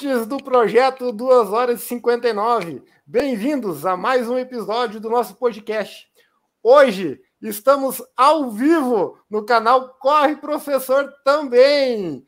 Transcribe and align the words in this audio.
Ouvintes 0.00 0.26
do 0.26 0.38
projeto 0.38 1.12
2 1.12 1.50
horas 1.50 1.82
e 1.82 1.86
59. 1.86 2.82
Bem-vindos 3.04 3.84
a 3.84 3.98
mais 3.98 4.30
um 4.30 4.38
episódio 4.38 4.98
do 4.98 5.10
nosso 5.10 5.34
podcast. 5.34 6.10
Hoje 6.62 7.20
estamos 7.42 8.02
ao 8.16 8.50
vivo 8.50 9.18
no 9.28 9.44
canal 9.44 9.98
Corre 9.98 10.36
Professor 10.36 11.12
também. 11.22 12.24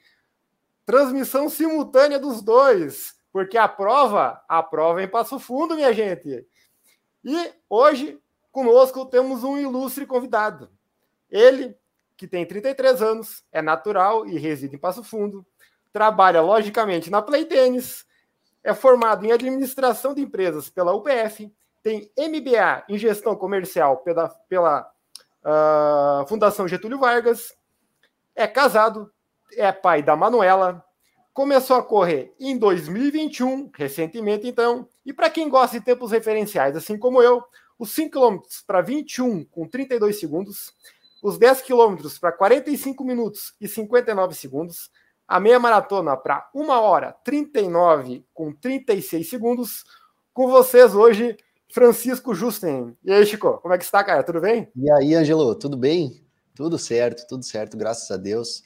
Transmissão 0.84 1.48
simultânea 1.48 2.18
dos 2.18 2.42
dois, 2.42 3.14
porque 3.32 3.56
a 3.56 3.66
prova, 3.66 4.42
a 4.46 4.62
prova 4.62 5.00
é 5.00 5.04
em 5.04 5.08
Passo 5.08 5.38
Fundo, 5.38 5.74
minha 5.74 5.94
gente. 5.94 6.46
E 7.24 7.52
hoje 7.70 8.20
conosco 8.50 9.06
temos 9.06 9.44
um 9.44 9.56
ilustre 9.56 10.04
convidado. 10.04 10.70
Ele, 11.30 11.74
que 12.18 12.28
tem 12.28 12.44
33 12.44 13.00
anos, 13.00 13.42
é 13.50 13.62
natural 13.62 14.26
e 14.26 14.38
reside 14.38 14.76
em 14.76 14.78
Passo 14.78 15.02
Fundo 15.02 15.46
trabalha, 15.92 16.40
logicamente, 16.40 17.10
na 17.10 17.20
Play 17.20 17.44
Tênis, 17.44 18.04
é 18.64 18.72
formado 18.74 19.24
em 19.24 19.32
administração 19.32 20.14
de 20.14 20.22
empresas 20.22 20.70
pela 20.70 20.94
UPF, 20.94 21.52
tem 21.82 22.10
MBA 22.16 22.84
em 22.88 22.96
gestão 22.96 23.34
comercial 23.34 23.98
pela, 23.98 24.28
pela 24.48 24.90
uh, 25.44 26.26
Fundação 26.28 26.68
Getúlio 26.68 26.98
Vargas, 26.98 27.54
é 28.34 28.46
casado, 28.46 29.12
é 29.56 29.70
pai 29.72 30.02
da 30.02 30.16
Manuela, 30.16 30.84
começou 31.34 31.76
a 31.76 31.82
correr 31.82 32.34
em 32.38 32.56
2021, 32.56 33.70
recentemente 33.74 34.46
então, 34.46 34.88
e 35.04 35.12
para 35.12 35.30
quem 35.30 35.48
gosta 35.48 35.78
de 35.78 35.84
tempos 35.84 36.12
referenciais, 36.12 36.76
assim 36.76 36.96
como 36.98 37.22
eu, 37.22 37.42
os 37.78 37.90
5 37.92 38.10
km 38.10 38.38
para 38.66 38.80
21 38.80 39.44
com 39.46 39.66
32 39.66 40.20
segundos, 40.20 40.72
os 41.22 41.38
10 41.38 41.62
km 41.62 41.96
para 42.20 42.32
45 42.32 43.04
minutos 43.04 43.54
e 43.60 43.66
59 43.66 44.34
segundos, 44.34 44.90
a 45.32 45.40
meia 45.40 45.58
maratona 45.58 46.14
para 46.14 46.50
1 46.54 46.68
hora 46.68 47.16
39 47.24 48.22
com 48.34 48.52
36 48.52 49.30
segundos. 49.30 49.82
Com 50.34 50.46
vocês 50.48 50.94
hoje, 50.94 51.38
Francisco 51.72 52.34
Justen. 52.34 52.94
E 53.02 53.10
aí, 53.10 53.24
Chico, 53.24 53.58
como 53.62 53.72
é 53.72 53.78
que 53.78 53.84
está, 53.84 54.04
cara? 54.04 54.22
Tudo 54.22 54.42
bem? 54.42 54.68
E 54.76 54.92
aí, 54.92 55.14
Angelo, 55.14 55.54
tudo 55.54 55.74
bem? 55.74 56.22
Tudo 56.54 56.78
certo, 56.78 57.26
tudo 57.26 57.42
certo, 57.46 57.78
graças 57.78 58.10
a 58.10 58.18
Deus. 58.18 58.62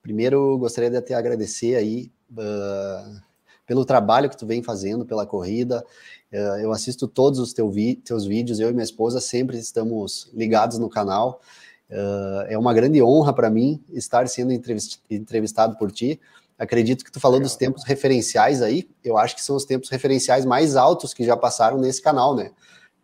Primeiro, 0.00 0.56
gostaria 0.56 0.88
de 0.88 0.96
até 0.96 1.12
agradecer 1.12 1.76
aí 1.76 2.10
uh, 2.32 3.20
pelo 3.66 3.84
trabalho 3.84 4.30
que 4.30 4.38
tu 4.38 4.46
vem 4.46 4.62
fazendo, 4.62 5.04
pela 5.04 5.26
corrida. 5.26 5.84
Uh, 6.32 6.60
eu 6.62 6.72
assisto 6.72 7.06
todos 7.06 7.38
os 7.38 7.52
teu 7.52 7.70
teus 8.02 8.24
vídeos, 8.24 8.58
eu 8.58 8.70
e 8.70 8.72
minha 8.72 8.82
esposa 8.82 9.20
sempre 9.20 9.58
estamos 9.58 10.30
ligados 10.32 10.78
no 10.78 10.88
canal. 10.88 11.42
Uh, 11.90 12.42
é 12.48 12.58
uma 12.58 12.74
grande 12.74 13.00
honra 13.02 13.32
para 13.32 13.48
mim 13.48 13.82
estar 13.92 14.28
sendo 14.28 14.52
entrevistado 14.52 15.76
por 15.76 15.90
ti. 15.92 16.20
Acredito 16.58 17.04
que 17.04 17.12
tu 17.12 17.20
falou 17.20 17.38
dos 17.38 17.54
tempos 17.54 17.84
referenciais 17.84 18.62
aí. 18.62 18.88
Eu 19.04 19.18
acho 19.18 19.36
que 19.36 19.42
são 19.42 19.56
os 19.56 19.64
tempos 19.64 19.90
referenciais 19.90 20.44
mais 20.44 20.74
altos 20.74 21.12
que 21.12 21.24
já 21.24 21.36
passaram 21.36 21.78
nesse 21.78 22.02
canal, 22.02 22.34
né? 22.34 22.50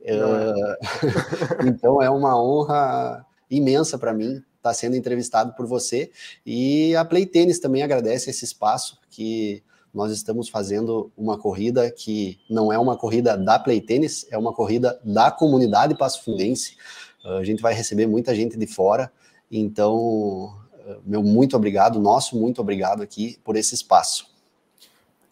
Uh, 0.00 1.66
então 1.68 2.02
é 2.02 2.10
uma 2.10 2.40
honra 2.42 3.24
imensa 3.50 3.98
para 3.98 4.12
mim 4.12 4.42
estar 4.56 4.74
sendo 4.74 4.96
entrevistado 4.96 5.52
por 5.54 5.66
você. 5.66 6.10
E 6.46 6.96
a 6.96 7.04
Play 7.04 7.26
Tênis 7.26 7.58
também 7.58 7.82
agradece 7.82 8.30
esse 8.30 8.44
espaço 8.44 8.98
que 9.10 9.62
nós 9.92 10.10
estamos 10.10 10.48
fazendo 10.48 11.12
uma 11.16 11.36
corrida 11.36 11.90
que 11.90 12.40
não 12.48 12.72
é 12.72 12.78
uma 12.78 12.96
corrida 12.96 13.36
da 13.36 13.58
Play 13.58 13.80
Tênis, 13.80 14.26
é 14.30 14.38
uma 14.38 14.54
corrida 14.54 14.98
da 15.04 15.30
comunidade 15.30 15.94
passo 15.94 16.24
fundense. 16.24 16.76
A 17.24 17.44
gente 17.44 17.62
vai 17.62 17.72
receber 17.72 18.06
muita 18.06 18.34
gente 18.34 18.56
de 18.56 18.66
fora, 18.66 19.12
então, 19.50 20.56
meu 21.04 21.22
muito 21.22 21.56
obrigado, 21.56 22.00
nosso 22.00 22.36
muito 22.36 22.60
obrigado 22.60 23.02
aqui 23.02 23.38
por 23.44 23.56
esse 23.56 23.74
espaço. 23.74 24.32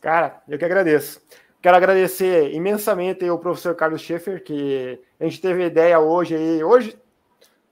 Cara, 0.00 0.42
eu 0.48 0.58
que 0.58 0.64
agradeço. 0.64 1.20
Quero 1.60 1.76
agradecer 1.76 2.54
imensamente 2.54 3.26
ao 3.26 3.38
professor 3.38 3.74
Carlos 3.74 4.00
Schaefer, 4.00 4.42
que 4.42 4.98
a 5.18 5.24
gente 5.24 5.40
teve 5.40 5.66
ideia 5.66 6.00
hoje 6.00 6.34
aí, 6.34 6.64
hoje 6.64 6.98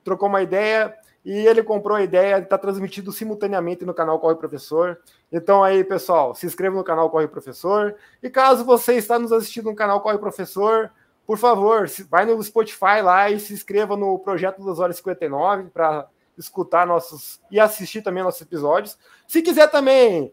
trocou 0.04 0.28
uma 0.28 0.42
ideia 0.42 0.94
e 1.24 1.46
ele 1.46 1.62
comprou 1.62 1.96
a 1.96 2.02
ideia 2.02 2.36
de 2.36 2.44
estar 2.44 2.58
tá 2.58 2.62
transmitido 2.62 3.12
simultaneamente 3.12 3.84
no 3.84 3.94
canal 3.94 4.18
Corre 4.18 4.36
Professor. 4.36 4.98
Então 5.32 5.64
aí, 5.64 5.82
pessoal, 5.84 6.34
se 6.34 6.46
inscreva 6.46 6.76
no 6.76 6.84
canal 6.84 7.10
Corre 7.10 7.28
Professor. 7.28 7.96
E 8.22 8.28
caso 8.30 8.64
você 8.64 8.94
está 8.94 9.18
nos 9.18 9.32
assistindo 9.32 9.66
no 9.66 9.76
canal 9.76 10.00
Corre 10.00 10.18
Professor, 10.18 10.90
por 11.28 11.36
favor, 11.36 11.86
vai 12.08 12.24
no 12.24 12.42
Spotify 12.42 13.02
lá 13.02 13.30
e 13.30 13.38
se 13.38 13.52
inscreva 13.52 13.94
no 13.94 14.18
Projeto 14.18 14.62
2 14.62 14.78
Horas 14.78 14.96
59 14.96 15.68
para 15.68 16.08
escutar 16.38 16.86
nossos 16.86 17.38
e 17.50 17.60
assistir 17.60 18.00
também 18.00 18.22
nossos 18.22 18.40
episódios. 18.40 18.96
Se 19.26 19.42
quiser 19.42 19.70
também 19.70 20.32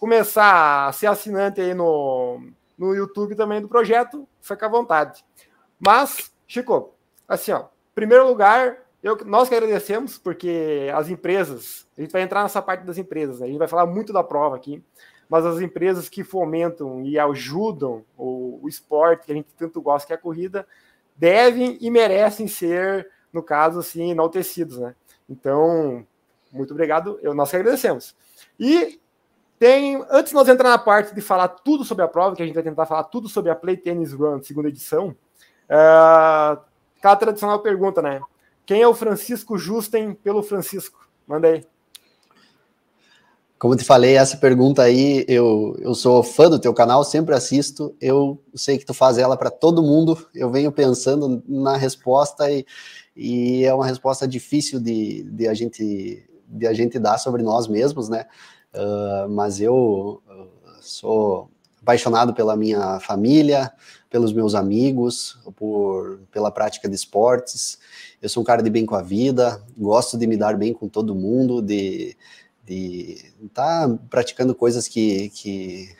começar 0.00 0.88
a 0.88 0.92
ser 0.92 1.06
assinante 1.06 1.60
aí 1.60 1.72
no, 1.72 2.50
no 2.76 2.96
YouTube 2.96 3.36
também 3.36 3.62
do 3.62 3.68
projeto, 3.68 4.26
fica 4.40 4.66
à 4.66 4.68
vontade. 4.68 5.24
Mas, 5.78 6.32
Chico, 6.48 6.92
assim, 7.28 7.52
ó, 7.52 7.66
primeiro 7.94 8.26
lugar, 8.26 8.78
eu, 9.04 9.16
nós 9.24 9.48
que 9.48 9.54
agradecemos, 9.54 10.18
porque 10.18 10.90
as 10.92 11.08
empresas, 11.08 11.86
a 11.96 12.00
gente 12.00 12.10
vai 12.10 12.22
entrar 12.22 12.42
nessa 12.42 12.60
parte 12.60 12.82
das 12.82 12.98
empresas, 12.98 13.38
né? 13.38 13.46
a 13.46 13.48
gente 13.50 13.58
vai 13.58 13.68
falar 13.68 13.86
muito 13.86 14.12
da 14.12 14.24
prova 14.24 14.56
aqui 14.56 14.82
mas 15.28 15.44
as 15.44 15.60
empresas 15.60 16.08
que 16.08 16.22
fomentam 16.22 17.02
e 17.04 17.18
ajudam 17.18 18.04
o, 18.16 18.60
o 18.62 18.68
esporte 18.68 19.26
que 19.26 19.32
a 19.32 19.34
gente 19.34 19.48
tanto 19.56 19.80
gosta, 19.80 20.06
que 20.06 20.12
é 20.12 20.16
a 20.16 20.18
corrida, 20.18 20.66
devem 21.16 21.78
e 21.80 21.90
merecem 21.90 22.48
ser, 22.48 23.08
no 23.32 23.42
caso, 23.42 23.80
assim, 23.80 24.10
enaltecidos, 24.10 24.78
né? 24.78 24.94
Então, 25.28 26.06
muito 26.52 26.72
obrigado, 26.72 27.18
eu, 27.22 27.34
nós 27.34 27.50
que 27.50 27.56
agradecemos. 27.56 28.14
E 28.58 29.00
tem, 29.58 30.04
antes 30.10 30.30
de 30.30 30.34
nós 30.34 30.48
entrar 30.48 30.68
na 30.68 30.78
parte 30.78 31.14
de 31.14 31.20
falar 31.20 31.48
tudo 31.48 31.84
sobre 31.84 32.04
a 32.04 32.08
prova, 32.08 32.36
que 32.36 32.42
a 32.42 32.46
gente 32.46 32.54
vai 32.54 32.62
tentar 32.62 32.86
falar 32.86 33.04
tudo 33.04 33.28
sobre 33.28 33.50
a 33.50 33.54
Play 33.56 33.76
Tennis 33.76 34.12
Run, 34.12 34.42
segunda 34.42 34.68
edição, 34.68 35.16
uh, 35.70 37.16
tradicional 37.16 37.60
pergunta, 37.60 38.00
né? 38.00 38.20
Quem 38.66 38.80
é 38.82 38.88
o 38.88 38.94
Francisco 38.94 39.58
Justen 39.58 40.14
pelo 40.14 40.42
Francisco? 40.42 41.06
Manda 41.26 41.48
aí. 41.48 41.73
Como 43.64 43.74
te 43.74 43.82
falei, 43.82 44.14
essa 44.18 44.36
pergunta 44.36 44.82
aí, 44.82 45.24
eu, 45.26 45.74
eu 45.80 45.94
sou 45.94 46.22
fã 46.22 46.50
do 46.50 46.58
teu 46.58 46.74
canal, 46.74 47.02
sempre 47.02 47.34
assisto. 47.34 47.96
Eu 47.98 48.38
sei 48.54 48.76
que 48.76 48.84
tu 48.84 48.92
faz 48.92 49.16
ela 49.16 49.38
para 49.38 49.50
todo 49.50 49.82
mundo. 49.82 50.18
Eu 50.34 50.50
venho 50.50 50.70
pensando 50.70 51.42
na 51.48 51.74
resposta 51.74 52.50
e, 52.50 52.66
e 53.16 53.64
é 53.64 53.72
uma 53.72 53.86
resposta 53.86 54.28
difícil 54.28 54.78
de, 54.78 55.22
de, 55.22 55.48
a 55.48 55.54
gente, 55.54 56.28
de 56.46 56.66
a 56.66 56.74
gente 56.74 56.98
dar 56.98 57.16
sobre 57.16 57.42
nós 57.42 57.66
mesmos, 57.66 58.10
né? 58.10 58.26
Uh, 58.74 59.30
mas 59.30 59.58
eu 59.58 60.22
sou 60.82 61.48
apaixonado 61.80 62.34
pela 62.34 62.56
minha 62.56 63.00
família, 63.00 63.72
pelos 64.10 64.34
meus 64.34 64.54
amigos, 64.54 65.38
por, 65.56 66.20
pela 66.30 66.50
prática 66.50 66.86
de 66.86 66.94
esportes. 66.94 67.78
Eu 68.20 68.28
sou 68.28 68.42
um 68.42 68.44
cara 68.44 68.62
de 68.62 68.68
bem 68.68 68.84
com 68.84 68.94
a 68.94 69.00
vida, 69.00 69.62
gosto 69.74 70.18
de 70.18 70.26
me 70.26 70.36
dar 70.36 70.54
bem 70.58 70.74
com 70.74 70.86
todo 70.86 71.14
mundo, 71.14 71.62
de 71.62 72.14
de 72.66 73.32
tá 73.52 73.88
praticando 74.08 74.54
coisas 74.54 74.88
que, 74.88 75.28
que 75.30 75.94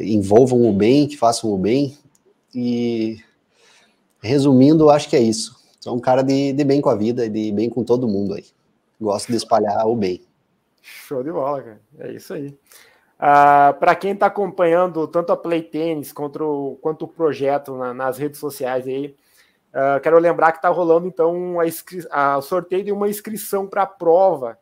envolvam 0.00 0.68
o 0.68 0.72
bem, 0.72 1.06
que 1.06 1.16
façam 1.16 1.50
o 1.50 1.58
bem. 1.58 1.96
E 2.54 3.18
resumindo, 4.20 4.90
acho 4.90 5.08
que 5.08 5.16
é 5.16 5.20
isso. 5.20 5.56
Sou 5.80 5.96
um 5.96 6.00
cara 6.00 6.22
de, 6.22 6.52
de 6.52 6.64
bem 6.64 6.80
com 6.80 6.90
a 6.90 6.94
vida 6.94 7.28
de 7.28 7.52
bem 7.52 7.70
com 7.70 7.84
todo 7.84 8.08
mundo 8.08 8.34
aí. 8.34 8.44
Gosto 9.00 9.28
de 9.28 9.36
espalhar 9.36 9.86
o 9.86 9.94
bem. 9.94 10.20
Show 10.82 11.22
de 11.22 11.30
bola, 11.30 11.62
cara. 11.62 11.80
É 12.00 12.12
isso 12.12 12.34
aí. 12.34 12.48
Uh, 12.48 13.78
Para 13.78 13.94
quem 13.94 14.12
está 14.12 14.26
acompanhando 14.26 15.06
tanto 15.06 15.32
a 15.32 15.36
Play 15.36 15.62
Tennis 15.62 16.12
quanto 16.12 16.42
o, 16.42 16.76
quanto 16.76 17.04
o 17.04 17.08
projeto 17.08 17.76
na, 17.76 17.94
nas 17.94 18.18
redes 18.18 18.40
sociais 18.40 18.86
aí, 18.86 19.14
uh, 19.72 20.00
quero 20.02 20.18
lembrar 20.18 20.52
que 20.52 20.58
está 20.58 20.68
rolando 20.68 21.06
então 21.06 21.56
o 21.56 22.42
sorteio 22.42 22.84
de 22.84 22.92
uma 22.92 23.08
inscrição 23.08 23.66
para 23.66 23.82
a 23.82 23.86
prova 23.86 24.58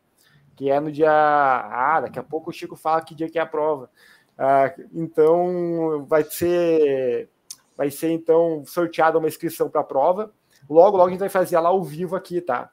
que 0.57 0.69
é 0.71 0.79
no 0.79 0.91
dia. 0.91 1.09
Ah, 1.09 2.01
daqui 2.01 2.17
a 2.19 2.23
pouco 2.23 2.49
o 2.49 2.53
Chico 2.53 2.75
fala 2.75 3.01
que 3.01 3.15
dia 3.15 3.29
que 3.29 3.37
é 3.37 3.41
a 3.41 3.45
prova. 3.45 3.89
Ah, 4.37 4.73
então 4.93 6.05
vai 6.09 6.23
ser 6.23 7.29
vai 7.77 7.91
ser 7.91 8.09
então 8.09 8.63
sorteada 8.65 9.19
uma 9.19 9.27
inscrição 9.27 9.69
para 9.69 9.81
a 9.81 9.85
prova. 9.85 10.33
Logo, 10.67 10.97
logo 10.97 11.07
a 11.07 11.11
gente 11.11 11.19
vai 11.19 11.29
fazer 11.29 11.55
ela 11.55 11.69
ao 11.69 11.83
vivo 11.83 12.15
aqui, 12.15 12.41
tá? 12.41 12.71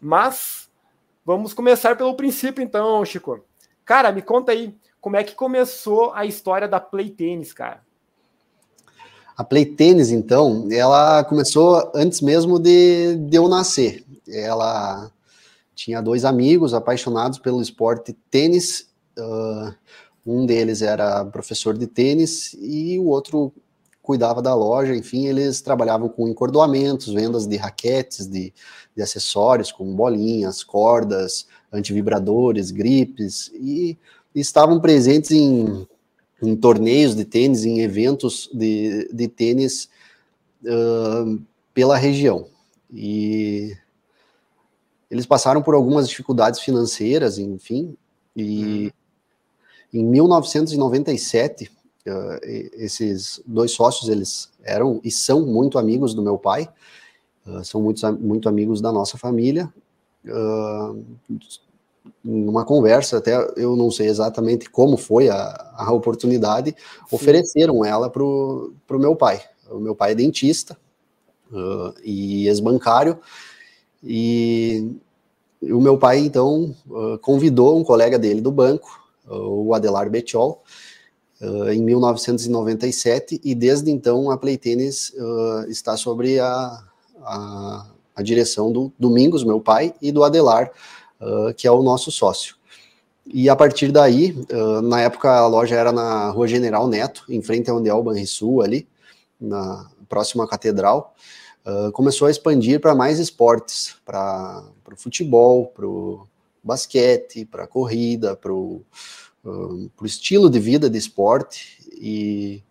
Mas 0.00 0.70
vamos 1.24 1.54
começar 1.54 1.96
pelo 1.96 2.14
princípio, 2.14 2.62
então, 2.62 3.04
Chico. 3.04 3.42
Cara, 3.84 4.12
me 4.12 4.20
conta 4.20 4.52
aí 4.52 4.76
como 5.00 5.16
é 5.16 5.24
que 5.24 5.34
começou 5.34 6.12
a 6.12 6.26
história 6.26 6.68
da 6.68 6.78
Play 6.78 7.10
Tênis, 7.10 7.52
cara. 7.52 7.80
A 9.36 9.42
Play 9.42 9.64
Tênis, 9.64 10.10
então, 10.10 10.68
ela 10.70 11.24
começou 11.24 11.90
antes 11.94 12.20
mesmo 12.20 12.58
de, 12.58 13.16
de 13.16 13.36
eu 13.36 13.48
nascer. 13.48 14.04
Ela 14.28 15.10
tinha 15.84 16.00
dois 16.00 16.24
amigos 16.24 16.74
apaixonados 16.74 17.38
pelo 17.38 17.60
esporte 17.60 18.12
tênis. 18.30 18.88
Uh, 19.18 19.74
um 20.24 20.46
deles 20.46 20.80
era 20.80 21.24
professor 21.24 21.76
de 21.76 21.86
tênis 21.86 22.54
e 22.60 22.98
o 22.98 23.06
outro 23.06 23.52
cuidava 24.00 24.40
da 24.40 24.54
loja. 24.54 24.94
Enfim, 24.94 25.26
eles 25.26 25.60
trabalhavam 25.60 26.08
com 26.08 26.28
encordoamentos, 26.28 27.12
vendas 27.12 27.46
de 27.46 27.56
raquetes, 27.56 28.28
de, 28.28 28.52
de 28.94 29.02
acessórios 29.02 29.72
como 29.72 29.92
bolinhas, 29.92 30.62
cordas, 30.62 31.46
antivibradores, 31.72 32.70
gripes 32.70 33.50
e, 33.54 33.98
e 34.34 34.40
estavam 34.40 34.80
presentes 34.80 35.32
em 35.32 35.86
em 36.42 36.56
torneios 36.56 37.14
de 37.14 37.24
tênis, 37.24 37.64
em 37.64 37.80
eventos 37.80 38.50
de, 38.52 39.08
de 39.12 39.28
tênis 39.28 39.88
uh, 40.64 41.40
pela 41.72 41.96
região. 41.96 42.48
E 42.92 43.76
eles 45.12 45.26
passaram 45.26 45.62
por 45.62 45.74
algumas 45.74 46.08
dificuldades 46.08 46.60
financeiras, 46.60 47.36
enfim, 47.36 47.94
e 48.34 48.90
uhum. 49.92 50.00
em 50.00 50.04
1997, 50.06 51.70
uh, 52.06 52.40
esses 52.72 53.42
dois 53.46 53.72
sócios, 53.72 54.08
eles 54.08 54.50
eram 54.62 55.02
e 55.04 55.10
são 55.10 55.44
muito 55.44 55.78
amigos 55.78 56.14
do 56.14 56.22
meu 56.22 56.38
pai, 56.38 56.66
uh, 57.46 57.62
são 57.62 57.82
muito, 57.82 58.10
muito 58.14 58.48
amigos 58.48 58.80
da 58.80 58.90
nossa 58.90 59.18
família, 59.18 59.70
uh, 60.24 61.04
numa 62.24 62.64
conversa, 62.64 63.18
até 63.18 63.36
eu 63.58 63.76
não 63.76 63.90
sei 63.90 64.08
exatamente 64.08 64.70
como 64.70 64.96
foi 64.96 65.28
a, 65.28 65.74
a 65.76 65.92
oportunidade, 65.92 66.70
Sim. 66.70 66.76
ofereceram 67.16 67.84
ela 67.84 68.08
para 68.08 68.22
o 68.24 68.72
meu 68.92 69.14
pai. 69.14 69.42
O 69.70 69.78
meu 69.78 69.94
pai 69.94 70.12
é 70.12 70.14
dentista 70.14 70.74
uh, 71.52 71.92
e 72.02 72.48
ex-bancário, 72.48 73.20
e 74.02 74.96
o 75.62 75.80
meu 75.80 75.96
pai, 75.96 76.18
então, 76.18 76.74
uh, 76.90 77.18
convidou 77.18 77.78
um 77.78 77.84
colega 77.84 78.18
dele 78.18 78.40
do 78.40 78.50
banco, 78.50 79.00
uh, 79.28 79.66
o 79.66 79.74
Adelar 79.74 80.10
Betiol, 80.10 80.62
em 81.72 81.82
1997, 81.82 83.40
e 83.42 83.52
desde 83.52 83.90
então 83.90 84.30
a 84.30 84.38
Playtennis 84.38 85.12
está 85.66 85.96
sobre 85.96 86.38
a, 86.38 86.84
a, 87.20 87.86
a 88.14 88.22
direção 88.22 88.70
do 88.70 88.92
Domingos, 88.96 89.42
meu 89.42 89.60
pai, 89.60 89.92
e 90.00 90.12
do 90.12 90.22
Adelar, 90.22 90.70
que 91.56 91.66
é 91.66 91.70
o 91.72 91.82
nosso 91.82 92.12
sócio. 92.12 92.54
E 93.26 93.48
a 93.48 93.56
partir 93.56 93.90
daí, 93.90 94.36
na 94.84 95.00
época 95.00 95.32
a 95.32 95.48
loja 95.48 95.74
era 95.74 95.90
na 95.90 96.30
Rua 96.30 96.46
General 96.46 96.86
Neto, 96.86 97.24
em 97.28 97.42
frente 97.42 97.68
a 97.68 97.74
onde 97.74 97.88
é 97.88 97.94
o 97.94 98.04
Banrisul, 98.04 98.62
ali, 98.62 98.86
na 99.40 99.90
próxima 100.08 100.46
catedral, 100.46 101.12
uh, 101.66 101.92
começou 101.92 102.28
a 102.28 102.30
expandir 102.30 102.80
para 102.80 102.94
mais 102.94 103.18
esportes, 103.18 103.96
para 104.04 104.64
o 104.90 104.96
futebol, 104.96 105.66
para 105.66 105.86
o 105.86 106.26
basquete, 106.62 107.44
para 107.44 107.64
a 107.64 107.66
corrida, 107.66 108.36
para 108.36 108.52
o 108.52 108.84
estilo 110.04 110.48
de 110.48 110.60
vida 110.60 110.88
de 110.88 110.98
esporte 110.98 111.78
e 111.92 112.62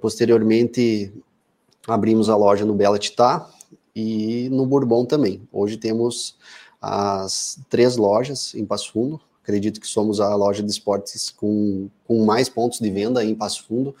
posteriormente 0.00 1.10
abrimos 1.86 2.28
a 2.28 2.36
loja 2.36 2.66
no 2.66 2.74
Bela 2.74 2.98
Titá 2.98 3.48
e 3.94 4.48
no 4.50 4.66
Bourbon 4.66 5.06
também. 5.06 5.48
Hoje 5.50 5.78
temos 5.78 6.36
as 6.80 7.58
três 7.70 7.96
lojas 7.96 8.54
em 8.54 8.66
Passo 8.66 8.92
Fundo. 8.92 9.20
Acredito 9.44 9.78
que 9.78 9.86
somos 9.86 10.20
a 10.20 10.34
loja 10.34 10.62
de 10.62 10.70
esportes 10.70 11.28
com, 11.28 11.90
com 12.08 12.24
mais 12.24 12.48
pontos 12.48 12.80
de 12.80 12.90
venda 12.90 13.22
em 13.22 13.34
Passo 13.34 13.66
Fundo 13.66 13.94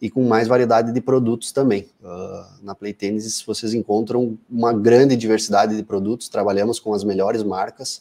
e 0.00 0.08
com 0.08 0.26
mais 0.26 0.48
variedade 0.48 0.90
de 0.90 1.02
produtos 1.02 1.52
também. 1.52 1.86
Uh, 2.02 2.64
na 2.64 2.74
Play 2.74 2.94
Tennis 2.94 3.42
vocês 3.42 3.74
encontram 3.74 4.38
uma 4.50 4.72
grande 4.72 5.14
diversidade 5.14 5.76
de 5.76 5.82
produtos, 5.82 6.30
trabalhamos 6.30 6.80
com 6.80 6.94
as 6.94 7.04
melhores 7.04 7.42
marcas 7.42 8.00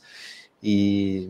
e, 0.63 1.29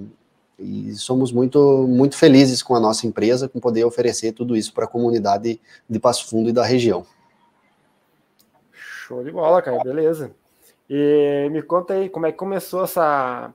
e 0.60 0.94
somos 0.94 1.32
muito, 1.32 1.88
muito 1.88 2.16
felizes 2.16 2.62
com 2.62 2.76
a 2.76 2.80
nossa 2.80 3.08
empresa, 3.08 3.50
com 3.50 3.60
poder 3.60 3.86
oferecer 3.86 4.34
tudo 4.34 4.56
isso 4.56 4.72
para 4.72 4.86
a 4.86 4.88
comunidade 4.88 5.60
de 5.90 6.00
Passo 6.00 6.28
Fundo 6.30 6.48
e 6.48 6.54
da 6.54 6.64
região. 6.64 7.04
Show 8.72 9.24
de 9.24 9.32
bola, 9.32 9.64
cara, 9.64 9.84
beleza. 9.84 10.32
E 10.88 11.50
me 11.52 11.64
conta 11.64 11.96
aí 11.96 12.08
como 12.08 12.28
é 12.28 12.32
que 12.32 12.38
começou 12.38 12.84
essa. 12.84 13.52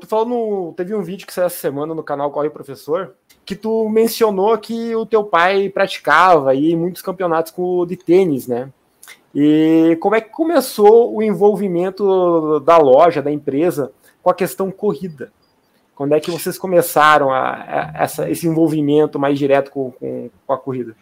Tu 0.00 0.06
falou 0.08 0.26
no. 0.26 0.72
Teve 0.72 0.94
um 0.94 1.02
vídeo 1.02 1.24
que 1.24 1.32
saiu 1.32 1.46
essa 1.46 1.56
semana 1.56 1.94
no 1.94 2.02
canal 2.02 2.32
Corre 2.32 2.50
Professor, 2.50 3.14
que 3.44 3.54
tu 3.54 3.88
mencionou 3.88 4.58
que 4.58 4.96
o 4.96 5.06
teu 5.06 5.22
pai 5.22 5.68
praticava 5.68 6.50
aí 6.50 6.74
muitos 6.74 7.02
campeonatos 7.02 7.54
de 7.86 7.96
tênis, 7.96 8.48
né? 8.48 8.68
E 9.32 9.96
como 10.00 10.16
é 10.16 10.20
que 10.20 10.30
começou 10.30 11.14
o 11.14 11.22
envolvimento 11.22 12.58
da 12.60 12.78
loja, 12.78 13.22
da 13.22 13.30
empresa, 13.30 13.92
com 14.20 14.28
a 14.28 14.34
questão 14.34 14.72
corrida? 14.72 15.32
Quando 15.94 16.14
é 16.14 16.20
que 16.20 16.32
vocês 16.32 16.58
começaram 16.58 17.30
a, 17.30 17.52
a 17.52 17.92
essa, 17.94 18.28
esse 18.28 18.48
envolvimento 18.48 19.20
mais 19.20 19.38
direto 19.38 19.70
com, 19.70 19.92
com, 19.92 20.30
com 20.44 20.52
a 20.52 20.58
corrida? 20.58 20.96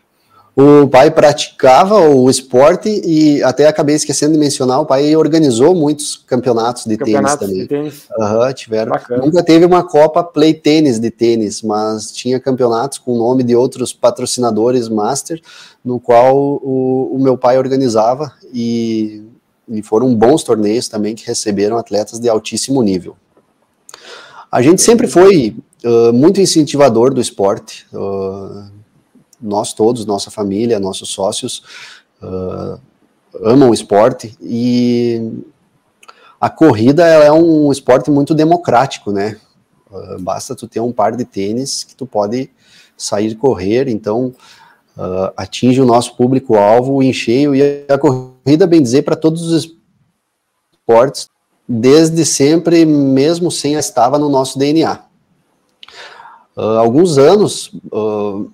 O 0.61 0.89
pai 0.89 1.09
praticava 1.09 2.01
o 2.01 2.29
esporte 2.29 2.89
e 3.05 3.41
até 3.45 3.69
acabei 3.69 3.95
esquecendo 3.95 4.33
de 4.33 4.41
mencionar, 4.41 4.81
o 4.81 4.87
pai 4.87 5.15
organizou 5.15 5.73
muitos 5.73 6.17
campeonatos 6.17 6.85
de 6.85 6.97
campeonatos 6.97 7.39
tênis 7.47 7.53
também. 7.53 7.63
De 7.63 7.69
tênis. 7.69 8.09
Uhum, 8.19 8.53
tiveram. 8.53 8.91
Bacana. 8.91 9.25
Nunca 9.25 9.41
teve 9.45 9.65
uma 9.65 9.85
Copa 9.85 10.25
Play 10.25 10.53
Tênis 10.53 10.99
de 10.99 11.13
tênis, 11.13 11.63
mas 11.63 12.11
tinha 12.11 12.41
campeonatos 12.41 12.99
com 12.99 13.15
o 13.15 13.19
nome 13.19 13.45
de 13.45 13.55
outros 13.55 13.93
patrocinadores 13.93 14.89
master, 14.89 15.41
no 15.85 16.01
qual 16.01 16.37
o, 16.37 17.15
o 17.15 17.23
meu 17.23 17.39
pai 17.39 17.57
organizava 17.57 18.33
e, 18.53 19.23
e 19.69 19.81
foram 19.81 20.13
bons 20.13 20.43
torneios 20.43 20.89
também 20.89 21.15
que 21.15 21.25
receberam 21.25 21.79
atletas 21.79 22.19
de 22.19 22.29
altíssimo 22.29 22.83
nível. 22.83 23.17
A 24.51 24.61
gente 24.61 24.83
sempre 24.83 25.07
foi 25.07 25.57
uh, 25.85 26.13
muito 26.13 26.41
incentivador 26.41 27.15
do 27.15 27.21
esporte. 27.21 27.87
Uh, 27.93 28.78
nós 29.41 29.73
todos, 29.73 30.05
nossa 30.05 30.31
família, 30.31 30.81
nossos 30.81 31.09
sócios, 31.09 31.63
uh, 32.23 32.81
amam 33.43 33.71
o 33.71 33.75
esporte 33.75 34.37
e 34.41 35.43
a 36.41 36.49
corrida 36.49 37.05
é 37.05 37.33
um 37.33 37.71
esporte 37.73 38.11
muito 38.11 38.35
democrático, 38.35 39.13
né? 39.13 39.39
Uh, 39.91 40.21
basta 40.21 40.55
tu 40.55 40.69
ter 40.69 40.81
um 40.81 40.93
par 40.93 41.17
de 41.17 41.25
tênis 41.25 41.85
que 41.85 41.95
tu 41.95 42.07
pode 42.07 42.51
sair 42.97 43.35
correr, 43.37 43.89
então 43.89 44.35
uh, 44.97 45.33
atinge 45.37 45.81
o 45.81 45.87
nosso 45.87 46.17
público-alvo 46.17 47.03
em 47.03 47.13
cheio 47.13 47.55
e 47.55 47.85
a 47.89 47.97
corrida, 47.97 48.67
bem 48.67 48.83
dizer, 48.83 49.03
para 49.03 49.17
todos 49.17 49.43
os 49.43 49.73
esportes, 50.73 51.29
desde 51.67 52.25
sempre, 52.25 52.85
mesmo 52.85 53.51
sem 53.51 53.75
estava 53.75 54.19
no 54.19 54.29
nosso 54.29 54.59
DNA. 54.59 55.01
Uh, 56.57 56.61
alguns 56.79 57.19
anos, 57.19 57.73
uh, 57.93 58.51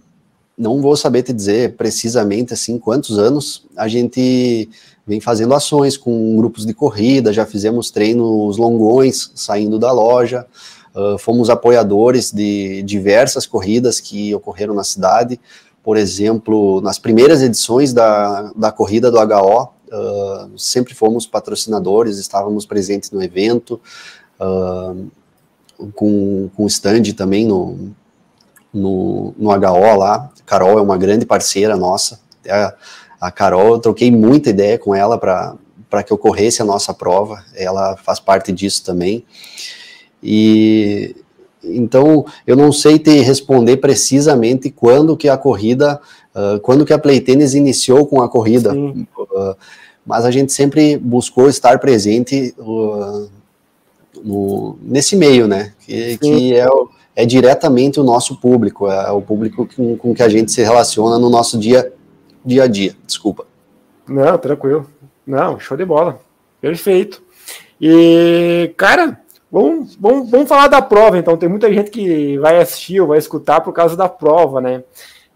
não 0.57 0.81
vou 0.81 0.97
saber 0.97 1.23
te 1.23 1.33
dizer 1.33 1.77
precisamente 1.77 2.55
assim 2.55 2.79
quantos 2.79 3.19
anos 3.19 3.67
a 3.77 3.89
gente 3.89 4.69
vem 5.07 5.21
fazendo 5.21 5.53
ações 5.53 5.97
com 5.97 6.37
grupos 6.37 6.65
de 6.65 6.73
corrida, 6.73 7.33
já 7.33 7.45
fizemos 7.45 7.91
treinos 7.91 8.57
longões 8.57 9.31
saindo 9.35 9.79
da 9.79 9.93
loja, 9.93 10.47
uh, 10.95 11.19
fomos 11.19 11.51
apoiadores 11.51 12.33
de 12.33 12.83
diversas 12.83 13.47
corridas 13.47 14.01
que 14.01 14.35
ocorreram 14.35 14.75
na 14.75 14.85
cidade, 14.85 15.39
por 15.83 15.99
exemplo, 15.99 16.81
nas 16.81 16.99
primeiras 16.99 17.43
edições 17.43 17.93
da, 17.93 18.51
da 18.57 18.73
corrida 18.73 19.11
do 19.11 19.19
HO, 19.19 19.65
uh, 19.65 20.59
sempre 20.59 20.95
fomos 20.95 21.27
patrocinadores, 21.27 22.17
estávamos 22.17 22.65
presentes 22.65 23.11
no 23.11 23.23
evento, 23.23 23.79
uh, 24.41 25.07
com, 25.93 26.49
com 26.57 26.67
stand 26.67 27.13
também 27.15 27.47
no, 27.47 27.95
no, 28.75 29.33
no 29.39 29.51
HO 29.51 29.97
lá, 29.97 30.31
Carol 30.45 30.79
é 30.79 30.83
uma 30.83 30.99
grande 30.99 31.25
parceira 31.25 31.77
nossa. 31.77 32.21
A, 32.49 32.75
a 33.21 33.31
Carol, 33.31 33.75
eu 33.75 33.79
troquei 33.79 34.11
muita 34.11 34.51
ideia 34.51 34.79
com 34.79 34.95
ela 34.95 35.17
para 35.17 36.03
que 36.03 36.13
ocorresse 36.13 36.61
a 36.61 36.65
nossa 36.65 36.93
prova. 36.93 37.43
Ela 37.55 37.97
faz 37.97 38.19
parte 38.19 38.53
disso 38.53 38.85
também. 38.85 39.25
E 40.23 41.15
então 41.63 42.27
eu 42.47 42.57
não 42.57 42.71
sei 42.73 42.99
te 42.99 43.21
responder 43.21 43.79
precisamente 43.79 44.71
quando 44.71 45.17
que 45.17 45.29
a 45.29 45.39
corrida, 45.39 45.99
uh, 46.35 46.61
quando 46.61 46.85
que 46.85 46.93
a 46.93 46.99
Playtennis 46.99 47.55
iniciou 47.55 48.07
com 48.07 48.21
a 48.21 48.29
corrida. 48.29 48.75
Uh, 48.75 49.57
mas 50.05 50.27
a 50.27 50.31
gente 50.31 50.53
sempre 50.53 50.99
buscou 50.99 51.49
estar 51.49 51.79
presente 51.79 52.55
uh, 52.59 53.27
no, 54.23 54.77
nesse 54.83 55.17
meio, 55.17 55.49
né? 55.49 55.73
Que, 55.81 56.19
que 56.19 56.55
é 56.55 56.69
o 56.69 56.91
é 57.17 57.25
diretamente 57.25 58.01
o 58.01 58.05
nosso 58.05 58.41
público, 58.41 58.91
é 58.91 59.11
o 59.11 59.23
público 59.23 59.69
com, 59.75 59.97
com 59.97 60.15
que 60.15 60.23
a 60.23 60.29
gente 60.29 60.51
se 60.51 60.63
relaciona 60.63 61.19
no 61.19 61.31
nosso 61.31 61.59
dia, 61.59 61.93
dia 62.45 62.65
a 62.65 62.67
dia. 62.67 62.95
Desculpa. 63.07 63.47
Não, 64.07 64.37
tranquilo. 64.37 64.87
Não, 65.27 65.59
show 65.59 65.77
de 65.77 65.85
bola. 65.85 66.21
Perfeito. 66.61 67.23
E, 67.81 68.73
cara, 68.77 69.21
vamos, 69.51 69.97
vamos, 69.97 70.31
vamos 70.31 70.49
falar 70.49 70.69
da 70.69 70.83
prova, 70.83 71.19
então. 71.19 71.37
Tem 71.37 71.49
muita 71.49 71.73
gente 71.73 71.91
que 71.91 72.39
vai 72.39 72.61
assistir 72.61 73.01
ou 73.01 73.09
vai 73.09 73.19
escutar 73.19 73.61
por 73.61 73.73
causa 73.73 73.97
da 73.97 74.09
prova, 74.09 74.61
né? 74.61 74.83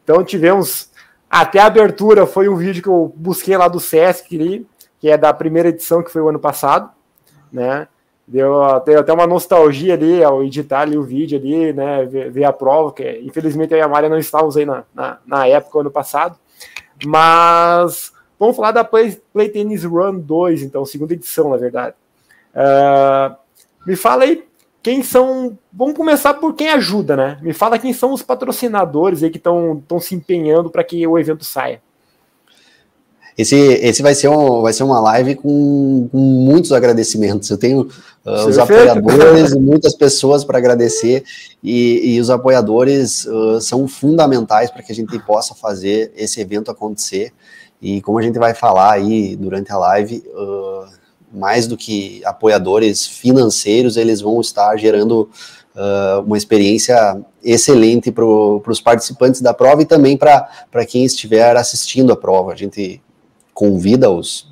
Então 0.03 0.25
tivemos. 0.25 0.89
Até 1.31 1.61
a 1.61 1.67
abertura 1.67 2.27
foi 2.27 2.49
um 2.49 2.57
vídeo 2.57 2.83
que 2.83 2.89
eu 2.89 3.13
busquei 3.15 3.55
lá 3.55 3.69
do 3.69 3.79
Sesc, 3.79 4.67
que 4.99 5.11
é 5.11 5.19
da 5.19 5.33
primeira 5.35 5.69
edição, 5.69 6.03
que 6.03 6.11
foi 6.11 6.23
o 6.23 6.29
ano 6.31 6.39
passado, 6.39 6.91
né? 7.53 7.87
Deu, 8.29 8.53
deu 8.85 9.01
até 9.01 9.11
uma 9.11 9.27
nostalgia 9.27 9.95
ali 9.95 10.23
ao 10.23 10.45
editar 10.45 10.83
ali 10.83 10.99
o 10.99 11.03
vídeo 11.03 11.39
ali, 11.39 11.73
né? 11.73 12.05
Ver, 12.05 12.31
ver 12.31 12.45
a 12.45 12.53
prova, 12.53 12.93
que 12.93 13.21
infelizmente 13.25 13.73
eu 13.73 13.79
e 13.79 13.81
a 13.81 13.89
Maria 13.89 14.11
não 14.11 14.19
estávamos 14.19 14.55
aí 14.55 14.67
na, 14.67 14.85
na, 14.95 15.19
na 15.27 15.47
época, 15.47 15.81
ano 15.81 15.91
passado. 15.91 16.39
Mas 17.07 18.13
vamos 18.39 18.55
falar 18.55 18.73
da 18.73 18.85
Play, 18.85 19.19
Play 19.33 19.49
Tennis 19.49 19.83
Run 19.83 20.19
2, 20.19 20.63
então, 20.63 20.85
segunda 20.85 21.15
edição, 21.15 21.49
na 21.49 21.57
verdade. 21.57 21.97
Uh, 22.53 23.35
me 23.87 23.97
fala 23.97 24.25
aí 24.25 24.45
quem 24.83 25.03
são. 25.03 25.59
Vamos 25.73 25.97
começar 25.97 26.35
por 26.35 26.55
quem 26.55 26.69
ajuda, 26.69 27.17
né? 27.17 27.39
Me 27.41 27.55
fala 27.55 27.79
quem 27.79 27.95
são 27.95 28.13
os 28.13 28.23
patrocinadores 28.23 29.23
aí 29.23 29.31
que 29.31 29.39
estão 29.39 29.83
se 30.01 30.15
empenhando 30.15 30.69
para 30.69 30.85
que 30.85 31.07
o 31.07 31.19
evento 31.19 31.45
saia. 31.45 31.81
Esse, 33.39 33.55
esse 33.55 34.03
vai, 34.03 34.17
ser 34.17 34.27
um, 34.27 34.63
vai 34.63 34.73
ser 34.73 34.83
uma 34.83 34.99
live 34.99 35.37
com, 35.37 36.09
com 36.11 36.19
muitos 36.19 36.73
agradecimentos. 36.73 37.49
Eu 37.49 37.57
tenho 37.57 37.83
uh, 38.27 38.49
os 38.49 38.59
apoiadores 38.59 39.53
e 39.53 39.61
muitas 39.61 39.95
pessoas 39.95 40.43
para 40.43 40.59
agradecer, 40.59 41.23
e, 41.63 42.15
e, 42.15 42.21
os 42.21 42.31
apoiadores 42.31 43.27
uh, 43.27 43.61
são 43.61 43.87
fundamentais 43.87 44.73
para 44.73 44.83
que 44.83 44.91
a 44.91 44.95
gente 44.95 45.17
possa 45.21 45.55
fazer 45.55 46.13
esse 46.17 46.41
evento 46.41 46.69
acontecer. 46.69 47.33
E 47.81 48.01
como 48.01 48.19
a 48.19 48.23
gente 48.23 48.41
vai 48.41 48.55
falar 48.55 48.95
aí 48.95 49.37
durante 49.37 49.71
a 49.71 49.79
live, 49.79 50.25
uh, 50.35 50.89
mais 51.33 51.69
do 51.69 51.77
que 51.77 52.21
apoiadores 52.25 53.07
financeiros, 53.07 53.97
eles 53.97 54.21
vão 54.21 54.41
estar 54.41 54.77
gerando 54.77 55.31
uh, 55.77 56.23
uma 56.27 56.37
experiência 56.37 57.21
excelente 57.41 58.11
para 58.11 58.25
os 58.25 58.81
participantes 58.81 59.41
da 59.41 59.55
prova 59.55 59.83
e 59.83 59.87
também 59.87 60.17
para 60.17 60.85
quem 60.89 61.05
estiver 61.05 61.57
assistindo 61.57 62.13
a 62.13 62.17
prova. 62.17 62.53
A 62.53 62.57
gente 62.57 63.01
convida 63.59 64.09
os, 64.09 64.43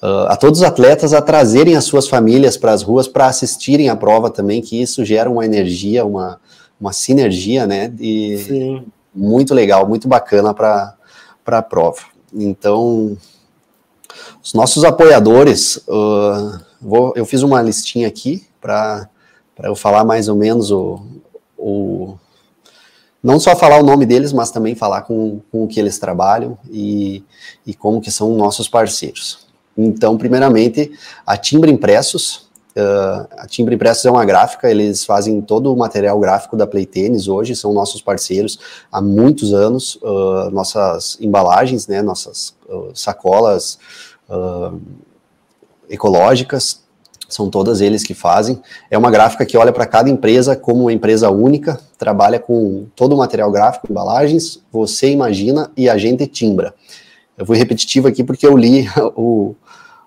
uh, 0.00 0.28
a 0.28 0.36
todos 0.36 0.60
os 0.60 0.64
atletas 0.64 1.12
a 1.12 1.20
trazerem 1.20 1.74
as 1.74 1.82
suas 1.82 2.06
famílias 2.06 2.56
para 2.56 2.70
as 2.70 2.84
ruas 2.84 3.08
para 3.08 3.26
assistirem 3.26 3.88
a 3.88 3.96
prova 3.96 4.30
também, 4.30 4.62
que 4.62 4.80
isso 4.80 5.04
gera 5.04 5.28
uma 5.28 5.44
energia, 5.44 6.06
uma, 6.06 6.40
uma 6.80 6.92
sinergia, 6.92 7.66
né? 7.66 7.92
E 7.98 8.38
Sim. 8.38 8.86
muito 9.12 9.52
legal, 9.52 9.88
muito 9.88 10.06
bacana 10.06 10.54
para 10.54 10.96
a 11.44 11.62
prova. 11.62 11.98
Então, 12.32 13.18
os 14.40 14.54
nossos 14.54 14.84
apoiadores, 14.84 15.78
uh, 15.88 16.60
vou, 16.80 17.12
eu 17.16 17.26
fiz 17.26 17.42
uma 17.42 17.60
listinha 17.60 18.06
aqui 18.06 18.46
para 18.60 19.10
eu 19.64 19.74
falar 19.74 20.04
mais 20.04 20.28
ou 20.28 20.36
menos 20.36 20.70
o, 20.70 21.00
o 21.58 22.16
não 23.22 23.38
só 23.38 23.54
falar 23.54 23.78
o 23.78 23.84
nome 23.84 24.06
deles, 24.06 24.32
mas 24.32 24.50
também 24.50 24.74
falar 24.74 25.02
com, 25.02 25.40
com 25.50 25.64
o 25.64 25.68
que 25.68 25.78
eles 25.78 25.98
trabalham 25.98 26.56
e, 26.70 27.22
e 27.66 27.74
como 27.74 28.00
que 28.00 28.10
são 28.10 28.34
nossos 28.34 28.68
parceiros. 28.68 29.46
Então, 29.76 30.16
primeiramente, 30.16 30.92
a 31.26 31.36
Timbre 31.36 31.70
Impressos. 31.70 32.48
Uh, 32.70 33.26
a 33.36 33.46
Timbre 33.48 33.74
Impressos 33.74 34.04
é 34.04 34.10
uma 34.10 34.24
gráfica, 34.24 34.70
eles 34.70 35.04
fazem 35.04 35.40
todo 35.40 35.72
o 35.72 35.76
material 35.76 36.18
gráfico 36.20 36.56
da 36.56 36.66
Play 36.66 36.86
Tennis 36.86 37.26
hoje, 37.26 37.56
são 37.56 37.72
nossos 37.72 38.00
parceiros 38.00 38.58
há 38.92 39.02
muitos 39.02 39.52
anos. 39.52 39.96
Uh, 39.96 40.50
nossas 40.52 41.18
embalagens, 41.20 41.86
né, 41.86 42.00
nossas 42.00 42.54
uh, 42.68 42.90
sacolas 42.94 43.78
ecológicas, 45.88 46.82
são 47.30 47.48
todas 47.48 47.80
eles 47.80 48.02
que 48.02 48.12
fazem. 48.12 48.60
É 48.90 48.98
uma 48.98 49.10
gráfica 49.10 49.46
que 49.46 49.56
olha 49.56 49.72
para 49.72 49.86
cada 49.86 50.10
empresa 50.10 50.56
como 50.56 50.82
uma 50.82 50.92
empresa 50.92 51.30
única, 51.30 51.80
trabalha 51.96 52.38
com 52.38 52.86
todo 52.94 53.14
o 53.14 53.18
material 53.18 53.50
gráfico, 53.50 53.86
embalagens, 53.90 54.62
você 54.70 55.10
imagina 55.10 55.70
e 55.76 55.88
a 55.88 55.96
gente 55.96 56.26
timbra. 56.26 56.74
Eu 57.38 57.46
fui 57.46 57.56
repetitivo 57.56 58.08
aqui 58.08 58.22
porque 58.22 58.46
eu 58.46 58.56
li 58.56 58.86
o, 59.16 59.54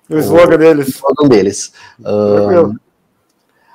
o 0.10 0.18
slogan 0.18 0.58
deles. 0.58 0.88
O 0.88 0.90
slogan 0.90 1.28
deles. 1.28 1.74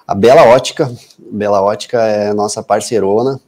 A 0.06 0.14
Bela 0.14 0.44
Ótica, 0.44 0.90
Bela 1.18 1.60
Ótica 1.60 2.00
é 2.00 2.32
nossa 2.32 2.62
parceirona, 2.62 3.40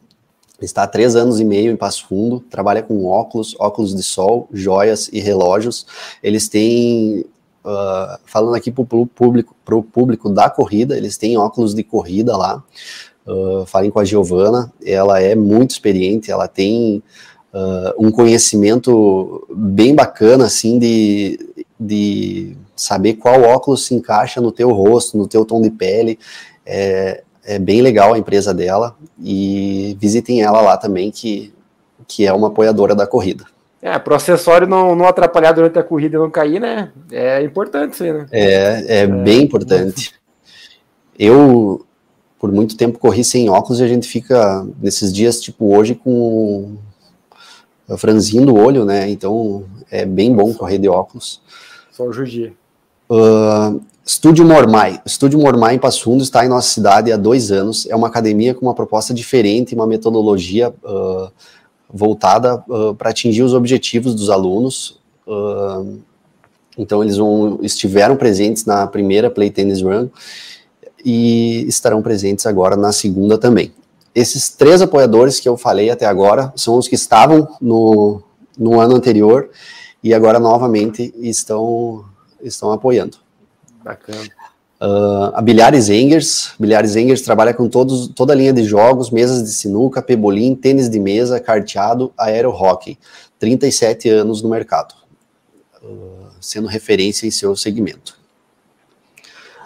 está 0.61 0.83
há 0.83 0.87
três 0.87 1.16
anos 1.16 1.40
e 1.40 1.45
meio 1.45 1.73
em 1.73 1.76
Passo 1.76 2.07
Fundo, 2.07 2.40
trabalha 2.40 2.83
com 2.83 3.07
óculos, 3.07 3.57
óculos 3.59 3.95
de 3.95 4.02
sol, 4.02 4.47
joias 4.52 5.09
e 5.12 5.21
relógios. 5.21 5.87
Eles 6.23 6.49
têm 6.49 7.25
Uh, 7.64 8.19
falando 8.25 8.55
aqui 8.55 8.71
para 8.71 8.83
o 8.83 9.07
público, 9.07 9.55
pro 9.64 9.83
público 9.83 10.31
da 10.31 10.49
corrida, 10.49 10.97
eles 10.97 11.19
têm 11.19 11.37
óculos 11.37 11.75
de 11.75 11.83
corrida 11.83 12.37
lá. 12.37 12.62
Uh, 13.26 13.67
falem 13.67 13.90
com 13.90 14.00
a 14.00 14.05
Giovana, 14.05 14.73
ela 14.85 15.21
é 15.21 15.35
muito 15.35 15.73
experiente, 15.73 16.31
ela 16.31 16.49
tem 16.49 17.02
uh, 17.52 17.95
um 17.99 18.11
conhecimento 18.11 19.47
bem 19.55 19.95
bacana, 19.95 20.47
assim, 20.47 20.79
de, 20.79 21.67
de 21.79 22.57
saber 22.75 23.14
qual 23.14 23.43
óculos 23.43 23.85
se 23.85 23.95
encaixa 23.95 24.40
no 24.40 24.50
teu 24.50 24.71
rosto, 24.71 25.19
no 25.19 25.29
teu 25.29 25.45
tom 25.45 25.61
de 25.61 25.71
pele. 25.71 26.19
É, 26.64 27.23
é 27.45 27.59
bem 27.59 27.83
legal 27.83 28.14
a 28.14 28.19
empresa 28.19 28.55
dela 28.55 28.97
e 29.23 29.97
visitem 30.00 30.43
ela 30.43 30.61
lá 30.61 30.76
também, 30.76 31.11
que, 31.11 31.52
que 32.09 32.26
é 32.26 32.33
uma 32.33 32.49
apoiadora 32.49 32.95
da 32.95 33.07
corrida. 33.07 33.45
É, 33.83 33.99
pro 33.99 34.15
acessório 34.15 34.67
não, 34.67 34.95
não 34.95 35.07
atrapalhar 35.07 35.53
durante 35.53 35.79
a 35.79 35.83
corrida 35.83 36.17
e 36.17 36.19
não 36.19 36.31
cair, 36.31 36.61
né? 36.61 36.93
É 37.11 37.43
importante 37.43 37.95
isso 37.95 38.05
aí, 38.05 38.13
né? 38.13 38.27
É, 38.31 38.45
é, 38.45 38.99
é 38.99 39.07
bem 39.07 39.43
importante. 39.43 40.13
Eu, 41.19 41.87
por 42.39 42.53
muito 42.53 42.77
tempo, 42.77 42.99
corri 42.99 43.25
sem 43.25 43.49
óculos 43.49 43.81
e 43.81 43.85
a 43.85 43.89
gente 43.89 44.07
fica, 44.07 44.67
nesses 44.81 45.11
dias, 45.11 45.41
tipo 45.41 45.75
hoje, 45.75 45.95
com 45.95 46.77
franzindo 47.97 48.55
o 48.55 48.59
olho, 48.63 48.85
né? 48.85 49.09
Então, 49.09 49.65
é 49.91 50.05
bem 50.05 50.35
bom 50.35 50.53
correr 50.53 50.79
de 50.79 50.89
óculos. 50.89 51.41
Só 51.91 52.05
o 52.05 52.13
judia. 52.13 52.53
Uh, 53.09 53.81
Estúdio 54.05 54.45
Mormai. 54.45 55.01
Estúdio 55.07 55.39
Mormai 55.39 55.75
em 55.75 55.79
Passo 55.79 56.05
Fundo 56.05 56.23
está 56.23 56.45
em 56.45 56.49
nossa 56.49 56.69
cidade 56.69 57.11
há 57.11 57.17
dois 57.17 57.51
anos. 57.51 57.87
É 57.89 57.97
uma 57.97 58.09
academia 58.09 58.55
com 58.55 58.67
uma 58.67 58.75
proposta 58.75 59.15
diferente, 59.15 59.75
uma 59.75 59.87
metodologia... 59.87 60.69
Uh, 60.85 61.31
voltada 61.92 62.62
uh, 62.68 62.94
para 62.94 63.11
atingir 63.11 63.42
os 63.42 63.54
objetivos 63.54 64.14
dos 64.14 64.30
alunos. 64.30 65.00
Uh, 65.26 65.99
então, 66.78 67.02
eles 67.02 67.16
vão, 67.16 67.59
estiveram 67.62 68.16
presentes 68.16 68.64
na 68.64 68.87
primeira 68.87 69.30
Play 69.30 69.50
Tennis 69.50 69.82
Run 69.82 70.09
e 71.04 71.64
estarão 71.68 72.02
presentes 72.02 72.47
agora 72.47 72.76
na 72.76 72.92
segunda 72.92 73.37
também. 73.37 73.73
Esses 74.14 74.49
três 74.50 74.82
apoiadores 74.82 75.38
que 75.38 75.49
eu 75.49 75.56
falei 75.56 75.90
até 75.90 76.06
agora 76.06 76.52
são 76.56 76.76
os 76.76 76.88
que 76.88 76.94
estavam 76.94 77.49
no, 77.61 78.23
no 78.59 78.80
ano 78.80 78.97
anterior 78.97 79.50
e 80.02 80.12
agora 80.12 80.40
novamente 80.40 81.14
estão, 81.18 82.04
estão 82.42 82.73
apoiando. 82.73 83.18
Bacana. 83.85 84.28
Uh, 84.81 85.31
a 85.35 85.43
Bilhares 85.43 85.91
Engers. 85.91 86.53
Bilhares 86.59 86.97
Engers 86.97 87.21
trabalha 87.21 87.53
com 87.53 87.69
todos, 87.69 88.09
toda 88.09 88.33
a 88.33 88.37
linha 88.37 88.53
de 88.53 88.65
jogos, 88.65 89.11
mesas 89.11 89.43
de 89.43 89.51
sinuca, 89.51 90.01
pebolim, 90.01 90.55
tênis 90.55 90.89
de 90.89 90.99
mesa, 90.99 91.39
carteado, 91.39 92.13
aero 92.17 92.51
hockey. 92.51 92.99
37 93.39 94.09
anos 94.09 94.43
no 94.43 94.49
mercado, 94.49 94.95
uh, 95.83 96.29
sendo 96.41 96.67
referência 96.67 97.27
em 97.27 97.31
seu 97.31 97.55
segmento. 97.57 98.19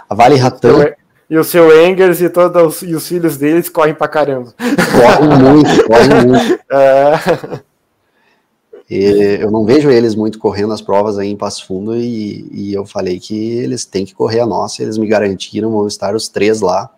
A 0.09 0.15
Vale 0.15 0.37
Ratan. 0.37 0.93
E 1.31 1.39
o 1.39 1.43
seu 1.43 1.85
Engers 1.85 2.21
e 2.21 2.29
todos 2.29 2.83
e 2.83 2.95
os 2.95 3.09
filhos 3.09 3.37
deles 3.37 3.69
correm 3.69 3.95
pra 3.95 4.07
caramba. 4.07 4.55
Correm 4.59 5.39
muito, 5.39 5.85
correm 5.87 6.27
muito. 6.27 6.65
É. 6.71 7.74
E 8.89 9.39
eu 9.41 9.51
não 9.51 9.65
vejo 9.65 9.91
eles 9.91 10.15
muito 10.15 10.39
correndo 10.39 10.73
as 10.73 10.83
provas 10.83 11.19
aí 11.19 11.31
em 11.31 11.37
Passo 11.37 11.67
Fundo 11.67 11.97
e, 11.97 12.47
e, 12.53 12.75
eu 12.75 12.85
falei 12.85 13.19
que 13.19 13.35
eles 13.35 13.87
têm 13.87 14.05
que 14.05 14.15
correr 14.15 14.41
a 14.41 14.47
nossa, 14.47 14.83
eles 14.83 14.99
me 14.99 15.07
garantiram, 15.07 15.71
vão 15.71 15.87
estar 15.87 16.15
os 16.15 16.29
três 16.29 16.61
lá, 16.61 16.91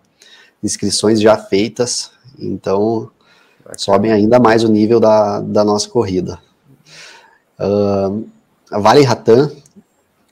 inscrições 0.62 1.20
já 1.20 1.36
feitas, 1.36 2.10
então 2.38 3.08
sobem 3.76 4.10
ainda 4.10 4.40
mais 4.40 4.64
o 4.64 4.68
nível 4.68 4.98
da, 4.98 5.40
da 5.40 5.64
nossa 5.64 5.88
corrida. 5.88 6.40
Uh, 7.58 8.26
a 8.70 8.78
Vale 8.78 9.02
Ratan, 9.02 9.50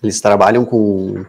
eles 0.02 0.20
trabalham 0.20 0.64
com, 0.64 1.24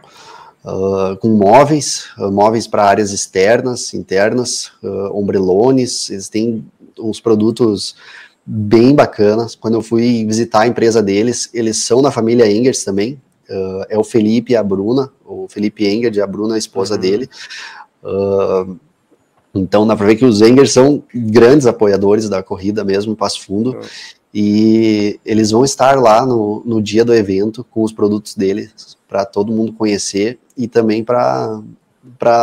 uh, 0.64 1.16
com 1.20 1.28
móveis, 1.28 2.08
uh, 2.18 2.30
móveis 2.30 2.66
para 2.66 2.84
áreas 2.84 3.12
externas, 3.12 3.94
internas, 3.94 4.72
ombrelones, 5.12 6.10
eles 6.10 6.28
têm 6.28 6.66
uns 6.98 7.20
produtos 7.20 7.94
bem 8.46 8.94
bacanas. 8.94 9.56
Quando 9.56 9.74
eu 9.74 9.82
fui 9.82 10.24
visitar 10.24 10.60
a 10.60 10.66
empresa 10.68 11.02
deles, 11.02 11.50
eles 11.52 11.78
são 11.78 12.00
da 12.00 12.12
família 12.12 12.50
Engers 12.50 12.84
também. 12.84 13.20
Uh, 13.48 13.84
é 13.88 13.98
o 13.98 14.04
Felipe 14.04 14.52
e 14.52 14.56
a 14.56 14.62
Bruna, 14.62 15.10
o 15.24 15.46
Felipe 15.48 15.86
Engers 15.86 16.16
e 16.16 16.20
a 16.20 16.26
Bruna, 16.26 16.54
a 16.54 16.58
esposa 16.58 16.94
uhum. 16.94 17.00
dele. 17.00 17.28
Uh, 18.02 18.76
então 19.54 19.86
dá 19.86 19.96
para 19.96 20.06
ver 20.06 20.16
que 20.16 20.24
os 20.24 20.40
Engers 20.42 20.72
são 20.72 21.02
grandes 21.12 21.66
apoiadores 21.66 22.28
da 22.28 22.42
corrida 22.42 22.84
mesmo, 22.84 23.16
Passo 23.16 23.44
Fundo. 23.44 23.72
Uhum. 23.72 23.80
E 24.34 25.18
eles 25.24 25.50
vão 25.50 25.64
estar 25.64 25.98
lá 25.98 26.24
no, 26.26 26.62
no 26.64 26.82
dia 26.82 27.04
do 27.04 27.14
evento 27.14 27.64
com 27.70 27.82
os 27.82 27.92
produtos 27.92 28.34
deles 28.34 28.96
para 29.08 29.24
todo 29.24 29.52
mundo 29.52 29.72
conhecer 29.72 30.38
e 30.56 30.68
também 30.68 31.02
para 31.02 31.62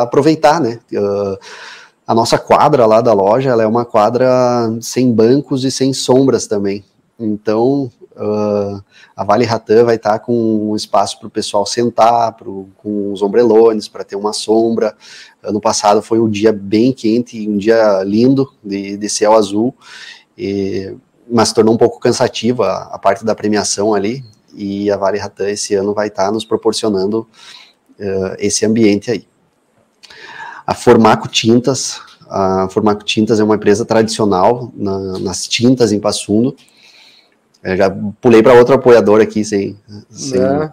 aproveitar, 0.01 0.59
né? 0.59 0.79
Uh, 0.91 1.37
a 2.13 2.15
nossa 2.15 2.37
quadra 2.37 2.85
lá 2.85 3.01
da 3.01 3.11
loja, 3.11 3.49
ela 3.49 3.63
é 3.63 3.67
uma 3.67 3.83
quadra 3.83 4.29
sem 4.79 5.11
bancos 5.11 5.63
e 5.63 5.71
sem 5.71 5.91
sombras 5.93 6.45
também. 6.45 6.85
Então, 7.19 7.91
uh, 8.11 8.83
a 9.15 9.23
Vale 9.23 9.45
Ratan 9.45 9.83
vai 9.83 9.95
estar 9.95 10.19
com 10.19 10.69
um 10.69 10.75
espaço 10.75 11.17
para 11.17 11.27
o 11.27 11.31
pessoal 11.31 11.65
sentar, 11.65 12.33
pro, 12.33 12.69
com 12.77 13.11
os 13.11 13.23
ombrelones, 13.23 13.87
para 13.87 14.03
ter 14.03 14.15
uma 14.15 14.31
sombra. 14.31 14.95
Ano 15.41 15.59
passado 15.59 16.03
foi 16.03 16.19
um 16.19 16.29
dia 16.29 16.53
bem 16.53 16.93
quente, 16.93 17.49
um 17.49 17.57
dia 17.57 18.03
lindo, 18.03 18.47
de, 18.63 18.95
de 18.95 19.09
céu 19.09 19.33
azul, 19.33 19.75
e, 20.37 20.95
mas 21.27 21.47
se 21.49 21.55
tornou 21.55 21.73
um 21.73 21.79
pouco 21.79 21.99
cansativa 21.99 22.89
a, 22.91 22.99
parte 22.99 23.25
da 23.25 23.33
premiação 23.33 23.91
ali, 23.91 24.23
e 24.53 24.91
a 24.91 24.97
Vale 24.97 25.17
Ratan 25.17 25.49
esse 25.49 25.73
ano 25.73 25.95
vai 25.95 26.09
estar 26.09 26.31
nos 26.31 26.45
proporcionando 26.45 27.27
uh, 27.99 28.35
esse 28.37 28.67
ambiente 28.67 29.09
aí. 29.09 29.25
A 30.65 30.73
Formaco 30.73 31.27
Tintas. 31.27 32.01
A 32.29 32.67
Formaco 32.69 33.03
Tintas 33.03 33.39
é 33.39 33.43
uma 33.43 33.55
empresa 33.55 33.85
tradicional 33.85 34.71
na, 34.75 35.19
nas 35.19 35.47
tintas 35.47 35.91
em 35.91 35.99
Passo 35.99 36.25
Fundo. 36.25 36.55
Eu 37.63 37.77
já 37.77 37.89
pulei 38.21 38.43
para 38.43 38.53
outro 38.53 38.75
apoiador 38.75 39.21
aqui, 39.21 39.45
sem, 39.45 39.77
sem... 40.09 40.41
É. 40.41 40.71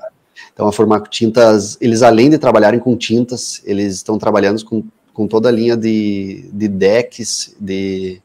Então, 0.53 0.67
a 0.67 0.73
Formaco 0.73 1.09
Tintas, 1.09 1.79
eles 1.81 2.03
além 2.03 2.29
de 2.29 2.39
trabalharem 2.39 2.81
com 2.81 2.97
tintas, 2.97 3.63
eles 3.65 3.95
estão 3.95 4.19
trabalhando 4.19 4.65
com, 4.65 4.85
com 5.13 5.27
toda 5.27 5.49
a 5.49 5.53
linha 5.53 5.77
de, 5.77 6.51
de 6.53 6.69
decks, 6.69 7.55
de, 7.59 8.21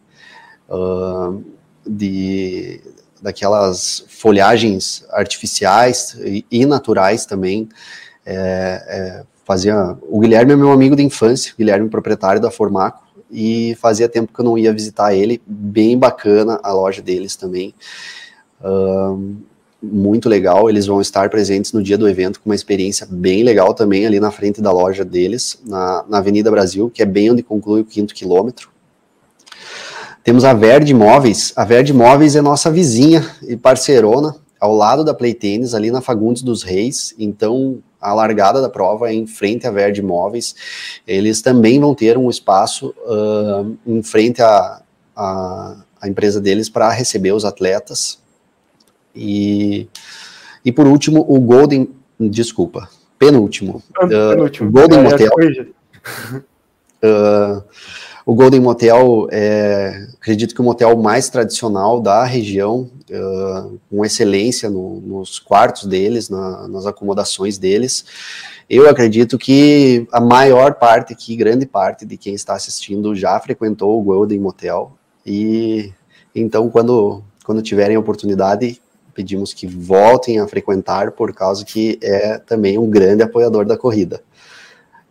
uh, 0.70 1.44
de 1.88 2.82
daquelas 3.22 4.06
folhagens 4.08 5.06
artificiais 5.12 6.16
e, 6.20 6.46
e 6.52 6.66
naturais 6.66 7.26
também. 7.26 7.70
É, 8.26 8.84
é, 8.88 9.24
fazia 9.46 9.96
o 10.10 10.20
Guilherme 10.20 10.52
é 10.52 10.56
meu 10.56 10.72
amigo 10.72 10.96
de 10.96 11.04
infância, 11.04 11.54
Guilherme 11.58 11.88
proprietário 11.88 12.42
da 12.42 12.52
Formaco 12.52 13.06
e 13.32 13.76
fazia 13.80 14.10
tempo 14.10 14.34
que 14.34 14.40
eu 14.40 14.46
não 14.46 14.58
ia 14.58 14.74
visitar 14.74 15.14
ele. 15.14 15.42
Bem 15.46 15.98
bacana 15.98 16.60
a 16.64 16.74
loja 16.74 17.02
deles 17.02 17.36
também. 17.36 17.74
Muito 19.82 20.28
legal. 20.28 20.70
Eles 20.70 20.88
vão 20.88 21.00
estar 21.00 21.30
presentes 21.30 21.72
no 21.72 21.82
dia 21.82 21.98
do 21.98 22.08
evento 22.08 22.40
com 22.40 22.50
uma 22.50 22.56
experiência 22.56 23.08
bem 23.10 23.44
legal 23.44 23.74
também 23.74 24.06
ali 24.06 24.20
na 24.20 24.32
frente 24.32 24.62
da 24.62 24.72
loja 24.72 25.06
deles, 25.06 25.60
na, 25.66 26.04
na 26.08 26.18
Avenida 26.18 26.50
Brasil, 26.50 26.90
que 26.92 27.02
é 27.02 27.06
bem 27.06 27.32
onde 27.32 27.44
conclui 27.44 27.82
o 27.82 27.86
quinto 27.86 28.14
quilômetro. 28.14 28.70
Temos 30.24 30.44
a 30.44 30.54
Verde 30.54 30.94
Móveis. 30.94 31.54
A 31.56 31.64
Verde 31.64 31.94
Móveis 31.94 32.36
é 32.36 32.42
nossa 32.42 32.72
vizinha 32.72 33.24
e 33.48 33.56
parceirona, 33.56 34.36
ao 34.60 34.74
lado 34.74 35.04
da 35.04 35.14
Play 35.14 35.36
Tênis, 35.36 35.76
ali 35.76 35.92
na 35.92 36.02
Fagundes 36.02 36.42
dos 36.42 36.64
Reis. 36.64 37.14
Então, 37.20 37.78
a 38.00 38.14
largada 38.14 38.62
da 38.62 38.70
prova 38.70 39.10
é 39.10 39.14
em 39.14 39.26
frente 39.26 39.66
à 39.66 39.72
Verde 39.72 40.02
Móveis. 40.02 40.56
Eles 41.08 41.42
também 41.42 41.80
vão 41.80 41.96
ter 41.96 42.18
um 42.18 42.30
espaço 42.30 42.94
uh, 43.06 43.78
em 43.86 44.02
frente 44.04 44.42
à, 44.42 44.82
à, 45.16 45.78
à 46.02 46.08
empresa 46.08 46.40
deles 46.40 46.70
para 46.70 46.90
receber 46.90 47.32
os 47.32 47.46
atletas. 47.46 48.20
E, 49.16 49.88
e 50.64 50.72
por 50.72 50.88
último, 50.88 51.26
o 51.28 51.40
Golden. 51.40 51.90
Desculpa, 52.20 52.90
penúltimo. 53.20 53.84
penúltimo. 53.94 54.70
Uh, 54.70 54.72
Golden 54.72 55.04
Motel. 55.04 55.32
Uh, 57.04 57.64
o 58.26 58.34
Golden 58.34 58.60
Motel 58.62 59.28
é, 59.32 60.08
acredito 60.16 60.56
que 60.56 60.62
o 60.62 60.64
motel 60.64 60.98
mais 60.98 61.30
tradicional 61.30 62.00
da 62.00 62.24
região, 62.24 62.90
uh, 63.12 63.80
com 63.90 64.06
excelência 64.06 64.70
no, 64.70 65.00
nos 65.02 65.40
quartos 65.40 65.86
deles, 65.86 66.30
na, 66.30 66.68
nas 66.68 66.86
acomodações 66.86 67.58
deles. 67.58 68.06
Eu 68.70 68.90
acredito 68.90 69.38
que 69.38 70.08
a 70.12 70.20
maior 70.20 70.76
parte 70.76 71.14
aqui, 71.14 71.36
grande 71.36 71.66
parte 71.66 72.06
de 72.06 72.18
quem 72.18 72.34
está 72.34 72.54
assistindo 72.54 73.16
já 73.16 73.40
frequentou 73.40 74.00
o 74.00 74.04
Golden 74.04 74.40
Motel 74.40 74.98
e 75.26 75.94
então 76.34 76.70
quando 76.70 77.24
quando 77.44 77.62
tiverem 77.62 77.96
oportunidade 77.96 78.82
pedimos 79.14 79.54
que 79.54 79.66
voltem 79.66 80.40
a 80.40 80.48
frequentar 80.48 81.12
por 81.12 81.34
causa 81.34 81.64
que 81.64 81.98
é 82.02 82.38
também 82.40 82.78
um 82.78 82.90
grande 82.90 83.24
apoiador 83.24 83.66
da 83.66 83.78
corrida. 83.78 84.22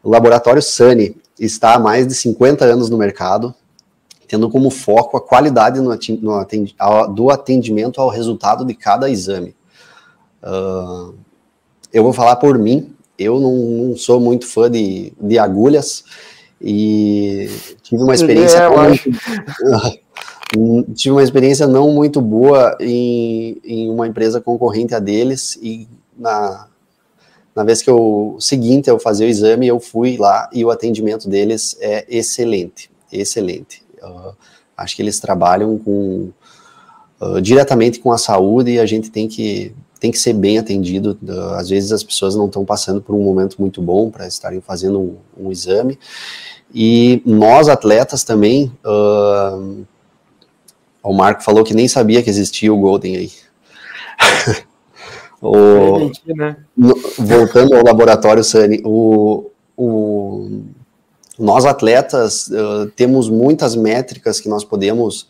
O 0.03 0.11
laboratório 0.11 0.61
Sunny 0.61 1.17
está 1.41 1.75
há 1.75 1.79
mais 1.79 2.07
de 2.07 2.15
50 2.15 2.65
anos 2.65 2.91
no 2.91 2.99
mercado, 2.99 3.55
tendo 4.27 4.49
como 4.51 4.71
foco 4.71 5.17
a 5.17 5.21
qualidade 5.21 5.81
no 5.81 5.91
atendi 5.91 6.75
do 7.15 7.31
atendimento 7.31 8.01
ao 8.01 8.09
resultado 8.09 8.65
de 8.65 8.75
cada 8.75 9.09
exame. 9.11 9.55
Uh, 10.43 11.15
eu 11.93 12.03
vou 12.03 12.13
falar 12.13 12.37
por 12.37 12.59
mim, 12.59 12.95
eu 13.19 13.39
não, 13.41 13.55
não 13.55 13.97
sou 13.97 14.21
muito 14.21 14.47
fã 14.47 14.71
de, 14.71 15.13
de, 15.21 15.39
agulhas 15.39 16.05
e 16.61 17.49
tive 17.83 18.03
uma 18.03 18.15
experiência 18.15 18.59
é, 18.59 18.69
muito, 18.69 19.11
tive 20.95 21.13
uma 21.13 21.23
experiência 21.23 21.67
não 21.67 21.93
muito 21.93 22.21
boa 22.21 22.77
em, 22.81 23.61
em 23.65 23.91
uma 23.91 24.07
empresa 24.07 24.41
concorrente 24.41 24.95
a 24.95 24.99
deles 24.99 25.59
e 25.63 25.89
na 26.17 26.67
na 27.55 27.63
vez 27.63 27.81
que 27.81 27.89
eu 27.89 28.37
seguinte 28.41 28.91
eu 28.91 28.99
fazer 28.99 29.27
o 29.27 29.29
exame, 29.29 29.69
eu 29.69 29.79
fui 29.79 30.17
lá 30.17 30.51
e 30.53 30.65
o 30.65 30.71
atendimento 30.71 31.29
deles 31.29 31.77
é 31.81 32.05
excelente, 32.09 32.91
excelente. 33.13 33.84
Uh, 34.05 34.35
acho 34.77 34.97
que 34.97 35.03
eles 35.03 35.21
trabalham 35.21 35.79
com 35.79 36.31
uh, 37.21 37.41
diretamente 37.41 38.01
com 38.01 38.13
a 38.13 38.19
saúde 38.19 38.73
e 38.73 38.81
a 38.81 38.87
gente 38.87 39.11
tem 39.11 39.29
que 39.29 39.75
tem 40.01 40.11
que 40.11 40.19
ser 40.19 40.35
bem 40.35 40.59
atendido. 40.59 41.19
Uh, 41.23 41.55
às 41.55 41.69
vezes 41.69 41.93
as 41.93 42.03
pessoas 42.03 42.35
não 42.37 42.47
estão 42.47 42.65
passando 42.65 43.01
por 43.01 43.15
um 43.15 43.23
momento 43.23 43.57
muito 43.59 43.81
bom 43.81 44.11
para 44.11 44.27
estarem 44.27 44.61
fazendo 44.61 45.01
um, 45.01 45.17
um, 45.47 45.51
exame. 45.51 45.99
E 46.75 47.23
nós 47.25 47.69
atletas 47.69 48.25
também, 48.25 48.73
o 51.03 51.13
Marco 51.13 51.43
falou 51.43 51.63
que 51.63 51.73
nem 51.73 51.87
sabia 51.87 52.23
que 52.23 52.29
existia 52.29 52.75
o 52.75 52.79
Golden 52.79 53.17
aí. 53.17 53.33
O, 55.45 56.11
né? 56.35 56.57
no, 56.75 56.95
voltando 57.19 57.75
ao 57.75 57.85
laboratório 57.85 58.43
Sani, 58.43 58.81
o, 58.83 59.51
o, 59.77 60.63
nós 61.39 61.65
atletas 61.65 62.49
uh, 62.49 62.87
temos 62.95 63.29
muitas 63.29 63.75
métricas 63.75 64.41
que 64.41 64.49
nós 64.49 64.65
podemos 64.65 65.29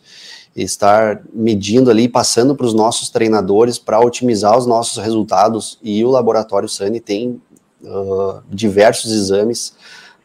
estar 0.55 1.21
medindo 1.33 1.89
ali, 1.89 2.07
passando 2.07 2.55
para 2.55 2.65
os 2.65 2.73
nossos 2.73 3.09
treinadores 3.09 3.77
para 3.77 3.99
otimizar 3.99 4.57
os 4.57 4.65
nossos 4.65 5.03
resultados. 5.03 5.77
E 5.83 6.03
o 6.05 6.09
laboratório 6.09 6.69
Sani 6.69 6.99
tem 6.99 7.41
uh, 7.83 8.41
diversos 8.49 9.11
exames 9.11 9.75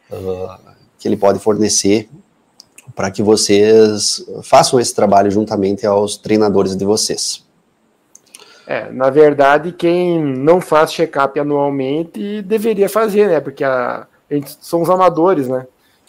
uh, 0.09 0.57
que 0.97 1.07
ele 1.07 1.17
pode 1.17 1.39
fornecer 1.39 2.09
para 2.95 3.09
que 3.09 3.23
vocês 3.23 4.25
façam 4.43 4.79
esse 4.79 4.93
trabalho 4.93 5.31
juntamente 5.31 5.85
aos 5.85 6.17
treinadores 6.17 6.75
de 6.75 6.85
vocês. 6.85 7.43
É, 8.67 8.91
na 8.91 9.09
verdade, 9.09 9.71
quem 9.71 10.23
não 10.23 10.61
faz 10.61 10.91
check-up 10.93 11.37
anualmente 11.39 12.41
deveria 12.41 12.87
fazer, 12.87 13.27
né? 13.27 13.39
Porque 13.39 13.63
a, 13.63 14.07
a 14.29 14.33
gente 14.33 14.57
somos 14.61 14.89
amadores, 14.89 15.47
né? 15.47 15.65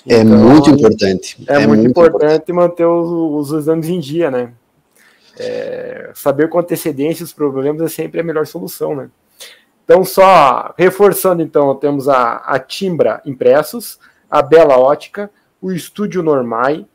É 0.07 0.21
então, 0.21 0.35
é 0.35 0.39
muito 0.39 0.71
importante. 0.71 1.45
É, 1.47 1.55
é 1.55 1.59
muito, 1.59 1.69
muito 1.69 1.91
importante, 1.91 2.19
importante, 2.19 2.53
manter 2.53 2.87
os, 2.87 3.51
os, 3.51 3.59
exames 3.59 3.89
em 3.89 4.01
dia, 4.01 4.31
né? 4.31 4.53
É, 5.39 6.11
saber 6.15 6.49
com 6.49 6.59
antecedência 6.59 7.25
os 7.25 7.33
problemas 7.33 7.81
é 7.83 7.89
sempre 7.89 8.21
a 8.21 8.25
melhor 8.25 8.47
solução, 8.47 8.95
né? 8.95 9.09
Então, 9.85 10.05
só 10.05 10.75
reforçando, 10.77 11.43
então, 11.43 11.75
temos 11.75 12.09
a, 12.09 12.37
a 12.37 12.59
Timbra 12.59 13.21
Impressos, 13.25 13.99
a 14.31 14.41
Bela 14.43 14.79
Ótica, 14.79 15.31
o 15.61 15.73
Estúdio 15.73 16.23
Normai, 16.23 16.87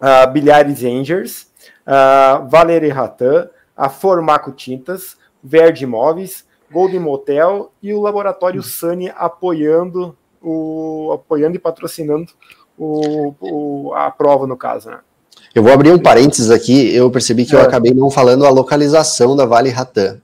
a 0.00 0.26
Bilhares 0.26 0.84
Angers, 0.84 1.48
a 1.84 2.46
Valerie 2.48 2.90
Ratan, 2.90 3.48
a 3.76 3.88
Formaco 3.88 4.52
Tintas, 4.52 5.16
Verde 5.42 5.84
Imóveis, 5.84 6.46
Golden 6.70 7.00
Motel 7.00 7.72
e 7.82 7.92
o 7.92 8.00
Laboratório 8.00 8.62
Sani 8.62 9.10
apoiando 9.16 10.16
o 10.42 11.12
apoiando 11.12 11.56
e 11.56 11.58
patrocinando 11.58 12.32
o, 12.76 13.34
o, 13.40 13.94
a 13.94 14.10
prova 14.10 14.46
no 14.46 14.56
caso, 14.56 14.90
né? 14.90 14.98
Eu 15.54 15.62
vou 15.62 15.72
abrir 15.72 15.92
um 15.92 15.98
parênteses 15.98 16.50
aqui, 16.50 16.94
eu 16.94 17.10
percebi 17.10 17.44
que 17.44 17.54
é. 17.54 17.58
eu 17.58 17.62
acabei 17.62 17.92
não 17.92 18.10
falando 18.10 18.46
a 18.46 18.50
localização 18.50 19.34
da 19.34 19.44
Vale 19.46 19.70
Ratan. 19.70 20.20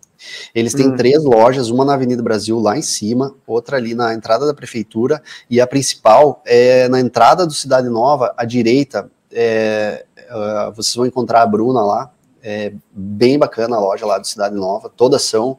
Eles 0.54 0.72
têm 0.74 0.88
hum. 0.88 0.96
três 0.96 1.22
lojas, 1.22 1.70
uma 1.70 1.84
na 1.84 1.94
Avenida 1.94 2.22
Brasil, 2.22 2.58
lá 2.58 2.78
em 2.78 2.82
cima, 2.82 3.34
outra 3.46 3.76
ali 3.76 3.94
na 3.94 4.14
entrada 4.14 4.46
da 4.46 4.54
prefeitura, 4.54 5.22
e 5.50 5.60
a 5.60 5.66
principal 5.66 6.42
é 6.46 6.88
na 6.88 7.00
entrada 7.00 7.46
do 7.46 7.52
Cidade 7.52 7.88
Nova, 7.88 8.32
à 8.36 8.44
direita. 8.44 9.10
É, 9.30 10.04
uh, 10.30 10.72
vocês 10.72 10.94
vão 10.94 11.06
encontrar 11.06 11.42
a 11.42 11.46
Bruna 11.46 11.82
lá, 11.82 12.10
é 12.42 12.72
bem 12.92 13.38
bacana 13.38 13.76
a 13.76 13.80
loja 13.80 14.06
lá 14.06 14.18
do 14.18 14.26
Cidade 14.26 14.54
Nova, 14.54 14.90
todas 14.94 15.22
são. 15.22 15.58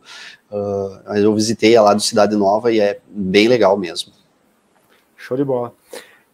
Uh, 0.50 1.16
eu 1.16 1.34
visitei 1.34 1.76
a 1.76 1.82
lá 1.82 1.94
do 1.94 2.02
Cidade 2.02 2.36
Nova 2.36 2.72
e 2.72 2.80
é 2.80 3.00
bem 3.08 3.48
legal 3.48 3.78
mesmo. 3.78 4.14
Show 5.26 5.36
de 5.36 5.44
bola. 5.44 5.74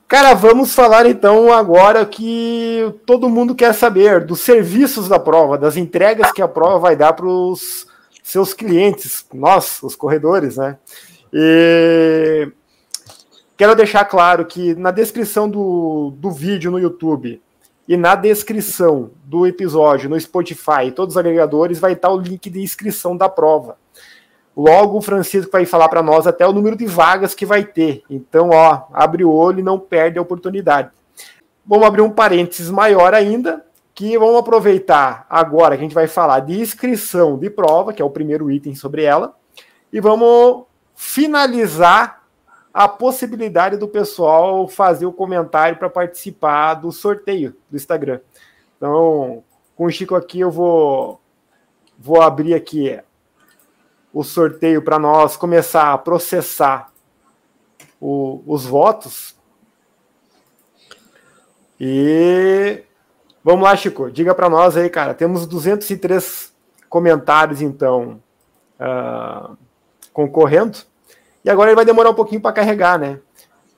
Cara, 0.05 0.33
vamos 0.33 0.75
falar 0.75 1.05
então 1.05 1.53
agora 1.53 2.05
que 2.05 2.93
todo 3.05 3.29
mundo 3.29 3.55
quer 3.55 3.73
saber 3.73 4.25
dos 4.25 4.41
serviços 4.41 5.07
da 5.07 5.17
prova, 5.17 5.57
das 5.57 5.77
entregas 5.77 6.33
que 6.33 6.41
a 6.41 6.47
prova 6.47 6.77
vai 6.77 6.97
dar 6.97 7.13
para 7.13 7.25
os 7.25 7.87
seus 8.21 8.53
clientes, 8.53 9.25
nós, 9.33 9.81
os 9.81 9.95
corredores, 9.95 10.57
né? 10.57 10.77
E 11.31 12.51
quero 13.55 13.73
deixar 13.75 14.03
claro 14.03 14.45
que 14.45 14.75
na 14.75 14.91
descrição 14.91 15.49
do, 15.49 16.13
do 16.17 16.29
vídeo 16.29 16.69
no 16.69 16.79
YouTube 16.79 17.41
e 17.87 17.95
na 17.95 18.13
descrição 18.13 19.11
do 19.23 19.47
episódio 19.47 20.09
no 20.09 20.19
Spotify 20.19 20.87
e 20.87 20.91
todos 20.91 21.15
os 21.15 21.17
agregadores 21.17 21.79
vai 21.79 21.93
estar 21.93 22.09
o 22.09 22.19
link 22.19 22.49
de 22.49 22.61
inscrição 22.61 23.15
da 23.15 23.29
prova. 23.29 23.77
Logo 24.55 24.97
o 24.97 25.01
Francisco 25.01 25.51
vai 25.51 25.65
falar 25.65 25.87
para 25.87 26.03
nós 26.03 26.27
até 26.27 26.45
o 26.45 26.51
número 26.51 26.75
de 26.75 26.85
vagas 26.85 27.33
que 27.33 27.45
vai 27.45 27.63
ter. 27.63 28.03
Então, 28.09 28.49
ó, 28.49 28.83
abre 28.91 29.23
o 29.23 29.31
olho 29.31 29.59
e 29.59 29.63
não 29.63 29.79
perde 29.79 30.19
a 30.19 30.21
oportunidade. 30.21 30.91
Vamos 31.65 31.87
abrir 31.87 32.01
um 32.01 32.09
parênteses 32.09 32.69
maior 32.69 33.13
ainda, 33.13 33.65
que 33.93 34.17
vamos 34.17 34.37
aproveitar 34.37 35.25
agora 35.29 35.75
que 35.75 35.81
a 35.81 35.83
gente 35.83 35.95
vai 35.95 36.07
falar 36.07 36.41
de 36.41 36.59
inscrição 36.59 37.37
de 37.37 37.49
prova, 37.49 37.93
que 37.93 38.01
é 38.01 38.05
o 38.05 38.09
primeiro 38.09 38.51
item 38.51 38.75
sobre 38.75 39.03
ela, 39.03 39.35
e 39.91 39.99
vamos 39.99 40.65
finalizar 40.95 42.21
a 42.73 42.87
possibilidade 42.87 43.77
do 43.77 43.87
pessoal 43.87 44.67
fazer 44.67 45.05
o 45.05 45.11
comentário 45.11 45.77
para 45.77 45.89
participar 45.89 46.75
do 46.75 46.91
sorteio 46.91 47.55
do 47.69 47.75
Instagram. 47.75 48.19
Então, 48.77 49.43
com 49.75 49.85
o 49.85 49.91
Chico 49.91 50.15
aqui, 50.15 50.39
eu 50.39 50.49
vou, 50.49 51.19
vou 51.99 52.21
abrir 52.21 52.53
aqui 52.53 52.99
o 54.13 54.23
sorteio 54.23 54.81
para 54.81 54.99
nós 54.99 55.37
começar 55.37 55.93
a 55.93 55.97
processar 55.97 56.91
o, 57.99 58.41
os 58.45 58.65
votos. 58.65 59.35
E 61.79 62.83
vamos 63.43 63.63
lá, 63.63 63.75
Chico, 63.75 64.11
diga 64.11 64.35
para 64.35 64.49
nós 64.49 64.75
aí, 64.75 64.89
cara. 64.89 65.13
Temos 65.13 65.47
203 65.47 66.53
comentários, 66.89 67.61
então, 67.61 68.21
uh, 68.79 69.57
concorrendo. 70.13 70.79
E 71.43 71.49
agora 71.49 71.69
ele 71.69 71.75
vai 71.75 71.85
demorar 71.85 72.09
um 72.09 72.15
pouquinho 72.15 72.41
para 72.41 72.53
carregar, 72.53 72.99
né? 72.99 73.19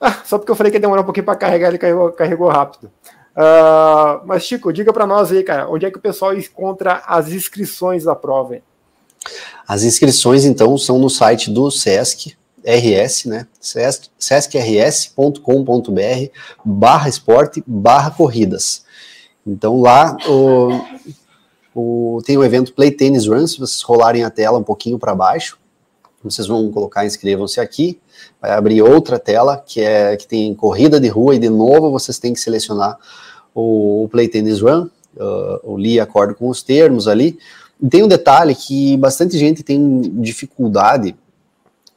Ah, 0.01 0.21
só 0.25 0.37
porque 0.37 0.51
eu 0.51 0.55
falei 0.55 0.69
que 0.69 0.75
ia 0.75 0.81
demorar 0.81 1.01
um 1.01 1.05
pouquinho 1.05 1.25
para 1.25 1.37
carregar, 1.37 1.69
ele 1.69 1.77
carregou, 1.77 2.11
carregou 2.11 2.49
rápido. 2.49 2.91
Uh, 3.35 4.25
mas, 4.25 4.43
Chico, 4.43 4.73
diga 4.73 4.91
para 4.91 5.07
nós 5.07 5.31
aí, 5.31 5.43
cara, 5.43 5.69
onde 5.69 5.85
é 5.85 5.91
que 5.91 5.97
o 5.97 6.01
pessoal 6.01 6.33
encontra 6.33 7.03
as 7.07 7.29
inscrições 7.29 8.03
da 8.03 8.15
prova? 8.15 8.55
Hein? 8.55 8.63
As 9.67 9.83
inscrições, 9.83 10.45
então, 10.45 10.77
são 10.77 10.99
no 10.99 11.09
site 11.09 11.49
do 11.49 11.69
SESC, 11.71 12.35
RS, 12.65 13.25
né? 13.25 13.45
sescrs.com.br 14.17 15.41
barra 16.63 17.09
esporte 17.09 17.63
barra 17.67 18.11
corridas. 18.11 18.85
Então 19.45 19.81
lá 19.81 20.15
o, 20.25 20.79
o, 21.75 22.21
tem 22.25 22.37
o 22.37 22.43
evento 22.43 22.73
Play 22.73 22.91
Tennis 22.91 23.27
Run, 23.27 23.45
se 23.45 23.59
vocês 23.59 23.81
rolarem 23.81 24.23
a 24.23 24.29
tela 24.29 24.57
um 24.57 24.63
pouquinho 24.63 24.97
para 24.97 25.13
baixo, 25.13 25.57
vocês 26.23 26.47
vão 26.47 26.71
colocar 26.71 27.05
inscrevam-se 27.05 27.59
aqui, 27.59 27.99
vai 28.41 28.51
abrir 28.51 28.81
outra 28.81 29.19
tela 29.19 29.57
que 29.57 29.81
é 29.81 30.15
que 30.15 30.25
tem 30.25 30.55
corrida 30.55 30.99
de 30.99 31.09
rua 31.09 31.35
e 31.35 31.39
de 31.39 31.49
novo 31.49 31.91
vocês 31.91 32.17
têm 32.17 32.33
que 32.33 32.39
selecionar 32.39 32.97
o, 33.53 34.05
o 34.05 34.09
Play 34.09 34.29
Tennis 34.29 34.61
Run, 34.61 34.87
uh, 35.17 35.59
o 35.63 35.77
li 35.77 35.99
acordo 35.99 36.33
com 36.33 36.47
os 36.47 36.63
termos 36.63 37.09
ali, 37.09 37.37
tem 37.89 38.03
um 38.03 38.07
detalhe 38.07 38.55
que 38.55 38.95
bastante 38.97 39.37
gente 39.37 39.63
tem 39.63 40.01
dificuldade, 40.21 41.15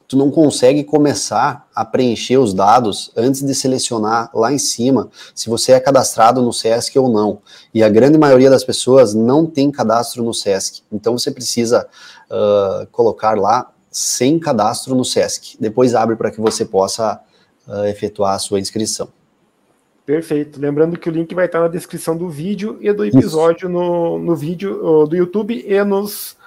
tu 0.07 0.15
não 0.15 0.31
consegue 0.31 0.83
começar 0.83 1.67
a 1.75 1.83
preencher 1.83 2.37
os 2.37 2.53
dados 2.53 3.11
antes 3.15 3.41
de 3.41 3.53
selecionar 3.53 4.29
lá 4.33 4.53
em 4.53 4.57
cima 4.57 5.09
se 5.35 5.49
você 5.49 5.73
é 5.73 5.79
cadastrado 5.79 6.41
no 6.41 6.53
SESC 6.53 6.97
ou 6.97 7.09
não. 7.09 7.39
E 7.73 7.83
a 7.83 7.89
grande 7.89 8.17
maioria 8.17 8.49
das 8.49 8.63
pessoas 8.63 9.13
não 9.13 9.45
tem 9.45 9.69
cadastro 9.69 10.23
no 10.23 10.33
SESC. 10.33 10.81
Então 10.91 11.17
você 11.17 11.29
precisa 11.29 11.87
uh, 12.31 12.87
colocar 12.87 13.37
lá 13.37 13.71
sem 13.91 14.39
cadastro 14.39 14.95
no 14.95 15.03
SESC. 15.03 15.57
Depois 15.59 15.93
abre 15.93 16.15
para 16.15 16.31
que 16.31 16.39
você 16.39 16.63
possa 16.63 17.19
uh, 17.67 17.85
efetuar 17.85 18.35
a 18.35 18.39
sua 18.39 18.59
inscrição. 18.59 19.09
Perfeito. 20.07 20.57
Lembrando 20.57 20.97
que 20.97 21.09
o 21.09 21.11
link 21.11 21.35
vai 21.35 21.47
estar 21.47 21.59
na 21.59 21.67
descrição 21.67 22.15
do 22.15 22.29
vídeo 22.29 22.77
e 22.79 22.93
do 22.93 23.03
episódio 23.03 23.67
no, 23.67 24.17
no 24.17 24.37
vídeo 24.37 25.05
do 25.05 25.17
YouTube 25.17 25.65
e 25.67 25.83
nos 25.83 26.37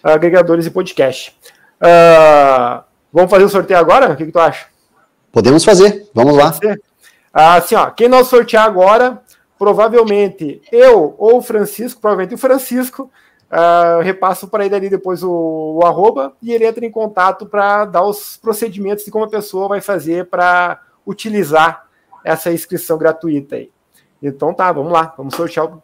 agregadores 0.00 0.64
de 0.64 0.70
podcast. 0.70 1.36
Uh, 1.80 2.80
vamos 3.12 3.28
fazer 3.28 3.42
o 3.42 3.48
sorteio 3.48 3.80
agora? 3.80 4.12
O 4.12 4.16
que, 4.16 4.24
que, 4.24 4.30
tu 4.30 4.38
acha? 4.38 4.66
Podemos 5.32 5.64
fazer. 5.64 6.08
Vamos 6.14 6.36
lá. 6.36 6.54
Ah, 7.34 7.54
assim, 7.54 7.74
ó, 7.74 7.90
quem 7.90 8.06
nós 8.06 8.28
sortear 8.28 8.64
agora, 8.64 9.20
provavelmente 9.58 10.62
eu 10.70 11.16
ou 11.18 11.38
o 11.38 11.42
Francisco, 11.42 12.00
provavelmente 12.00 12.36
o 12.36 12.38
Francisco, 12.38 13.10
uh, 13.50 14.00
repasso 14.00 14.46
para 14.46 14.64
ele 14.64 14.76
ali 14.76 14.88
depois 14.88 15.24
o, 15.24 15.80
o 15.80 15.84
arroba 15.84 16.34
e 16.40 16.52
ele 16.52 16.64
entra 16.64 16.86
em 16.86 16.90
contato 16.90 17.46
para 17.46 17.84
dar 17.84 18.04
os 18.04 18.36
procedimentos 18.36 19.04
de 19.04 19.10
como 19.10 19.24
a 19.24 19.28
pessoa 19.28 19.66
vai 19.66 19.80
fazer 19.80 20.26
para 20.26 20.80
utilizar 21.04 21.87
essa 22.28 22.52
inscrição 22.52 22.98
gratuita 22.98 23.56
aí. 23.56 23.70
Então 24.22 24.52
tá, 24.52 24.70
vamos 24.70 24.92
lá, 24.92 25.14
vamos 25.16 25.34
sortear 25.34 25.66
o, 25.66 25.82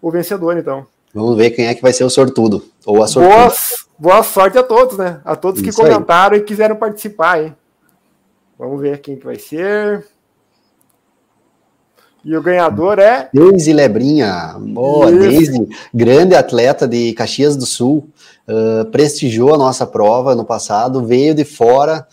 o 0.00 0.10
vencedor 0.10 0.56
então. 0.58 0.86
Vamos 1.14 1.36
ver 1.36 1.50
quem 1.50 1.66
é 1.66 1.74
que 1.74 1.80
vai 1.80 1.92
ser 1.92 2.04
o 2.04 2.10
sortudo 2.10 2.62
ou 2.84 3.02
a 3.02 3.06
sortuda. 3.06 3.34
Boa, 3.34 3.52
boa 3.98 4.22
sorte 4.22 4.58
a 4.58 4.62
todos, 4.62 4.98
né? 4.98 5.20
A 5.24 5.34
todos 5.34 5.62
Isso 5.62 5.70
que 5.70 5.76
comentaram 5.76 6.34
aí. 6.34 6.42
e 6.42 6.44
quiseram 6.44 6.76
participar, 6.76 7.42
hein? 7.42 7.56
Vamos 8.58 8.80
ver 8.80 9.00
quem 9.00 9.16
que 9.16 9.24
vai 9.24 9.38
ser. 9.38 10.06
E 12.22 12.36
o 12.36 12.42
ganhador 12.42 12.98
é. 12.98 13.30
Deise 13.32 13.72
Lebrinha. 13.72 14.56
Boa, 14.58 15.10
Deise, 15.10 15.66
grande 15.94 16.34
atleta 16.34 16.86
de 16.86 17.12
Caxias 17.14 17.56
do 17.56 17.64
Sul. 17.64 18.08
Uh, 18.46 18.84
prestigiou 18.90 19.54
a 19.54 19.58
nossa 19.58 19.86
prova 19.86 20.34
no 20.34 20.44
passado, 20.44 21.04
veio 21.04 21.34
de 21.34 21.44
fora, 21.44 22.06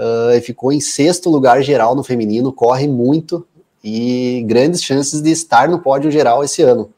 uh, 0.00 0.32
e 0.34 0.40
ficou 0.40 0.72
em 0.72 0.80
sexto 0.80 1.28
lugar 1.28 1.62
geral 1.62 1.94
no 1.94 2.02
feminino, 2.02 2.52
corre 2.52 2.88
muito 2.88 3.46
e 3.84 4.42
grandes 4.46 4.82
chances 4.82 5.20
de 5.20 5.30
estar 5.30 5.68
no 5.68 5.80
pódio 5.80 6.10
geral 6.10 6.42
esse 6.42 6.62
ano. 6.62 6.90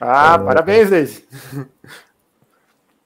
Ah, 0.00 0.36
uh, 0.40 0.44
parabéns, 0.44 0.90
Deise. 0.90 1.24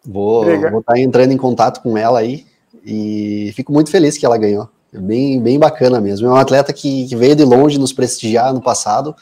Vou, 0.04 0.44
vou 0.44 0.80
estar 0.80 0.94
tá 0.94 0.98
entrando 0.98 1.32
em 1.32 1.36
contato 1.36 1.82
com 1.82 1.98
ela 1.98 2.20
aí 2.20 2.46
e 2.84 3.52
fico 3.56 3.72
muito 3.72 3.90
feliz 3.90 4.16
que 4.16 4.24
ela 4.24 4.38
ganhou. 4.38 4.68
Bem, 4.92 5.40
bem 5.42 5.58
bacana 5.58 6.00
mesmo. 6.00 6.28
É 6.28 6.30
um 6.30 6.36
atleta 6.36 6.72
que, 6.72 7.06
que 7.08 7.16
veio 7.16 7.34
de 7.34 7.44
longe 7.44 7.78
nos 7.78 7.92
prestigiar 7.92 8.54
no 8.54 8.62
passado 8.62 9.14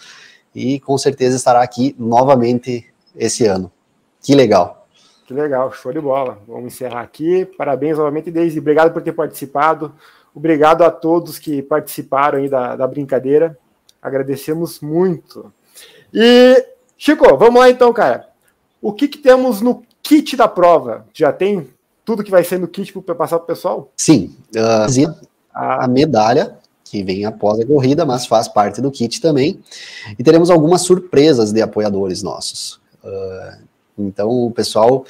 e 0.55 0.79
com 0.81 0.97
certeza 0.99 1.37
estará 1.37 1.63
aqui 1.63 1.97
novamente 1.99 2.87
esse 3.17 3.47
ano. 3.47 3.73
Que 4.23 4.35
legal. 4.35 4.84
Que 5.27 5.33
legal, 5.33 5.73
show 5.73 5.93
de 5.93 6.01
bola. 6.01 6.39
Vamos 6.47 6.75
encerrar 6.75 7.01
aqui. 7.01 7.47
Parabéns 7.57 7.97
novamente, 7.97 8.31
Deise. 8.31 8.59
Obrigado 8.59 8.93
por 8.93 9.03
ter 9.03 9.13
participado. 9.13 9.93
Obrigado 10.35 10.83
a 10.83 10.91
todos 10.91 11.39
que 11.39 11.63
participaram 11.63 12.39
aí 12.39 12.49
da, 12.49 12.77
da 12.77 12.87
brincadeira. 12.87 13.57
Agradecemos 14.03 14.81
muito. 14.81 15.53
E, 16.13 16.67
Chico, 16.99 17.25
vamos 17.37 17.59
lá 17.59 17.71
então, 17.71 17.93
cara. 17.93 18.29
O 18.83 18.93
que, 18.93 19.09
que 19.09 19.19
temos 19.19 19.63
no 19.63 19.83
kit 20.03 20.37
da 20.37 20.47
prova? 20.47 21.07
Já 21.15 21.33
tem 21.33 21.69
tudo 22.05 22.23
que 22.23 22.31
vai 22.31 22.45
ser 22.45 22.59
no 22.59 22.69
kit 22.69 22.93
para 23.01 23.15
passar 23.15 23.39
para 23.39 23.45
o 23.45 23.47
pessoal? 23.47 23.91
Sim. 23.97 24.37
Uh, 24.55 25.15
a 25.55 25.89
medalha, 25.89 26.59
que 26.85 27.03
vem 27.03 27.25
após 27.25 27.59
a 27.61 27.67
corrida, 27.67 28.05
mas 28.05 28.27
faz 28.27 28.47
parte 28.47 28.83
do 28.83 28.91
kit 28.91 29.23
também. 29.23 29.59
E 30.19 30.23
teremos 30.23 30.51
algumas 30.51 30.83
surpresas 30.83 31.51
de 31.51 31.63
apoiadores 31.63 32.23
nossos. 32.23 32.75
Uh, 33.03 33.65
então 33.99 34.29
o 34.29 34.51
pessoal 34.51 35.05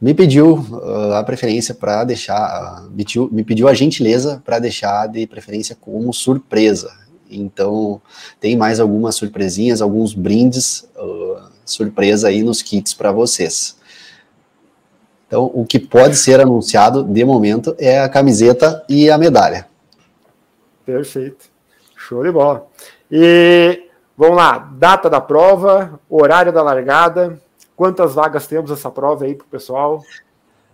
me 0.00 0.12
pediu 0.12 0.56
uh, 0.56 1.14
a 1.14 1.24
preferência 1.24 1.74
para 1.74 2.04
deixar, 2.04 2.82
uh, 2.82 2.90
me, 2.90 3.04
pediu, 3.04 3.28
me 3.32 3.44
pediu 3.44 3.68
a 3.68 3.74
gentileza 3.74 4.42
para 4.44 4.58
deixar 4.58 5.06
de 5.08 5.26
preferência 5.26 5.76
como 5.80 6.12
surpresa. 6.12 6.92
Então 7.30 8.02
tem 8.38 8.56
mais 8.56 8.80
algumas 8.80 9.14
surpresinhas, 9.14 9.80
alguns 9.80 10.12
brindes 10.12 10.86
uh, 10.96 11.48
surpresa 11.64 12.28
aí 12.28 12.42
nos 12.42 12.60
kits 12.60 12.92
para 12.92 13.12
vocês. 13.12 13.78
Então 15.26 15.50
o 15.54 15.64
que 15.64 15.78
pode 15.78 16.16
ser 16.16 16.40
anunciado 16.40 17.02
de 17.02 17.24
momento 17.24 17.74
é 17.78 18.00
a 18.00 18.08
camiseta 18.08 18.84
e 18.88 19.10
a 19.10 19.16
medalha. 19.16 19.66
Perfeito, 20.84 21.46
show 21.96 22.22
de 22.22 22.30
bola. 22.30 22.66
E 23.10 23.88
vamos 24.16 24.36
lá, 24.36 24.58
data 24.58 25.08
da 25.08 25.20
prova, 25.20 25.98
horário 26.10 26.52
da 26.52 26.62
largada, 26.62 27.40
Quantas 27.76 28.14
vagas 28.14 28.46
temos 28.46 28.70
essa 28.70 28.90
prova 28.90 29.24
aí 29.24 29.34
para 29.34 29.44
o 29.44 29.48
pessoal? 29.48 30.02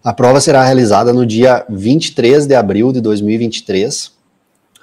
A 0.03 0.13
prova 0.13 0.41
será 0.41 0.65
realizada 0.65 1.13
no 1.13 1.27
dia 1.27 1.65
23 1.69 2.47
de 2.47 2.55
abril 2.55 2.93
de 2.93 3.01
2023. 3.01 4.13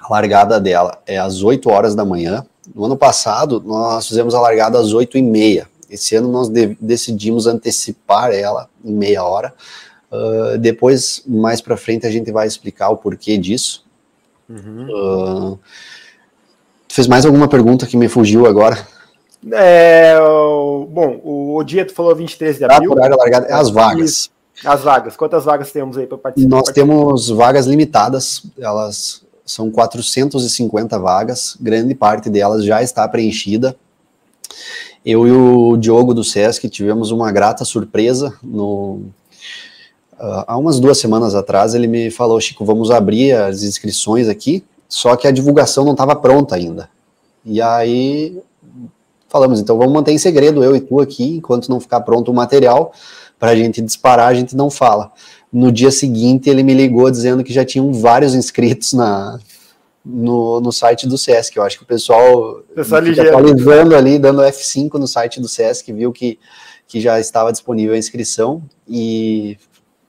A 0.00 0.12
largada 0.12 0.60
dela 0.60 1.00
é 1.06 1.18
às 1.18 1.42
8 1.42 1.68
horas 1.70 1.94
da 1.94 2.04
manhã. 2.04 2.44
No 2.74 2.84
ano 2.84 2.96
passado, 2.96 3.62
nós 3.64 4.06
fizemos 4.06 4.34
a 4.34 4.40
largada 4.40 4.78
às 4.78 4.92
8 4.92 5.18
e 5.18 5.22
meia. 5.22 5.68
Esse 5.90 6.16
ano 6.16 6.30
nós 6.30 6.48
de 6.48 6.76
decidimos 6.80 7.46
antecipar 7.46 8.30
ela 8.32 8.68
em 8.84 8.92
meia 8.92 9.24
hora. 9.24 9.54
Uh, 10.10 10.58
depois, 10.58 11.22
mais 11.26 11.60
para 11.60 11.76
frente, 11.76 12.06
a 12.06 12.10
gente 12.10 12.30
vai 12.30 12.46
explicar 12.46 12.90
o 12.90 12.96
porquê 12.96 13.36
disso. 13.36 13.84
Uhum. 14.48 14.86
Uh, 15.54 15.58
fez 16.88 17.06
mais 17.06 17.24
alguma 17.26 17.48
pergunta 17.48 17.86
que 17.86 17.96
me 17.96 18.08
fugiu 18.08 18.46
agora? 18.46 18.86
É, 19.52 20.14
bom, 20.98 21.20
o 21.22 21.56
Odieto 21.56 21.92
falou 21.94 22.14
23 22.14 22.58
de 22.58 22.64
abril. 22.64 22.90
Por 22.90 23.02
área 23.02 23.16
largada, 23.16 23.46
é 23.46 23.52
as 23.52 23.70
vagas. 23.70 24.30
As 24.64 24.82
vagas. 24.82 25.16
Quantas 25.16 25.44
vagas 25.44 25.70
temos 25.70 25.96
aí 25.96 26.06
para 26.06 26.18
participar? 26.18 26.56
Nós 26.56 26.68
temos 26.70 27.28
vagas 27.28 27.66
limitadas, 27.66 28.42
elas 28.58 29.22
são 29.46 29.70
450 29.70 30.98
vagas, 30.98 31.56
grande 31.60 31.94
parte 31.94 32.28
delas 32.28 32.64
já 32.64 32.82
está 32.82 33.06
preenchida. 33.08 33.76
Eu 35.04 35.26
e 35.26 35.30
o 35.30 35.76
Diogo 35.76 36.12
do 36.12 36.24
Sesc 36.24 36.68
tivemos 36.68 37.10
uma 37.10 37.30
grata 37.30 37.64
surpresa 37.64 38.34
no, 38.42 39.02
Uh, 40.18 40.42
há 40.48 40.58
umas 40.58 40.80
duas 40.80 40.98
semanas 40.98 41.32
atrás, 41.36 41.74
ele 41.74 41.86
me 41.86 42.10
falou, 42.10 42.40
Chico, 42.40 42.64
vamos 42.64 42.90
abrir 42.90 43.34
as 43.34 43.62
inscrições 43.62 44.28
aqui, 44.28 44.64
só 44.88 45.14
que 45.14 45.28
a 45.28 45.30
divulgação 45.30 45.84
não 45.84 45.92
estava 45.92 46.16
pronta 46.16 46.56
ainda. 46.56 46.90
E 47.44 47.62
aí 47.62 48.36
falamos, 49.28 49.60
então 49.60 49.76
vamos 49.76 49.92
manter 49.92 50.12
em 50.12 50.18
segredo, 50.18 50.64
eu 50.64 50.74
e 50.74 50.80
tu 50.80 51.00
aqui, 51.00 51.36
enquanto 51.36 51.68
não 51.68 51.80
ficar 51.80 52.00
pronto 52.00 52.30
o 52.30 52.34
material, 52.34 52.92
para 53.38 53.52
a 53.52 53.56
gente 53.56 53.80
disparar, 53.80 54.28
a 54.28 54.34
gente 54.34 54.56
não 54.56 54.70
fala. 54.70 55.12
No 55.52 55.70
dia 55.70 55.90
seguinte, 55.90 56.50
ele 56.50 56.62
me 56.62 56.74
ligou 56.74 57.10
dizendo 57.10 57.44
que 57.44 57.52
já 57.52 57.64
tinham 57.64 57.92
vários 57.92 58.34
inscritos 58.34 58.92
na, 58.92 59.38
no, 60.04 60.60
no 60.60 60.72
site 60.72 61.06
do 61.06 61.16
Sesc. 61.16 61.56
Eu 61.56 61.62
acho 61.62 61.78
que 61.78 61.84
o 61.84 61.86
pessoal 61.86 62.62
fica 62.74 63.00
ligeiro. 63.00 63.30
atualizando 63.30 63.94
ali, 63.94 64.18
dando 64.18 64.42
F5 64.42 64.94
no 64.94 65.06
site 65.06 65.40
do 65.40 65.48
Sesc, 65.48 65.92
viu 65.92 66.12
que, 66.12 66.38
que 66.86 67.00
já 67.00 67.20
estava 67.20 67.52
disponível 67.52 67.94
a 67.94 67.98
inscrição 67.98 68.62
e 68.88 69.56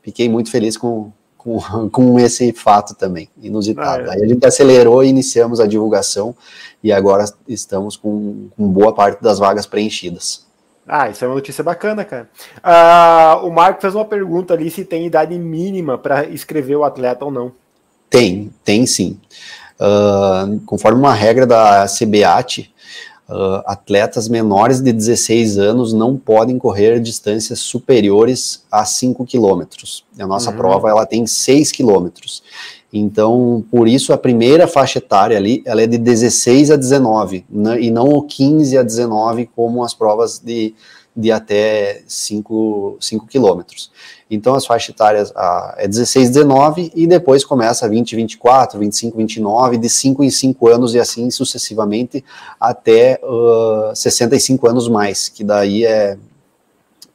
fiquei 0.02 0.28
muito 0.28 0.50
feliz 0.50 0.76
com, 0.76 1.12
com, 1.40 1.58
com 1.90 2.20
esse 2.20 2.52
fato 2.54 2.94
também, 2.94 3.30
inusitado. 3.42 4.12
Ah, 4.12 4.14
é. 4.14 4.18
Aí 4.18 4.24
a 4.26 4.28
gente 4.28 4.46
acelerou 4.46 5.04
e 5.04 5.08
iniciamos 5.08 5.60
a 5.60 5.66
divulgação 5.66 6.36
e 6.84 6.92
agora 6.92 7.26
estamos 7.48 7.98
com, 7.98 8.50
com 8.56 8.68
boa 8.68 8.94
parte 8.94 9.24
das 9.24 9.40
vagas 9.40 9.66
preenchidas. 9.66 10.48
Ah, 10.88 11.10
isso 11.10 11.24
é 11.24 11.28
uma 11.28 11.36
notícia 11.36 11.64
bacana, 11.64 12.04
cara. 12.04 12.30
Ah, 12.64 13.40
o 13.44 13.52
Marco 13.52 13.82
fez 13.82 13.96
uma 13.96 14.06
pergunta 14.06 14.54
ali 14.54 14.70
se 14.70 14.84
tem 14.84 15.06
idade 15.06 15.38
mínima 15.38 15.98
para 15.98 16.26
escrever 16.26 16.76
o 16.76 16.84
atleta 16.84 17.26
ou 17.26 17.32
não. 17.32 17.52
Tem, 18.10 18.52
tem 18.64 18.86
sim. 18.86 19.20
Uh, 19.80 20.60
conforme 20.66 21.00
uma 21.00 21.14
regra 21.14 21.46
da 21.46 21.86
CBAT, 21.86 22.74
uh, 23.30 23.62
atletas 23.66 24.28
menores 24.28 24.82
de 24.82 24.92
16 24.92 25.58
anos 25.58 25.94
não 25.94 26.18
podem 26.18 26.58
correr 26.58 27.00
distâncias 27.00 27.60
superiores 27.60 28.64
a 28.72 28.84
5 28.84 29.26
quilômetros. 29.26 30.04
A 30.20 30.28
nossa 30.28 30.52
Uhum. 30.52 30.58
prova 30.58 30.90
ela 30.90 31.06
tem 31.06 31.26
6 31.26 31.72
quilômetros. 31.72 32.42
Então, 32.92 33.64
por 33.70 33.88
isso 33.88 34.12
a 34.12 34.18
primeira 34.18 34.68
faixa 34.68 34.98
etária 34.98 35.38
ali, 35.38 35.62
ela 35.64 35.82
é 35.84 35.88
de 35.88 35.98
16 35.98 36.72
a 36.72 36.76
19, 36.76 37.46
né, 37.48 37.80
e 37.80 37.92
não 37.92 38.10
o 38.10 38.24
15 38.24 38.78
a 38.80 38.84
19 38.84 39.48
como 39.56 39.84
as 39.84 39.94
provas 39.94 40.40
de, 40.40 40.74
de 41.20 41.32
até 41.32 42.02
5, 42.08 42.98
5 43.00 43.28
quilômetros. 43.28 43.92
Então, 44.32 44.54
as 44.56 44.66
faixas 44.66 44.90
etárias 44.94 45.34
ah, 45.36 45.76
é 45.78 45.88
16, 45.88 46.30
19 46.30 46.92
e 46.96 47.08
depois 47.08 47.44
começa 47.44 47.90
20, 47.90 48.16
24, 48.16 48.80
25, 48.80 49.18
29, 49.18 49.78
de 49.78 49.90
5 49.90 50.24
em 50.24 50.30
5 50.30 50.68
anos 50.68 50.94
e 50.94 51.00
assim 51.00 51.30
sucessivamente 51.32 52.24
até 52.60 53.20
uh, 53.24 53.96
65 53.96 54.68
anos 54.68 54.88
mais, 54.88 55.30
que 55.30 55.44
daí 55.44 55.84
é, 55.84 56.18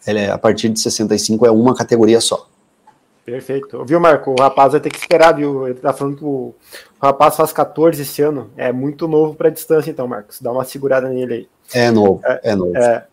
é, 0.06 0.30
a 0.30 0.38
partir 0.38 0.68
de 0.68 0.80
65 0.80 1.46
é 1.46 1.50
uma 1.50 1.74
categoria 1.74 2.20
só. 2.20 2.48
Perfeito. 3.24 3.82
Viu, 3.86 3.98
Marco? 3.98 4.32
O 4.32 4.42
rapaz 4.42 4.72
vai 4.72 4.80
ter 4.80 4.90
que 4.90 4.98
esperar, 4.98 5.32
viu? 5.34 5.66
Ele 5.66 5.78
tá 5.78 5.94
falando 5.94 6.16
que 6.16 6.24
o, 6.24 6.28
o 6.28 6.54
rapaz 7.00 7.36
faz 7.36 7.52
14 7.52 8.02
esse 8.02 8.20
ano. 8.20 8.50
É 8.54 8.70
muito 8.70 9.08
novo 9.08 9.34
para 9.34 9.48
distância, 9.48 9.90
então, 9.90 10.06
Marcos. 10.06 10.42
Dá 10.42 10.52
uma 10.52 10.64
segurada 10.64 11.08
nele 11.08 11.34
aí. 11.34 11.48
É 11.72 11.90
novo, 11.90 12.20
é, 12.22 12.40
é 12.44 12.54
novo. 12.54 12.76
É. 12.76 13.06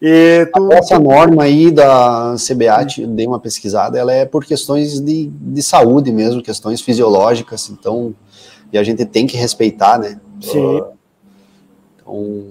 E 0.00 0.48
tu, 0.54 0.72
Essa 0.72 0.98
norma 0.98 1.44
aí 1.44 1.70
da 1.70 2.34
CBAT, 2.36 3.06
dei 3.06 3.26
uma 3.26 3.40
pesquisada, 3.40 3.98
ela 3.98 4.12
é 4.12 4.24
por 4.24 4.44
questões 4.44 5.00
de, 5.00 5.26
de 5.28 5.62
saúde 5.62 6.12
mesmo, 6.12 6.42
questões 6.42 6.80
fisiológicas, 6.80 7.68
então, 7.70 8.14
e 8.72 8.78
a 8.78 8.82
gente 8.82 9.04
tem 9.04 9.26
que 9.26 9.36
respeitar, 9.36 9.98
né? 9.98 10.20
Sim. 10.40 10.58
Uh, 10.58 10.86
então, 11.96 12.44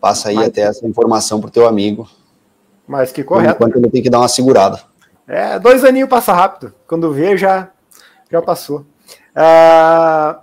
passa 0.00 0.28
aí 0.28 0.34
Mas- 0.34 0.48
até 0.48 0.62
essa 0.62 0.86
informação 0.86 1.40
pro 1.40 1.50
teu 1.50 1.66
amigo, 1.66 2.08
mas 2.86 3.10
que 3.12 3.24
correto. 3.24 3.54
enquanto 3.54 3.76
ele 3.76 3.90
tem 3.90 4.02
que 4.02 4.10
dar 4.10 4.20
uma 4.20 4.28
segurada. 4.28 4.80
É, 5.26 5.58
dois 5.58 5.82
aninhos 5.84 6.08
passa 6.08 6.32
rápido. 6.32 6.72
Quando 6.86 7.12
vê, 7.12 7.36
já, 7.36 7.68
já 8.30 8.40
passou. 8.40 8.86
Ah, 9.34 10.40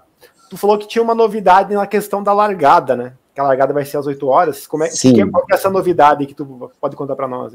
tu 0.49 0.57
falou 0.57 0.77
que 0.77 0.87
tinha 0.87 1.01
uma 1.01 1.15
novidade 1.15 1.73
na 1.73 1.87
questão 1.87 2.21
da 2.21 2.33
largada, 2.33 2.95
né? 2.95 3.13
Que 3.33 3.41
a 3.41 3.43
largada 3.43 3.73
vai 3.73 3.83
ser 3.85 3.97
às 3.97 4.05
8 4.05 4.27
horas. 4.27 4.67
Como 4.67 4.83
é, 4.83 4.89
Sim. 4.89 5.13
que- 5.13 5.25
qual 5.25 5.43
é 5.51 5.55
essa 5.55 5.69
novidade 5.69 6.25
que 6.25 6.33
tu 6.33 6.71
pode 6.79 6.95
contar 6.95 7.15
para 7.15 7.27
nós? 7.27 7.53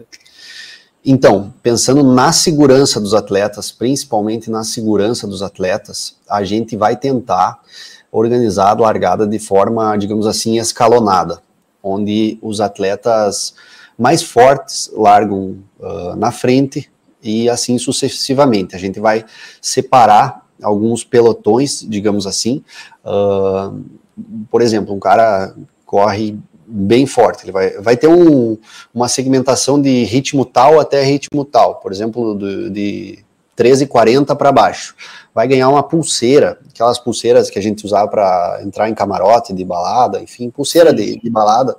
Então, 1.05 1.55
pensando 1.63 2.03
na 2.03 2.33
segurança 2.33 3.01
dos 3.01 3.15
atletas, 3.15 3.71
principalmente 3.71 4.51
na 4.51 4.65
segurança 4.65 5.27
dos 5.27 5.43
atletas, 5.43 6.17
a 6.29 6.43
gente 6.43 6.77
vai 6.77 6.97
tentar 6.97 7.61
organizar 8.11 8.71
a 8.71 8.81
largada 8.81 9.27
de 9.27 9.39
forma, 9.39 9.97
digamos 9.97 10.27
assim, 10.27 10.59
escalonada, 10.59 11.41
onde 11.83 12.39
os 12.43 12.61
atletas 12.61 13.55
mais 13.97 14.23
fortes 14.23 14.91
largam 14.95 15.59
uh, 15.79 16.17
na 16.17 16.31
frente 16.33 16.91
e 17.23 17.49
assim 17.49 17.79
sucessivamente. 17.79 18.75
A 18.75 18.79
gente 18.79 18.99
vai 19.01 19.25
separar 19.61 20.47
alguns 20.63 21.05
pelotões, 21.05 21.85
digamos 21.89 22.27
assim. 22.27 22.63
Uh, 23.05 23.83
por 24.51 24.63
exemplo, 24.63 24.95
um 24.95 24.99
cara 24.99 25.55
corre 25.85 26.39
bem 26.67 27.07
forte, 27.07 27.45
ele 27.45 27.53
vai, 27.53 27.71
vai 27.81 27.97
ter 27.97 28.09
um, 28.09 28.59
uma 28.95 29.09
segmentação 29.09 29.81
de 29.81 30.05
ritmo 30.05 30.45
tal 30.45 30.79
até 30.79 31.03
ritmo 31.03 31.45
tal, 31.45 31.77
por 31.77 31.91
exemplo, 31.91 32.35
do, 32.35 32.71
de 32.71 33.25
13,40 33.57 34.37
para 34.37 34.53
baixo. 34.53 34.95
Vai 35.35 35.49
ganhar 35.49 35.69
uma 35.69 35.83
pulseira, 35.83 36.59
aquelas 36.69 36.99
pulseiras 36.99 37.49
que 37.49 37.59
a 37.59 37.63
gente 37.63 37.85
usava 37.85 38.09
para 38.09 38.61
entrar 38.63 38.89
em 38.89 38.95
camarote 38.95 39.53
de 39.55 39.65
balada, 39.65 40.21
enfim, 40.21 40.51
pulseira 40.51 40.93
de, 40.93 41.19
de, 41.19 41.31
balada. 41.31 41.77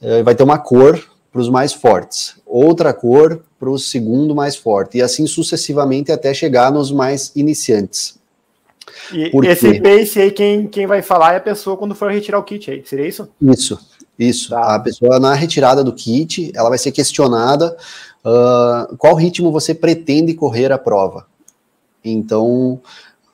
Eh, 0.00 0.22
Vai 0.22 0.34
ter 0.34 0.42
uma 0.42 0.58
cor 0.58 1.00
para 1.30 1.40
os 1.40 1.48
mais 1.48 1.72
fortes, 1.72 2.36
outra 2.46 2.92
cor 2.94 3.42
para 3.58 3.70
o 3.70 3.78
segundo 3.78 4.34
mais 4.34 4.56
forte, 4.56 4.98
e 4.98 5.02
assim 5.02 5.26
sucessivamente 5.26 6.12
até 6.12 6.32
chegar 6.32 6.70
nos 6.70 6.90
mais 6.92 7.32
iniciantes. 7.34 8.18
E 9.12 9.30
esse 9.46 9.80
pace 9.80 10.20
aí, 10.20 10.30
quem, 10.30 10.66
quem 10.66 10.86
vai 10.86 11.02
falar 11.02 11.34
é 11.34 11.36
a 11.36 11.40
pessoa 11.40 11.76
quando 11.76 11.94
for 11.94 12.10
retirar 12.10 12.38
o 12.38 12.42
kit 12.42 12.70
aí, 12.70 12.82
seria 12.84 13.06
isso? 13.06 13.28
Isso, 13.40 13.78
isso. 14.18 14.50
Tá. 14.50 14.74
A 14.74 14.80
pessoa 14.80 15.18
na 15.18 15.34
retirada 15.34 15.84
do 15.84 15.92
kit, 15.92 16.52
ela 16.54 16.68
vai 16.68 16.78
ser 16.78 16.92
questionada 16.92 17.76
uh, 18.24 18.96
qual 18.96 19.14
ritmo 19.14 19.52
você 19.52 19.74
pretende 19.74 20.34
correr 20.34 20.72
a 20.72 20.78
prova. 20.78 21.26
Então, 22.04 22.80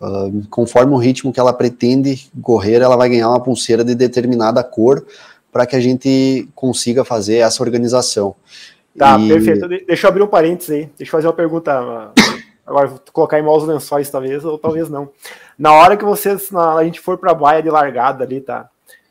uh, 0.00 0.46
conforme 0.50 0.92
o 0.92 0.98
ritmo 0.98 1.32
que 1.32 1.40
ela 1.40 1.52
pretende 1.52 2.28
correr, 2.42 2.82
ela 2.82 2.96
vai 2.96 3.08
ganhar 3.08 3.28
uma 3.28 3.40
pulseira 3.40 3.84
de 3.84 3.94
determinada 3.94 4.62
cor 4.62 5.04
para 5.52 5.66
que 5.66 5.76
a 5.76 5.80
gente 5.80 6.48
consiga 6.54 7.04
fazer 7.04 7.36
essa 7.36 7.62
organização. 7.62 8.34
Tá, 8.96 9.18
e... 9.18 9.28
perfeito. 9.28 9.68
Deixa 9.68 10.06
eu 10.06 10.10
abrir 10.10 10.22
um 10.22 10.28
parênteses 10.28 10.70
aí. 10.70 10.90
Deixa 10.96 11.10
eu 11.10 11.18
fazer 11.18 11.26
uma 11.26 11.32
pergunta. 11.32 12.12
Agora, 12.66 12.88
vou 12.88 13.00
colocar 13.12 13.38
em 13.38 13.42
maus 13.42 13.64
lençóis, 13.64 14.10
talvez, 14.10 14.44
ou 14.44 14.58
talvez 14.58 14.88
não. 14.88 15.10
Na 15.58 15.72
hora 15.72 15.96
que 15.96 16.04
vocês, 16.04 16.50
na, 16.50 16.74
a 16.74 16.84
gente 16.84 17.00
for 17.00 17.18
para 17.18 17.32
a 17.32 17.34
baia 17.34 17.62
de 17.62 17.70
largada 17.70 18.24
ali, 18.24 18.40
tá? 18.40 18.68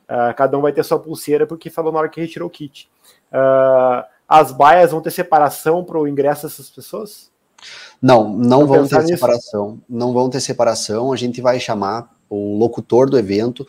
Uh, 0.09 0.33
cada 0.35 0.57
um 0.57 0.61
vai 0.61 0.71
ter 0.71 0.83
sua 0.83 0.99
pulseira, 0.99 1.45
porque 1.45 1.69
falou 1.69 1.91
na 1.91 1.99
hora 1.99 2.09
que 2.09 2.21
retirou 2.21 2.47
o 2.47 2.51
kit. 2.51 2.89
Uh, 3.31 4.03
as 4.27 4.51
baias 4.51 4.91
vão 4.91 5.01
ter 5.01 5.11
separação 5.11 5.83
para 5.83 5.99
o 5.99 6.07
ingresso 6.07 6.47
dessas 6.47 6.69
pessoas? 6.69 7.29
Não, 8.01 8.29
não 8.29 8.65
vão 8.65 8.87
ter 8.87 8.97
nisso? 8.99 9.09
separação. 9.09 9.79
Não 9.89 10.13
vão 10.13 10.29
ter 10.29 10.39
separação. 10.39 11.11
A 11.11 11.15
gente 11.17 11.41
vai 11.41 11.59
chamar 11.59 12.09
o 12.29 12.57
locutor 12.57 13.09
do 13.09 13.17
evento, 13.17 13.67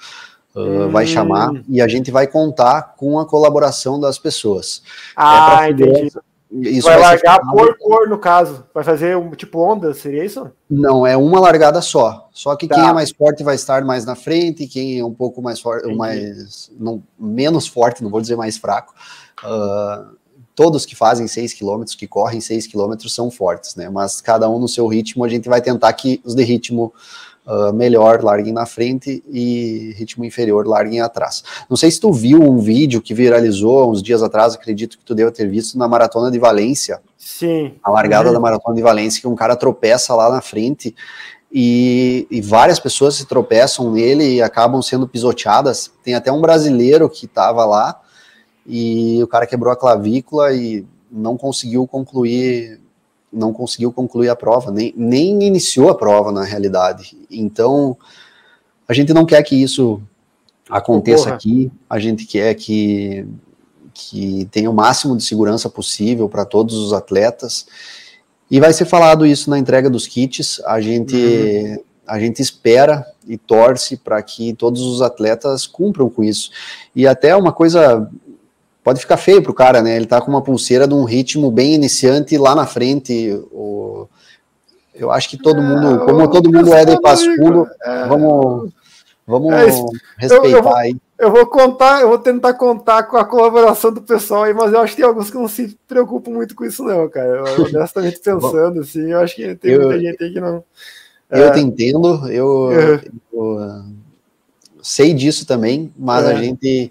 uh, 0.54 0.60
hum. 0.60 0.90
vai 0.90 1.06
chamar 1.06 1.50
e 1.68 1.80
a 1.80 1.88
gente 1.88 2.10
vai 2.10 2.26
contar 2.26 2.94
com 2.96 3.18
a 3.18 3.26
colaboração 3.26 3.98
das 3.98 4.18
pessoas. 4.18 4.82
Ah, 5.16 5.66
é 5.66 5.70
entendi. 5.70 6.10
Isso 6.52 6.88
vai, 6.88 6.98
vai 6.98 7.04
largar 7.10 7.40
por 7.40 7.78
cor, 7.78 8.08
no 8.08 8.18
caso. 8.18 8.64
Vai 8.74 8.82
fazer 8.82 9.16
um 9.16 9.30
tipo 9.30 9.60
onda, 9.60 9.94
seria 9.94 10.24
isso? 10.24 10.50
Não, 10.68 11.06
é 11.06 11.16
uma 11.16 11.38
largada 11.38 11.80
só. 11.80 12.28
Só 12.32 12.56
que 12.56 12.66
tá. 12.66 12.74
quem 12.74 12.88
é 12.88 12.92
mais 12.92 13.10
forte 13.10 13.44
vai 13.44 13.54
estar 13.54 13.84
mais 13.84 14.04
na 14.04 14.16
frente, 14.16 14.66
quem 14.66 14.98
é 14.98 15.04
um 15.04 15.14
pouco 15.14 15.40
mais 15.40 15.60
forte, 15.60 15.94
mais 15.94 16.70
não, 16.78 17.02
menos 17.18 17.68
forte, 17.68 18.02
não 18.02 18.10
vou 18.10 18.20
dizer 18.20 18.36
mais 18.36 18.58
fraco. 18.58 18.92
Uh, 19.44 20.16
todos 20.56 20.84
que 20.84 20.96
fazem 20.96 21.28
6 21.28 21.54
km, 21.54 21.84
que 21.96 22.08
correm 22.08 22.40
6 22.40 22.66
km 22.66 22.94
são 23.06 23.30
fortes, 23.30 23.76
né? 23.76 23.88
Mas 23.88 24.20
cada 24.20 24.48
um 24.50 24.58
no 24.58 24.68
seu 24.68 24.88
ritmo, 24.88 25.24
a 25.24 25.28
gente 25.28 25.48
vai 25.48 25.62
tentar 25.62 25.92
que 25.92 26.20
os 26.24 26.34
de 26.34 26.42
ritmo 26.42 26.92
uh, 27.50 27.72
melhor 27.72 28.22
larguem 28.22 28.52
na 28.52 28.64
frente 28.64 29.22
e 29.28 29.92
ritmo 29.96 30.24
inferior 30.24 30.66
larguem 30.66 31.00
atrás. 31.00 31.42
Não 31.68 31.76
sei 31.76 31.90
se 31.90 32.00
tu 32.00 32.12
viu 32.12 32.40
um 32.40 32.58
vídeo 32.58 33.02
que 33.02 33.12
viralizou 33.12 33.90
uns 33.90 34.02
dias 34.02 34.22
atrás, 34.22 34.54
acredito 34.54 34.96
que 34.96 35.04
tu 35.04 35.14
deva 35.14 35.32
ter 35.32 35.48
visto 35.48 35.76
na 35.76 35.88
Maratona 35.88 36.30
de 36.30 36.38
Valência. 36.38 37.00
Sim. 37.18 37.74
A 37.82 37.90
largada 37.90 38.28
uhum. 38.28 38.34
da 38.34 38.40
Maratona 38.40 38.76
de 38.76 38.82
Valência, 38.82 39.20
que 39.20 39.28
um 39.28 39.34
cara 39.34 39.56
tropeça 39.56 40.14
lá 40.14 40.30
na 40.30 40.40
frente 40.40 40.94
e, 41.52 42.28
e, 42.30 42.40
várias 42.40 42.78
pessoas 42.78 43.16
se 43.16 43.26
tropeçam 43.26 43.90
nele 43.90 44.36
e 44.36 44.42
acabam 44.42 44.80
sendo 44.80 45.08
pisoteadas. 45.08 45.90
Tem 46.04 46.14
até 46.14 46.30
um 46.30 46.40
brasileiro 46.40 47.10
que 47.10 47.26
estava 47.26 47.64
lá 47.64 48.00
e 48.64 49.20
o 49.20 49.26
cara 49.26 49.46
quebrou 49.46 49.72
a 49.72 49.76
clavícula 49.76 50.52
e 50.54 50.86
não 51.10 51.36
conseguiu 51.36 51.88
concluir 51.88 52.80
não 53.32 53.52
conseguiu 53.52 53.92
concluir 53.92 54.28
a 54.28 54.36
prova, 54.36 54.70
nem, 54.70 54.92
nem 54.96 55.42
iniciou 55.42 55.88
a 55.88 55.94
prova 55.94 56.32
na 56.32 56.44
realidade. 56.44 57.16
Então, 57.30 57.96
a 58.88 58.92
gente 58.92 59.14
não 59.14 59.24
quer 59.24 59.42
que 59.42 59.54
isso 59.54 60.02
aconteça 60.68 61.24
Porra. 61.24 61.36
aqui, 61.36 61.70
a 61.88 61.98
gente 61.98 62.26
quer 62.26 62.54
que, 62.54 63.26
que 63.94 64.48
tenha 64.50 64.70
o 64.70 64.74
máximo 64.74 65.16
de 65.16 65.22
segurança 65.22 65.68
possível 65.68 66.28
para 66.28 66.44
todos 66.44 66.76
os 66.76 66.92
atletas. 66.92 67.66
E 68.50 68.58
vai 68.58 68.72
ser 68.72 68.84
falado 68.84 69.24
isso 69.24 69.48
na 69.48 69.58
entrega 69.58 69.88
dos 69.88 70.06
kits. 70.06 70.60
A 70.64 70.80
gente, 70.80 71.16
uhum. 71.16 71.78
a 72.06 72.18
gente 72.18 72.42
espera 72.42 73.06
e 73.26 73.38
torce 73.38 73.96
para 73.96 74.20
que 74.22 74.54
todos 74.54 74.82
os 74.82 75.02
atletas 75.02 75.66
cumpram 75.66 76.10
com 76.10 76.24
isso. 76.24 76.50
E 76.94 77.06
até 77.06 77.36
uma 77.36 77.52
coisa 77.52 78.10
pode 78.90 79.00
ficar 79.00 79.16
feio 79.16 79.40
pro 79.40 79.54
cara, 79.54 79.80
né? 79.80 79.94
Ele 79.94 80.06
tá 80.06 80.20
com 80.20 80.32
uma 80.32 80.42
pulseira 80.42 80.86
de 80.86 80.94
um 80.94 81.04
ritmo 81.04 81.48
bem 81.48 81.74
iniciante 81.74 82.36
lá 82.36 82.56
na 82.56 82.66
frente. 82.66 83.40
O... 83.52 84.08
Eu 84.92 85.12
acho 85.12 85.30
que 85.30 85.38
todo 85.38 85.62
mundo, 85.62 86.04
como 86.04 86.28
todo 86.28 86.52
mundo 86.52 86.74
é 86.74 86.84
de 86.84 87.00
Passo 87.00 87.24
Fundo, 87.36 87.68
vamos, 88.08 88.72
vamos 89.24 89.52
é 89.52 89.66
respeitar 90.18 90.48
eu, 90.48 90.56
eu 90.56 90.62
vou, 90.62 90.74
aí. 90.74 90.96
Eu 91.16 91.30
vou 91.30 91.46
contar, 91.46 92.00
eu 92.00 92.08
vou 92.08 92.18
tentar 92.18 92.54
contar 92.54 93.04
com 93.04 93.16
a 93.16 93.24
colaboração 93.24 93.92
do 93.92 94.02
pessoal 94.02 94.42
aí, 94.42 94.52
mas 94.52 94.72
eu 94.72 94.80
acho 94.80 94.94
que 94.94 95.00
tem 95.00 95.08
alguns 95.08 95.30
que 95.30 95.36
não 95.36 95.46
se 95.46 95.78
preocupam 95.86 96.32
muito 96.32 96.56
com 96.56 96.64
isso, 96.64 96.82
não, 96.82 97.08
cara. 97.08 97.28
Eu, 97.28 97.64
honestamente 97.66 98.18
pensando, 98.24 98.80
assim, 98.80 99.12
eu 99.12 99.20
acho 99.20 99.36
que 99.36 99.54
tem 99.54 99.74
eu, 99.74 99.82
muita 99.82 100.00
gente 100.00 100.24
aí 100.24 100.32
que 100.32 100.40
não. 100.40 100.64
Eu 101.30 101.44
é. 101.44 101.50
te 101.52 101.60
entendo, 101.60 102.28
eu, 102.28 102.72
eu, 102.72 103.00
eu 103.32 103.84
sei 104.82 105.14
disso 105.14 105.46
também, 105.46 105.92
mas 105.96 106.24
é. 106.24 106.32
a 106.32 106.42
gente 106.42 106.90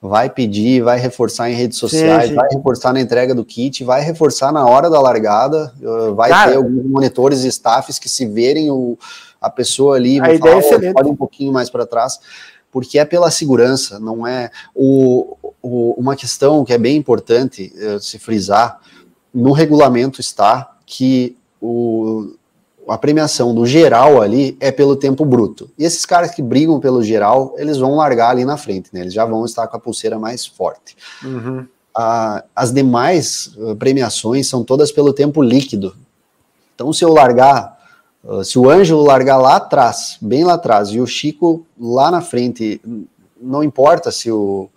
vai 0.00 0.30
pedir, 0.30 0.82
vai 0.82 0.98
reforçar 0.98 1.50
em 1.50 1.54
redes 1.54 1.78
sociais, 1.78 2.24
sim, 2.24 2.28
sim. 2.30 2.34
vai 2.34 2.48
reforçar 2.52 2.92
na 2.92 3.00
entrega 3.00 3.34
do 3.34 3.44
kit, 3.44 3.82
vai 3.82 4.00
reforçar 4.00 4.52
na 4.52 4.64
hora 4.64 4.88
da 4.88 5.00
largada, 5.00 5.72
uh, 5.82 6.14
vai 6.14 6.30
Cara, 6.30 6.52
ter 6.52 6.56
alguns 6.56 6.84
monitores 6.84 7.44
e 7.44 7.48
staffs 7.48 7.98
que 7.98 8.08
se 8.08 8.24
verem 8.24 8.70
o, 8.70 8.96
a 9.40 9.50
pessoa 9.50 9.96
ali, 9.96 10.20
a 10.20 10.32
ideia 10.32 10.62
falar, 10.62 10.84
é 10.84 10.92
pode 10.92 11.08
um 11.08 11.16
pouquinho 11.16 11.52
mais 11.52 11.68
para 11.68 11.84
trás, 11.84 12.20
porque 12.70 12.98
é 12.98 13.04
pela 13.04 13.30
segurança, 13.30 13.98
não 13.98 14.26
é 14.26 14.50
o, 14.74 15.36
o, 15.60 15.94
uma 15.98 16.14
questão 16.14 16.64
que 16.64 16.72
é 16.72 16.78
bem 16.78 16.96
importante 16.96 17.72
uh, 17.76 17.98
se 17.98 18.18
frisar, 18.18 18.80
no 19.34 19.52
regulamento 19.52 20.20
está 20.20 20.76
que 20.86 21.36
o, 21.60 22.34
a 22.88 22.98
premiação 22.98 23.54
do 23.54 23.66
geral 23.66 24.20
ali 24.22 24.56
é 24.60 24.72
pelo 24.72 24.96
tempo 24.96 25.24
bruto. 25.24 25.70
E 25.78 25.84
esses 25.84 26.06
caras 26.06 26.30
que 26.30 26.42
brigam 26.42 26.80
pelo 26.80 27.02
geral, 27.02 27.54
eles 27.58 27.76
vão 27.76 27.96
largar 27.96 28.30
ali 28.30 28.44
na 28.44 28.56
frente, 28.56 28.90
né? 28.92 29.00
Eles 29.00 29.12
já 29.12 29.24
vão 29.24 29.44
estar 29.44 29.66
com 29.68 29.76
a 29.76 29.80
pulseira 29.80 30.18
mais 30.18 30.46
forte. 30.46 30.96
Uhum. 31.22 31.66
Ah, 31.94 32.44
as 32.54 32.72
demais 32.72 33.50
uh, 33.56 33.74
premiações 33.74 34.46
são 34.46 34.62
todas 34.62 34.92
pelo 34.92 35.12
tempo 35.12 35.42
líquido. 35.42 35.96
Então, 36.74 36.92
se 36.92 37.04
eu 37.04 37.12
largar, 37.12 37.76
uh, 38.22 38.44
se 38.44 38.58
o 38.58 38.70
Ângelo 38.70 39.02
largar 39.02 39.36
lá 39.36 39.56
atrás, 39.56 40.16
bem 40.20 40.44
lá 40.44 40.54
atrás, 40.54 40.90
e 40.90 41.00
o 41.00 41.06
Chico 41.06 41.66
lá 41.78 42.10
na 42.10 42.20
frente, 42.20 42.80
não 43.40 43.64
importa 43.64 44.12
se 44.12 44.30
o, 44.30 44.68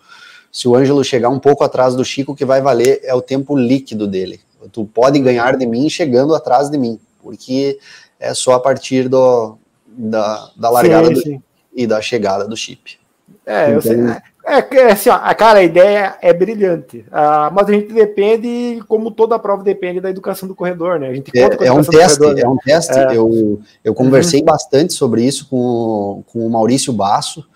se 0.50 0.66
o 0.66 0.74
Ângelo 0.74 1.04
chegar 1.04 1.28
um 1.28 1.38
pouco 1.38 1.62
atrás 1.62 1.94
do 1.94 2.04
Chico, 2.04 2.32
o 2.32 2.34
que 2.36 2.44
vai 2.44 2.60
valer 2.60 3.00
é 3.04 3.14
o 3.14 3.22
tempo 3.22 3.56
líquido 3.56 4.06
dele. 4.06 4.40
Tu 4.70 4.84
pode 4.84 5.18
ganhar 5.20 5.56
de 5.56 5.64
mim 5.64 5.88
chegando 5.88 6.34
atrás 6.34 6.70
de 6.70 6.76
mim, 6.76 6.98
porque 7.22 7.78
é 8.22 8.32
só 8.34 8.52
a 8.52 8.60
partir 8.60 9.08
do, 9.08 9.58
da, 9.86 10.50
da 10.56 10.70
largada 10.70 11.08
sim, 11.08 11.20
sim. 11.20 11.36
Do, 11.36 11.42
e 11.74 11.86
da 11.86 12.00
chegada 12.00 12.46
do 12.46 12.56
chip. 12.56 12.98
É, 13.44 13.64
então, 13.64 13.74
eu 13.74 13.82
sei. 13.82 14.00
É, 14.00 14.22
é, 14.44 14.76
é 14.76 14.92
assim, 14.92 15.08
ó, 15.08 15.18
cara, 15.34 15.60
a 15.60 15.62
ideia 15.62 16.16
é 16.20 16.32
brilhante, 16.32 16.98
uh, 17.08 17.52
mas 17.52 17.68
a 17.68 17.72
gente 17.72 17.92
depende, 17.92 18.82
como 18.88 19.10
toda 19.10 19.38
prova 19.38 19.62
depende 19.62 20.00
da 20.00 20.10
educação 20.10 20.48
do 20.48 20.54
corredor, 20.54 20.98
né? 20.98 21.08
A 21.08 21.14
gente 21.14 21.30
é, 21.36 21.66
é 21.66 21.72
um 21.72 21.82
teste, 21.82 22.18
corredor, 22.18 22.34
né? 22.34 22.42
é 22.42 22.48
um 22.48 22.56
teste. 22.56 22.98
É. 22.98 23.16
Eu, 23.16 23.60
eu 23.84 23.94
conversei 23.94 24.40
uhum. 24.40 24.46
bastante 24.46 24.92
sobre 24.92 25.24
isso 25.24 25.48
com, 25.48 26.22
com 26.26 26.46
o 26.46 26.50
Maurício 26.50 26.92
Basso, 26.92 27.46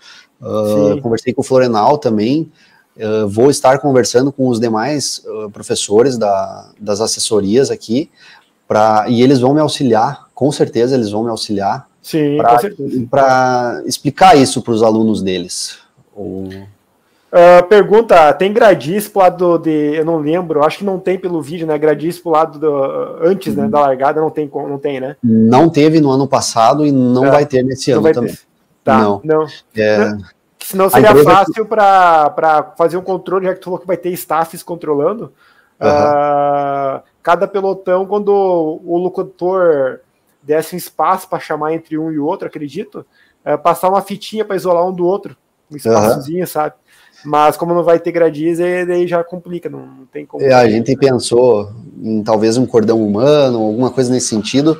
uh, 0.41 1.01
conversei 1.01 1.33
com 1.33 1.41
o 1.41 1.43
Florenal 1.45 1.97
também. 1.97 2.51
Uh, 2.95 3.27
vou 3.27 3.49
estar 3.51 3.77
conversando 3.79 4.31
com 4.31 4.47
os 4.47 4.59
demais 4.59 5.23
professores 5.53 6.17
da, 6.17 6.71
das 6.79 6.99
assessorias 6.99 7.69
aqui, 7.69 8.09
pra, 8.67 9.05
e 9.07 9.21
eles 9.21 9.39
vão 9.39 9.53
me 9.53 9.59
auxiliar 9.59 10.27
com 10.37 10.51
certeza 10.51 10.93
eles 10.93 11.09
vão 11.09 11.23
me 11.23 11.31
auxiliar 11.31 11.87
para 13.09 13.81
explicar 13.87 14.37
isso 14.37 14.61
para 14.61 14.71
os 14.71 14.83
alunos 14.83 15.23
deles. 15.23 15.79
Uh, 16.15 17.63
pergunta, 17.67 18.31
tem 18.33 18.53
gradis 18.53 19.07
pro 19.07 19.21
lado 19.21 19.57
de, 19.57 19.95
eu 19.95 20.05
não 20.05 20.19
lembro, 20.19 20.63
acho 20.63 20.77
que 20.77 20.85
não 20.85 20.99
tem 20.99 21.17
pelo 21.17 21.41
vídeo, 21.41 21.65
né? 21.65 21.75
Gradis 21.75 22.19
pro 22.19 22.29
lado 22.29 22.59
do, 22.59 22.71
antes 23.19 23.55
né, 23.55 23.67
da 23.67 23.81
largada, 23.81 24.21
não 24.21 24.29
tem, 24.29 24.47
não 24.53 24.77
tem, 24.77 24.99
né? 24.99 25.15
Não 25.23 25.69
teve 25.69 25.99
no 25.99 26.11
ano 26.11 26.27
passado 26.27 26.85
e 26.85 26.91
não 26.91 27.25
é, 27.25 27.31
vai 27.31 27.45
ter 27.47 27.63
nesse 27.63 27.89
ano 27.89 28.13
também. 28.13 28.31
Ter. 28.31 28.39
Tá, 28.83 28.99
não. 28.99 29.21
não. 29.23 29.47
É, 29.75 30.15
Senão 30.59 30.87
seria 30.87 31.15
fácil 31.23 31.63
que... 31.63 31.65
para 31.65 32.73
fazer 32.77 32.97
um 32.97 33.01
controle, 33.01 33.47
já 33.47 33.55
que 33.55 33.59
tu 33.59 33.65
falou 33.65 33.79
que 33.79 33.87
vai 33.87 33.97
ter 33.97 34.11
staffs 34.11 34.61
controlando. 34.61 35.33
Uhum. 35.79 35.87
Uh, 35.87 37.01
cada 37.21 37.47
pelotão, 37.47 38.05
quando 38.05 38.29
o 38.29 38.97
locutor 38.97 39.99
desse 40.41 40.75
um 40.75 40.77
espaço 40.77 41.27
para 41.29 41.39
chamar 41.39 41.73
entre 41.73 41.97
um 41.97 42.11
e 42.11 42.17
o 42.17 42.25
outro, 42.25 42.47
acredito, 42.47 43.05
é, 43.43 43.57
passar 43.57 43.89
uma 43.89 44.01
fitinha 44.01 44.45
para 44.45 44.55
isolar 44.55 44.87
um 44.87 44.93
do 44.93 45.05
outro, 45.05 45.35
um 45.71 45.75
espaçozinho, 45.75 46.41
uhum. 46.41 46.47
sabe? 46.47 46.75
Mas 47.25 47.57
como 47.57 47.73
não 47.73 47.83
vai 47.83 47.99
ter 47.99 48.11
gradiz, 48.11 48.59
aí 48.59 49.07
já 49.07 49.23
complica, 49.23 49.69
não, 49.69 49.79
não 49.79 50.05
tem 50.05 50.25
como. 50.25 50.43
É, 50.43 50.53
a 50.53 50.69
gente 50.69 50.95
pensou 50.95 51.71
em 52.01 52.23
talvez 52.23 52.57
um 52.57 52.65
cordão 52.65 53.05
humano, 53.05 53.61
alguma 53.61 53.89
coisa 53.89 54.11
nesse 54.11 54.27
sentido. 54.27 54.75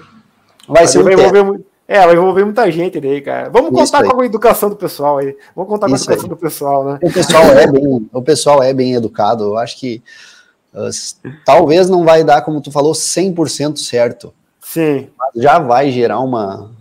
Vai 0.68 0.84
Mas 0.84 0.92
ser 0.92 1.00
um 1.00 1.04
vai 1.04 1.14
envolver, 1.14 1.62
é, 1.88 2.06
vai 2.06 2.16
envolver 2.16 2.46
muita 2.46 2.70
gente 2.72 3.00
daí, 3.00 3.22
cara. 3.22 3.50
Vamos 3.50 3.72
Isso 3.72 3.92
contar 3.92 4.04
aí. 4.04 4.10
com 4.10 4.22
a 4.22 4.26
educação 4.26 4.70
do 4.70 4.76
pessoal 4.76 5.18
aí. 5.18 5.36
Vamos 5.56 5.70
contar 5.70 5.90
Isso 5.90 6.06
com 6.06 6.12
a 6.12 6.14
educação 6.14 6.24
aí. 6.24 6.30
do 6.30 6.38
pessoal, 6.38 6.86
né? 6.86 7.00
O 7.02 7.12
pessoal 7.12 7.44
é 7.44 7.68
bem, 7.72 8.10
o 8.14 8.22
pessoal 8.22 8.64
é 8.64 8.74
bem 8.74 8.94
educado. 8.94 9.44
Eu 9.46 9.58
acho 9.58 9.80
que 9.80 10.04
uh, 10.78 11.32
talvez 11.46 11.90
não 11.90 12.06
vai 12.06 12.24
dar, 12.24 12.42
como 12.42 12.62
tu 12.62 12.72
falou, 12.72 12.94
100% 12.94 13.78
certo. 13.78 14.34
Sim. 14.62 15.10
já 15.34 15.60
vai 15.60 15.92
gerar 15.92 16.20
uma, 16.20 16.72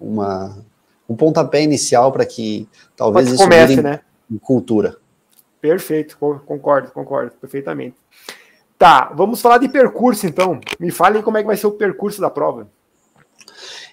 uma, 0.00 0.56
um 1.08 1.16
pontapé 1.16 1.62
inicial 1.62 2.12
para 2.12 2.24
que 2.24 2.68
talvez 2.96 3.28
isso 3.28 3.42
comece, 3.42 3.82
né? 3.82 4.00
em 4.30 4.38
cultura. 4.38 4.96
Perfeito, 5.60 6.16
concordo, 6.18 6.90
concordo 6.90 7.32
perfeitamente. 7.40 7.96
Tá, 8.78 9.12
vamos 9.14 9.40
falar 9.40 9.58
de 9.58 9.68
percurso 9.68 10.26
então. 10.26 10.60
Me 10.78 10.90
fale 10.90 11.22
como 11.22 11.38
é 11.38 11.40
que 11.40 11.46
vai 11.46 11.56
ser 11.56 11.68
o 11.68 11.72
percurso 11.72 12.20
da 12.20 12.28
prova. 12.28 12.66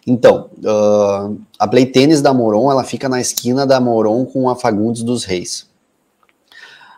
Então, 0.07 0.49
uh, 0.57 1.39
a 1.59 1.67
Play 1.67 1.85
Tênis 1.85 2.21
da 2.21 2.33
Moron, 2.33 2.71
ela 2.71 2.83
fica 2.83 3.07
na 3.07 3.21
esquina 3.21 3.67
da 3.67 3.79
Moron 3.79 4.25
com 4.25 4.49
a 4.49 4.55
Fagundes 4.55 5.03
dos 5.03 5.25
Reis. 5.25 5.68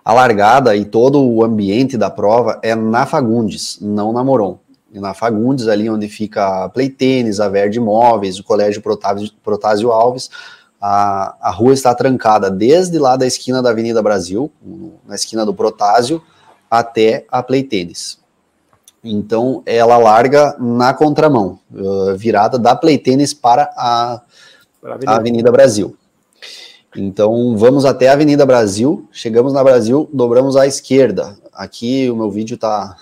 A 0.03 0.13
largada 0.13 0.75
e 0.75 0.83
todo 0.83 1.21
o 1.21 1.43
ambiente 1.43 1.97
da 1.97 2.09
prova 2.09 2.59
é 2.63 2.75
na 2.75 3.05
Fagundes, 3.05 3.77
não 3.81 4.11
na 4.11 4.23
Moron 4.23 4.59
na 4.99 5.13
Fagundes, 5.13 5.67
ali 5.67 5.89
onde 5.89 6.07
fica 6.09 6.65
a 6.65 6.69
Play 6.69 6.89
Tênis, 6.89 7.39
a 7.39 7.47
Verde 7.47 7.79
Móveis, 7.79 8.39
o 8.39 8.43
Colégio 8.43 8.81
Protásio, 8.81 9.31
Protásio 9.43 9.91
Alves. 9.91 10.29
A, 10.81 11.35
a 11.39 11.51
rua 11.51 11.73
está 11.73 11.93
trancada 11.93 12.49
desde 12.49 12.97
lá 12.97 13.15
da 13.15 13.25
esquina 13.25 13.61
da 13.61 13.69
Avenida 13.69 14.01
Brasil, 14.01 14.51
na 15.07 15.15
esquina 15.15 15.45
do 15.45 15.53
Protásio, 15.53 16.21
até 16.69 17.25
a 17.31 17.43
Play 17.43 17.63
Tênis. 17.63 18.19
Então, 19.03 19.63
ela 19.65 19.97
larga 19.97 20.55
na 20.59 20.93
contramão, 20.93 21.59
uh, 21.73 22.15
virada 22.15 22.57
da 22.57 22.75
Play 22.75 22.97
Tênis 22.97 23.33
para 23.33 23.71
a, 23.75 24.21
a 25.05 25.15
Avenida 25.15 25.51
Brasil. 25.51 25.95
Então, 26.95 27.55
vamos 27.57 27.85
até 27.85 28.09
a 28.09 28.13
Avenida 28.13 28.45
Brasil, 28.45 29.07
chegamos 29.11 29.53
na 29.53 29.63
Brasil, 29.63 30.09
dobramos 30.11 30.57
à 30.57 30.67
esquerda. 30.67 31.37
Aqui 31.53 32.09
o 32.09 32.15
meu 32.15 32.29
vídeo 32.29 32.55
está 32.55 32.97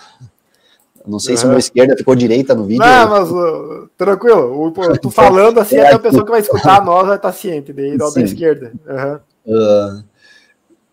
não 1.09 1.19
sei 1.19 1.33
uhum. 1.33 1.39
se 1.39 1.45
o 1.45 1.49
meu 1.49 1.57
esquerda 1.57 1.97
ficou 1.97 2.13
direita 2.13 2.53
no 2.53 2.65
vídeo. 2.65 2.85
Não, 2.85 3.09
mas 3.09 3.31
uh, 3.31 3.89
tranquilo. 3.97 4.67
O, 4.67 4.71
pô, 4.71 4.95
tu 4.97 5.09
falando 5.11 5.59
assim, 5.59 5.77
até 5.77 5.95
a 5.95 5.99
pessoa 5.99 6.23
que 6.23 6.31
vai 6.31 6.41
escutar 6.41 6.85
nós 6.85 7.07
vai 7.07 7.15
estar 7.15 7.31
ciente. 7.33 7.73
Daí 7.73 7.97
dobra 7.97 8.21
a 8.21 8.25
esquerda. 8.25 8.71
Uhum. 8.87 9.19
Uh, 9.53 10.03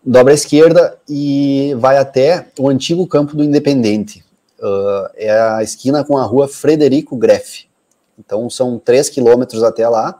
dobra 0.03 0.33
a 0.33 0.35
esquerda 0.35 0.97
e 1.07 1.75
vai 1.77 1.97
até 1.97 2.47
o 2.57 2.67
antigo 2.69 3.05
campo 3.05 3.35
do 3.35 3.43
Independente. 3.43 4.25
Uh, 4.59 5.07
é 5.15 5.39
a 5.39 5.61
esquina 5.61 6.03
com 6.03 6.17
a 6.17 6.23
rua 6.23 6.47
Frederico 6.47 7.15
Greff. 7.15 7.67
Então 8.17 8.49
são 8.49 8.79
três 8.79 9.09
quilômetros 9.09 9.61
até 9.61 9.87
lá. 9.87 10.19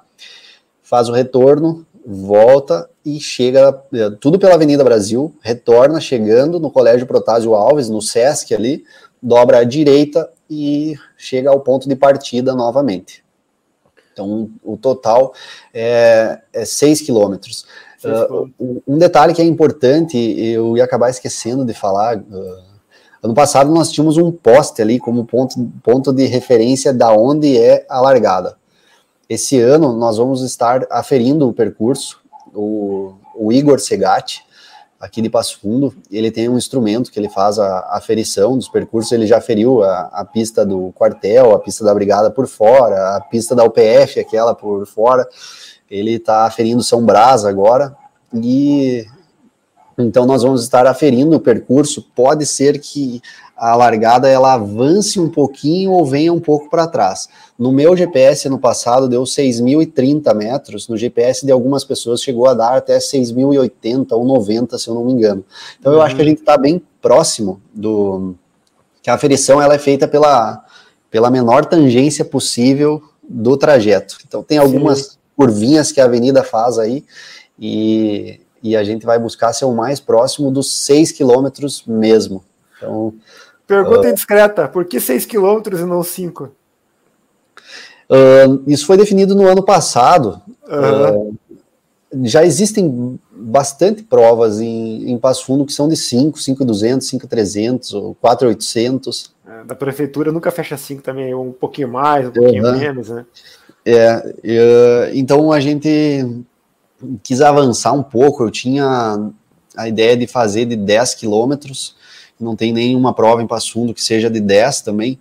Faz 0.83 1.09
o 1.09 1.11
retorno, 1.11 1.85
volta 2.09 2.89
e 3.05 3.19
chega 3.19 3.83
é, 3.93 4.09
tudo 4.11 4.39
pela 4.39 4.53
Avenida 4.53 4.81
Brasil, 4.81 5.35
retorna 5.41 5.99
chegando 5.99 6.57
no 6.57 6.71
Colégio 6.71 7.05
Protásio 7.05 7.53
Alves, 7.53 7.89
no 7.89 8.01
Sesc 8.01 8.53
ali, 8.53 8.85
dobra 9.21 9.57
à 9.57 9.63
direita 9.65 10.29
e 10.49 10.95
chega 11.17 11.49
ao 11.49 11.59
ponto 11.59 11.89
de 11.89 11.97
partida 11.97 12.55
novamente. 12.55 13.25
Então, 14.13 14.49
o 14.63 14.77
total 14.77 15.33
é, 15.73 16.39
é 16.53 16.63
6 16.63 17.01
quilômetros. 17.01 17.65
Uh, 18.03 18.81
um 18.87 18.97
detalhe 18.97 19.33
que 19.33 19.41
é 19.41 19.45
importante, 19.45 20.17
eu 20.17 20.77
ia 20.77 20.85
acabar 20.85 21.09
esquecendo 21.09 21.65
de 21.65 21.73
falar. 21.73 22.17
Uh, 22.17 22.63
ano 23.21 23.33
passado 23.33 23.69
nós 23.69 23.91
tínhamos 23.91 24.17
um 24.17 24.31
poste 24.31 24.81
ali 24.81 24.97
como 24.97 25.25
ponto, 25.25 25.55
ponto 25.83 26.13
de 26.13 26.25
referência 26.25 26.93
da 26.93 27.11
onde 27.11 27.57
é 27.57 27.85
a 27.89 27.99
largada. 27.99 28.55
Esse 29.29 29.59
ano 29.59 29.93
nós 29.93 30.17
vamos 30.17 30.41
estar 30.41 30.85
aferindo 30.89 31.47
o 31.47 31.53
percurso. 31.53 32.21
O, 32.53 33.15
o 33.35 33.51
Igor 33.51 33.79
Segatti, 33.79 34.43
aqui 34.99 35.21
de 35.21 35.29
Passo 35.29 35.59
Fundo, 35.59 35.95
ele 36.09 36.31
tem 36.31 36.49
um 36.49 36.57
instrumento 36.57 37.11
que 37.11 37.19
ele 37.19 37.29
faz 37.29 37.59
a 37.59 37.89
aferição 37.91 38.57
dos 38.57 38.67
percursos, 38.67 39.11
ele 39.11 39.27
já 39.27 39.39
feriu 39.39 39.83
a, 39.83 40.09
a, 40.13 40.25
pista 40.25 40.65
do 40.65 40.91
quartel, 40.93 41.53
a 41.53 41.59
pista 41.59 41.83
da 41.83 41.93
brigada 41.93 42.31
por 42.31 42.47
fora, 42.47 43.17
a 43.17 43.21
pista 43.21 43.55
da 43.55 43.63
UPF, 43.63 44.19
aquela 44.19 44.55
por 44.55 44.87
fora, 44.87 45.27
ele 45.89 46.15
está 46.15 46.45
aferindo 46.45 46.81
São 46.81 47.05
Brás 47.05 47.45
agora, 47.45 47.95
e 48.33 49.05
Então 49.97 50.25
nós 50.25 50.43
vamos 50.43 50.61
estar 50.61 50.85
aferindo 50.85 51.35
o 51.35 51.39
percurso. 51.39 52.05
Pode 52.15 52.45
ser 52.45 52.79
que 52.79 53.21
a 53.55 53.75
largada 53.75 54.29
ela 54.29 54.53
avance 54.53 55.19
um 55.19 55.27
pouquinho 55.27 55.91
ou 55.91 56.05
venha 56.05 56.31
um 56.31 56.39
pouco 56.39 56.69
para 56.69 56.85
trás. 56.85 57.27
No 57.57 57.71
meu 57.71 57.97
GPS 57.97 58.47
no 58.47 58.59
passado 58.59 59.09
deu 59.09 59.23
6.030 59.23 60.31
metros, 60.35 60.87
no 60.87 60.95
GPS 60.95 61.43
de 61.43 61.51
algumas 61.51 61.83
pessoas 61.83 62.21
chegou 62.21 62.47
a 62.47 62.53
dar 62.53 62.77
até 62.77 62.99
6.080 62.99 64.11
ou 64.11 64.23
90, 64.23 64.77
se 64.77 64.87
eu 64.87 64.93
não 64.93 65.03
me 65.03 65.13
engano. 65.13 65.43
Então 65.79 65.91
eu 65.91 66.01
acho 66.01 66.15
que 66.15 66.21
a 66.21 66.23
uhum. 66.23 66.29
gente 66.29 66.39
está 66.39 66.55
bem 66.55 66.79
próximo 67.01 67.59
do 67.73 68.35
que 69.01 69.09
a 69.09 69.15
aferição 69.15 69.59
ela 69.59 69.73
é 69.73 69.79
feita 69.79 70.07
pela, 70.07 70.63
pela 71.09 71.31
menor 71.31 71.65
tangência 71.65 72.23
possível 72.23 73.01
do 73.27 73.57
trajeto. 73.57 74.17
Então 74.27 74.43
tem 74.43 74.59
algumas 74.59 74.99
Sim. 74.99 75.17
curvinhas 75.35 75.91
que 75.91 75.99
a 75.99 76.05
avenida 76.05 76.43
faz 76.43 76.77
aí 76.77 77.03
e, 77.59 78.39
e 78.61 78.75
a 78.75 78.83
gente 78.83 79.05
vai 79.05 79.19
buscar 79.19 79.53
ser 79.53 79.65
o 79.65 79.73
mais 79.73 79.99
próximo 79.99 80.51
dos 80.51 80.73
6 80.85 81.11
quilômetros 81.11 81.83
mesmo. 81.85 82.43
Então, 82.77 83.13
Pergunta 83.65 84.07
uh, 84.07 84.11
indiscreta, 84.11 84.67
por 84.67 84.85
que 84.85 84.99
6 84.99 85.25
quilômetros 85.25 85.79
e 85.79 85.85
não 85.85 86.01
5? 86.01 86.51
Uh, 88.09 88.63
isso 88.65 88.85
foi 88.85 88.97
definido 88.97 89.35
no 89.35 89.47
ano 89.47 89.63
passado. 89.63 90.41
Uhum. 90.67 91.31
Uh, 91.31 91.37
já 92.23 92.45
existem 92.45 93.19
bastante 93.31 94.01
provas 94.01 94.61
em, 94.61 95.11
em 95.11 95.17
Passo 95.17 95.45
Fundo 95.45 95.65
que 95.65 95.73
são 95.73 95.89
de 95.89 95.97
5, 95.97 96.39
5,200, 96.39 97.07
5,300 97.07 97.93
ou 97.93 98.15
4,800. 98.15 99.35
É, 99.45 99.63
da 99.65 99.75
prefeitura 99.75 100.31
nunca 100.31 100.49
fecha 100.49 100.77
5 100.77 101.01
também, 101.01 101.33
um 101.35 101.51
pouquinho 101.51 101.89
mais, 101.89 102.27
um 102.27 102.31
pouquinho 102.31 102.65
uhum. 102.65 102.77
menos, 102.77 103.09
né? 103.09 103.25
É, 103.85 105.11
então 105.13 105.51
a 105.51 105.59
gente 105.59 106.45
quis 107.23 107.41
avançar 107.41 107.93
um 107.93 108.03
pouco. 108.03 108.43
Eu 108.43 108.51
tinha 108.51 109.31
a 109.75 109.87
ideia 109.87 110.17
de 110.17 110.27
fazer 110.27 110.65
de 110.65 110.75
10 110.75 111.15
quilômetros, 111.15 111.95
não 112.39 112.55
tem 112.55 112.73
nenhuma 112.73 113.13
prova 113.13 113.41
em 113.41 113.47
Passo 113.47 113.73
Fundo 113.73 113.93
que 113.93 114.03
seja 114.03 114.29
de 114.29 114.39
10 114.39 114.81
também. 114.81 115.19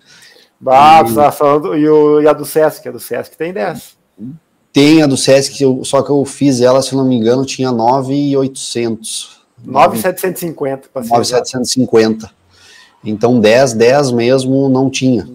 Ah, 0.66 1.05
e... 1.07 1.14
Tá 1.14 1.31
falando, 1.31 1.77
e, 1.77 1.89
o, 1.89 2.20
e 2.20 2.29
a 2.29 2.33
do 2.33 2.45
Sesc, 2.45 2.89
a 2.89 2.93
do 2.93 3.01
Sesc 3.01 3.37
tem 3.37 3.53
10. 3.53 3.97
Tem 4.72 5.03
a 5.03 5.07
do 5.07 5.16
Sesc, 5.16 5.59
só 5.85 6.03
que 6.03 6.11
eu 6.11 6.24
fiz 6.24 6.61
ela, 6.61 6.83
se 6.83 6.95
não 6.95 7.07
me 7.07 7.14
engano, 7.14 7.45
tinha 7.45 7.72
9,800. 7.72 9.41
9,750. 9.64 10.91
9,750. 10.95 12.31
Então 13.05 13.41
10, 13.41 13.74
10 13.74 14.11
mesmo 14.12 14.68
não 14.68 14.91
tinha. 14.91 15.29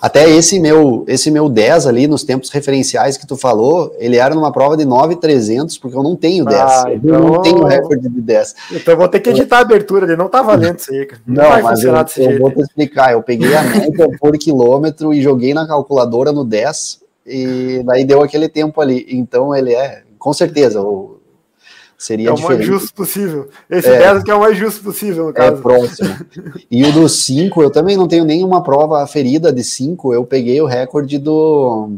Até 0.00 0.28
esse 0.28 0.58
meu, 0.58 1.04
esse 1.06 1.30
meu 1.30 1.48
10 1.48 1.86
ali 1.86 2.06
nos 2.06 2.24
tempos 2.24 2.50
referenciais 2.50 3.16
que 3.16 3.26
tu 3.26 3.36
falou, 3.36 3.94
ele 3.98 4.16
era 4.16 4.34
numa 4.34 4.52
prova 4.52 4.76
de 4.76 4.84
9,300, 4.84 5.78
porque 5.78 5.96
eu 5.96 6.02
não 6.02 6.16
tenho 6.16 6.44
10. 6.44 6.60
Ah, 6.60 6.84
então... 6.92 7.14
Eu 7.14 7.20
não 7.20 7.42
tenho 7.42 7.64
recorde 7.64 8.08
de 8.08 8.20
10. 8.20 8.54
Então 8.72 8.94
eu 8.94 8.98
vou 8.98 9.08
ter 9.08 9.20
que 9.20 9.30
editar 9.30 9.58
a 9.58 9.60
abertura, 9.60 10.06
ele 10.06 10.16
não 10.16 10.28
tá 10.28 10.42
valendo 10.42 10.78
isso 10.78 10.92
aí. 10.92 11.08
Não, 11.26 11.44
não 11.44 11.62
mas 11.62 11.82
eu, 11.82 11.94
eu 11.94 12.38
vou 12.38 12.50
te 12.50 12.60
explicar. 12.60 13.12
Eu 13.12 13.22
peguei 13.22 13.54
a 13.54 13.62
média 13.62 14.08
por 14.18 14.36
quilômetro 14.38 15.12
e 15.14 15.22
joguei 15.22 15.54
na 15.54 15.66
calculadora 15.66 16.32
no 16.32 16.44
10, 16.44 17.00
e 17.26 17.82
daí 17.84 18.04
deu 18.04 18.22
aquele 18.22 18.48
tempo 18.48 18.80
ali. 18.80 19.06
Então 19.08 19.54
ele 19.54 19.74
é, 19.74 20.02
com 20.18 20.32
certeza, 20.32 20.80
o, 20.80 21.19
seria 22.00 22.30
é 22.30 22.32
o 22.32 22.40
mais 22.40 22.64
justo 22.64 22.94
possível. 22.94 23.50
Esse 23.68 23.90
é, 23.90 23.98
10 23.98 24.24
que 24.24 24.30
é 24.30 24.34
o 24.34 24.40
mais 24.40 24.56
justo 24.56 24.82
possível, 24.82 25.24
no 25.24 25.30
é 25.30 25.32
caso. 25.34 25.56
É 25.58 25.60
próximo. 25.60 26.16
E 26.70 26.82
o 26.84 26.92
dos 26.92 27.24
5, 27.24 27.62
eu 27.62 27.70
também 27.70 27.94
não 27.94 28.08
tenho 28.08 28.24
nenhuma 28.24 28.62
prova 28.62 29.06
ferida 29.06 29.52
de 29.52 29.62
5, 29.62 30.14
eu 30.14 30.24
peguei 30.24 30.60
o 30.62 30.66
recorde 30.66 31.18
do 31.18 31.90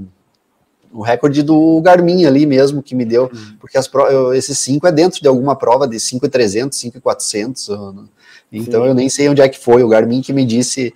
o 0.92 1.02
recorde 1.02 1.42
do 1.42 1.80
Garmin 1.80 2.26
ali 2.26 2.44
mesmo 2.44 2.82
que 2.82 2.94
me 2.94 3.04
deu, 3.04 3.30
uhum. 3.32 3.56
porque 3.60 3.78
as 3.78 3.86
pro, 3.86 4.34
esses 4.34 4.58
5 4.58 4.86
é 4.88 4.92
dentro 4.92 5.22
de 5.22 5.28
alguma 5.28 5.56
prova 5.56 5.86
de 5.86 5.98
5,300, 5.98 6.76
5,400, 6.78 7.68
então 8.52 8.82
Sim. 8.82 8.88
eu 8.88 8.94
nem 8.94 9.08
sei 9.08 9.28
onde 9.28 9.40
é 9.40 9.48
que 9.48 9.58
foi, 9.58 9.82
o 9.82 9.88
Garmin 9.88 10.20
que 10.20 10.32
me 10.32 10.44
disse 10.44 10.92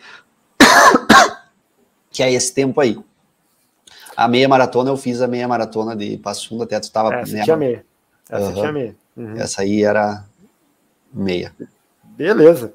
que 2.10 2.22
é 2.22 2.32
esse 2.32 2.52
tempo 2.52 2.80
aí. 2.80 2.98
A 4.14 4.28
meia 4.28 4.48
maratona 4.48 4.90
eu 4.90 4.96
fiz 4.96 5.22
a 5.22 5.28
meia 5.28 5.46
maratona 5.46 5.94
de 5.94 6.18
Passo 6.18 6.48
Fundo, 6.48 6.64
até 6.64 6.78
tu 6.80 6.84
estava... 6.84 7.14
É, 7.14 7.22
tinha 7.22 7.56
meia. 7.56 7.84
Essa 8.28 8.46
uhum. 8.46 8.54
tinha 8.54 8.72
meia. 8.72 8.96
Uhum. 9.16 9.36
Essa 9.36 9.62
aí 9.62 9.82
era 9.82 10.24
meia. 11.12 11.52
Beleza. 12.02 12.72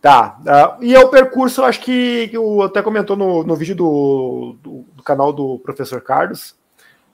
Tá. 0.00 0.38
Uh, 0.40 0.84
e 0.84 0.94
é 0.94 1.00
o 1.00 1.08
percurso, 1.08 1.62
acho 1.62 1.80
que, 1.80 2.30
o 2.36 2.62
até 2.62 2.80
comentou 2.82 3.16
no, 3.16 3.44
no 3.44 3.54
vídeo 3.54 3.74
do, 3.74 4.56
do, 4.62 4.84
do, 4.94 5.02
canal 5.02 5.32
do 5.32 5.58
professor 5.58 6.00
Carlos, 6.00 6.54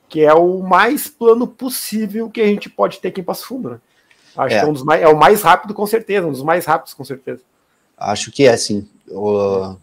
que 0.09 0.23
é 0.23 0.33
o 0.33 0.63
mais 0.63 1.09
plano 1.09 1.49
possível 1.49 2.31
que 2.31 2.41
a 2.41 2.47
gente 2.47 2.71
pode 2.71 3.01
ter 3.01 3.09
aqui 3.09 3.21
em 3.21 3.25
Passo 3.25 3.47
Fundo, 3.47 3.71
né? 3.71 3.81
Acho 4.37 4.55
é. 4.55 4.59
que 4.61 4.65
é, 4.65 4.69
um 4.69 4.73
dos 4.73 4.85
mais, 4.85 5.03
é 5.03 5.09
o 5.09 5.19
mais 5.19 5.43
rápido, 5.43 5.75
com 5.75 5.87
certeza, 5.87 6.27
um 6.27 6.33
dos 6.33 6.43
mais 6.43 6.65
rápidos, 6.65 6.95
com 6.95 7.05
certeza. 7.05 7.41
Acho 7.97 8.31
que 8.31 8.47
é, 8.47 8.57
sim. 8.57 8.87
O, 9.09 9.75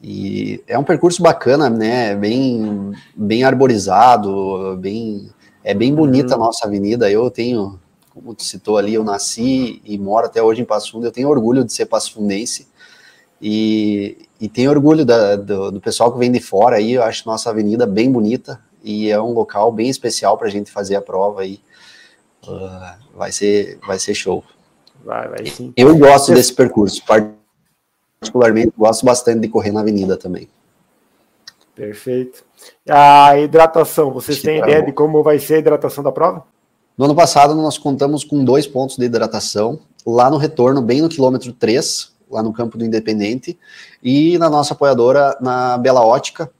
e 0.00 0.62
é 0.68 0.78
um 0.78 0.84
percurso 0.84 1.22
bacana, 1.22 1.70
né? 1.70 2.14
Bem, 2.14 2.92
bem 3.16 3.42
arborizado, 3.42 4.76
bem 4.76 5.30
é 5.64 5.74
bem 5.74 5.94
bonita 5.94 6.36
uhum. 6.36 6.42
a 6.42 6.46
nossa 6.46 6.66
avenida. 6.66 7.10
Eu 7.10 7.30
tenho, 7.30 7.78
como 8.10 8.34
tu 8.34 8.42
citou 8.42 8.78
ali, 8.78 8.94
eu 8.94 9.04
nasci 9.04 9.80
e 9.84 9.98
moro 9.98 10.26
até 10.26 10.42
hoje 10.42 10.62
em 10.62 10.64
Passo 10.64 10.92
Fundo. 10.92 11.06
Eu 11.06 11.12
tenho 11.12 11.28
orgulho 11.28 11.64
de 11.64 11.72
ser 11.72 11.86
pasfundense 11.86 12.66
e, 13.40 14.28
e 14.40 14.48
tenho 14.48 14.70
orgulho 14.70 15.04
da, 15.04 15.36
do, 15.36 15.72
do, 15.72 15.80
pessoal 15.80 16.12
que 16.12 16.18
vem 16.18 16.30
de 16.30 16.40
fora 16.40 16.76
aí. 16.76 16.92
Eu 16.92 17.02
acho 17.02 17.26
nossa 17.26 17.50
avenida 17.50 17.86
bem 17.86 18.10
bonita 18.10 18.60
e 18.82 19.10
é 19.10 19.20
um 19.20 19.32
local 19.32 19.70
bem 19.72 19.88
especial 19.88 20.36
para 20.36 20.48
a 20.48 20.50
gente 20.50 20.70
fazer 20.70 20.96
a 20.96 21.02
prova 21.02 21.42
aí. 21.42 21.60
Uh, 22.46 23.16
vai 23.16 23.30
ser, 23.30 23.78
vai 23.86 23.98
ser 23.98 24.14
show. 24.14 24.42
Vai, 25.04 25.28
vai 25.28 25.46
sim. 25.46 25.72
Eu 25.76 25.96
gosto 25.96 26.32
desse 26.32 26.52
percurso, 26.52 27.02
particularmente 28.20 28.72
gosto 28.76 29.04
bastante 29.04 29.40
de 29.40 29.48
correr 29.48 29.72
na 29.72 29.80
avenida 29.80 30.16
também. 30.16 30.48
Perfeito. 31.74 32.44
A 32.88 33.38
hidratação, 33.38 34.10
vocês 34.12 34.42
têm 34.42 34.58
ideia 34.58 34.82
de 34.82 34.92
como 34.92 35.22
vai 35.22 35.38
ser 35.38 35.54
a 35.54 35.58
hidratação 35.58 36.04
da 36.04 36.12
prova? 36.12 36.44
No 36.96 37.06
ano 37.06 37.14
passado, 37.14 37.54
nós 37.54 37.78
contamos 37.78 38.22
com 38.22 38.44
dois 38.44 38.66
pontos 38.66 38.96
de 38.96 39.04
hidratação, 39.06 39.80
lá 40.06 40.30
no 40.30 40.36
retorno, 40.36 40.82
bem 40.82 41.00
no 41.00 41.08
quilômetro 41.08 41.52
3, 41.52 42.12
lá 42.30 42.42
no 42.42 42.52
campo 42.52 42.76
do 42.76 42.84
Independente, 42.84 43.58
e 44.02 44.36
na 44.38 44.50
nossa 44.50 44.74
apoiadora, 44.74 45.36
na 45.40 45.78
Bela 45.78 46.04
Ótica, 46.04 46.50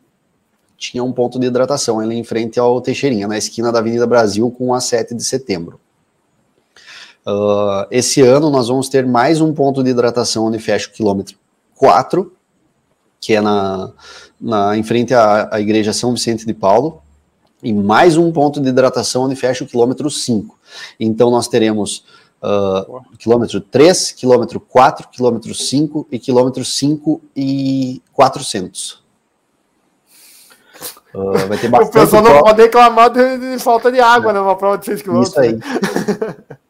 tinha 0.79 1.05
um 1.05 1.13
ponto 1.13 1.39
de 1.39 1.47
hidratação, 1.47 2.01
ali 2.01 2.17
em 2.17 2.25
frente 2.25 2.59
ao 2.59 2.81
Teixeirinha, 2.81 3.29
na 3.29 3.39
esquina 3.39 3.71
da 3.71 3.79
Avenida 3.79 4.07
Brasil, 4.07 4.51
com 4.51 4.75
a 4.75 4.81
7 4.81 5.15
de 5.15 5.25
setembro. 5.25 5.79
Uh, 7.25 7.87
esse 7.91 8.21
ano, 8.21 8.51
nós 8.51 8.67
vamos 8.69 8.89
ter 8.89 9.07
mais 9.07 9.41
um 9.41 9.53
ponto 9.55 9.85
de 9.85 9.91
hidratação 9.91 10.47
onde 10.47 10.59
fecha 10.59 10.89
o 10.89 10.93
quilômetro 10.93 11.37
4, 11.77 12.33
que 13.23 13.35
é 13.35 13.41
na, 13.41 13.93
na, 14.41 14.77
em 14.77 14.83
frente 14.83 15.15
à, 15.15 15.49
à 15.53 15.61
igreja 15.61 15.93
São 15.93 16.13
Vicente 16.13 16.45
de 16.45 16.53
Paulo, 16.53 17.01
e 17.63 17.73
mais 17.73 18.17
um 18.17 18.33
ponto 18.33 18.61
de 18.61 18.69
hidratação 18.69 19.23
onde 19.23 19.37
fecha 19.37 19.63
o 19.63 19.67
quilômetro 19.67 20.11
5. 20.11 20.59
Então 20.99 21.31
nós 21.31 21.47
teremos 21.47 22.05
uh, 22.43 23.01
quilômetro 23.17 23.61
3, 23.61 24.11
quilômetro 24.11 24.59
4, 24.59 25.09
quilômetro 25.09 25.55
5 25.55 26.09
e 26.11 26.19
quilômetro 26.19 26.65
5 26.65 27.23
e 27.37 28.03
400. 28.13 29.01
Uh, 31.15 31.47
vai 31.47 31.59
ter 31.59 31.69
bastante 31.71 31.91
o 31.91 32.01
pessoal 32.01 32.23
não 32.25 32.41
pode 32.41 32.61
reclamar 32.61 33.09
de, 33.09 33.39
de, 33.39 33.59
falta 33.61 33.93
de 33.93 34.01
água, 34.01 34.33
né? 34.33 34.41
Uma 34.41 34.57
prova 34.57 34.79
de 34.79 34.87
6 34.87 35.03
km. 35.03 35.23
Isso 35.23 35.39
aí. 35.39 35.57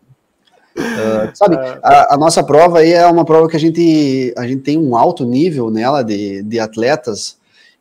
Uh, 0.77 1.31
sabe, 1.35 1.57
é. 1.57 1.81
a, 1.83 2.15
a, 2.15 2.17
nossa 2.17 2.43
prova 2.43 2.79
aí 2.79 2.93
é 2.93 3.07
uma 3.07 3.25
prova 3.25 3.49
que 3.49 3.57
a 3.57 3.61
gente, 3.61 4.33
a 4.37 4.47
gente 4.47 4.63
tem 4.63 4.79
um 4.79 4.97
alto 4.97 5.25
nível 5.25 5.71
nela 5.71 6.03
de, 6.03 6.43
de 6.43 6.59
atletas 6.59 7.37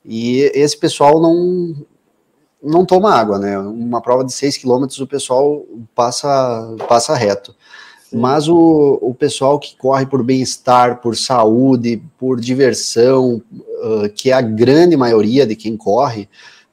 e 0.05 0.51
esse 0.53 0.77
pessoal 0.77 1.21
não 1.21 1.75
não 2.63 2.85
toma 2.85 3.13
água, 3.13 3.39
né? 3.39 3.57
Uma 3.57 4.01
prova 4.01 4.23
de 4.23 4.31
6 4.31 4.57
quilômetros 4.57 4.99
o 4.99 5.07
pessoal 5.07 5.65
passa, 5.95 6.75
passa 6.87 7.15
reto. 7.15 7.55
Sim. 8.07 8.19
Mas 8.19 8.47
o, 8.47 8.99
o 9.01 9.15
pessoal 9.15 9.57
que 9.57 9.75
corre 9.75 10.05
por 10.05 10.21
bem-estar, 10.21 11.01
por 11.01 11.17
saúde, 11.17 12.03
por 12.19 12.39
diversão, 12.39 13.41
uh, 13.51 14.09
que 14.13 14.29
é 14.29 14.33
a 14.33 14.41
grande 14.41 14.95
maioria 14.95 15.47
de 15.47 15.55
quem 15.55 15.75
corre, 15.75 16.29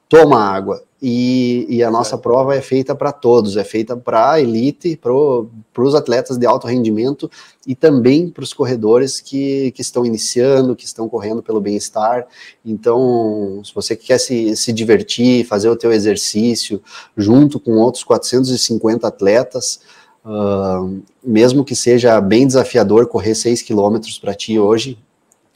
toma 0.09 0.41
água. 0.41 0.83
E, 1.01 1.65
e 1.69 1.81
a 1.81 1.89
nossa 1.89 2.17
prova 2.17 2.53
é 2.53 2.61
feita 2.61 2.93
para 2.93 3.13
todos, 3.13 3.55
é 3.55 3.63
feita 3.63 3.95
para 3.95 4.31
a 4.31 4.41
elite, 4.41 4.99
para 5.01 5.13
os 5.13 5.95
atletas 5.95 6.37
de 6.37 6.45
alto 6.45 6.67
rendimento 6.67 7.31
e 7.65 7.73
também 7.73 8.29
para 8.29 8.43
os 8.43 8.51
corredores 8.51 9.21
que, 9.21 9.71
que 9.71 9.81
estão 9.81 10.05
iniciando, 10.05 10.75
que 10.75 10.83
estão 10.83 11.07
correndo 11.07 11.41
pelo 11.41 11.61
bem-estar. 11.61 12.27
Então, 12.65 13.61
se 13.63 13.73
você 13.73 13.95
quer 13.95 14.17
se, 14.17 14.57
se 14.57 14.73
divertir, 14.73 15.45
fazer 15.45 15.69
o 15.69 15.75
teu 15.75 15.93
exercício 15.93 16.81
junto 17.15 17.57
com 17.57 17.77
outros 17.77 18.03
450 18.03 19.07
atletas, 19.07 19.79
uh, 20.25 21.01
mesmo 21.23 21.63
que 21.63 21.77
seja 21.77 22.19
bem 22.19 22.45
desafiador 22.45 23.07
correr 23.07 23.35
6 23.35 23.61
quilômetros 23.61 24.19
para 24.19 24.33
ti 24.33 24.59
hoje, 24.59 24.97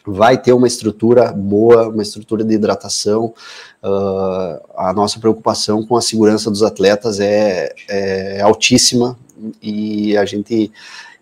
vai 0.05 0.37
ter 0.37 0.53
uma 0.53 0.67
estrutura 0.67 1.31
boa, 1.31 1.87
uma 1.89 2.01
estrutura 2.01 2.43
de 2.43 2.53
hidratação. 2.53 3.33
Uh, 3.81 4.59
a 4.75 4.93
nossa 4.93 5.19
preocupação 5.19 5.85
com 5.85 5.95
a 5.95 6.01
segurança 6.01 6.49
dos 6.49 6.63
atletas 6.63 7.19
é, 7.19 7.73
é, 7.89 8.41
altíssima 8.41 9.17
e 9.61 10.15
a 10.17 10.25
gente 10.25 10.71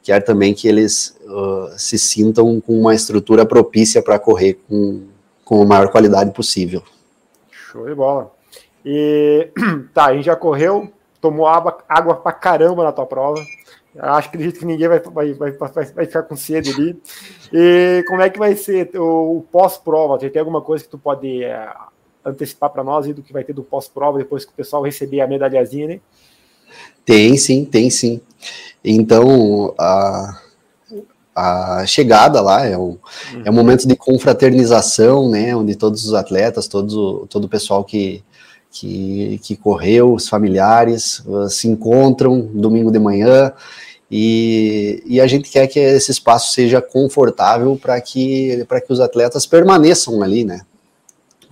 quer 0.03 0.21
também 0.21 0.53
que 0.53 0.67
eles 0.67 1.15
uh, 1.25 1.69
se 1.77 1.97
sintam 1.97 2.59
com 2.59 2.79
uma 2.79 2.93
estrutura 2.93 3.45
propícia 3.45 4.01
para 4.01 4.19
correr 4.19 4.59
com, 4.67 5.03
com 5.45 5.61
a 5.61 5.65
maior 5.65 5.89
qualidade 5.89 6.31
possível. 6.31 6.83
Show 7.51 7.85
de 7.87 7.95
bola. 7.95 8.31
E 8.85 9.49
tá, 9.93 10.07
a 10.07 10.13
gente 10.13 10.25
já 10.25 10.35
correu, 10.35 10.91
tomou 11.19 11.47
água, 11.47 11.77
água 11.87 12.15
pra 12.15 12.31
caramba 12.31 12.83
na 12.83 12.91
tua 12.91 13.05
prova. 13.05 13.41
Acho 13.97 14.29
que 14.29 14.37
acredito 14.37 14.59
que 14.59 14.65
ninguém 14.65 14.87
vai, 14.87 14.99
vai, 14.99 15.33
vai, 15.33 15.51
vai, 15.51 16.05
ficar 16.05 16.23
com 16.23 16.35
sede 16.35 16.71
ali. 16.71 17.01
E 17.51 18.03
como 18.07 18.21
é 18.21 18.29
que 18.29 18.39
vai 18.39 18.55
ser 18.55 18.89
o, 18.95 19.37
o 19.37 19.41
pós-prova? 19.51 20.17
Tem 20.17 20.39
alguma 20.39 20.61
coisa 20.61 20.83
que 20.83 20.89
tu 20.89 20.97
pode 20.97 21.43
é, 21.43 21.69
antecipar 22.23 22.69
para 22.69 22.83
nós 22.83 23.05
do 23.07 23.21
que 23.21 23.33
vai 23.33 23.43
ter 23.43 23.53
do 23.53 23.63
pós-prova 23.63 24.17
depois 24.17 24.45
que 24.45 24.51
o 24.51 24.55
pessoal 24.55 24.83
receber 24.83 25.21
a 25.21 25.27
medalhazinha, 25.27 25.87
né? 25.87 25.99
Tem 27.03 27.35
sim, 27.35 27.65
tem 27.65 27.89
sim. 27.89 28.21
Então, 28.83 29.73
a, 29.77 30.39
a 31.35 31.85
chegada 31.85 32.39
lá 32.41 32.65
é 32.65 32.77
um, 32.77 32.81
uhum. 32.81 32.99
é 33.45 33.49
um 33.49 33.53
momento 33.53 33.87
de 33.87 33.95
confraternização, 33.95 35.29
né? 35.29 35.55
Onde 35.55 35.75
todos 35.75 36.05
os 36.05 36.13
atletas, 36.13 36.67
todos, 36.67 37.27
todo 37.27 37.45
o 37.45 37.49
pessoal 37.49 37.83
que, 37.83 38.23
que, 38.71 39.39
que 39.43 39.55
correu, 39.55 40.13
os 40.13 40.29
familiares 40.29 41.19
uh, 41.25 41.49
se 41.49 41.67
encontram 41.67 42.49
domingo 42.53 42.91
de 42.91 42.99
manhã 42.99 43.51
e, 44.09 45.03
e 45.05 45.21
a 45.21 45.27
gente 45.27 45.49
quer 45.49 45.67
que 45.67 45.79
esse 45.79 46.11
espaço 46.11 46.53
seja 46.53 46.81
confortável 46.81 47.77
para 47.81 47.99
que, 48.01 48.65
que 48.85 48.93
os 48.93 48.99
atletas 48.99 49.45
permaneçam 49.45 50.21
ali, 50.21 50.43
né? 50.43 50.61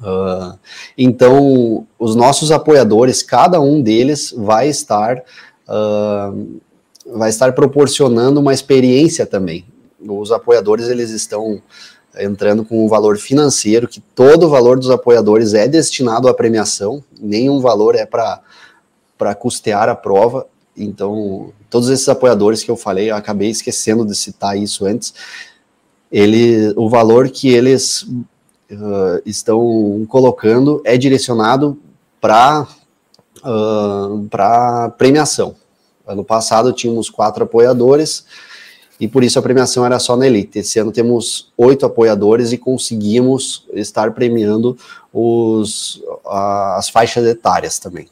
Uh, 0.01 0.57
então, 0.97 1.85
os 1.97 2.15
nossos 2.15 2.51
apoiadores, 2.51 3.21
cada 3.21 3.59
um 3.59 3.81
deles 3.81 4.33
vai 4.35 4.69
estar 4.69 5.17
uh, 5.67 6.59
vai 7.13 7.29
estar 7.29 7.53
proporcionando 7.53 8.39
uma 8.39 8.53
experiência 8.53 9.25
também. 9.25 9.65
Os 9.99 10.31
apoiadores 10.31 10.87
eles 10.87 11.09
estão 11.09 11.61
entrando 12.19 12.65
com 12.65 12.85
um 12.85 12.87
valor 12.87 13.17
financeiro, 13.17 13.87
que 13.87 13.99
todo 13.99 14.45
o 14.45 14.49
valor 14.49 14.77
dos 14.77 14.89
apoiadores 14.89 15.53
é 15.53 15.67
destinado 15.67 16.27
à 16.27 16.33
premiação, 16.33 17.03
nenhum 17.19 17.59
valor 17.59 17.95
é 17.95 18.05
para 18.05 19.35
custear 19.35 19.89
a 19.89 19.95
prova. 19.95 20.47
Então, 20.75 21.51
todos 21.69 21.89
esses 21.89 22.07
apoiadores 22.07 22.63
que 22.63 22.71
eu 22.71 22.77
falei, 22.77 23.11
eu 23.11 23.15
acabei 23.15 23.49
esquecendo 23.49 24.05
de 24.05 24.15
citar 24.15 24.57
isso 24.57 24.85
antes, 24.85 25.13
ele, 26.11 26.73
o 26.75 26.89
valor 26.89 27.29
que 27.29 27.49
eles 27.49 28.03
uh, 28.03 29.21
estão 29.25 30.05
colocando 30.09 30.81
é 30.83 30.97
direcionado 30.97 31.77
para 32.19 32.67
uh, 33.43 34.27
para 34.29 34.89
premiação. 34.97 35.55
Ano 36.05 36.23
passado 36.23 36.73
tínhamos 36.73 37.09
quatro 37.09 37.43
apoiadores, 37.43 38.25
e 38.99 39.07
por 39.07 39.23
isso 39.23 39.39
a 39.39 39.41
premiação 39.41 39.85
era 39.85 39.97
só 39.97 40.17
na 40.17 40.27
Elite. 40.27 40.59
Esse 40.59 40.77
ano 40.79 40.91
temos 40.91 41.51
oito 41.57 41.85
apoiadores 41.85 42.51
e 42.51 42.57
conseguimos 42.57 43.65
estar 43.73 44.11
premiando 44.11 44.77
os, 45.13 46.03
as 46.25 46.89
faixas 46.89 47.25
etárias 47.25 47.79
também. 47.79 48.07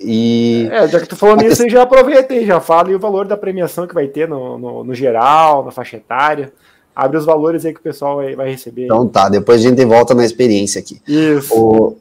E 0.00 0.68
é, 0.72 0.88
já 0.88 1.00
que 1.00 1.08
tu 1.08 1.16
falou 1.16 1.36
nisso, 1.36 1.68
já 1.68 1.82
aproveitei, 1.82 2.44
já 2.44 2.60
falo 2.60 2.90
e 2.90 2.94
o 2.96 2.98
valor 2.98 3.26
da 3.26 3.36
premiação 3.36 3.86
que 3.86 3.94
vai 3.94 4.08
ter 4.08 4.28
no, 4.28 4.58
no, 4.58 4.84
no, 4.84 4.94
geral, 4.94 5.64
na 5.64 5.70
faixa 5.70 5.96
etária. 5.96 6.52
Abre 6.94 7.16
os 7.16 7.24
valores 7.24 7.64
aí 7.64 7.72
que 7.72 7.80
o 7.80 7.82
pessoal 7.82 8.16
vai, 8.16 8.34
vai 8.34 8.50
receber. 8.50 8.84
Então 8.84 9.06
tá, 9.06 9.28
depois 9.28 9.64
a 9.64 9.68
gente 9.68 9.84
volta 9.84 10.14
na 10.14 10.24
experiência 10.24 10.80
aqui. 10.80 11.00
Isso. 11.06 11.54
O, 11.56 11.96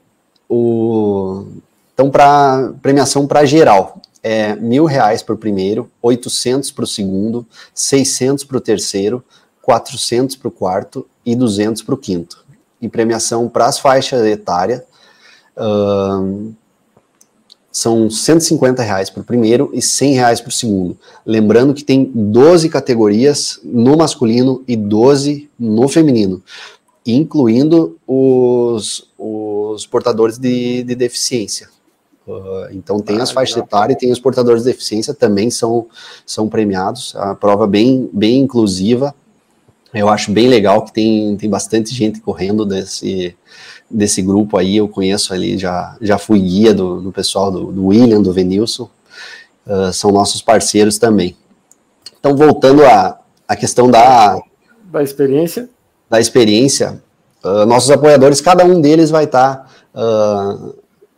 o, 0.50 1.46
então, 1.94 2.10
para 2.10 2.72
premiação 2.82 3.28
para 3.28 3.46
geral, 3.46 4.02
é 4.24 4.55
mil 4.55 4.86
reais 4.86 5.21
para 5.21 5.36
o 5.36 5.38
primeiro, 5.38 5.91
800 6.01 6.71
para 6.71 6.86
o 6.86 6.88
segundo, 6.88 7.45
600 7.76 8.45
para 8.45 8.57
o 8.57 8.61
terceiro, 8.61 9.21
400 9.61 10.38
para 10.38 10.47
o 10.47 10.51
quarto 10.51 11.05
e 11.26 11.36
200 11.36 11.82
para 11.82 11.93
o 11.93 11.97
quinto. 11.97 12.45
E 12.82 12.88
premiação 12.88 13.49
para 13.49 13.65
as 13.65 13.78
faixas 13.78 14.26
etárias 14.26 14.82
uh, 15.57 16.53
são 17.71 18.09
150 18.09 18.82
reais 18.84 19.09
para 19.09 19.21
o 19.21 19.26
primeiro 19.26 19.71
e 19.74 19.82
100 19.82 20.13
reais 20.13 20.39
para 20.39 20.49
o 20.49 20.53
segundo. 20.53 20.97
Lembrando 21.26 21.74
que 21.74 21.84
tem 21.84 22.09
12 22.13 22.69
categorias 22.69 23.59
no 23.63 23.97
masculino 23.97 24.63
e 24.67 24.76
12 24.76 25.49
no 25.59 25.88
feminino, 25.89 26.41
incluindo 27.05 27.97
os, 28.07 29.09
os 29.17 29.86
portadores 29.88 30.38
de, 30.38 30.84
de 30.84 30.95
deficiência. 30.95 31.72
Uh, 32.26 32.71
então 32.71 32.99
tem 33.01 33.19
ah, 33.19 33.24
as 33.24 33.32
faixas 33.32 33.57
etárias 33.57 33.97
e 33.97 33.99
tem 33.99 34.11
os 34.11 34.19
portadores 34.19 34.63
de 34.63 34.69
deficiência 34.69 35.13
também 35.13 35.51
são, 35.51 35.88
são 36.26 36.47
premiados. 36.47 37.15
A 37.15 37.36
prova 37.36 37.67
bem, 37.67 38.09
bem 38.13 38.39
inclusiva. 38.39 39.13
Eu 39.93 40.09
acho 40.09 40.32
bem 40.32 40.47
legal 40.47 40.84
que 40.84 40.91
tem, 40.91 41.36
tem 41.38 41.49
bastante 41.49 41.93
gente 41.93 42.19
correndo 42.21 42.65
desse, 42.65 43.36
desse 43.89 44.21
grupo 44.21 44.57
aí. 44.57 44.78
Eu 44.78 44.88
conheço 44.88 45.34
ali, 45.34 45.57
já, 45.57 45.95
já 46.01 46.17
fui 46.17 46.39
guia 46.39 46.74
do, 46.74 47.01
do 47.01 47.11
pessoal 47.11 47.51
do, 47.51 47.71
do 47.71 47.88
William, 47.88 48.21
do 48.21 48.34
Venilson. 48.34 48.89
Uh, 49.67 49.93
são 49.93 50.11
nossos 50.11 50.41
parceiros 50.41 50.97
também. 50.97 51.38
Então, 52.19 52.36
voltando 52.36 52.84
à, 52.86 53.19
à 53.47 53.55
questão 53.55 53.91
da, 53.91 54.41
da 54.93 55.03
experiência. 55.03 55.69
Da 56.09 56.19
experiência, 56.19 57.01
uh, 57.43 57.65
nossos 57.65 57.91
apoiadores, 57.91 58.39
cada 58.39 58.63
um 58.63 58.80
deles 58.80 59.09
vai 59.09 59.26
estar 59.26 59.69
tá, 59.93 60.57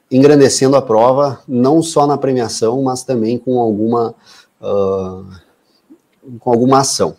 engrandecendo 0.10 0.76
a 0.76 0.82
prova, 0.82 1.40
não 1.48 1.82
só 1.82 2.06
na 2.06 2.18
premiação, 2.18 2.82
mas 2.84 3.04
também 3.04 3.38
com 3.38 3.60
alguma, 3.60 4.14
uh, 4.62 5.26
com 6.40 6.52
alguma 6.52 6.80
ação. 6.80 7.16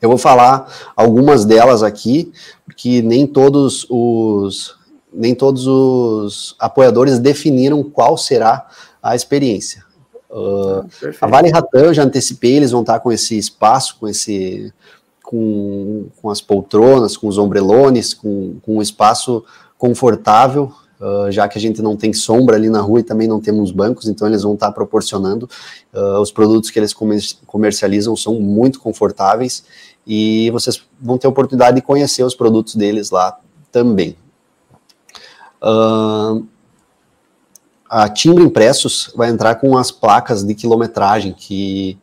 Eu 0.00 0.08
vou 0.08 0.18
falar 0.18 0.66
algumas 0.96 1.44
delas 1.44 1.82
aqui, 1.82 2.32
porque 2.64 3.02
nem 3.02 3.26
todos 3.26 3.86
os 3.90 4.78
nem 5.12 5.34
todos 5.34 5.66
os 5.66 6.54
apoiadores 6.58 7.18
definiram 7.18 7.82
qual 7.82 8.16
será 8.16 8.68
a 9.02 9.16
experiência. 9.16 9.84
Uh, 10.30 10.86
a 11.20 11.26
Vale 11.26 11.50
Ratan, 11.50 11.80
eu 11.80 11.94
já 11.94 12.04
antecipei, 12.04 12.56
eles 12.56 12.70
vão 12.70 12.82
estar 12.82 13.00
com 13.00 13.10
esse 13.10 13.36
espaço, 13.36 13.96
com 13.98 14.06
esse 14.06 14.72
com, 15.20 16.06
com 16.22 16.30
as 16.30 16.40
poltronas, 16.40 17.16
com 17.16 17.26
os 17.26 17.38
ombrelones, 17.38 18.14
com, 18.14 18.56
com 18.62 18.76
um 18.78 18.82
espaço 18.82 19.44
confortável 19.76 20.72
Uh, 21.00 21.32
já 21.32 21.48
que 21.48 21.56
a 21.56 21.60
gente 21.60 21.80
não 21.80 21.96
tem 21.96 22.12
sombra 22.12 22.56
ali 22.56 22.68
na 22.68 22.82
rua 22.82 23.00
e 23.00 23.02
também 23.02 23.26
não 23.26 23.40
temos 23.40 23.70
bancos, 23.70 24.06
então 24.06 24.28
eles 24.28 24.42
vão 24.42 24.52
estar 24.52 24.70
proporcionando. 24.72 25.48
Uh, 25.94 26.20
os 26.20 26.30
produtos 26.30 26.70
que 26.70 26.78
eles 26.78 26.92
comer 26.92 27.22
comercializam 27.46 28.14
são 28.14 28.38
muito 28.38 28.78
confortáveis 28.78 29.64
e 30.06 30.50
vocês 30.50 30.82
vão 31.00 31.16
ter 31.16 31.26
a 31.26 31.30
oportunidade 31.30 31.76
de 31.76 31.82
conhecer 31.82 32.22
os 32.22 32.34
produtos 32.34 32.74
deles 32.74 33.10
lá 33.10 33.40
também. 33.72 34.14
Uh, 35.62 36.46
a 37.88 38.08
Timbre 38.08 38.44
Impressos 38.44 39.10
vai 39.16 39.30
entrar 39.30 39.54
com 39.54 39.78
as 39.78 39.90
placas 39.90 40.44
de 40.44 40.54
quilometragem 40.54 41.32
que 41.32 41.98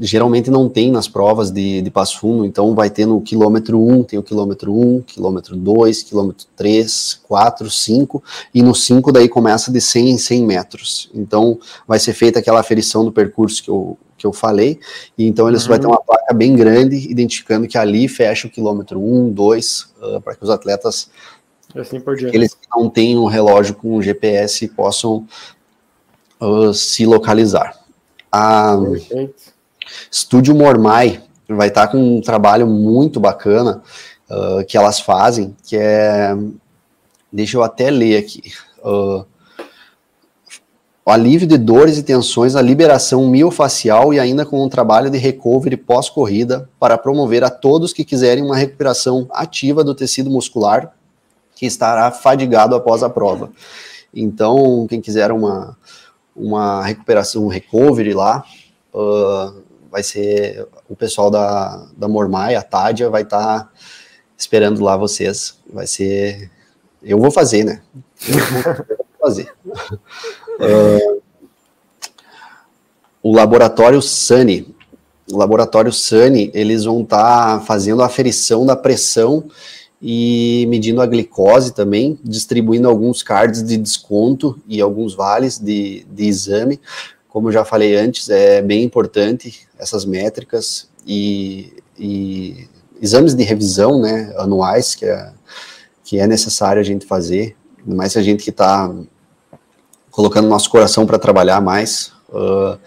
geralmente 0.00 0.50
não 0.50 0.68
tem 0.68 0.90
nas 0.90 1.06
provas 1.06 1.50
de, 1.50 1.82
de 1.82 1.90
Passo 1.90 2.18
Fundo, 2.18 2.44
então 2.44 2.74
vai 2.74 2.88
ter 2.88 3.06
no 3.06 3.20
quilômetro 3.20 3.78
1, 3.78 4.04
tem 4.04 4.18
o 4.18 4.22
quilômetro 4.22 4.74
1, 4.74 5.02
quilômetro 5.02 5.56
2, 5.56 6.02
quilômetro 6.02 6.46
3, 6.56 7.20
4, 7.22 7.70
5, 7.70 8.22
e 8.54 8.62
no 8.62 8.74
5 8.74 9.12
daí 9.12 9.28
começa 9.28 9.70
de 9.70 9.80
100 9.80 10.10
em 10.10 10.18
100 10.18 10.46
metros. 10.46 11.10
Então 11.14 11.58
vai 11.86 11.98
ser 11.98 12.14
feita 12.14 12.38
aquela 12.38 12.60
aferição 12.60 13.04
do 13.04 13.12
percurso 13.12 13.62
que 13.62 13.70
eu, 13.70 13.98
que 14.16 14.26
eu 14.26 14.32
falei, 14.32 14.80
e 15.18 15.26
então 15.26 15.48
eles 15.48 15.64
uhum. 15.64 15.68
vai 15.68 15.78
ter 15.78 15.86
uma 15.86 16.00
placa 16.00 16.32
bem 16.32 16.56
grande, 16.56 16.96
identificando 17.10 17.68
que 17.68 17.76
ali 17.76 18.08
fecha 18.08 18.48
o 18.48 18.50
quilômetro 18.50 18.98
1, 18.98 19.32
2, 19.32 19.92
uh, 20.00 20.20
para 20.20 20.34
que 20.34 20.42
os 20.42 20.50
atletas, 20.50 21.10
assim 21.74 22.02
eles 22.32 22.54
que 22.54 22.68
não 22.74 22.88
têm 22.88 23.18
um 23.18 23.26
relógio 23.26 23.74
com 23.74 24.00
GPS, 24.00 24.66
possam 24.68 25.26
uh, 26.40 26.72
se 26.72 27.04
localizar. 27.04 27.78
Ah, 28.32 28.76
Perfeito 28.90 29.53
Estúdio 30.14 30.54
Mormai 30.54 31.20
vai 31.48 31.66
estar 31.66 31.88
com 31.88 31.98
um 31.98 32.20
trabalho 32.20 32.68
muito 32.68 33.18
bacana 33.18 33.82
uh, 34.30 34.64
que 34.64 34.76
elas 34.76 35.00
fazem, 35.00 35.56
que 35.66 35.76
é. 35.76 36.32
Deixa 37.32 37.56
eu 37.56 37.64
até 37.64 37.90
ler 37.90 38.18
aqui. 38.18 38.52
Uh, 38.78 39.26
alívio 41.04 41.48
de 41.48 41.58
dores 41.58 41.98
e 41.98 42.02
tensões, 42.04 42.54
a 42.54 42.62
liberação 42.62 43.26
miofacial 43.28 44.14
e 44.14 44.20
ainda 44.20 44.46
com 44.46 44.64
um 44.64 44.68
trabalho 44.68 45.10
de 45.10 45.18
recovery 45.18 45.76
pós-corrida 45.76 46.70
para 46.78 46.96
promover 46.96 47.42
a 47.42 47.50
todos 47.50 47.92
que 47.92 48.04
quiserem 48.04 48.44
uma 48.44 48.56
recuperação 48.56 49.26
ativa 49.32 49.82
do 49.82 49.96
tecido 49.96 50.30
muscular 50.30 50.94
que 51.56 51.66
estará 51.66 52.12
fadigado 52.12 52.76
após 52.76 53.02
a 53.02 53.10
prova. 53.10 53.50
Então, 54.14 54.86
quem 54.88 55.00
quiser 55.00 55.32
uma, 55.32 55.76
uma 56.36 56.84
recuperação, 56.84 57.46
um 57.46 57.48
recovery 57.48 58.14
lá, 58.14 58.44
uh, 58.94 59.63
vai 59.94 60.02
ser 60.02 60.66
o 60.88 60.96
pessoal 60.96 61.30
da, 61.30 61.86
da 61.96 62.08
Mormai, 62.08 62.56
a 62.56 62.62
Tádia, 62.62 63.08
vai 63.08 63.22
estar 63.22 63.60
tá 63.60 63.70
esperando 64.36 64.82
lá 64.82 64.96
vocês. 64.96 65.56
Vai 65.72 65.86
ser. 65.86 66.50
Eu 67.00 67.20
vou 67.20 67.30
fazer, 67.30 67.62
né? 67.62 67.80
Eu 68.26 68.34
vou 68.34 68.96
fazer. 69.22 69.52
É, 70.58 71.16
o 73.22 73.32
laboratório 73.32 74.02
Sunny 74.02 74.74
o 75.32 75.38
laboratório 75.38 75.92
Sani, 75.92 76.50
eles 76.52 76.84
vão 76.84 77.02
estar 77.02 77.58
tá 77.58 77.64
fazendo 77.64 78.02
a 78.02 78.06
aferição 78.06 78.66
da 78.66 78.76
pressão 78.76 79.44
e 80.02 80.66
medindo 80.68 81.00
a 81.00 81.06
glicose 81.06 81.72
também, 81.72 82.18
distribuindo 82.22 82.88
alguns 82.88 83.22
cards 83.22 83.62
de 83.62 83.76
desconto 83.76 84.60
e 84.68 84.80
alguns 84.80 85.14
vales 85.14 85.58
de, 85.58 86.04
de 86.10 86.24
exame. 86.24 86.80
Como 87.34 87.50
já 87.50 87.64
falei 87.64 87.96
antes, 87.96 88.30
é 88.30 88.62
bem 88.62 88.84
importante 88.84 89.66
essas 89.76 90.04
métricas 90.04 90.88
e, 91.04 91.82
e 91.98 92.68
exames 93.02 93.34
de 93.34 93.42
revisão 93.42 94.00
né, 94.00 94.32
anuais 94.38 94.94
que 94.94 95.04
é, 95.04 95.32
que 96.04 96.20
é 96.20 96.28
necessário 96.28 96.78
a 96.78 96.84
gente 96.84 97.04
fazer, 97.04 97.56
mais 97.84 98.16
a 98.16 98.22
gente 98.22 98.44
que 98.44 98.50
está 98.50 98.88
colocando 100.12 100.46
nosso 100.46 100.70
coração 100.70 101.06
para 101.06 101.18
trabalhar 101.18 101.60
mais. 101.60 102.12
Uh, 102.28 102.78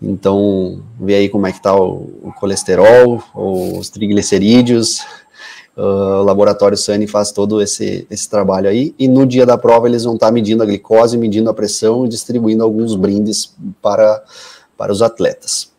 então, 0.00 0.80
ver 1.00 1.16
aí 1.16 1.28
como 1.28 1.48
é 1.48 1.50
que 1.50 1.58
está 1.58 1.74
o, 1.74 2.20
o, 2.22 2.32
colesterol, 2.38 3.20
os 3.34 3.90
triglicerídeos, 3.90 5.00
uh, 5.76 6.20
o 6.20 6.22
laboratório 6.22 6.76
Sani 6.76 7.06
faz 7.06 7.30
todo 7.30 7.60
esse, 7.60 8.06
esse 8.10 8.28
trabalho 8.28 8.68
aí, 8.68 8.94
e 8.98 9.06
no 9.06 9.26
dia 9.26 9.44
da 9.44 9.58
prova 9.58 9.88
eles 9.88 10.04
vão 10.04 10.14
estar 10.14 10.26
tá 10.26 10.32
medindo 10.32 10.62
a 10.62 10.66
glicose, 10.66 11.18
medindo 11.18 11.50
a 11.50 11.54
pressão 11.54 12.06
e 12.06 12.08
distribuindo 12.08 12.64
alguns 12.64 12.94
brindes 12.94 13.54
para, 13.82 14.22
para 14.76 14.92
os 14.92 15.02
atletas. 15.02 15.70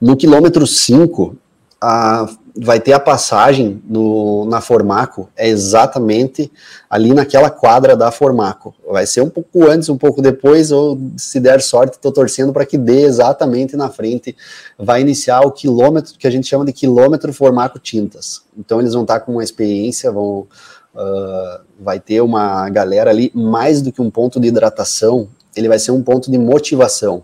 No 0.00 0.16
quilômetro 0.16 0.66
5, 0.66 1.36
a, 1.80 2.28
vai 2.56 2.80
ter 2.80 2.92
a 2.92 3.00
passagem 3.00 3.82
no, 3.88 4.44
na 4.46 4.60
Formaco, 4.60 5.28
é 5.36 5.48
exatamente 5.48 6.50
ali 6.88 7.12
naquela 7.12 7.50
quadra 7.50 7.96
da 7.96 8.10
Formaco. 8.10 8.74
Vai 8.88 9.06
ser 9.06 9.20
um 9.20 9.30
pouco 9.30 9.68
antes, 9.68 9.88
um 9.88 9.96
pouco 9.96 10.20
depois, 10.20 10.72
ou 10.72 10.98
se 11.16 11.40
der 11.40 11.60
sorte, 11.60 11.94
estou 11.94 12.12
torcendo 12.12 12.52
para 12.52 12.66
que 12.66 12.76
dê 12.76 13.02
exatamente 13.02 13.76
na 13.76 13.90
frente. 13.90 14.36
Vai 14.78 15.00
iniciar 15.00 15.40
o 15.40 15.52
quilômetro, 15.52 16.14
que 16.18 16.26
a 16.26 16.30
gente 16.30 16.46
chama 16.46 16.64
de 16.64 16.72
quilômetro 16.72 17.32
Formaco 17.32 17.78
Tintas. 17.78 18.42
Então 18.56 18.80
eles 18.80 18.94
vão 18.94 19.02
estar 19.02 19.20
com 19.20 19.32
uma 19.32 19.44
experiência, 19.44 20.10
vão. 20.10 20.46
Uh, 20.92 21.62
vai 21.78 22.00
ter 22.00 22.20
uma 22.20 22.68
galera 22.68 23.10
ali, 23.10 23.30
mais 23.32 23.80
do 23.80 23.92
que 23.92 24.02
um 24.02 24.10
ponto 24.10 24.40
de 24.40 24.48
hidratação, 24.48 25.28
ele 25.54 25.68
vai 25.68 25.78
ser 25.78 25.92
um 25.92 26.02
ponto 26.02 26.30
de 26.30 26.36
motivação. 26.36 27.22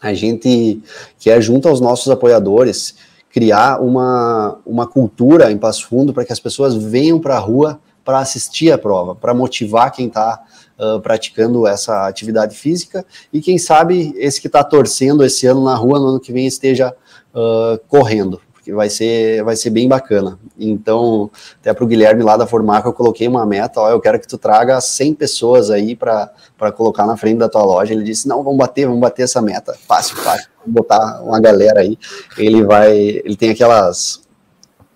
A 0.00 0.14
gente 0.14 0.82
quer, 1.18 1.40
junto 1.42 1.68
aos 1.68 1.80
nossos 1.80 2.10
apoiadores, 2.10 2.94
criar 3.36 3.82
uma, 3.82 4.58
uma 4.64 4.86
cultura 4.86 5.52
em 5.52 5.58
Passo 5.58 5.86
Fundo 5.86 6.14
para 6.14 6.24
que 6.24 6.32
as 6.32 6.40
pessoas 6.40 6.74
venham 6.74 7.20
para 7.20 7.36
a 7.36 7.38
rua 7.38 7.78
para 8.02 8.18
assistir 8.18 8.72
a 8.72 8.78
prova, 8.78 9.14
para 9.14 9.34
motivar 9.34 9.92
quem 9.92 10.06
está 10.06 10.42
uh, 10.78 10.98
praticando 11.02 11.66
essa 11.66 12.06
atividade 12.08 12.56
física 12.56 13.04
e 13.30 13.42
quem 13.42 13.58
sabe 13.58 14.14
esse 14.16 14.40
que 14.40 14.46
está 14.46 14.64
torcendo 14.64 15.22
esse 15.22 15.46
ano 15.46 15.62
na 15.62 15.74
rua, 15.74 16.00
no 16.00 16.06
ano 16.06 16.20
que 16.20 16.32
vem 16.32 16.46
esteja 16.46 16.96
uh, 17.34 17.78
correndo 17.88 18.40
que 18.64 18.72
vai 18.72 18.90
ser, 18.90 19.44
vai 19.44 19.54
ser 19.54 19.70
bem 19.70 19.86
bacana. 19.86 20.40
Então, 20.58 21.30
até 21.60 21.72
para 21.72 21.84
o 21.84 21.86
Guilherme 21.86 22.24
lá 22.24 22.36
da 22.36 22.48
Formaca, 22.48 22.88
eu 22.88 22.92
coloquei 22.92 23.28
uma 23.28 23.46
meta, 23.46 23.80
ó, 23.80 23.90
eu 23.90 24.00
quero 24.00 24.18
que 24.18 24.26
tu 24.26 24.36
traga 24.36 24.80
100 24.80 25.14
pessoas 25.14 25.70
aí 25.70 25.94
para 25.94 26.32
colocar 26.74 27.06
na 27.06 27.16
frente 27.16 27.38
da 27.38 27.48
tua 27.48 27.62
loja. 27.62 27.92
Ele 27.92 28.02
disse, 28.02 28.26
não, 28.26 28.42
vamos 28.42 28.58
bater, 28.58 28.86
vamos 28.86 29.00
bater 29.00 29.22
essa 29.22 29.40
meta. 29.40 29.72
Fácil, 29.86 30.16
fácil. 30.16 30.55
Botar 30.66 31.22
uma 31.22 31.40
galera 31.40 31.80
aí. 31.80 31.98
Ele 32.36 32.64
vai, 32.64 32.96
ele 32.96 33.36
tem 33.36 33.50
aquelas... 33.50 34.22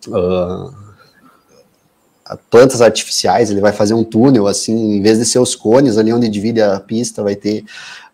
Uh, 0.09 0.81
plantas 2.49 2.81
artificiais, 2.81 3.51
ele 3.51 3.61
vai 3.61 3.73
fazer 3.73 3.93
um 3.95 4.05
túnel 4.05 4.47
assim, 4.47 4.97
em 4.97 5.03
vez 5.03 5.19
de 5.19 5.25
ser 5.25 5.41
os 5.41 5.57
cones 5.57 5.99
ali 5.99 6.13
onde 6.13 6.29
divide 6.29 6.63
a 6.63 6.79
pista, 6.79 7.25
vai 7.25 7.35
ter 7.35 7.65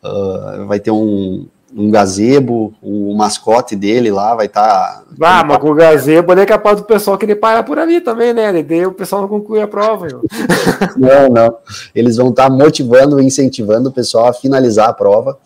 uh, 0.03 0.67
vai 0.67 0.81
ter 0.81 0.91
um, 0.91 1.47
um 1.75 1.91
gazebo, 1.91 2.75
o 2.83 3.15
mascote 3.15 3.77
dele 3.77 4.11
lá 4.11 4.35
vai 4.35 4.47
estar. 4.47 5.05
Tá, 5.19 5.41
ah, 5.41 5.45
mas 5.45 5.59
com 5.59 5.71
o 5.71 5.75
gazebo 5.75 6.33
ele 6.33 6.41
é 6.41 6.47
capaz 6.47 6.79
do 6.79 6.85
pessoal 6.85 7.19
querer 7.19 7.37
parar 7.37 7.63
por 7.63 7.79
ali 7.79 8.01
também, 8.01 8.33
né? 8.33 8.63
Daí 8.63 8.87
o 8.87 8.93
pessoal 8.93 9.23
não 9.23 9.29
conclui 9.29 9.61
a 9.61 9.69
prova. 9.69 10.07
não, 10.97 11.29
não. 11.29 11.57
Eles 11.95 12.17
vão 12.17 12.31
estar 12.31 12.45
tá 12.45 12.51
motivando 12.51 13.21
e 13.21 13.25
incentivando 13.25 13.89
o 13.89 13.93
pessoal 13.93 14.29
a 14.29 14.33
finalizar 14.33 14.89
a 14.89 14.93
prova. 14.93 15.39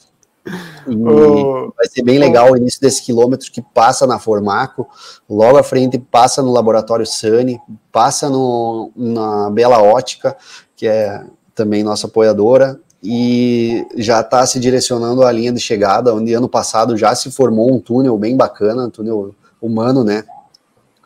Oh, 0.89 1.73
vai 1.77 1.87
ser 1.89 2.03
bem 2.03 2.19
legal 2.19 2.51
o 2.51 2.57
início 2.57 2.81
desse 2.81 3.03
quilômetro 3.03 3.51
que 3.53 3.61
passa 3.61 4.07
na 4.07 4.19
Formaco, 4.19 4.89
logo 5.29 5.59
à 5.59 5.63
frente 5.63 5.99
passa 5.99 6.43
no 6.43 6.53
Laboratório 6.53 7.07
Sani, 7.07 7.61
passa 7.93 8.29
no, 8.29 8.91
na 8.97 9.51
Bela 9.51 9.83
Ótica, 9.83 10.37
que 10.75 10.87
é 10.87 11.23
também 11.55 11.83
nossa 11.83 12.07
apoiadora, 12.07 12.81
e 13.03 13.87
já 13.97 14.21
está 14.21 14.45
se 14.47 14.59
direcionando 14.59 15.25
à 15.25 15.33
linha 15.33 15.53
de 15.53 15.61
chegada, 15.61 16.15
onde 16.15 16.33
ano 16.33 16.49
passado 16.49 16.97
já 16.97 17.15
se 17.15 17.31
formou 17.31 17.73
um 17.73 17.79
túnel 17.79 18.17
bem 18.19 18.37
bacana, 18.37 18.87
um 18.87 18.91
túnel 18.91 19.35
humano, 19.61 20.03
né? 20.03 20.25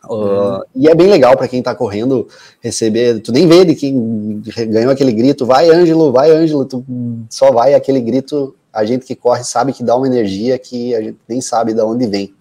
Uh, 0.09 0.63
E 0.75 0.89
é 0.89 0.95
bem 0.95 1.09
legal 1.09 1.37
para 1.37 1.49
quem 1.49 1.61
está 1.61 1.75
correndo 1.75 2.29
receber. 2.61 3.21
Tu 3.21 3.33
nem 3.33 3.47
vê 3.47 3.65
de 3.65 3.75
quem 3.75 4.43
ganhou 4.69 4.93
aquele 4.93 5.13
grito, 5.13 5.47
vai 5.47 5.71
Ângelo, 5.71 6.13
vai 6.13 6.31
Ângelo, 6.31 6.65
tu 6.65 6.85
só 7.31 7.51
vai 7.51 7.75
aquele 7.75 8.01
grito. 8.01 8.55
A 8.75 8.85
gente 8.85 9.07
que 9.07 9.15
corre 9.15 9.45
sabe 9.45 9.73
que 9.73 9.85
dá 9.85 9.95
uma 9.95 10.07
energia 10.07 10.59
que 10.59 10.95
a 10.95 11.01
gente 11.01 11.19
nem 11.29 11.41
sabe 11.41 11.73
de 11.73 11.81
onde 11.81 12.07
vem. 12.07 12.35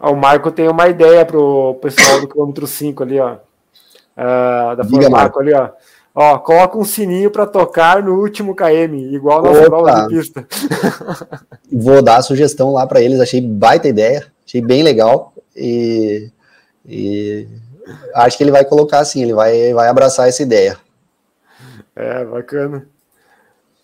o 0.00 0.14
Marco 0.14 0.52
tem 0.52 0.68
uma 0.68 0.88
ideia 0.88 1.26
pro 1.26 1.74
pessoal 1.82 2.20
do 2.20 2.28
quilômetro 2.28 2.66
5 2.66 3.02
ali, 3.02 3.18
ó. 3.18 3.34
Uh, 4.16 4.76
da 4.76 4.84
Diga, 4.84 5.10
Marco 5.10 5.40
ali, 5.40 5.52
ó. 5.52 5.70
Ó, 6.14 6.38
coloca 6.38 6.78
um 6.78 6.84
sininho 6.84 7.28
para 7.28 7.44
tocar 7.44 8.00
no 8.00 8.20
último 8.20 8.54
KM, 8.54 9.12
igual 9.12 9.42
na 9.42 9.50
prova 9.62 10.02
de 10.02 10.14
pista. 10.14 10.46
Vou 11.72 12.00
dar 12.00 12.18
a 12.18 12.22
sugestão 12.22 12.72
lá 12.72 12.86
para 12.86 13.00
eles, 13.00 13.18
achei 13.18 13.40
baita 13.40 13.88
ideia, 13.88 14.24
achei 14.46 14.60
bem 14.60 14.84
legal 14.84 15.32
e, 15.56 16.30
e, 16.86 17.48
acho 18.14 18.38
que 18.38 18.44
ele 18.44 18.52
vai 18.52 18.64
colocar 18.64 19.00
assim, 19.00 19.22
ele 19.22 19.34
vai, 19.34 19.74
vai 19.74 19.88
abraçar 19.88 20.28
essa 20.28 20.40
ideia. 20.40 20.78
É, 21.96 22.24
bacana. 22.24 22.86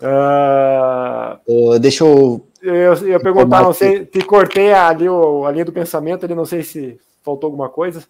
Uh... 0.03 1.79
Deixa 1.79 2.05
eu. 2.05 2.47
Eu 2.63 3.09
ia 3.09 3.19
perguntar, 3.19 3.63
não 3.63 3.73
sei, 3.73 4.05
te 4.05 4.23
cortei 4.23 4.73
ali 4.73 5.09
o, 5.09 5.47
a 5.47 5.51
linha 5.51 5.65
do 5.65 5.73
pensamento, 5.73 6.25
ali, 6.25 6.35
não 6.35 6.45
sei 6.45 6.63
se 6.63 7.01
faltou 7.23 7.49
alguma 7.49 7.71
coisa. 7.71 8.05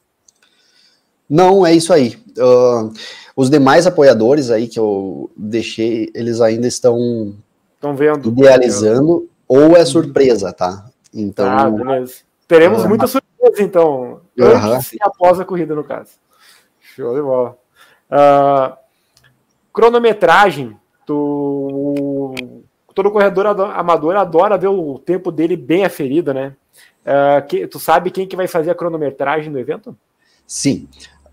Não, 1.28 1.64
é 1.64 1.72
isso 1.72 1.92
aí. 1.92 2.16
Uh, 2.36 2.92
os 3.36 3.48
demais 3.48 3.86
apoiadores 3.86 4.50
aí 4.50 4.66
que 4.66 4.78
eu 4.78 5.30
deixei, 5.36 6.10
eles 6.12 6.40
ainda 6.40 6.66
estão 6.66 7.36
estão 7.76 7.94
vendo 7.94 8.28
idealizando 8.28 9.28
ou 9.46 9.76
é 9.76 9.84
surpresa, 9.84 10.52
tá? 10.52 10.84
Então, 11.14 11.48
ah, 11.48 11.70
beleza. 11.70 12.16
Teremos 12.46 12.84
uh, 12.84 12.88
muita 12.88 13.06
surpresa 13.06 13.62
então, 13.62 14.20
antes 14.38 14.88
uh 14.88 14.92
-huh. 14.92 14.94
e 14.94 14.98
após 15.02 15.38
a 15.38 15.44
corrida 15.44 15.74
no 15.74 15.84
caso. 15.84 16.10
Show 16.80 17.14
de 17.14 17.22
bola. 17.22 17.56
Uh, 18.10 18.76
cronometragem, 19.72 20.76
tu, 21.10 22.34
todo 22.94 23.10
corredor 23.10 23.46
amador 23.46 24.16
adora 24.16 24.56
ver 24.56 24.68
o 24.68 24.98
tempo 24.98 25.32
dele 25.32 25.56
bem 25.56 25.84
aferido, 25.84 26.32
né? 26.32 26.54
Uh, 27.04 27.46
que, 27.46 27.66
tu 27.66 27.80
sabe 27.80 28.10
quem 28.10 28.28
que 28.28 28.36
vai 28.36 28.46
fazer 28.46 28.70
a 28.70 28.74
cronometragem 28.74 29.50
do 29.50 29.58
evento? 29.58 29.96
Sim 30.46 30.88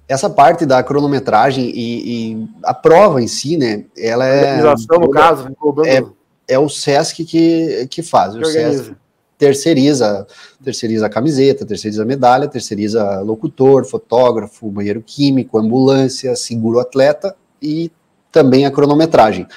essa 0.09 0.29
parte 0.29 0.65
da 0.65 0.81
cronometragem 0.81 1.65
e, 1.65 2.31
e, 2.31 2.47
a 2.63 2.73
prova 2.73 3.21
em 3.21 3.27
si, 3.27 3.57
né? 3.57 3.83
Ela 3.97 4.25
é. 4.25 4.63
no 4.63 5.09
caso, 5.09 5.49
né, 5.49 5.53
é, 5.85 6.05
é, 6.47 6.57
o 6.57 6.69
SESC 6.69 7.25
que, 7.25 7.87
que 7.89 8.01
faz. 8.01 8.33
Que 8.33 8.39
o 8.39 8.45
SESC 8.45 8.95
terceiriza, 9.37 10.25
terceiriza 10.63 11.07
a 11.07 11.09
camiseta, 11.09 11.65
terceiriza 11.65 12.03
a 12.03 12.05
medalha, 12.05 12.47
terceiriza 12.47 13.19
locutor, 13.19 13.83
fotógrafo, 13.83 14.71
banheiro 14.71 15.03
químico, 15.05 15.57
ambulância, 15.57 16.33
seguro 16.37 16.79
atleta 16.79 17.35
e 17.61 17.91
também 18.37 18.67
a 18.67 18.71
cronometragem. 18.71 19.47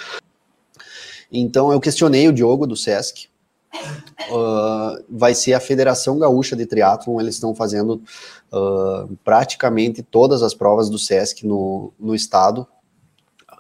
Então 1.31 1.70
eu 1.70 1.78
questionei 1.78 2.26
o 2.28 2.33
Diogo 2.33 2.66
do 2.66 2.74
SESC 2.74 3.28
uh, 4.31 5.05
vai 5.07 5.35
ser 5.35 5.53
a 5.53 5.61
Federação 5.61 6.18
Gaúcha 6.18 6.57
de 6.57 6.64
Triatlon. 6.64 7.20
Eles 7.20 7.35
estão 7.35 7.55
fazendo 7.55 8.03
uh, 8.51 9.14
praticamente 9.22 10.03
todas 10.03 10.43
as 10.43 10.55
provas 10.55 10.89
do 10.89 10.99
SESC 10.99 11.47
no, 11.47 11.93
no 12.01 12.14
estado. 12.14 12.66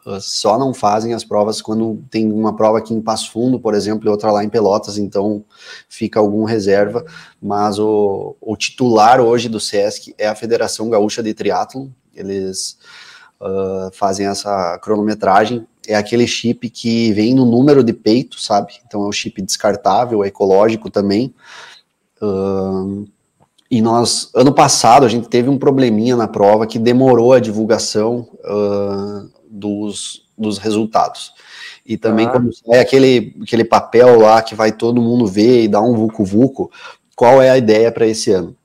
Uh, 0.06 0.18
só 0.22 0.58
não 0.58 0.72
fazem 0.72 1.12
as 1.12 1.22
provas 1.22 1.60
quando 1.60 2.02
tem 2.10 2.32
uma 2.32 2.56
prova 2.56 2.78
aqui 2.78 2.94
em 2.94 3.02
Passo 3.02 3.30
Fundo, 3.30 3.60
por 3.60 3.74
exemplo, 3.74 4.08
e 4.08 4.10
outra 4.10 4.32
lá 4.32 4.42
em 4.42 4.48
Pelotas, 4.48 4.96
então 4.96 5.44
fica 5.86 6.18
algum 6.18 6.44
reserva. 6.44 7.04
Mas 7.40 7.78
o, 7.78 8.34
o 8.40 8.56
titular 8.56 9.20
hoje 9.20 9.50
do 9.50 9.60
SESC 9.60 10.14
é 10.16 10.26
a 10.26 10.34
Federação 10.34 10.88
Gaúcha 10.88 11.22
de 11.22 11.34
Triatlon. 11.34 11.88
Eles 12.14 12.78
uh, 13.40 13.90
fazem 13.92 14.26
essa 14.26 14.78
cronometragem. 14.78 15.66
É 15.88 15.94
aquele 15.94 16.26
chip 16.26 16.68
que 16.68 17.12
vem 17.12 17.34
no 17.34 17.44
número 17.44 17.82
de 17.82 17.92
peito, 17.92 18.40
sabe? 18.40 18.74
Então 18.86 19.02
é 19.04 19.08
um 19.08 19.12
chip 19.12 19.40
descartável, 19.42 20.22
é 20.22 20.28
ecológico 20.28 20.90
também. 20.90 21.34
Uh, 22.20 23.06
e 23.70 23.80
nós, 23.80 24.30
ano 24.34 24.52
passado, 24.52 25.06
a 25.06 25.08
gente 25.08 25.28
teve 25.28 25.48
um 25.48 25.58
probleminha 25.58 26.16
na 26.16 26.26
prova 26.26 26.66
que 26.66 26.78
demorou 26.78 27.32
a 27.32 27.40
divulgação 27.40 28.28
uh, 28.44 29.30
dos, 29.48 30.26
dos 30.36 30.58
resultados. 30.58 31.32
E 31.86 31.96
também, 31.96 32.26
ah. 32.26 32.30
quando 32.30 32.50
é 32.68 32.80
aquele, 32.80 33.34
aquele 33.42 33.64
papel 33.64 34.18
lá 34.20 34.42
que 34.42 34.54
vai 34.54 34.72
todo 34.72 35.00
mundo 35.00 35.26
ver 35.26 35.64
e 35.64 35.68
dá 35.68 35.80
um 35.80 35.94
vucu-vucu, 35.94 36.70
qual 37.16 37.40
é 37.40 37.50
a 37.50 37.58
ideia 37.58 37.90
para 37.90 38.06
esse 38.06 38.32
ano? 38.32 38.56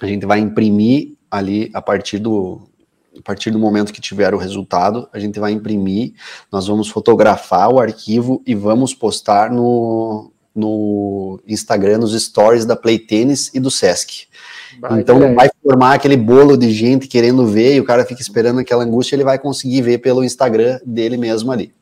A 0.00 0.06
gente 0.06 0.26
vai 0.26 0.38
imprimir 0.38 1.14
ali 1.30 1.70
a 1.72 1.80
partir 1.80 2.18
do 2.18 2.60
a 3.22 3.24
partir 3.24 3.52
do 3.52 3.58
momento 3.58 3.92
que 3.92 4.00
tiver 4.00 4.34
o 4.34 4.36
resultado, 4.36 5.08
a 5.12 5.18
gente 5.20 5.38
vai 5.38 5.52
imprimir, 5.52 6.12
nós 6.50 6.66
vamos 6.66 6.88
fotografar 6.88 7.72
o 7.72 7.78
arquivo 7.78 8.42
e 8.44 8.52
vamos 8.52 8.92
postar 8.92 9.48
no, 9.48 10.32
no 10.52 11.40
Instagram, 11.46 11.98
nos 11.98 12.20
stories 12.20 12.66
da 12.66 12.74
Play 12.74 12.98
Tennis 12.98 13.48
e 13.54 13.60
do 13.60 13.70
Sesc. 13.70 14.26
Vai, 14.80 15.00
então 15.00 15.20
não 15.20 15.36
vai 15.36 15.48
formar 15.62 15.94
aquele 15.94 16.16
bolo 16.16 16.56
de 16.56 16.72
gente 16.72 17.06
querendo 17.06 17.46
ver 17.46 17.76
e 17.76 17.80
o 17.80 17.84
cara 17.84 18.04
fica 18.04 18.20
esperando 18.20 18.58
aquela 18.58 18.82
angústia, 18.82 19.14
ele 19.14 19.22
vai 19.22 19.38
conseguir 19.38 19.82
ver 19.82 19.98
pelo 19.98 20.24
Instagram 20.24 20.80
dele 20.84 21.16
mesmo 21.16 21.52
ali. 21.52 21.72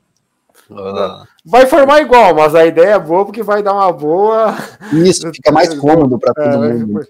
Uh... 0.70 1.26
Vai 1.43 1.64
formar 1.64 2.03
igual, 2.03 2.34
mas 2.34 2.55
a 2.55 2.66
ideia 2.66 2.97
é 2.97 2.99
boa 2.99 3.24
porque 3.24 3.43
vai 3.43 3.62
dar 3.62 3.72
uma 3.72 3.91
boa. 3.91 4.55
Isso, 4.93 5.26
fica 5.32 5.51
mais 5.51 5.72
cômodo 5.80 6.18
para 6.18 6.34
todo 6.34 6.64
é, 6.66 6.74
mundo. 6.74 7.01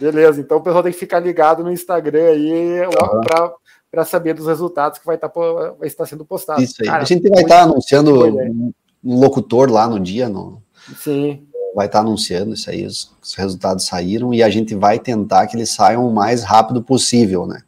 Beleza, 0.00 0.40
então 0.40 0.56
o 0.56 0.62
pessoal 0.62 0.82
tem 0.82 0.92
que 0.92 0.98
ficar 0.98 1.20
ligado 1.20 1.62
no 1.62 1.70
Instagram 1.70 2.24
aí 2.24 2.80
uhum. 2.80 3.52
para 3.90 4.04
saber 4.06 4.32
dos 4.32 4.46
resultados 4.46 4.98
que 4.98 5.04
vai, 5.04 5.18
tá, 5.18 5.30
vai 5.78 5.86
estar 5.86 6.06
sendo 6.06 6.24
postado. 6.24 6.62
Isso 6.62 6.76
aí. 6.80 6.86
Cara, 6.88 7.02
a 7.02 7.06
gente 7.06 7.28
vai 7.28 7.42
estar 7.42 7.58
tá 7.58 7.62
anunciando 7.64 8.26
um, 8.26 8.72
um, 9.04 9.20
locutor 9.20 9.70
lá 9.70 9.86
no 9.86 10.00
dia. 10.00 10.26
No, 10.26 10.62
Sim. 10.96 11.46
Vai 11.74 11.84
estar 11.84 11.98
tá 11.98 12.04
anunciando 12.04 12.54
isso 12.54 12.70
aí, 12.70 12.86
os, 12.86 13.14
os, 13.22 13.34
resultados 13.34 13.84
saíram 13.84 14.32
e 14.32 14.42
a 14.42 14.48
gente 14.48 14.74
vai 14.74 14.98
tentar 14.98 15.46
que 15.46 15.54
eles 15.54 15.68
saiam 15.68 16.08
o 16.08 16.12
mais 16.12 16.42
rápido 16.42 16.82
possível, 16.82 17.46
né? 17.46 17.60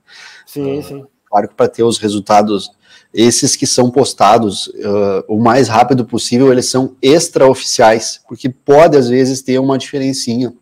Sim, 0.47 0.79
uh, 0.79 0.83
sim. 0.83 1.07
Claro 1.29 1.49
que 1.49 1.55
para 1.55 1.69
ter 1.69 1.83
os 1.83 1.99
resultados, 1.99 2.71
esses 3.13 3.55
que 3.55 3.67
são 3.67 3.91
postados 3.91 4.69
uh, 4.69 5.25
o 5.29 5.39
mais 5.39 5.69
rápido 5.69 6.05
possível, 6.05 6.51
eles 6.51 6.69
são 6.69 6.97
extraoficiais, 7.03 8.21
porque 8.27 8.49
pode 8.49 8.97
às 8.97 9.09
vezes 9.09 9.43
ter 9.43 9.59
uma 9.59 9.77
diferencinha 9.77 10.53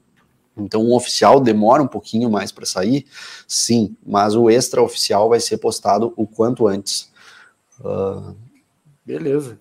então, 0.64 0.82
o 0.82 0.96
oficial 0.96 1.40
demora 1.40 1.82
um 1.82 1.86
pouquinho 1.86 2.30
mais 2.30 2.52
para 2.52 2.66
sair, 2.66 3.06
sim, 3.46 3.96
mas 4.04 4.34
o 4.34 4.50
extraoficial 4.50 5.28
vai 5.28 5.40
ser 5.40 5.58
postado 5.58 6.12
o 6.16 6.26
quanto 6.26 6.66
antes. 6.66 7.10
Uh... 7.80 8.34
Beleza. 9.04 9.58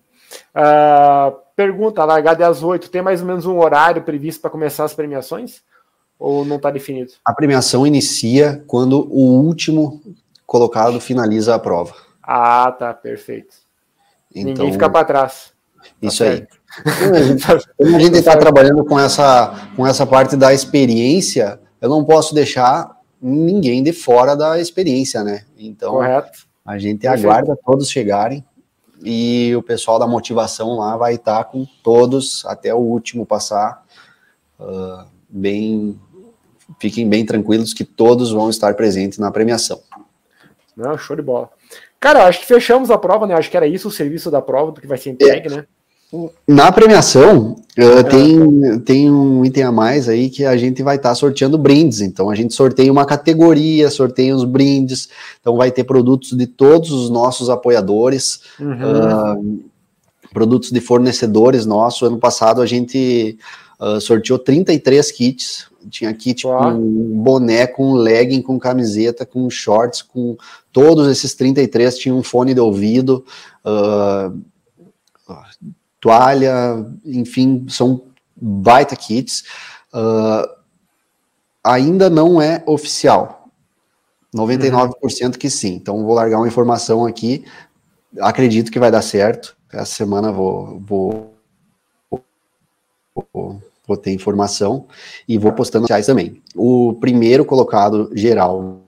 Uh, 0.54 1.36
pergunta: 1.56 2.02
a 2.02 2.04
largada 2.04 2.44
é 2.44 2.46
às 2.46 2.62
8, 2.62 2.90
tem 2.90 3.02
mais 3.02 3.20
ou 3.20 3.26
menos 3.26 3.46
um 3.46 3.58
horário 3.58 4.02
previsto 4.02 4.40
para 4.40 4.50
começar 4.50 4.84
as 4.84 4.94
premiações? 4.94 5.62
Ou 6.18 6.44
não 6.44 6.56
está 6.56 6.70
definido? 6.70 7.12
A 7.24 7.32
premiação 7.32 7.86
inicia 7.86 8.62
quando 8.66 9.08
o 9.10 9.42
último 9.42 10.02
colocado 10.46 11.00
finaliza 11.00 11.54
a 11.54 11.58
prova. 11.58 11.94
Ah, 12.22 12.70
tá, 12.70 12.92
perfeito. 12.92 13.56
Então, 14.34 14.52
Ninguém 14.52 14.72
fica 14.72 14.90
para 14.90 15.04
trás. 15.04 15.52
Isso 16.00 16.24
tá 16.24 16.30
aí. 16.30 16.46
Como 17.76 17.96
a 17.96 17.98
gente 17.98 18.16
está 18.16 18.36
trabalhando 18.36 18.84
com 18.84 18.98
essa, 18.98 19.70
com 19.76 19.86
essa 19.86 20.06
parte 20.06 20.36
da 20.36 20.54
experiência, 20.54 21.60
eu 21.80 21.88
não 21.88 22.04
posso 22.04 22.34
deixar 22.34 22.96
ninguém 23.20 23.82
de 23.82 23.92
fora 23.92 24.34
da 24.34 24.58
experiência, 24.58 25.22
né? 25.22 25.44
Então, 25.58 25.92
Correto. 25.92 26.46
a 26.64 26.78
gente 26.78 27.06
aguarda 27.06 27.56
todos 27.64 27.90
chegarem 27.90 28.44
e 29.02 29.54
o 29.56 29.62
pessoal 29.62 29.98
da 29.98 30.06
motivação 30.06 30.76
lá 30.76 30.96
vai 30.96 31.14
estar 31.14 31.44
com 31.44 31.66
todos 31.82 32.44
até 32.46 32.72
o 32.74 32.78
último 32.78 33.26
passar. 33.26 33.84
Uh, 34.58 35.04
bem, 35.28 35.98
fiquem 36.78 37.08
bem 37.08 37.24
tranquilos 37.24 37.72
que 37.72 37.84
todos 37.84 38.30
vão 38.30 38.50
estar 38.50 38.74
presentes 38.74 39.18
na 39.18 39.30
premiação. 39.30 39.80
Não, 40.76 40.96
show 40.96 41.16
de 41.16 41.22
bola. 41.22 41.50
Cara, 42.00 42.26
acho 42.26 42.40
que 42.40 42.46
fechamos 42.46 42.90
a 42.90 42.96
prova, 42.96 43.26
né? 43.26 43.34
Acho 43.34 43.50
que 43.50 43.56
era 43.56 43.66
isso 43.66 43.88
o 43.88 43.92
serviço 43.92 44.30
da 44.30 44.40
prova, 44.40 44.72
do 44.72 44.80
que 44.80 44.86
vai 44.86 44.96
ser 44.96 45.10
entregue, 45.10 45.48
é. 45.48 45.56
né? 45.56 45.64
Na 46.48 46.72
premiação, 46.72 47.54
uh, 47.78 48.04
tem, 48.10 48.80
tem 48.80 49.10
um 49.10 49.44
item 49.44 49.62
a 49.62 49.70
mais 49.70 50.08
aí 50.08 50.28
que 50.28 50.44
a 50.44 50.56
gente 50.56 50.82
vai 50.82 50.96
estar 50.96 51.10
tá 51.10 51.14
sorteando 51.14 51.56
brindes. 51.56 52.00
Então, 52.00 52.28
a 52.28 52.34
gente 52.34 52.52
sorteia 52.52 52.90
uma 52.90 53.04
categoria, 53.04 53.88
sorteia 53.90 54.34
os 54.34 54.44
brindes. 54.44 55.08
Então, 55.40 55.56
vai 55.56 55.70
ter 55.70 55.84
produtos 55.84 56.36
de 56.36 56.46
todos 56.46 56.90
os 56.90 57.10
nossos 57.10 57.48
apoiadores, 57.48 58.40
uhum. 58.58 58.72
uh, 58.72 59.60
produtos 60.32 60.72
de 60.72 60.80
fornecedores 60.80 61.64
nossos. 61.64 62.02
Ano 62.02 62.18
passado, 62.18 62.60
a 62.60 62.66
gente 62.66 63.38
uh, 63.80 64.00
sorteou 64.00 64.38
33 64.38 65.10
kits. 65.10 65.70
Tinha 65.88 66.12
kit 66.12 66.42
com 66.42 67.22
boné, 67.22 67.66
com 67.66 67.94
legging, 67.94 68.42
com 68.42 68.58
camiseta, 68.58 69.24
com 69.24 69.48
shorts, 69.48 70.02
com 70.02 70.36
todos 70.70 71.08
esses 71.08 71.34
33 71.34 71.98
tinham 71.98 72.18
um 72.18 72.22
fone 72.22 72.52
de 72.52 72.60
ouvido. 72.60 73.24
Uh, 73.64 74.40
toalha, 76.00 76.86
enfim, 77.04 77.66
são 77.68 78.02
baita 78.36 78.94
kits. 78.94 79.44
Uh, 79.92 80.46
ainda 81.64 82.10
não 82.10 82.40
é 82.40 82.62
oficial. 82.66 83.48
99% 84.34 85.36
que 85.36 85.50
sim. 85.50 85.74
Então 85.74 86.04
vou 86.04 86.14
largar 86.14 86.38
uma 86.38 86.48
informação 86.48 87.04
aqui. 87.06 87.44
Acredito 88.20 88.70
que 88.70 88.78
vai 88.78 88.90
dar 88.90 89.02
certo. 89.02 89.56
Essa 89.72 89.94
semana 89.94 90.32
vou, 90.32 90.80
vou, 90.80 91.34
vou, 93.32 93.62
vou 93.90 93.96
ter 93.96 94.12
informação 94.12 94.86
e 95.26 95.36
vou 95.36 95.52
postando 95.52 95.84
sociais 95.84 96.06
também. 96.06 96.40
O 96.54 96.94
primeiro 97.00 97.44
colocado 97.44 98.08
geral 98.14 98.82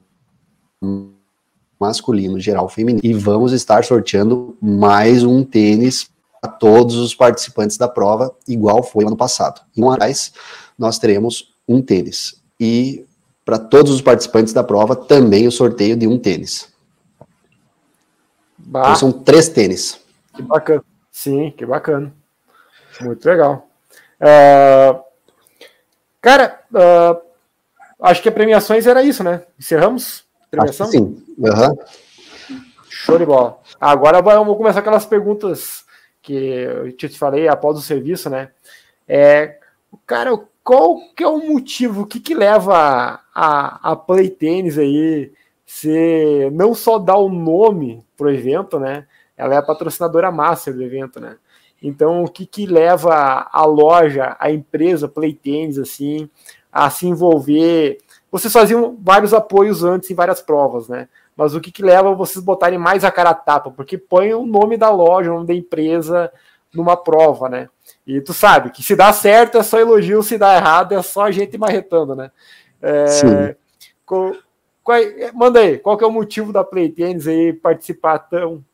masculino, 1.79 2.39
geral 2.39 2.69
feminino. 2.69 3.01
E 3.03 3.13
vamos 3.13 3.53
estar 3.53 3.83
sorteando 3.83 4.57
mais 4.63 5.25
um 5.25 5.43
tênis 5.43 6.09
a 6.41 6.47
todos 6.47 6.97
os 6.97 7.15
participantes 7.15 7.77
da 7.77 7.89
prova, 7.89 8.33
igual 8.47 8.83
foi 8.85 9.05
ano 9.05 9.17
passado. 9.17 9.61
Em 9.77 9.83
um 9.83 9.91
atrás, 9.91 10.33
nós 10.79 10.99
teremos 10.99 11.53
um 11.69 11.83
tênis. 11.83 12.41
E 12.61 13.05
para 13.45 13.59
todos 13.59 13.91
os 13.91 14.01
participantes 14.01 14.53
da 14.53 14.63
prova, 14.63 14.95
também 14.95 15.49
o 15.49 15.53
sorteio 15.53 15.97
de 15.97 16.07
um 16.07 16.17
tênis. 16.17 16.73
Então, 18.69 18.95
são 18.95 19.11
três 19.11 19.49
tênis. 19.49 20.01
Que 20.33 20.43
bacana. 20.43 20.85
Sim, 21.11 21.53
que 21.57 21.67
bacana. 21.67 22.15
Muito 23.01 23.25
legal. 23.27 23.69
Uh, 24.23 25.03
cara, 26.21 26.61
uh, 26.73 27.21
acho 28.01 28.23
que 28.23 28.29
a 28.29 28.33
premiações 28.33 28.87
era 28.87 29.03
isso, 29.03 29.25
né? 29.25 29.43
Encerramos? 29.59 30.25
Premiação? 30.51 30.87
sim. 30.87 31.23
Uhum. 31.39 31.77
Show 32.89 33.19
de 33.19 33.27
bola. 33.27 33.59
Agora 33.81 34.23
vamos 34.23 34.57
começar 34.57 34.79
aquelas 34.79 35.05
perguntas 35.05 35.85
que 36.21 36.35
eu 36.35 36.97
te 36.97 37.19
falei 37.19 37.49
após 37.49 37.77
o 37.77 37.83
serviço, 37.83 38.31
né? 38.31 38.51
É, 39.09 39.59
cara, 40.07 40.39
qual 40.63 41.01
que 41.17 41.25
é 41.25 41.29
o 41.29 41.45
motivo, 41.45 42.03
o 42.03 42.07
que 42.07 42.21
que 42.21 42.35
leva 42.35 43.21
a, 43.35 43.93
a 43.93 43.97
Play 43.97 44.31
Tennis 44.31 44.79
aí 44.79 45.33
se 45.67 46.49
não 46.53 46.75
só 46.75 46.99
dar 46.99 47.17
o 47.17 47.29
nome 47.29 48.05
pro 48.17 48.31
evento, 48.31 48.79
né? 48.79 49.07
Ela 49.37 49.55
é 49.55 49.57
a 49.57 49.63
patrocinadora 49.63 50.31
master 50.31 50.75
do 50.75 50.83
evento, 50.83 51.19
né? 51.19 51.37
Então, 51.83 52.23
o 52.23 52.29
que 52.29 52.47
que 52.47 52.65
leva 52.65 53.49
a 53.51 53.65
loja, 53.65 54.37
a 54.39 54.51
empresa 54.51 55.09
Play 55.09 55.35
Tennis, 55.35 55.79
assim, 55.79 56.29
a 56.71 56.89
se 56.89 57.07
envolver? 57.07 57.99
Vocês 58.31 58.53
faziam 58.53 58.97
vários 59.01 59.35
apoios 59.35 59.83
antes 59.83 60.11
em 60.11 60.15
várias 60.15 60.41
provas, 60.41 60.89
né? 60.89 61.09
mas 61.37 61.55
o 61.55 61.61
que, 61.61 61.73
que 61.73 61.83
leva 61.83 62.15
vocês 62.15 62.45
botarem 62.45 62.79
mais 62.79 63.05
a 63.05 63.11
cara 63.11 63.31
a 63.31 63.35
tapa? 63.35 63.71
Porque 63.71 63.97
põe 63.97 64.35
o 64.35 64.47
nome 64.47 64.77
da 64.77 64.91
loja, 64.91 65.31
o 65.31 65.35
nome 65.35 65.47
da 65.47 65.55
empresa 65.55 66.33
numa 66.73 66.97
prova, 66.97 67.49
né? 67.49 67.69
E 68.07 68.21
tu 68.21 68.33
sabe 68.33 68.71
que 68.71 68.83
se 68.83 68.97
dá 68.97 69.13
certo 69.13 69.59
é 69.59 69.63
só 69.63 69.79
elogio, 69.79 70.23
se 70.23 70.39
dá 70.39 70.57
errado 70.57 70.95
é 70.95 71.03
só 71.03 71.23
a 71.23 71.31
gente 71.31 71.57
marretando, 71.59 72.15
né? 72.15 72.31
É, 72.81 73.07
Sim. 73.07 73.55
Qual, 74.05 74.33
qual, 74.83 74.99
é, 74.99 75.31
manda 75.33 75.61
aí, 75.61 75.79
qual 75.79 75.97
que 75.97 76.05
é 76.05 76.07
o 76.07 76.13
motivo 76.13 76.53
da 76.53 76.65
Play 76.65 76.91
Tennis 76.91 77.27
aí 77.27 77.53
participar 77.53 78.19
tão, 78.19 78.65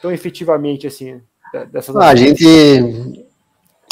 tão 0.00 0.12
efetivamente 0.12 0.86
assim 0.86 1.20
dessas 1.72 1.94
ah, 1.96 2.08
A 2.08 2.14
gente 2.14 2.44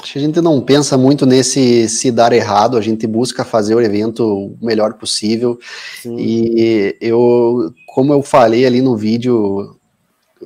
Acho 0.00 0.12
que 0.12 0.18
a 0.18 0.22
gente 0.22 0.40
não 0.40 0.60
pensa 0.60 0.96
muito 0.96 1.26
nesse 1.26 1.88
se 1.88 2.10
dar 2.12 2.32
errado, 2.32 2.76
a 2.76 2.80
gente 2.80 3.06
busca 3.06 3.44
fazer 3.44 3.74
o 3.74 3.80
evento 3.80 4.24
o 4.24 4.56
melhor 4.64 4.94
possível. 4.94 5.58
Sim. 6.00 6.16
E 6.18 6.96
eu, 7.00 7.74
como 7.86 8.12
eu 8.12 8.22
falei 8.22 8.64
ali 8.64 8.80
no 8.80 8.96
vídeo 8.96 9.76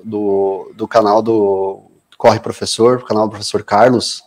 do, 0.02 0.72
do 0.74 0.88
canal 0.88 1.20
do 1.20 1.82
Corre 2.16 2.40
Professor, 2.40 3.04
canal 3.04 3.26
do 3.26 3.30
professor 3.30 3.62
Carlos, 3.62 4.22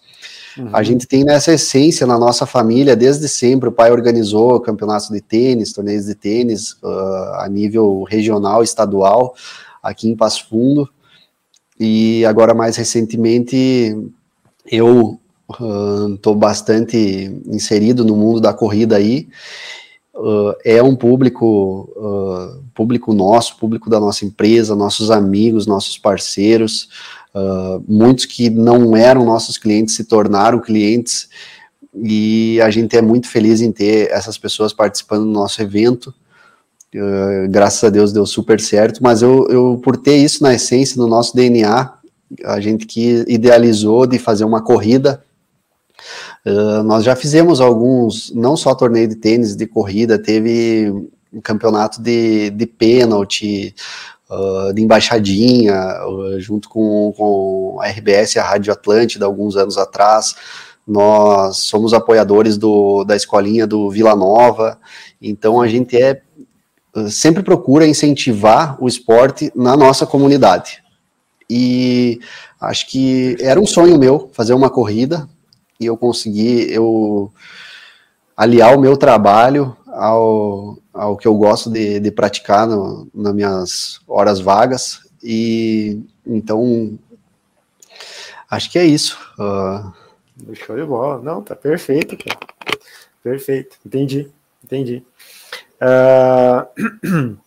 uhum. 0.58 0.70
a 0.72 0.84
gente 0.84 1.08
tem 1.08 1.24
nessa 1.24 1.54
essência 1.54 2.06
na 2.06 2.20
nossa 2.20 2.46
família 2.46 2.96
desde 2.96 3.28
sempre. 3.28 3.70
O 3.70 3.72
pai 3.72 3.92
organizou 3.92 4.60
campeonatos 4.60 5.10
de 5.10 5.22
tênis, 5.22 5.74
torneios 5.74 6.06
de 6.06 6.14
tênis 6.14 6.74
uh, 6.84 7.40
a 7.40 7.48
nível 7.50 8.04
regional, 8.04 8.62
estadual, 8.62 9.34
aqui 9.82 10.08
em 10.08 10.16
Passo 10.16 10.48
E 11.80 12.26
agora, 12.26 12.54
mais 12.54 12.78
recentemente, 12.78 13.96
eu 14.66 15.20
estou 16.16 16.34
uh, 16.34 16.38
bastante 16.38 16.98
inserido 17.46 18.04
no 18.04 18.16
mundo 18.16 18.40
da 18.40 18.54
corrida 18.54 18.96
aí. 18.96 19.28
Uh, 20.14 20.56
é 20.64 20.82
um 20.82 20.96
público, 20.96 21.90
uh, 21.98 22.64
público 22.74 23.14
nosso, 23.14 23.58
público 23.58 23.90
da 23.90 24.00
nossa 24.00 24.26
empresa, 24.26 24.76
nossos 24.76 25.12
amigos, 25.12 25.68
nossos 25.68 25.98
parceiros, 25.98 26.90
muitos 27.86 28.24
que 28.24 28.50
não 28.50 28.96
eram 28.96 29.26
nossos 29.26 29.58
clientes 29.58 29.94
se 29.94 30.06
tornaram 30.06 30.58
clientes 30.58 31.28
e 31.94 32.62
a 32.62 32.70
gente 32.70 32.96
é 32.96 33.02
muito 33.02 33.28
feliz 33.28 33.60
em 33.60 33.74
ter 33.74 34.10
essas 34.10 34.38
pessoas 34.38 34.72
participando 34.72 35.26
do 35.26 35.32
nosso 35.32 35.62
evento. 35.62 36.14
Uh, 36.96 37.50
graças 37.50 37.84
a 37.84 37.90
Deus 37.90 38.14
deu 38.14 38.26
super 38.26 38.58
certo, 38.58 39.04
mas 39.04 39.22
eu, 39.22 39.46
eu, 39.50 39.82
por 39.84 39.98
ter 39.98 40.16
isso 40.16 40.42
na 40.42 40.54
essência, 40.54 40.96
no 40.96 41.08
nosso 41.08 41.36
DNA, 41.36 41.94
a 42.46 42.60
gente 42.62 42.86
que 42.86 43.26
idealizou 43.28 44.08
de 44.08 44.18
fazer 44.18 44.46
uma 44.46 44.64
corrida, 44.64 45.22
uh, 46.46 46.84
nós 46.84 47.04
já 47.04 47.14
fizemos 47.14 47.60
alguns, 47.60 48.32
não 48.34 48.56
só 48.56 48.74
torneio 48.74 49.10
de 49.10 49.16
tênis, 49.16 49.58
de 49.58 49.68
corrida, 49.68 50.18
teve 50.18 50.90
um 51.34 51.42
campeonato 51.42 52.02
de, 52.02 52.50
de 52.52 52.66
pênalti, 52.66 53.76
uh, 54.30 54.74
de 54.74 54.82
embaixadinha, 54.82 55.76
junto 56.38 56.70
com, 56.70 57.12
com 57.18 57.78
a 57.82 57.90
RBS 57.90 58.38
a 58.38 58.44
Rádio 58.44 58.72
Atlântida, 58.72 59.26
alguns 59.26 59.58
anos 59.58 59.78
atrás, 59.78 60.34
nós 60.88 61.58
somos 61.58 61.94
apoiadores 61.94 62.58
do, 62.58 63.04
da 63.04 63.18
escolinha 63.18 63.68
do 63.68 63.90
Vila 63.90 64.16
Nova, 64.16 64.80
então 65.22 65.60
a 65.60 65.68
gente 65.68 65.98
é 65.98 66.22
sempre 67.10 67.44
procura 67.44 67.88
incentivar 67.88 68.78
o 68.82 68.88
esporte 68.88 69.52
na 69.56 69.76
nossa 69.76 70.06
comunidade. 70.06 70.84
E 71.50 72.20
acho 72.60 72.88
que 72.88 73.38
era 73.40 73.60
um 73.60 73.66
sonho 73.66 74.00
meu 74.00 74.30
fazer 74.34 74.54
uma 74.54 74.70
corrida 74.70 75.28
e 75.80 75.86
eu 75.86 75.98
consegui 75.98 76.72
eu 76.72 77.32
aliar 78.36 78.76
o 78.76 78.80
meu 78.80 78.98
trabalho 78.98 79.76
ao, 79.88 80.78
ao 80.94 81.18
que 81.18 81.28
eu 81.28 81.36
gosto 81.36 81.70
de, 81.70 82.00
de 82.00 82.12
praticar 82.12 82.68
no, 82.68 83.08
nas 83.14 83.34
minhas 83.34 84.02
horas 84.08 84.40
vagas 84.40 85.02
e 85.24 86.02
então 86.26 86.98
acho 88.50 88.72
que 88.72 88.80
é 88.80 88.86
isso. 88.86 89.18
Uh, 89.38 89.94
Show 90.54 90.76
de 90.76 90.84
bola. 90.84 91.22
Não, 91.22 91.42
tá 91.42 91.56
perfeito, 91.56 92.18
cara. 92.18 92.40
Perfeito. 93.24 93.78
Entendi. 93.86 94.30
Entendi. 94.64 95.04
Uh... 95.82 97.38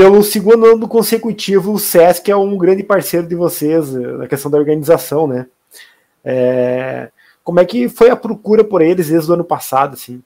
Pelo 0.00 0.22
segundo 0.22 0.64
ano 0.64 0.88
consecutivo, 0.88 1.74
o 1.74 1.78
SESC 1.78 2.30
é 2.30 2.36
um 2.36 2.56
grande 2.56 2.82
parceiro 2.82 3.26
de 3.26 3.34
vocês 3.34 3.94
eh, 3.94 3.98
na 3.98 4.26
questão 4.26 4.50
da 4.50 4.56
organização, 4.56 5.26
né? 5.26 5.46
É... 6.24 7.10
Como 7.44 7.60
é 7.60 7.66
que 7.66 7.86
foi 7.86 8.08
a 8.08 8.16
procura 8.16 8.64
por 8.64 8.80
eles 8.80 9.08
desde 9.08 9.30
o 9.30 9.34
ano 9.34 9.44
passado, 9.44 9.92
assim? 9.92 10.22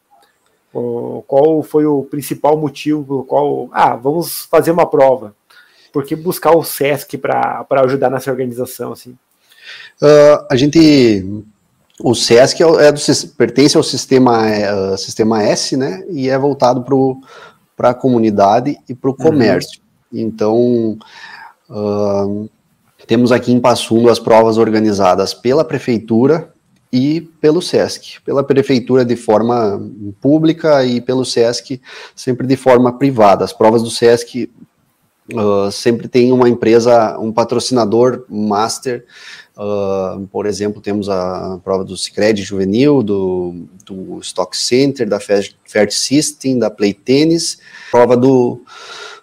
Qual 0.73 1.61
foi 1.63 1.87
o 1.87 2.05
principal 2.05 2.57
motivo 2.57 3.05
pelo 3.05 3.25
qual, 3.25 3.69
ah, 3.73 3.97
vamos 3.97 4.45
fazer 4.45 4.71
uma 4.71 4.89
prova? 4.89 5.35
Por 5.93 6.05
que 6.05 6.15
buscar 6.15 6.57
o 6.57 6.63
SESC 6.63 7.17
para 7.17 7.67
ajudar 7.85 8.11
nessa 8.11 8.31
organização, 8.31 8.93
assim? 8.93 9.17
Uh, 10.03 10.47
a 10.51 10.57
gente. 10.57 11.25
O 12.01 12.15
SESC 12.15 12.61
é, 12.61 12.87
é 12.87 12.93
do, 12.93 13.01
pertence 13.37 13.77
ao 13.77 13.83
sistema, 13.83 14.43
uh, 14.49 14.99
sistema 14.99 15.43
S, 15.43 15.77
né? 15.77 16.05
E 16.11 16.29
é 16.29 16.37
voltado 16.37 16.85
para 17.77 17.91
a 17.91 17.95
comunidade 17.95 18.77
e 18.89 18.95
para 18.95 19.11
o 19.11 19.13
uhum. 19.13 19.19
comércio. 19.19 19.81
Uhum. 20.13 20.21
Então, 20.21 20.99
uh, 21.71 22.49
temos 23.07 23.31
aqui 23.31 23.53
em 23.53 23.61
Passundo 23.61 24.11
as 24.11 24.19
provas 24.19 24.59
organizadas 24.59 25.35
pela 25.35 25.65
prefeitura 25.65 26.53
e 26.93 27.21
pelo 27.41 27.63
SESC. 27.63 28.21
Pela 28.25 28.43
prefeitura 28.43 29.05
de 29.05 29.17
forma 29.17 29.81
pública 30.21 30.85
e 30.85 31.01
pelo 31.01 31.25
SESC 31.25 31.81
sempre 32.15 32.47
de 32.47 32.57
forma 32.57 32.93
privada. 32.99 33.45
As 33.45 33.53
provas 33.53 33.83
do 33.83 33.91
SESC 33.91 34.51
uh, 35.33 35.71
sempre 35.71 36.09
tem 36.09 36.33
uma 36.33 36.49
empresa, 36.49 37.19
um 37.19 37.33
patrocinador 37.33 38.25
master 38.29 39.05
Uh, 39.57 40.27
por 40.33 40.47
exemplo, 40.47 40.81
temos 40.81 41.09
a 41.09 41.61
prova 41.63 41.85
do 41.85 41.97
Cicred 41.97 42.43
Juvenil, 42.43 43.03
do, 43.05 43.67
do 43.87 44.19
Stock 44.21 44.57
Center, 44.57 45.09
da 45.09 45.21
Fair 45.21 45.93
System, 45.93 46.59
da 46.59 46.71
Play 46.71 46.93
Tennis, 46.93 47.59
prova 47.91 48.17
do, 48.17 48.61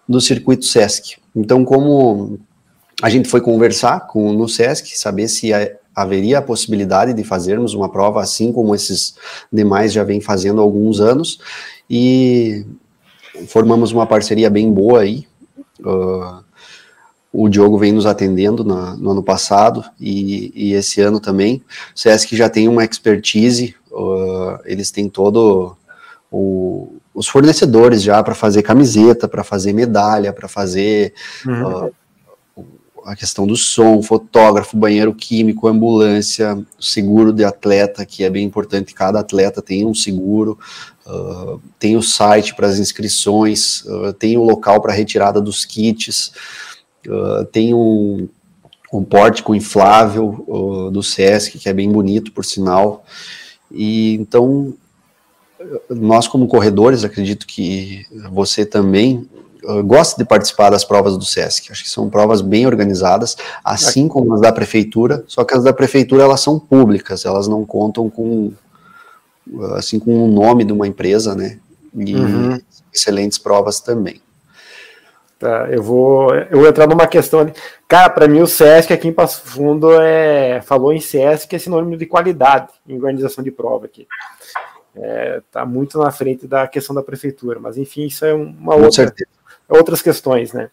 do 0.07 0.21
circuito 0.21 0.65
Sesc. 0.65 1.17
Então, 1.36 1.65
como 1.65 2.39
a 3.01 3.09
gente 3.09 3.27
foi 3.27 3.41
conversar 3.41 4.07
com 4.07 4.32
no 4.32 4.47
Sesc, 4.47 4.97
saber 4.97 5.27
se 5.27 5.53
a, 5.53 5.69
haveria 5.93 6.38
a 6.38 6.41
possibilidade 6.41 7.13
de 7.13 7.23
fazermos 7.25 7.73
uma 7.73 7.89
prova 7.89 8.21
assim 8.21 8.53
como 8.53 8.73
esses 8.73 9.15
demais 9.51 9.91
já 9.91 10.03
vem 10.03 10.21
fazendo 10.21 10.61
há 10.61 10.63
alguns 10.63 11.01
anos, 11.01 11.39
e 11.89 12.65
formamos 13.47 13.91
uma 13.91 14.07
parceria 14.07 14.49
bem 14.49 14.71
boa 14.71 15.01
aí. 15.01 15.27
Uh, 15.82 16.41
o 17.34 17.47
Diogo 17.47 17.77
vem 17.77 17.93
nos 17.93 18.05
atendendo 18.05 18.63
na, 18.63 18.95
no 18.97 19.11
ano 19.11 19.23
passado 19.23 19.86
e, 19.99 20.51
e, 20.53 20.73
esse 20.73 20.99
ano 20.99 21.19
também. 21.19 21.63
O 21.95 21.99
SESC 21.99 22.36
já 22.36 22.49
tem 22.49 22.67
uma 22.67 22.84
expertise, 22.84 23.73
uh, 23.89 24.59
eles 24.65 24.91
têm 24.91 25.07
todo 25.07 25.77
o, 26.29 26.97
os 27.13 27.29
fornecedores 27.29 28.03
já 28.03 28.21
para 28.21 28.36
fazer 28.36 28.63
camiseta, 28.63 29.29
para 29.29 29.45
fazer 29.45 29.71
medalha, 29.71 30.34
para 30.34 30.49
fazer 30.49 31.13
uhum. 31.45 31.86
uh, 31.88 31.95
a 33.05 33.15
questão 33.15 33.47
do 33.47 33.55
som, 33.55 34.03
fotógrafo, 34.03 34.75
banheiro 34.75 35.13
químico, 35.13 35.69
ambulância, 35.69 36.61
seguro 36.77 37.32
de 37.32 37.45
atleta, 37.45 38.05
que 38.05 38.25
é 38.25 38.29
bem 38.29 38.43
importante, 38.43 38.93
cada 38.93 39.21
atleta 39.21 39.61
tem 39.61 39.86
um 39.88 39.95
seguro, 39.95 40.59
uh, 41.07 41.61
tem 41.79 41.95
o 41.95 42.03
site 42.03 42.53
para 42.53 42.67
as 42.67 42.77
inscrições, 42.77 43.86
tem 44.19 44.38
o 44.38 44.43
local 44.43 44.82
para 44.82 44.91
retirada 44.93 45.39
dos 45.39 45.63
kits, 45.63 46.34
Uh, 47.08 47.45
tem 47.45 47.74
um, 47.74 48.28
um 48.93 49.04
pórtico 49.04 49.56
inflável 49.56 50.45
uh, 50.47 50.91
do 50.91 51.02
Sesc, 51.02 51.58
que 51.58 51.70
é 51.70 51.74
bem 51.74 51.91
bonito, 51.91 52.32
por 52.32 52.45
sinal. 52.45 53.04
E 53.72 54.16
então, 54.16 54.74
nós 55.89 56.28
como 56.28 56.47
corredores, 56.47 57.04
acredito 57.04 57.47
que 57.47 58.06
você 58.32 58.66
também 58.66 59.28
uh, 59.64 59.84
gosta 59.84 60.22
de 60.22 60.28
participar 60.28 60.70
das 60.70 60.84
provas 60.84 61.18
do 61.18 61.26
Sesc. 61.26 61.72
Acho 61.72 61.84
que 61.84 61.89
são 61.89 62.10
provas 62.10 62.41
bem 62.41 62.66
organizadas, 62.66 63.38
assim 63.64 64.08
como 64.08 64.34
as 64.34 64.41
da 64.41 64.52
prefeitura, 64.52 65.24
só 65.28 65.43
que 65.43 65.54
as 65.54 65.64
da 65.64 65.74
prefeitura 65.74 66.24
elas 66.24 66.41
são 66.41 66.60
públicas, 66.60 67.26
elas 67.26 67.47
não 67.47 67.66
contam 67.66 68.10
com 68.10 68.54
assim 69.76 69.99
com 69.99 70.24
o 70.24 70.28
nome 70.28 70.64
de 70.64 70.72
uma 70.72 70.88
empresa, 70.88 71.36
né? 71.36 71.60
E 71.95 72.16
uhum. 72.16 72.60
excelentes 72.93 73.38
provas 73.38 73.80
também. 73.80 74.22
Tá, 75.41 75.67
eu 75.71 75.81
vou, 75.81 76.35
eu 76.35 76.59
vou 76.59 76.67
entrar 76.67 76.85
numa 76.85 77.07
questão 77.07 77.39
ali. 77.39 77.51
Cara, 77.87 78.11
para 78.11 78.27
mim 78.27 78.41
o 78.41 78.47
SESC 78.47 78.93
aqui 78.93 79.07
em 79.07 79.11
Passo 79.11 79.41
Fundo 79.41 79.99
é, 79.99 80.61
falou 80.61 80.93
em 80.93 81.01
SESC 81.01 81.55
é 81.55 81.57
sinônimo 81.57 81.97
de 81.97 82.05
qualidade 82.05 82.67
em 82.87 82.93
organização 82.93 83.43
de 83.43 83.49
prova 83.49 83.87
aqui. 83.87 84.07
É, 84.95 85.41
tá 85.49 85.65
muito 85.65 85.97
na 85.97 86.11
frente 86.11 86.45
da 86.45 86.67
questão 86.67 86.95
da 86.95 87.01
prefeitura, 87.01 87.59
mas 87.59 87.75
enfim, 87.75 88.05
isso 88.05 88.23
é 88.23 88.35
uma 88.35 88.75
Com 88.75 88.81
outra, 88.83 88.91
certeza. 88.91 89.29
outras 89.67 89.99
questões, 90.03 90.53
né? 90.53 90.69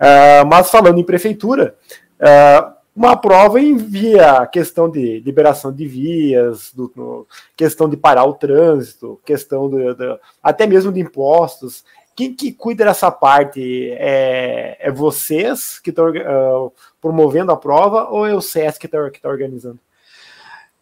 Uh, 0.00 0.46
mas 0.46 0.70
falando 0.70 0.98
em 0.98 1.04
prefeitura, 1.04 1.76
uh, 2.18 2.72
uma 2.94 3.18
prova 3.18 3.60
envia 3.60 4.38
a 4.38 4.46
questão 4.46 4.88
de 4.88 5.20
liberação 5.20 5.70
de 5.70 5.86
vias, 5.86 6.72
do, 6.72 6.90
no, 6.96 7.26
questão 7.54 7.86
de 7.86 7.98
parar 7.98 8.24
o 8.24 8.32
trânsito, 8.32 9.20
questão 9.26 9.68
do, 9.68 9.94
do, 9.94 10.18
até 10.42 10.66
mesmo 10.66 10.90
de 10.90 11.00
impostos. 11.00 11.84
Quem 12.16 12.34
que 12.34 12.50
cuida 12.50 12.86
dessa 12.86 13.10
parte? 13.10 13.90
É, 13.92 14.78
é 14.80 14.90
vocês 14.90 15.78
que 15.78 15.90
estão 15.90 16.08
uh, 16.08 16.72
promovendo 17.00 17.52
a 17.52 17.56
prova 17.56 18.08
ou 18.08 18.26
é 18.26 18.34
o 18.34 18.40
SESC 18.40 18.80
que 18.80 18.86
está 18.86 18.98
tá 19.22 19.28
organizando? 19.28 19.78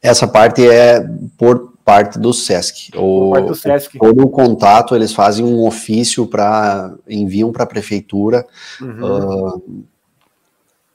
Essa 0.00 0.28
parte 0.28 0.66
é 0.66 1.00
por 1.36 1.74
parte 1.84 2.18
do 2.18 2.32
SESC. 2.32 2.90
O, 2.96 3.32
parte 3.32 3.48
do 3.48 3.54
SESC. 3.54 3.98
Todo 3.98 4.24
o 4.24 4.30
contato, 4.30 4.94
eles 4.94 5.12
fazem 5.12 5.44
um 5.44 5.66
ofício 5.66 6.26
para 6.26 6.94
enviam 7.08 7.50
para 7.50 7.64
a 7.64 7.66
prefeitura 7.66 8.46
uhum. 8.80 9.02
uh, 9.02 9.84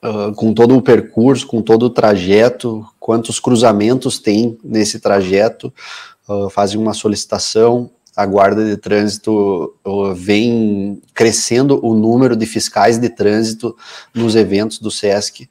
uh, 0.04 0.36
com 0.36 0.54
todo 0.54 0.76
o 0.76 0.82
percurso, 0.82 1.46
com 1.46 1.62
todo 1.62 1.84
o 1.84 1.90
trajeto, 1.90 2.86
quantos 3.00 3.40
cruzamentos 3.40 4.20
tem 4.20 4.58
nesse 4.64 5.00
trajeto, 5.00 5.74
uh, 6.28 6.50
fazem 6.50 6.80
uma 6.80 6.94
solicitação, 6.94 7.90
a 8.16 8.26
guarda 8.26 8.66
de 8.66 8.76
trânsito 8.78 9.74
vem 10.16 11.02
crescendo 11.14 11.80
o 11.86 11.94
número 11.94 12.36
de 12.36 12.46
fiscais 12.46 12.98
de 12.98 13.10
trânsito 13.10 13.76
nos 14.14 14.36
eventos 14.36 14.80
do 14.80 14.92
SESC. 14.92 15.48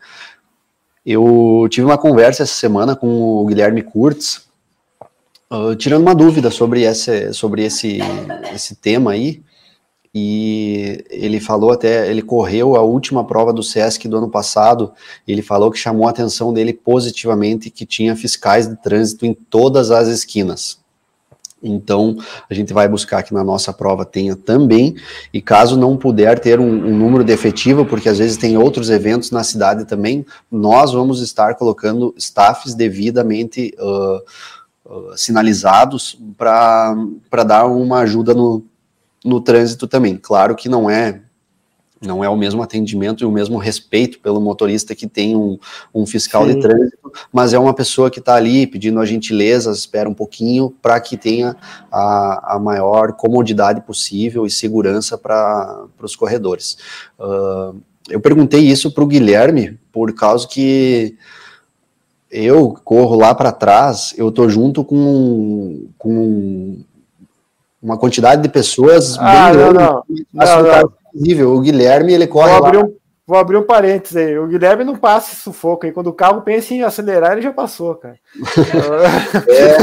Eu 1.04 1.66
tive 1.70 1.86
uma 1.86 1.96
conversa 1.96 2.42
essa 2.42 2.52
semana 2.52 2.94
com 2.94 3.08
o 3.08 3.46
Guilherme 3.46 3.82
Kurtz, 3.82 4.42
uh, 5.50 5.74
tirando 5.74 6.02
uma 6.02 6.14
dúvida 6.14 6.50
sobre, 6.50 6.82
esse, 6.82 7.32
sobre 7.32 7.64
esse, 7.64 7.98
esse 8.54 8.74
tema 8.74 9.12
aí, 9.12 9.42
e 10.14 11.04
ele 11.10 11.38
falou 11.38 11.70
até, 11.70 12.10
ele 12.10 12.22
correu 12.22 12.76
a 12.76 12.82
última 12.82 13.24
prova 13.24 13.52
do 13.52 13.62
SESC 13.62 14.08
do 14.08 14.18
ano 14.18 14.28
passado, 14.28 14.92
ele 15.26 15.42
falou 15.42 15.70
que 15.70 15.78
chamou 15.78 16.06
a 16.06 16.10
atenção 16.10 16.52
dele 16.52 16.72
positivamente 16.72 17.70
que 17.70 17.86
tinha 17.86 18.16
fiscais 18.16 18.66
de 18.66 18.76
trânsito 18.76 19.24
em 19.24 19.32
todas 19.32 19.90
as 19.90 20.08
esquinas. 20.08 20.78
Então, 21.62 22.16
a 22.48 22.54
gente 22.54 22.72
vai 22.72 22.88
buscar 22.88 23.22
que 23.22 23.34
na 23.34 23.42
nossa 23.42 23.72
prova 23.72 24.04
tenha 24.04 24.36
também, 24.36 24.94
e 25.32 25.42
caso 25.42 25.76
não 25.76 25.96
puder 25.96 26.38
ter 26.38 26.60
um, 26.60 26.68
um, 26.68 26.96
número 26.96 27.24
de 27.24 27.32
efetivo, 27.32 27.84
porque 27.84 28.08
às 28.08 28.18
vezes 28.18 28.36
tem 28.36 28.56
outros 28.56 28.90
eventos 28.90 29.30
na 29.30 29.42
cidade 29.42 29.84
também, 29.84 30.24
nós 30.50 30.92
vamos 30.92 31.20
estar 31.20 31.54
colocando 31.56 32.14
staffs 32.16 32.74
devidamente 32.74 33.74
uh, 33.78 34.22
uh, 34.84 35.16
sinalizados 35.16 36.18
para 36.36 37.44
dar 37.44 37.66
uma 37.66 38.00
ajuda 38.00 38.34
no, 38.34 38.64
no 39.24 39.40
trânsito 39.40 39.88
também. 39.88 40.16
Claro 40.16 40.54
que 40.54 40.68
não 40.68 40.88
é 40.88 41.22
não 42.00 42.22
é 42.22 42.28
o 42.28 42.36
mesmo 42.36 42.62
atendimento 42.62 43.22
e 43.22 43.26
o 43.26 43.30
mesmo 43.30 43.58
respeito 43.58 44.20
pelo 44.20 44.40
motorista 44.40 44.94
que 44.94 45.06
tem 45.06 45.36
um, 45.36 45.58
um 45.94 46.06
fiscal 46.06 46.46
Sim. 46.46 46.54
de 46.54 46.60
trânsito, 46.60 47.12
mas 47.32 47.52
é 47.52 47.58
uma 47.58 47.74
pessoa 47.74 48.10
que 48.10 48.20
está 48.20 48.34
ali 48.34 48.66
pedindo 48.66 49.00
a 49.00 49.06
gentileza, 49.06 49.70
espera 49.72 50.08
um 50.08 50.14
pouquinho 50.14 50.70
para 50.82 50.98
que 51.00 51.16
tenha 51.16 51.56
a, 51.90 52.54
a 52.54 52.58
maior 52.58 53.12
comodidade 53.12 53.80
possível 53.80 54.46
e 54.46 54.50
segurança 54.50 55.18
para 55.18 55.86
os 56.00 56.14
corredores. 56.14 56.76
Uh, 57.18 57.76
eu 58.08 58.20
perguntei 58.20 58.60
isso 58.60 58.90
para 58.90 59.04
o 59.04 59.06
Guilherme 59.06 59.78
por 59.92 60.12
causa 60.14 60.46
que 60.46 61.16
eu 62.30 62.78
corro 62.84 63.16
lá 63.16 63.34
para 63.34 63.52
trás, 63.52 64.14
eu 64.16 64.30
tô 64.30 64.48
junto 64.48 64.84
com, 64.84 65.88
com 65.96 66.78
uma 67.82 67.96
quantidade 67.96 68.42
de 68.42 68.48
pessoas 68.48 69.18
ah, 69.18 69.22
bem 69.24 69.34
não, 69.34 69.52
grande. 69.52 69.78
Não, 69.78 70.04
não, 70.34 70.62
não, 70.62 70.92
nível. 71.14 71.54
O 71.54 71.60
Guilherme, 71.60 72.12
ele 72.12 72.26
corre 72.26 72.50
vou 72.50 72.66
abrir, 72.66 72.78
um, 72.78 72.94
vou 73.26 73.38
abrir 73.38 73.56
um 73.56 73.62
parênteses 73.62 74.16
aí. 74.16 74.38
O 74.38 74.46
Guilherme 74.46 74.84
não 74.84 74.96
passa 74.96 75.32
esse 75.32 75.42
sufoco 75.42 75.86
aí. 75.86 75.92
Quando 75.92 76.08
o 76.08 76.12
carro 76.12 76.42
pensa 76.42 76.74
em 76.74 76.82
acelerar, 76.82 77.32
ele 77.32 77.42
já 77.42 77.52
passou, 77.52 77.94
cara. 77.94 78.18
é. 79.48 79.76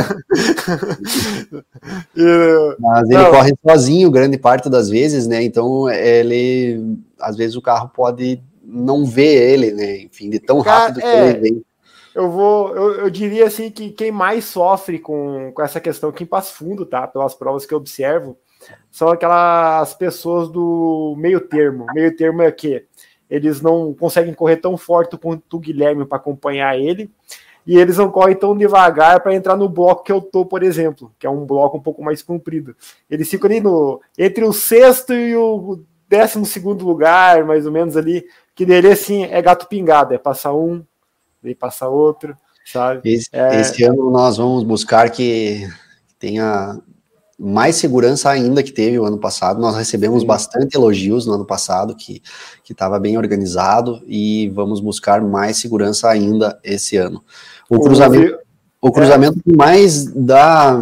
Mas 2.80 3.10
ele 3.10 3.24
não. 3.24 3.32
corre 3.32 3.54
sozinho 3.68 4.12
grande 4.12 4.38
parte 4.38 4.70
das 4.70 4.90
vezes, 4.90 5.28
né? 5.28 5.44
Então, 5.44 5.90
ele... 5.90 6.98
Às 7.20 7.36
vezes 7.36 7.56
o 7.56 7.62
carro 7.62 7.90
pode 7.90 8.42
não 8.64 9.06
ver 9.06 9.54
ele, 9.54 9.72
né? 9.72 10.00
Enfim, 10.02 10.30
de 10.30 10.40
tão 10.40 10.60
rápido 10.60 11.00
que 11.00 11.06
é... 11.06 11.30
ele 11.30 11.40
vem 11.40 11.66
eu 12.16 12.32
vou, 12.32 12.74
eu, 12.74 12.94
eu, 13.02 13.10
diria 13.10 13.46
assim 13.46 13.70
que 13.70 13.92
quem 13.92 14.10
mais 14.10 14.46
sofre 14.46 14.98
com, 15.00 15.52
com 15.54 15.62
essa 15.62 15.82
questão, 15.82 16.14
quem 16.14 16.26
passa 16.26 16.54
fundo, 16.54 16.86
tá? 16.86 17.06
Pelas 17.06 17.36
provas 17.36 17.66
que 17.66 17.74
eu 17.74 17.78
observo, 17.78 18.38
são 18.92 19.10
aquelas 19.10 19.94
pessoas 19.94 20.50
do 20.50 21.16
meio 21.18 21.42
termo. 21.42 21.86
Meio 21.94 22.16
termo 22.16 22.42
é 22.42 22.52
que 22.52 22.86
eles 23.30 23.62
não 23.62 23.94
conseguem 23.94 24.34
correr 24.34 24.58
tão 24.58 24.78
forte 24.78 25.18
quanto 25.18 25.58
o 25.58 25.60
Guilherme 25.60 26.06
para 26.06 26.18
acompanhar 26.18 26.78
ele, 26.78 27.10
e 27.66 27.78
eles 27.78 27.98
não 27.98 28.12
correm 28.12 28.36
tão 28.36 28.56
devagar 28.56 29.22
para 29.22 29.34
entrar 29.34 29.58
no 29.58 29.68
bloco 29.68 30.04
que 30.04 30.12
eu 30.12 30.22
tô, 30.22 30.46
por 30.46 30.62
exemplo, 30.62 31.12
que 31.18 31.26
é 31.26 31.30
um 31.30 31.46
bloco 31.46 31.78
um 31.78 31.82
pouco 31.82 32.04
mais 32.04 32.22
comprido. 32.22 32.76
Eles 33.10 33.30
ficam 33.30 33.50
ali 33.50 33.60
no 33.60 34.00
entre 34.18 34.44
o 34.44 34.54
sexto 34.54 35.14
e 35.14 35.36
o 35.36 35.84
décimo 36.08 36.46
segundo 36.46 36.86
lugar, 36.86 37.44
mais 37.44 37.66
ou 37.66 37.72
menos 37.72 37.98
ali, 37.98 38.26
que 38.54 38.66
dele 38.66 38.92
assim 38.92 39.24
é 39.24 39.42
gato 39.42 39.68
pingado, 39.68 40.14
é 40.14 40.18
passar 40.18 40.54
um, 40.54 40.86
daí 41.42 41.56
passar 41.56 41.90
outro, 41.90 42.38
sabe? 42.66 43.02
Esse, 43.12 43.30
é... 43.34 43.60
esse 43.60 43.84
ano 43.84 44.12
nós 44.12 44.38
vamos 44.38 44.64
buscar 44.64 45.10
que 45.10 45.68
tenha 46.20 46.80
mais 47.38 47.76
segurança 47.76 48.30
ainda 48.30 48.64
que 48.64 48.72
teve 48.72 48.98
o 48.98 49.06
ano 49.06 49.18
passado. 49.18 49.60
Nós 49.60 49.76
recebemos 49.76 50.22
Sim. 50.22 50.28
bastante 50.28 50.76
elogios 50.76 51.26
no 51.26 51.34
ano 51.34 51.46
passado, 51.46 51.96
que 51.96 52.22
estava 52.70 53.00
bem 53.00 53.18
organizado, 53.18 54.02
e 54.08 54.50
vamos 54.50 54.80
buscar 54.80 55.22
mais 55.22 55.58
segurança 55.58 56.10
ainda 56.10 56.58
esse 56.64 56.96
ano. 56.96 57.22
O 57.70 57.80
cruzamento, 57.80 58.38
o 58.82 58.92
cruzamento 58.92 59.40
é. 59.40 59.44
que 59.44 59.58
mais 59.58 60.06
dá, 60.06 60.82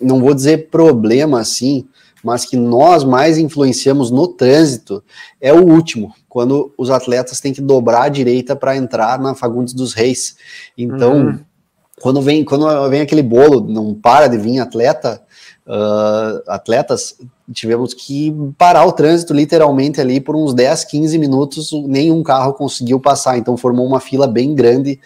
não 0.00 0.20
vou 0.20 0.34
dizer 0.34 0.70
problema 0.70 1.40
assim, 1.40 1.86
mas 2.22 2.44
que 2.44 2.56
nós 2.56 3.02
mais 3.04 3.38
influenciamos 3.38 4.10
no 4.10 4.28
trânsito 4.28 5.02
é 5.40 5.52
o 5.52 5.66
último, 5.66 6.14
quando 6.28 6.72
os 6.78 6.90
atletas 6.90 7.40
têm 7.40 7.52
que 7.52 7.60
dobrar 7.60 8.04
a 8.04 8.08
direita 8.08 8.54
para 8.54 8.76
entrar 8.76 9.18
na 9.18 9.34
Fagundes 9.34 9.74
dos 9.74 9.94
Reis. 9.94 10.36
Então, 10.76 11.14
uhum. 11.14 11.38
quando 12.00 12.22
vem 12.22 12.44
quando 12.44 12.88
vem 12.88 13.00
aquele 13.00 13.22
bolo, 13.22 13.66
não 13.66 13.94
para 13.94 14.28
de 14.28 14.38
vir 14.38 14.60
atleta, 14.60 15.22
uh, 15.66 16.42
atletas, 16.46 17.16
tivemos 17.52 17.94
que 17.94 18.34
parar 18.56 18.84
o 18.84 18.92
trânsito 18.92 19.32
literalmente 19.32 20.00
ali 20.00 20.20
por 20.20 20.36
uns 20.36 20.54
10, 20.54 20.84
15 20.84 21.18
minutos, 21.18 21.70
nenhum 21.86 22.22
carro 22.22 22.54
conseguiu 22.54 23.00
passar, 23.00 23.38
então 23.38 23.56
formou 23.56 23.86
uma 23.86 24.00
fila 24.00 24.26
bem 24.26 24.54
grande 24.54 25.00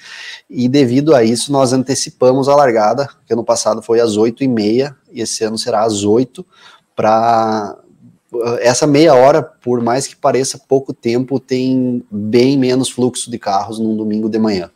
e 0.48 0.68
devido 0.68 1.14
a 1.14 1.24
isso 1.24 1.52
nós 1.52 1.72
antecipamos 1.72 2.48
a 2.48 2.54
largada, 2.54 3.08
que 3.26 3.32
ano 3.32 3.44
passado 3.44 3.82
foi 3.82 4.00
às 4.00 4.16
8 4.16 4.44
e 4.44 4.48
meia 4.48 4.96
e 5.12 5.20
esse 5.20 5.44
ano 5.44 5.58
será 5.58 5.82
às 5.82 6.04
8 6.04 6.44
para 6.94 7.76
essa 8.60 8.86
meia 8.86 9.14
hora, 9.14 9.42
por 9.42 9.80
mais 9.80 10.06
que 10.06 10.16
pareça 10.16 10.58
pouco 10.58 10.92
tempo, 10.92 11.38
tem 11.38 12.04
bem 12.10 12.58
menos 12.58 12.90
fluxo 12.90 13.30
de 13.30 13.38
carros 13.38 13.78
num 13.78 13.96
domingo 13.96 14.28
de 14.28 14.38
manhã. 14.38 14.70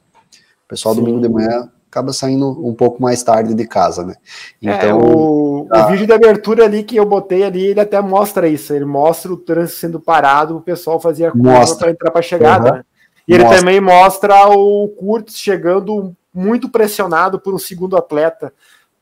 O 0.64 0.68
pessoal 0.68 0.94
Sim. 0.94 1.00
domingo 1.00 1.20
de 1.20 1.28
manhã 1.28 1.68
acaba 1.90 2.12
saindo 2.12 2.48
um 2.66 2.74
pouco 2.74 3.00
mais 3.02 3.22
tarde 3.22 3.54
de 3.54 3.66
casa, 3.66 4.04
né? 4.04 4.14
É, 4.62 4.76
então, 4.76 4.88
é, 4.88 4.94
o, 4.94 5.66
o, 5.70 5.86
vídeo 5.88 6.06
de 6.06 6.12
abertura 6.12 6.64
ali 6.64 6.84
que 6.84 6.96
eu 6.96 7.06
botei 7.06 7.42
ali, 7.42 7.66
ele 7.66 7.80
até 7.80 8.00
mostra 8.00 8.46
isso. 8.46 8.74
Ele 8.74 8.84
mostra 8.84 9.32
o 9.32 9.36
trânsito 9.36 9.80
sendo 9.80 10.00
parado, 10.00 10.56
o 10.56 10.60
pessoal 10.60 11.00
fazia 11.00 11.30
curva 11.30 11.76
para 11.76 11.90
entrar 11.90 12.10
para 12.10 12.20
a 12.20 12.22
chegada. 12.22 12.70
Uhum. 12.70 12.76
Né? 12.76 12.84
E 13.26 13.34
ele 13.34 13.44
mostra. 13.44 13.58
também 13.58 13.80
mostra 13.80 14.48
o 14.48 14.88
Kurtz 14.88 15.36
chegando 15.36 16.14
muito 16.32 16.68
pressionado 16.68 17.40
por 17.40 17.54
um 17.54 17.58
segundo 17.58 17.96
atleta, 17.96 18.52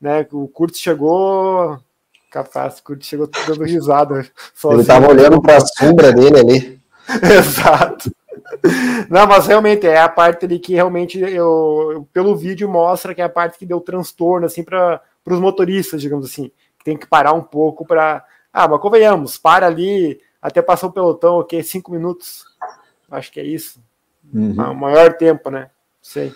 né? 0.01 0.25
O 0.31 0.47
Kurtz 0.47 0.79
chegou 0.79 1.77
capaz, 2.31 2.79
o 2.79 2.83
Kurtz 2.83 3.05
chegou 3.05 3.29
dando 3.47 3.63
risada. 3.63 4.25
Ele 4.65 4.81
estava 4.81 5.09
olhando 5.09 5.41
para 5.41 5.57
a 5.57 5.65
sombra 5.65 6.13
dele 6.13 6.39
ali. 6.39 6.81
Exato. 7.37 8.11
Não, 9.09 9.27
mas 9.27 9.47
realmente 9.47 9.85
é 9.85 9.99
a 9.99 10.09
parte 10.09 10.45
ali 10.45 10.59
que 10.59 10.73
realmente 10.73 11.19
eu, 11.19 12.07
pelo 12.13 12.35
vídeo 12.35 12.69
mostra 12.69 13.13
que 13.13 13.21
é 13.21 13.25
a 13.25 13.29
parte 13.29 13.57
que 13.57 13.65
deu 13.65 13.79
transtorno 13.79 14.45
assim 14.45 14.63
para 14.63 15.01
os 15.25 15.39
motoristas, 15.39 16.01
digamos 16.01 16.25
assim, 16.25 16.51
que 16.77 16.85
tem 16.85 16.97
que 16.97 17.07
parar 17.07 17.33
um 17.33 17.43
pouco 17.43 17.85
para, 17.85 18.25
ah, 18.51 18.67
mas 18.67 18.81
convenhamos, 18.81 19.37
para 19.37 19.67
ali 19.67 20.19
até 20.41 20.61
passar 20.61 20.87
o 20.87 20.91
pelotão, 20.91 21.39
ok, 21.39 21.61
cinco 21.63 21.91
minutos, 21.91 22.45
acho 23.11 23.31
que 23.31 23.39
é 23.39 23.43
isso, 23.43 23.81
uhum. 24.33 24.71
o 24.71 24.75
maior 24.75 25.13
tempo, 25.13 25.49
né? 25.49 25.69
Sei. 26.01 26.33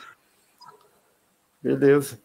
Beleza. 1.61 2.19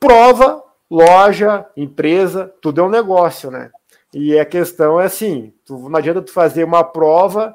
Prova, 0.00 0.64
loja, 0.90 1.66
empresa, 1.76 2.52
tudo 2.60 2.80
é 2.80 2.84
um 2.84 2.90
negócio, 2.90 3.50
né? 3.50 3.70
E 4.12 4.38
a 4.38 4.44
questão 4.44 5.00
é 5.00 5.06
assim, 5.06 5.52
tu, 5.64 5.88
não 5.88 5.98
adianta 5.98 6.22
tu 6.22 6.32
fazer 6.32 6.64
uma 6.64 6.84
prova 6.84 7.54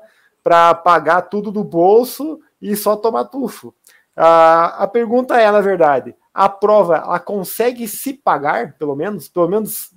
para 0.50 0.74
pagar 0.74 1.22
tudo 1.22 1.52
do 1.52 1.64
bolso 1.64 2.40
e 2.60 2.76
só 2.76 2.96
tomar 2.96 3.26
tufo. 3.26 3.72
a 4.16 4.90
pergunta 4.92 5.40
é, 5.40 5.52
na 5.52 5.62
verdade, 5.62 6.16
a 6.34 6.50
prova 6.50 6.98
ela 6.98 7.20
consegue 7.20 7.88
se 7.88 8.14
pagar, 8.14 8.74
pelo 8.80 8.96
menos, 8.96 9.30
pelo 9.30 9.48
menos 9.48 9.92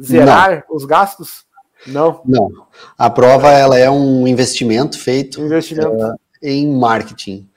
zerar 0.00 0.64
Não. 0.68 0.76
os 0.76 0.84
gastos? 0.84 1.44
Não. 1.88 2.20
Não. 2.24 2.68
A 2.96 3.10
prova 3.10 3.50
ela 3.50 3.76
é 3.76 3.90
um 3.90 4.28
investimento 4.28 4.96
feito 4.96 5.40
investimento. 5.40 5.90
Uh, 5.90 6.14
em 6.40 6.72
marketing. 6.72 7.48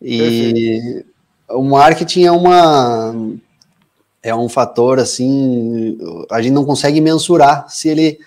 E 0.00 0.18
Perfeito. 0.18 1.06
o 1.50 1.62
marketing 1.64 2.24
é 2.24 2.32
uma 2.32 3.14
é 4.22 4.34
um 4.34 4.48
fator 4.48 4.98
assim, 4.98 5.98
a 6.30 6.40
gente 6.40 6.54
não 6.54 6.64
consegue 6.64 6.98
mensurar 6.98 7.68
se 7.68 7.90
ele 7.90 8.18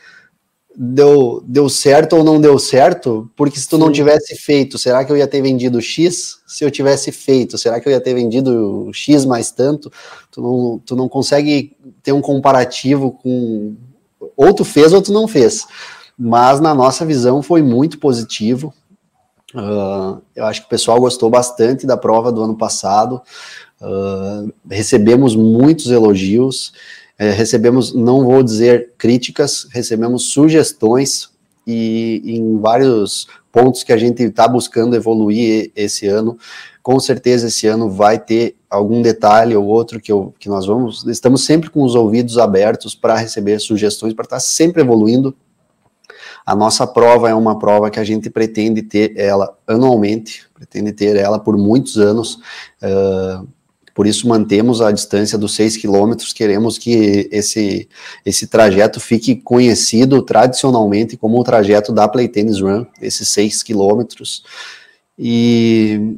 deu, 0.78 1.44
deu 1.46 1.70
certo 1.70 2.18
ou 2.18 2.24
não 2.24 2.40
deu 2.40 2.60
certo, 2.60 3.30
porque 3.36 3.60
se 3.60 3.68
tu 3.68 3.78
não 3.78 3.92
tivesse 3.92 4.36
feito, 4.36 4.78
será 4.78 5.04
que 5.06 5.12
eu 5.12 5.18
ia 5.18 5.28
ter 5.28 5.42
vendido 5.42 5.82
X? 5.82 6.40
Se 6.46 6.64
eu 6.64 6.72
tivesse 6.72 7.12
feito, 7.12 7.58
será 7.58 7.80
que 7.80 7.88
eu 7.88 7.92
ia 7.92 8.02
ter 8.02 8.14
vendido 8.14 8.90
X 8.94 9.26
mais 9.26 9.52
tanto? 9.52 9.92
Tu 10.32 10.42
não, 10.42 10.82
tu 10.86 10.96
não 10.96 11.08
consegue 11.08 11.76
ter 12.04 12.12
um 12.12 12.22
comparativo 12.22 13.12
com 13.12 13.76
ou 14.36 14.54
tu 14.54 14.66
fez 14.66 14.94
ou 14.94 15.02
tu 15.02 15.14
não 15.14 15.28
fez. 15.28 15.66
Mas 16.18 16.60
na 16.60 16.74
nossa 16.74 17.06
visão 17.06 17.42
foi 17.42 17.62
muito 17.62 18.00
positivo. 18.00 18.74
Uh, 19.54 20.22
eu 20.36 20.46
acho 20.46 20.62
que 20.62 20.68
o 20.68 20.70
pessoal 20.70 21.00
gostou 21.00 21.30
bastante 21.30 21.86
da 21.86 21.96
prova 21.96 22.32
do 22.32 22.44
ano 22.44 22.58
passado. 22.58 23.22
Uh, 23.82 24.52
recebemos 24.70 25.36
muitos 25.36 25.88
elogios. 25.92 26.74
É, 27.18 27.32
recebemos, 27.32 27.94
não 27.94 28.26
vou 28.26 28.44
dizer 28.44 28.92
críticas, 28.98 29.68
recebemos 29.72 30.32
sugestões 30.32 31.30
e 31.66 32.22
em 32.26 32.60
vários 32.60 33.28
pontos 33.52 33.84
que 33.84 33.94
a 33.94 33.98
gente 33.98 34.22
está 34.24 34.48
buscando 34.48 34.96
evoluir 34.96 35.72
esse 35.76 36.08
ano. 36.08 36.38
Com 36.84 37.00
certeza 37.00 37.48
esse 37.48 37.66
ano 37.66 37.90
vai 37.90 38.20
ter 38.20 38.56
algum 38.70 39.02
detalhe 39.02 39.56
ou 39.56 39.66
outro 39.66 40.00
que, 40.00 40.12
eu, 40.12 40.34
que 40.38 40.50
nós 40.50 40.66
vamos. 40.66 41.06
Estamos 41.06 41.46
sempre 41.46 41.70
com 41.70 41.82
os 41.82 41.96
ouvidos 41.96 42.38
abertos 42.38 42.94
para 42.94 43.16
receber 43.16 43.60
sugestões, 43.60 44.14
para 44.14 44.26
estar 44.26 44.36
tá 44.36 44.42
sempre 44.42 44.82
evoluindo. 44.82 45.34
A 46.46 46.56
nossa 46.56 46.86
prova 46.86 47.30
é 47.30 47.34
uma 47.34 47.58
prova 47.58 47.90
que 47.90 48.00
a 48.00 48.04
gente 48.04 48.30
pretende 48.30 48.84
ter 48.84 49.18
ela 49.18 49.58
anualmente, 49.66 50.46
pretende 50.54 50.92
ter 50.92 51.16
ela 51.16 51.40
por 51.40 51.58
muitos 51.58 51.98
anos. 51.98 52.36
Uh, 52.84 53.48
por 53.96 54.06
isso 54.06 54.28
mantemos 54.28 54.82
a 54.82 54.92
distância 54.92 55.38
dos 55.38 55.56
6 55.56 55.78
quilômetros, 55.78 56.34
queremos 56.34 56.78
que 56.78 57.30
esse, 57.32 57.88
esse 58.26 58.46
trajeto 58.46 59.00
fique 59.00 59.38
conhecido 59.38 60.22
tradicionalmente 60.22 61.16
como 61.16 61.40
o 61.40 61.44
trajeto 61.44 61.94
da 61.94 62.06
Play 62.06 62.28
Tennis 62.28 62.60
Run, 62.60 62.86
esses 63.02 63.30
6 63.30 63.64
quilômetros, 63.64 64.44
e 65.18 66.18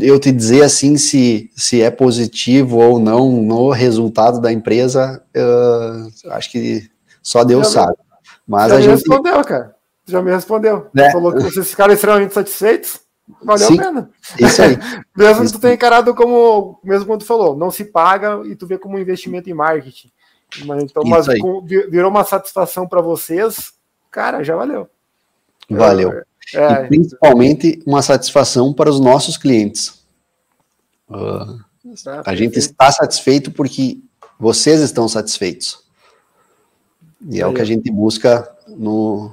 eu 0.00 0.20
te 0.20 0.30
dizer 0.30 0.62
assim 0.62 0.98
se, 0.98 1.50
se 1.56 1.80
é 1.80 1.90
positivo 1.90 2.78
ou 2.78 2.98
não 2.98 3.32
no 3.32 3.70
resultado 3.70 4.38
da 4.38 4.52
empresa, 4.52 5.22
acho 6.30 6.50
que 6.50 6.86
só 7.22 7.44
Deus 7.44 7.68
já 7.68 7.84
sabe. 7.84 7.96
Mas 8.46 8.68
já 8.68 8.74
a 8.74 8.78
me 8.78 8.84
gente 8.84 8.92
respondeu, 8.92 9.44
cara. 9.44 9.74
Já 10.06 10.20
me 10.20 10.30
respondeu. 10.30 10.90
É. 10.96 11.12
Falou 11.12 11.32
que 11.32 11.42
vocês 11.42 11.70
ficaram 11.70 11.94
extremamente 11.94 12.34
satisfeitos. 12.34 13.00
Valeu 13.42 13.66
Sim, 13.66 13.78
a 13.78 13.84
pena. 13.84 14.10
Isso 14.38 14.62
aí. 14.62 14.76
mesmo 15.16 15.44
isso. 15.44 15.54
tu 15.54 15.60
tenha 15.60 15.74
encarado 15.74 16.14
como, 16.14 16.80
mesmo 16.82 17.06
quando 17.06 17.20
tu 17.20 17.26
falou, 17.26 17.56
não 17.56 17.70
se 17.70 17.84
paga 17.84 18.42
e 18.44 18.56
tu 18.56 18.66
vê 18.66 18.78
como 18.78 18.96
um 18.96 19.00
investimento 19.00 19.48
em 19.48 19.54
marketing. 19.54 20.10
Mas, 20.66 20.82
então, 20.82 21.02
mas 21.06 21.26
virou 21.88 22.10
uma 22.10 22.24
satisfação 22.24 22.86
para 22.86 23.00
vocês, 23.00 23.72
cara, 24.10 24.42
já 24.42 24.54
valeu. 24.54 24.88
Valeu. 25.70 26.22
É, 26.54 26.84
e 26.84 26.88
principalmente 26.88 27.82
uma 27.86 28.02
satisfação 28.02 28.72
para 28.72 28.90
os 28.90 29.00
nossos 29.00 29.36
clientes. 29.36 30.02
Uh, 31.08 31.62
a 32.24 32.34
gente 32.34 32.58
está 32.58 32.90
satisfeito 32.90 33.50
porque 33.50 33.98
vocês 34.38 34.80
estão 34.80 35.08
satisfeitos. 35.08 35.82
E 37.30 37.40
é 37.40 37.46
o 37.46 37.54
que 37.54 37.60
a 37.60 37.64
gente 37.64 37.90
busca 37.90 38.50
no, 38.66 39.32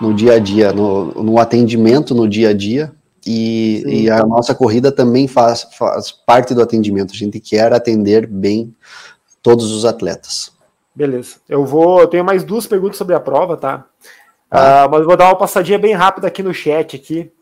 no 0.00 0.12
dia 0.12 0.34
a 0.34 0.38
dia, 0.38 0.72
no, 0.72 1.22
no 1.22 1.38
atendimento 1.38 2.14
no 2.14 2.28
dia 2.28 2.50
a 2.50 2.52
dia. 2.52 2.92
E, 3.26 3.82
e, 3.86 4.10
a 4.10 4.24
nossa 4.24 4.54
corrida 4.54 4.92
também 4.92 5.26
faz, 5.26 5.66
faz 5.78 6.12
parte 6.12 6.54
do 6.54 6.62
atendimento. 6.62 7.12
A 7.12 7.16
gente 7.16 7.40
quer 7.40 7.72
atender 7.72 8.26
bem 8.26 8.74
todos 9.42 9.72
os 9.72 9.84
atletas. 9.84 10.52
Beleza. 10.94 11.36
Eu 11.48 11.64
vou. 11.64 12.00
Eu 12.00 12.06
tenho 12.06 12.24
mais 12.24 12.44
duas 12.44 12.66
perguntas 12.66 12.98
sobre 12.98 13.14
a 13.14 13.20
prova, 13.20 13.56
tá? 13.56 13.86
Ah. 14.50 14.86
Uh, 14.86 14.90
mas 14.90 15.06
vou 15.06 15.16
dar 15.16 15.26
uma 15.26 15.36
passadinha 15.36 15.78
bem 15.78 15.94
rápida 15.94 16.28
aqui 16.28 16.42
no 16.42 16.54
chat 16.54 16.96
aqui 16.96 17.32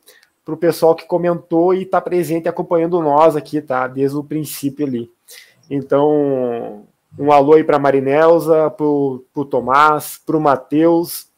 para 0.44 0.54
o 0.54 0.56
pessoal 0.56 0.94
que 0.94 1.06
comentou 1.06 1.72
e 1.74 1.82
está 1.82 2.00
presente 2.00 2.48
acompanhando 2.48 3.00
nós 3.00 3.36
aqui, 3.36 3.60
tá? 3.60 3.86
Desde 3.86 4.16
o 4.16 4.24
princípio 4.24 4.86
ali. 4.86 5.10
Então, 5.70 6.84
um 7.18 7.30
alô 7.30 7.54
aí 7.54 7.64
para 7.64 7.78
Marinelza, 7.78 8.70
para 8.70 8.86
o 8.86 9.44
Tomás, 9.48 10.20
para 10.24 10.36
o 10.36 10.40
Matheus, 10.40 11.28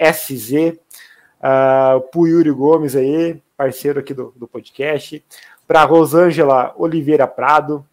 SZ, 0.00 0.52
uh, 0.52 2.00
para 2.00 2.20
o 2.20 2.26
Yuri 2.26 2.50
Gomes 2.50 2.96
aí, 2.96 3.40
parceiro 3.56 4.00
aqui 4.00 4.12
do, 4.12 4.32
do 4.36 4.46
podcast, 4.46 5.24
para 5.66 5.84
Rosângela 5.84 6.74
Oliveira 6.76 7.26
Prado, 7.26 7.84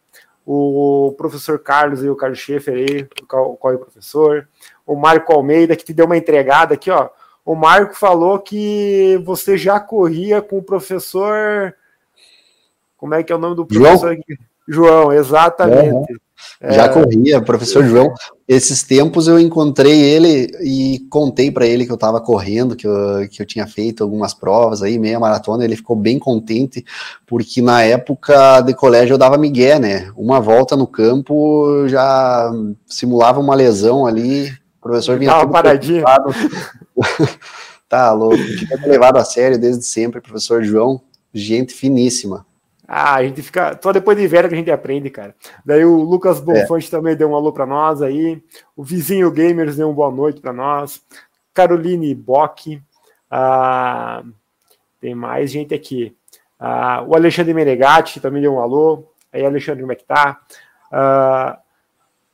o 0.46 1.14
professor 1.18 1.58
Carlos 1.60 2.04
e 2.04 2.10
o 2.10 2.16
Carlos 2.16 2.40
Schaefer 2.40 2.76
aí, 2.76 3.08
o 3.22 3.56
qual 3.56 3.74
é 3.74 3.76
o 3.76 3.80
professor, 3.80 4.48
o 4.86 4.96
Marco 4.96 5.32
Almeida, 5.32 5.76
que 5.76 5.86
te 5.86 5.94
deu 5.94 6.06
uma 6.06 6.18
entregada 6.18 6.74
aqui, 6.74 6.92
ó. 6.92 7.10
O 7.46 7.56
Marco 7.56 7.96
falou 7.96 8.40
que 8.40 9.22
você 9.26 9.58
já 9.58 9.80
corria 9.80 10.42
com 10.42 10.58
o 10.58 10.64
professor. 10.64 11.76
Como 12.98 13.14
é 13.14 13.22
que 13.22 13.34
é 13.34 13.36
o 13.36 13.40
nome 13.40 13.56
do 13.56 13.66
professor 13.66 14.00
João, 14.00 14.14
aqui? 14.14 14.38
João 14.66 15.14
exatamente. 15.14 16.22
Já 16.62 16.86
é... 16.86 16.90
corria, 16.90 17.42
professor 17.42 17.86
João. 17.86 18.14
Esses 18.48 18.84
tempos 18.84 19.28
eu 19.28 19.40
encontrei 19.40 20.02
ele 20.02 20.52
e 20.62 21.00
contei 21.10 21.50
para 21.50 21.66
ele 21.66 21.86
que 21.86 21.92
eu 21.92 21.96
estava 21.96 22.20
correndo, 22.20 22.76
que 22.76 22.86
eu, 22.86 23.28
que 23.30 23.42
eu 23.42 23.46
tinha 23.46 23.66
feito 23.66 24.04
algumas 24.04 24.34
provas 24.34 24.82
aí, 24.82 25.00
meia 25.00 25.20
maratona. 25.20 25.64
Ele 25.64 25.76
ficou 25.76 25.96
bem 25.96 26.20
contente, 26.20 26.84
porque 27.26 27.62
na 27.62 27.84
época 27.84 28.62
de 28.62 28.74
colégio 28.74 29.14
eu 29.14 29.18
dava 29.18 29.38
migué, 29.38 29.80
né? 29.80 30.12
Uma 30.16 30.40
volta 30.40 30.76
no 30.76 30.88
campo 30.88 31.88
já 31.88 32.52
simulava 32.86 33.40
uma 33.40 33.56
lesão 33.56 34.06
ali. 34.06 34.50
O 34.80 34.82
professor 34.82 35.18
vinha 35.18 35.32
Tava 35.32 35.50
paradinho. 35.50 36.04
tá 37.88 38.12
louco, 38.12 38.38
tinha 38.38 38.88
levado 38.88 39.18
a 39.18 39.26
sério 39.26 39.58
desde 39.58 39.86
sempre, 39.86 40.22
professor 40.22 40.64
João, 40.64 41.02
gente 41.34 41.74
finíssima. 41.74 42.46
Ah, 42.96 43.16
a 43.16 43.24
gente 43.24 43.42
fica. 43.42 43.80
Só 43.82 43.92
depois 43.92 44.16
de 44.16 44.28
velho 44.28 44.48
que 44.48 44.54
a 44.54 44.58
gente 44.58 44.70
aprende, 44.70 45.10
cara. 45.10 45.36
Daí 45.66 45.84
o 45.84 45.98
Lucas 45.98 46.40
Bonfante 46.40 46.88
é. 46.88 46.92
também 46.92 47.16
deu 47.16 47.32
um 47.32 47.36
alô 47.36 47.52
para 47.52 47.66
nós 47.66 48.04
aí. 48.04 48.40
O 48.76 48.84
Vizinho 48.84 49.32
Gamers 49.32 49.78
deu 49.78 49.88
uma 49.88 49.96
boa 49.96 50.12
noite 50.12 50.40
para 50.40 50.54
nós. 50.54 51.02
Caroline 51.56 52.14
Bock. 52.14 52.80
Ah, 53.32 54.24
tem 55.02 55.16
mais 55.16 55.50
gente 55.50 55.74
aqui. 55.74 56.16
Ah, 56.60 57.04
o 57.08 57.16
Alexandre 57.16 57.52
Menegatti 57.52 58.20
também 58.20 58.44
deu 58.44 58.54
um 58.54 58.60
alô. 58.60 59.12
Aí, 59.32 59.44
Alexandre, 59.44 59.82
como 59.82 59.92
é 59.92 59.96
que 59.96 60.06
tá? 60.06 60.40
Ah, 60.92 61.58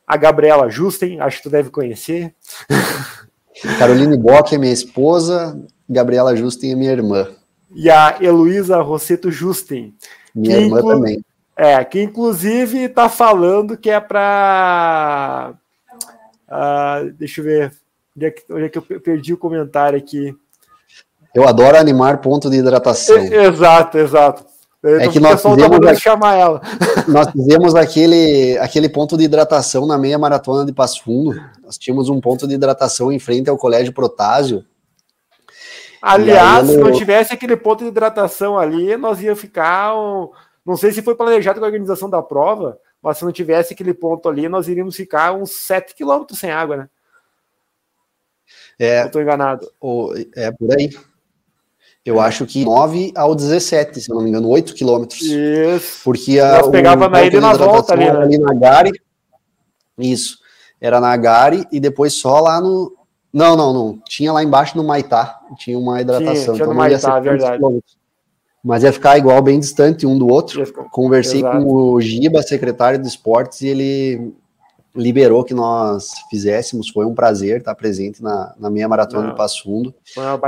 a 0.06 0.16
Gabriela 0.18 0.68
Justen, 0.68 1.22
acho 1.22 1.38
que 1.38 1.44
tu 1.44 1.50
deve 1.50 1.70
conhecer. 1.70 2.34
Caroline 3.78 4.18
Bock 4.18 4.54
é 4.54 4.58
minha 4.58 4.72
esposa, 4.72 5.58
Gabriela 5.88 6.36
Justen 6.36 6.72
é 6.72 6.76
minha 6.76 6.92
irmã. 6.92 7.28
E 7.74 7.88
a 7.88 8.18
Heloísa 8.20 8.78
Rosseto 8.82 9.30
Justen. 9.30 9.94
Minha 10.34 10.56
que 10.56 10.62
irmã 10.62 10.82
também. 10.82 11.24
É, 11.56 11.84
que 11.84 12.00
inclusive 12.00 12.84
está 12.84 13.08
falando 13.08 13.76
que 13.76 13.90
é 13.90 14.00
para. 14.00 15.52
Uh, 15.92 16.06
ah, 16.48 17.02
deixa 17.18 17.40
eu 17.40 17.44
ver. 17.44 17.72
Onde 18.16 18.26
é, 18.26 18.30
que, 18.30 18.52
onde 18.52 18.64
é 18.64 18.68
que 18.68 18.78
eu 18.78 18.82
perdi 18.82 19.32
o 19.32 19.38
comentário 19.38 19.98
aqui? 19.98 20.34
Eu 21.34 21.46
adoro 21.46 21.76
animar 21.76 22.20
ponto 22.20 22.50
de 22.50 22.56
hidratação. 22.56 23.16
exato, 23.16 23.98
exato. 23.98 24.44
É 24.82 25.08
que 25.08 25.20
nós 25.20 25.42
fizemos, 25.42 25.86
a... 25.86 25.94
chamar 25.94 26.36
ela. 26.36 26.62
nós 27.06 27.30
fizemos 27.30 27.74
aquele, 27.74 28.56
aquele 28.58 28.88
ponto 28.88 29.16
de 29.16 29.24
hidratação 29.24 29.86
na 29.86 29.98
meia 29.98 30.18
maratona 30.18 30.64
de 30.64 30.72
Passo 30.72 31.04
Fundo. 31.04 31.38
Nós 31.62 31.76
tínhamos 31.76 32.08
um 32.08 32.18
ponto 32.20 32.48
de 32.48 32.54
hidratação 32.54 33.12
em 33.12 33.18
frente 33.18 33.50
ao 33.50 33.58
Colégio 33.58 33.92
Protásio. 33.92 34.64
Aliás, 36.00 36.68
se 36.68 36.76
não 36.76 36.92
tivesse 36.92 37.32
aquele 37.32 37.56
ponto 37.56 37.84
de 37.84 37.90
hidratação 37.90 38.58
ali, 38.58 38.96
nós 38.96 39.20
ia 39.20 39.36
ficar. 39.36 39.96
Um... 39.96 40.30
Não 40.64 40.76
sei 40.76 40.92
se 40.92 41.02
foi 41.02 41.14
planejado 41.14 41.58
com 41.58 41.64
a 41.64 41.68
organização 41.68 42.08
da 42.08 42.22
prova, 42.22 42.78
mas 43.02 43.18
se 43.18 43.24
não 43.24 43.32
tivesse 43.32 43.74
aquele 43.74 43.92
ponto 43.92 44.28
ali, 44.28 44.48
nós 44.48 44.68
iríamos 44.68 44.96
ficar 44.96 45.32
uns 45.32 45.52
7 45.52 45.94
quilômetros 45.94 46.38
sem 46.38 46.50
água, 46.50 46.76
né? 46.76 46.88
É. 48.78 49.04
Estou 49.04 49.20
enganado. 49.20 49.70
É 50.34 50.50
por 50.50 50.74
aí. 50.74 50.90
Eu 52.04 52.20
é. 52.20 52.24
acho 52.24 52.46
que 52.46 52.64
9 52.64 53.12
ao 53.14 53.34
17, 53.34 54.00
se 54.00 54.10
não 54.10 54.22
me 54.22 54.30
engano, 54.30 54.48
8 54.48 54.74
quilômetros. 54.74 55.20
Isso. 55.20 56.00
Porque 56.02 56.38
a, 56.38 56.60
Nós 56.60 56.68
pegava 56.70 57.08
na 57.08 57.22
ida 57.22 57.36
e 57.36 57.40
na 57.40 57.52
volta 57.52 57.92
ali, 57.92 58.04
né? 58.04 58.10
ali 58.10 58.38
na 58.38 58.54
Gari. 58.54 58.92
Isso. 59.98 60.38
Era 60.80 60.98
na 60.98 61.14
Gari 61.16 61.66
e 61.70 61.78
depois 61.78 62.14
só 62.14 62.40
lá 62.40 62.58
no, 62.58 62.96
não, 63.32 63.56
não, 63.56 63.72
não. 63.72 63.98
Tinha 64.08 64.32
lá 64.32 64.42
embaixo 64.42 64.76
no 64.76 64.84
Maitá, 64.84 65.40
tinha 65.56 65.78
uma 65.78 66.00
hidratação. 66.00 66.34
Tinha, 66.34 66.54
tinha 66.54 66.64
então 66.64 66.74
Maitá, 66.74 67.16
é 67.16 67.20
verdade. 67.20 67.62
Mas 68.62 68.82
ia 68.82 68.92
ficar 68.92 69.16
igual, 69.16 69.40
bem 69.40 69.58
distante 69.58 70.06
um 70.06 70.18
do 70.18 70.28
outro. 70.28 70.62
Conversei 70.90 71.40
Exato. 71.40 71.64
com 71.64 71.72
o 71.72 72.00
Giba, 72.00 72.42
secretário 72.42 73.00
de 73.00 73.08
esportes, 73.08 73.62
e 73.62 73.68
ele 73.68 74.32
liberou 74.94 75.44
que 75.44 75.54
nós 75.54 76.10
fizéssemos. 76.28 76.88
Foi 76.90 77.06
um 77.06 77.14
prazer 77.14 77.58
estar 77.58 77.74
presente 77.74 78.22
na, 78.22 78.54
na 78.58 78.68
meia 78.68 78.88
maratona 78.88 79.22
Não. 79.22 79.30
do 79.30 79.36
Passo 79.36 79.62
Fundo. 79.62 79.94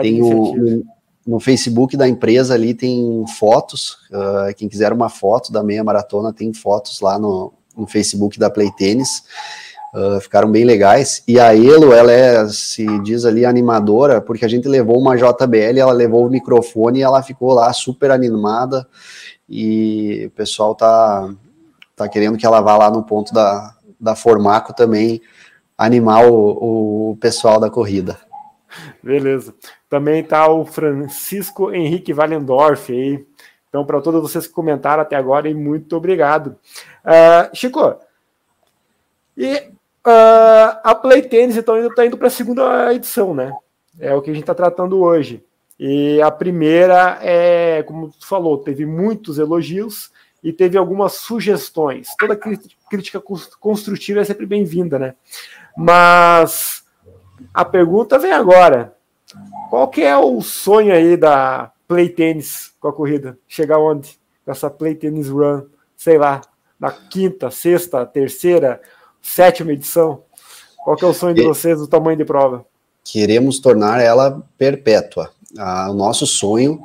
Tem 0.03 0.21
o, 0.21 0.85
no 1.27 1.39
Facebook 1.41 1.97
da 1.97 2.09
empresa 2.09 2.55
ali 2.55 2.75
tem 2.75 3.25
fotos. 3.39 3.99
Uh, 4.11 4.55
quem 4.57 4.69
quiser 4.69 4.93
uma 4.93 5.09
foto 5.09 5.53
da 5.53 5.63
meia 5.63 5.83
maratona, 5.83 6.33
tem 6.33 6.53
fotos 6.53 7.01
lá 7.01 7.19
no, 7.19 7.53
no 7.77 7.87
Facebook 7.87 8.39
da 8.39 8.51
Play 8.51 8.71
Tênis. 8.73 9.23
Uh, 9.95 10.19
ficaram 10.21 10.51
bem 10.51 10.65
legais. 10.65 11.23
E 11.29 11.39
a 11.39 11.55
Elo, 11.55 11.93
ela 11.93 12.11
é, 12.11 12.49
se 12.49 12.87
diz 13.01 13.27
ali, 13.27 13.45
animadora, 13.45 14.23
porque 14.23 14.45
a 14.45 14.49
gente 14.49 14.67
levou 14.67 14.99
uma 14.99 15.17
JBL, 15.17 15.79
ela 15.79 15.93
levou 15.93 16.27
o 16.27 16.31
microfone 16.31 17.01
e 17.01 17.03
ela 17.03 17.23
ficou 17.23 17.53
lá 17.53 17.71
super 17.75 18.11
animada. 18.11 18.89
E 19.47 20.25
o 20.27 20.31
pessoal 20.31 20.75
tá, 20.75 21.29
tá 21.95 22.09
querendo 22.09 22.39
que 22.39 22.47
ela 22.47 22.63
vá 22.63 22.77
lá 22.79 22.91
no 22.91 23.03
ponto 23.03 23.35
da, 23.35 23.75
da 24.01 24.17
Formaco 24.17 24.73
também 24.73 25.21
animar 25.77 26.25
o, 26.27 27.11
o 27.11 27.17
pessoal 27.17 27.61
da 27.61 27.69
corrida. 27.69 28.17
Beleza. 29.03 29.55
Também 29.91 30.25
tá 30.25 30.49
o 30.49 30.65
Francisco 30.65 31.71
Henrique 31.71 32.15
Valendorf 32.15 32.91
aí. 32.91 33.27
Então, 33.69 33.85
para 33.85 34.01
todos 34.01 34.23
vocês 34.23 34.47
que 34.47 34.53
comentaram 34.53 35.03
até 35.03 35.17
agora, 35.17 35.53
muito 35.55 35.97
obrigado. 35.97 36.57
Uh, 37.05 37.55
Chico, 37.55 37.97
e 39.37 39.72
Uh, 40.05 40.79
a 40.83 40.95
Play 40.95 41.23
Tennis, 41.23 41.57
então, 41.57 41.77
ainda 41.77 41.89
está 41.89 42.05
indo 42.05 42.19
para 42.19 42.27
a 42.27 42.31
segunda 42.31 42.93
edição, 42.93 43.35
né? 43.35 43.53
É 44.01 44.13
o 44.15 44.21
que 44.21 44.31
a 44.31 44.33
gente 44.33 44.43
está 44.43 44.55
tratando 44.55 45.01
hoje. 45.01 45.45
E 45.79 46.21
a 46.21 46.31
primeira 46.31 47.19
é, 47.23 47.83
como 47.85 48.09
tu 48.09 48.27
falou, 48.27 48.59
teve 48.59 48.85
muitos 48.85 49.39
elogios 49.39 50.11
e 50.43 50.53
teve 50.53 50.77
algumas 50.77 51.15
sugestões. 51.15 52.09
Toda 52.19 52.39
crítica 52.91 53.23
construtiva 53.61 54.21
é 54.21 54.25
sempre 54.25 54.45
bem-vinda, 54.45 54.99
né? 54.99 55.15
Mas 55.77 56.85
a 57.55 57.65
pergunta 57.65 58.19
vem 58.19 58.33
agora. 58.33 58.97
Qual 59.71 59.89
que 59.89 60.03
é 60.03 60.17
o 60.17 60.41
sonho 60.41 60.93
aí 60.93 61.17
da 61.17 61.73
Play 61.87 62.09
Tennis 62.09 62.75
com 62.81 62.89
a 62.89 62.93
corrida? 62.93 63.39
Chegar 63.47 63.79
onde? 63.79 64.19
Com 64.45 64.51
essa 64.51 64.69
Play 64.69 64.95
Tennis 64.95 65.29
Run? 65.29 65.63
Sei 65.97 66.19
lá, 66.19 66.41
na 66.79 66.91
quinta, 66.91 67.51
sexta, 67.51 68.05
terceira, 68.05 68.81
sétima 69.23 69.73
edição. 69.73 70.23
Qual 70.85 70.97
que 70.97 71.05
é 71.05 71.09
o 71.09 71.15
sonho 71.15 71.35
de 71.35 71.43
vocês 71.43 71.79
do 71.79 71.87
tamanho 71.87 72.19
de 72.19 72.25
prova? 72.25 72.65
queremos 73.05 73.59
tornar 73.59 74.01
ela 74.01 74.43
perpétua. 74.57 75.31
Ah, 75.59 75.91
o 75.91 75.95
nosso 75.95 76.27
sonho 76.27 76.81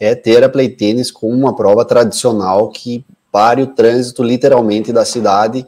é 0.00 0.14
ter 0.14 0.44
a 0.44 0.48
Play 0.48 0.68
Tênis 0.68 1.10
como 1.10 1.32
uma 1.34 1.56
prova 1.56 1.84
tradicional 1.84 2.68
que 2.68 3.04
pare 3.30 3.62
o 3.62 3.68
trânsito 3.68 4.22
literalmente 4.22 4.92
da 4.92 5.04
cidade, 5.04 5.66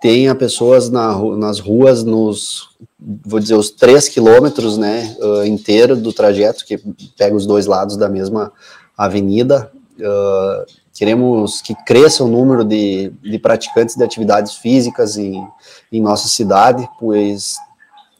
tenha 0.00 0.34
pessoas 0.34 0.90
na, 0.90 1.16
nas 1.36 1.60
ruas, 1.60 2.04
nos, 2.04 2.70
vou 2.98 3.40
dizer, 3.40 3.54
os 3.54 3.70
três 3.70 4.08
quilômetros, 4.08 4.76
né, 4.76 5.16
uh, 5.20 5.44
inteiro 5.44 5.96
do 5.96 6.12
trajeto, 6.12 6.64
que 6.64 6.78
pega 7.16 7.34
os 7.34 7.46
dois 7.46 7.66
lados 7.66 7.96
da 7.96 8.08
mesma 8.08 8.52
avenida. 8.96 9.70
Uh, 9.98 10.87
queremos 10.98 11.62
que 11.62 11.76
cresça 11.86 12.24
o 12.24 12.28
número 12.28 12.64
de, 12.64 13.12
de 13.22 13.38
praticantes 13.38 13.94
de 13.94 14.02
atividades 14.02 14.56
físicas 14.56 15.16
em, 15.16 15.46
em 15.92 16.02
nossa 16.02 16.26
cidade, 16.26 16.88
pois 16.98 17.56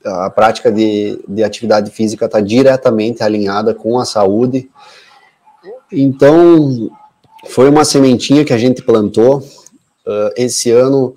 a 0.05 0.31
prática 0.31 0.71
de, 0.71 1.19
de 1.27 1.43
atividade 1.43 1.91
física 1.91 2.27
está 2.27 2.41
diretamente 2.41 3.21
alinhada 3.21 3.75
com 3.75 3.99
a 3.99 4.05
saúde. 4.05 4.71
Então, 5.91 6.89
foi 7.49 7.69
uma 7.69 7.85
sementinha 7.85 8.45
que 8.45 8.53
a 8.53 8.59
gente 8.59 8.81
plantou. 8.81 9.39
Uh, 10.07 10.31
esse 10.37 10.71
ano, 10.71 11.17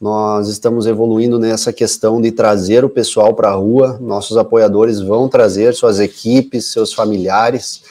nós 0.00 0.48
estamos 0.48 0.86
evoluindo 0.86 1.38
nessa 1.38 1.74
questão 1.74 2.22
de 2.22 2.32
trazer 2.32 2.86
o 2.86 2.88
pessoal 2.88 3.34
para 3.34 3.50
a 3.50 3.54
rua. 3.54 3.98
Nossos 4.00 4.38
apoiadores 4.38 4.98
vão 4.98 5.28
trazer 5.28 5.74
suas 5.74 6.00
equipes, 6.00 6.72
seus 6.72 6.94
familiares. 6.94 7.82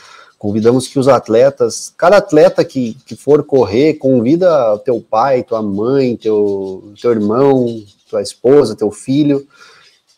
Convidamos 0.41 0.87
que 0.87 0.97
os 0.97 1.07
atletas, 1.07 1.93
cada 1.95 2.17
atleta 2.17 2.65
que, 2.65 2.97
que 3.05 3.15
for 3.15 3.43
correr, 3.43 3.99
convida 3.99 4.75
teu 4.79 4.99
pai, 4.99 5.43
tua 5.43 5.61
mãe, 5.61 6.15
teu, 6.15 6.95
teu 6.99 7.11
irmão, 7.11 7.67
tua 8.09 8.23
esposa, 8.23 8.75
teu 8.75 8.89
filho, 8.89 9.45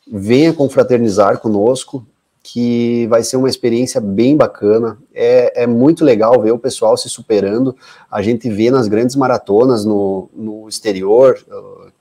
venha 0.10 0.54
confraternizar 0.54 1.40
conosco, 1.40 2.08
que 2.42 3.06
vai 3.08 3.22
ser 3.22 3.36
uma 3.36 3.50
experiência 3.50 4.00
bem 4.00 4.38
bacana. 4.38 4.98
É, 5.14 5.64
é 5.64 5.68
muito 5.68 6.06
legal 6.06 6.42
ver 6.42 6.54
o 6.54 6.58
pessoal 6.58 6.96
se 6.96 7.10
superando. 7.10 7.76
A 8.10 8.22
gente 8.22 8.50
vê 8.50 8.72
nas 8.72 8.88
grandes 8.88 9.18
maratonas 9.18 9.84
no, 9.84 10.30
no 10.34 10.70
exterior, 10.70 11.38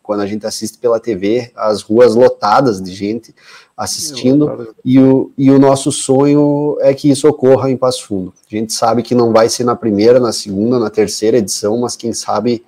quando 0.00 0.20
a 0.20 0.26
gente 0.26 0.46
assiste 0.46 0.78
pela 0.78 1.00
TV, 1.00 1.50
as 1.56 1.82
ruas 1.82 2.14
lotadas 2.14 2.80
de 2.80 2.94
gente 2.94 3.34
assistindo, 3.76 4.74
e 4.84 4.98
o, 4.98 5.30
e 5.36 5.50
o 5.50 5.58
nosso 5.58 5.90
sonho 5.90 6.76
é 6.80 6.92
que 6.94 7.10
isso 7.10 7.26
ocorra 7.28 7.70
em 7.70 7.76
Passo 7.76 8.06
Fundo. 8.06 8.32
A 8.50 8.54
gente 8.54 8.72
sabe 8.72 9.02
que 9.02 9.14
não 9.14 9.32
vai 9.32 9.48
ser 9.48 9.64
na 9.64 9.74
primeira, 9.74 10.20
na 10.20 10.32
segunda, 10.32 10.78
na 10.78 10.90
terceira 10.90 11.38
edição, 11.38 11.78
mas 11.78 11.96
quem 11.96 12.12
sabe 12.12 12.62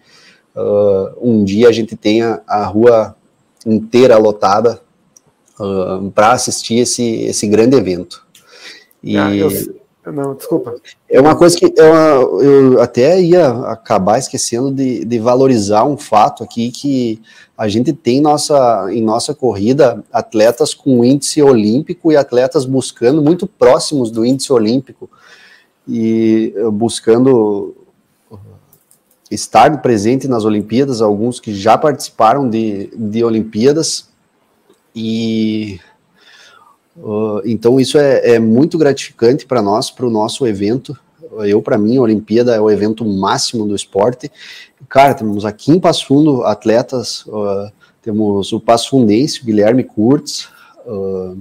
uh, 0.56 1.16
um 1.20 1.44
dia 1.44 1.68
a 1.68 1.72
gente 1.72 1.94
tenha 1.96 2.40
a 2.46 2.64
rua 2.64 3.14
inteira 3.66 4.16
lotada 4.16 4.80
uh, 5.60 6.10
para 6.10 6.32
assistir 6.32 6.78
esse, 6.78 7.22
esse 7.24 7.46
grande 7.46 7.76
evento. 7.76 8.24
E 9.02 9.18
ah, 9.18 9.34
eu, 9.34 9.50
não, 10.12 10.34
desculpa. 10.34 10.74
É 11.08 11.20
uma 11.20 11.34
coisa 11.34 11.56
que 11.56 11.64
eu, 11.64 12.42
eu 12.42 12.80
até 12.80 13.20
ia 13.20 13.48
acabar 13.68 14.18
esquecendo 14.18 14.70
de, 14.70 15.04
de, 15.04 15.18
valorizar 15.18 15.84
um 15.84 15.96
fato 15.96 16.44
aqui 16.44 16.70
que 16.70 17.22
a 17.56 17.68
gente 17.68 17.92
tem 17.92 18.20
nossa, 18.20 18.88
em 18.92 19.02
nossa 19.02 19.34
corrida 19.34 20.04
atletas 20.12 20.74
com 20.74 21.04
índice 21.04 21.40
olímpico 21.40 22.10
e 22.10 22.16
atletas 22.16 22.64
buscando 22.64 23.22
muito 23.22 23.46
próximos 23.46 24.10
do 24.10 24.24
índice 24.24 24.52
olímpico 24.52 25.08
e 25.86 26.52
buscando 26.72 27.74
estar 29.30 29.80
presente 29.82 30.28
nas 30.28 30.44
Olimpíadas, 30.44 31.00
alguns 31.00 31.40
que 31.40 31.54
já 31.54 31.76
participaram 31.76 32.48
de, 32.48 32.90
de 32.94 33.24
Olimpíadas 33.24 34.08
e 34.94 35.80
uh, 36.96 37.40
então 37.44 37.80
isso 37.80 37.98
é, 37.98 38.34
é 38.34 38.38
muito 38.38 38.78
gratificante 38.78 39.46
para 39.46 39.62
nós, 39.62 39.90
para 39.90 40.06
o 40.06 40.10
nosso 40.10 40.46
evento. 40.46 40.96
Eu, 41.40 41.60
para 41.62 41.78
mim, 41.78 41.96
a 41.96 42.02
Olimpíada 42.02 42.54
é 42.54 42.60
o 42.60 42.70
evento 42.70 43.04
máximo 43.04 43.66
do 43.66 43.74
esporte. 43.74 44.30
Cara, 44.88 45.14
temos 45.14 45.44
aqui 45.44 45.72
em 45.72 45.80
Passo 45.80 46.06
Fundo 46.06 46.44
atletas, 46.44 47.24
uh, 47.26 47.70
temos 48.02 48.52
o 48.52 48.60
Passo 48.60 48.90
Fundense, 48.90 49.42
o 49.42 49.44
Guilherme 49.44 49.84
Kurtz, 49.84 50.48
uh, 50.86 51.38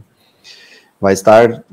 vai 0.99 1.13
estar 1.13 1.63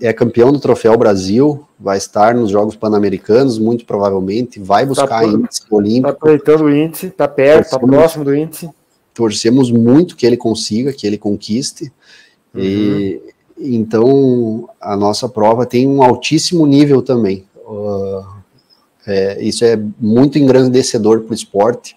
é 0.00 0.12
campeão 0.12 0.50
do 0.50 0.58
Troféu 0.58 0.98
Brasil, 0.98 1.64
vai 1.78 1.96
estar 1.96 2.34
nos 2.34 2.50
Jogos 2.50 2.74
Pan-Americanos, 2.74 3.56
muito 3.56 3.84
provavelmente, 3.84 4.58
vai 4.58 4.82
tá 4.82 4.88
buscar 4.88 5.20
tá, 5.20 5.24
índice 5.24 5.62
olímpico. 5.70 6.08
Está 6.08 6.10
aproveitando 6.10 6.60
o 6.62 6.74
índice, 6.76 7.06
está 7.06 7.28
perto, 7.28 7.66
está 7.66 7.78
próximo 7.78 8.24
do 8.24 8.34
índice 8.34 8.68
torcemos 9.18 9.72
muito 9.72 10.14
que 10.14 10.24
ele 10.24 10.36
consiga, 10.36 10.92
que 10.92 11.04
ele 11.04 11.18
conquiste. 11.18 11.92
Uhum. 12.54 12.60
E 12.62 13.20
então 13.60 14.68
a 14.80 14.96
nossa 14.96 15.28
prova 15.28 15.66
tem 15.66 15.86
um 15.86 16.02
altíssimo 16.02 16.66
nível 16.66 17.02
também. 17.02 17.44
Uh, 17.66 18.24
é, 19.06 19.42
isso 19.42 19.64
é 19.64 19.78
muito 19.98 20.38
engrandecedor 20.38 21.22
para 21.22 21.32
o 21.32 21.34
esporte. 21.34 21.96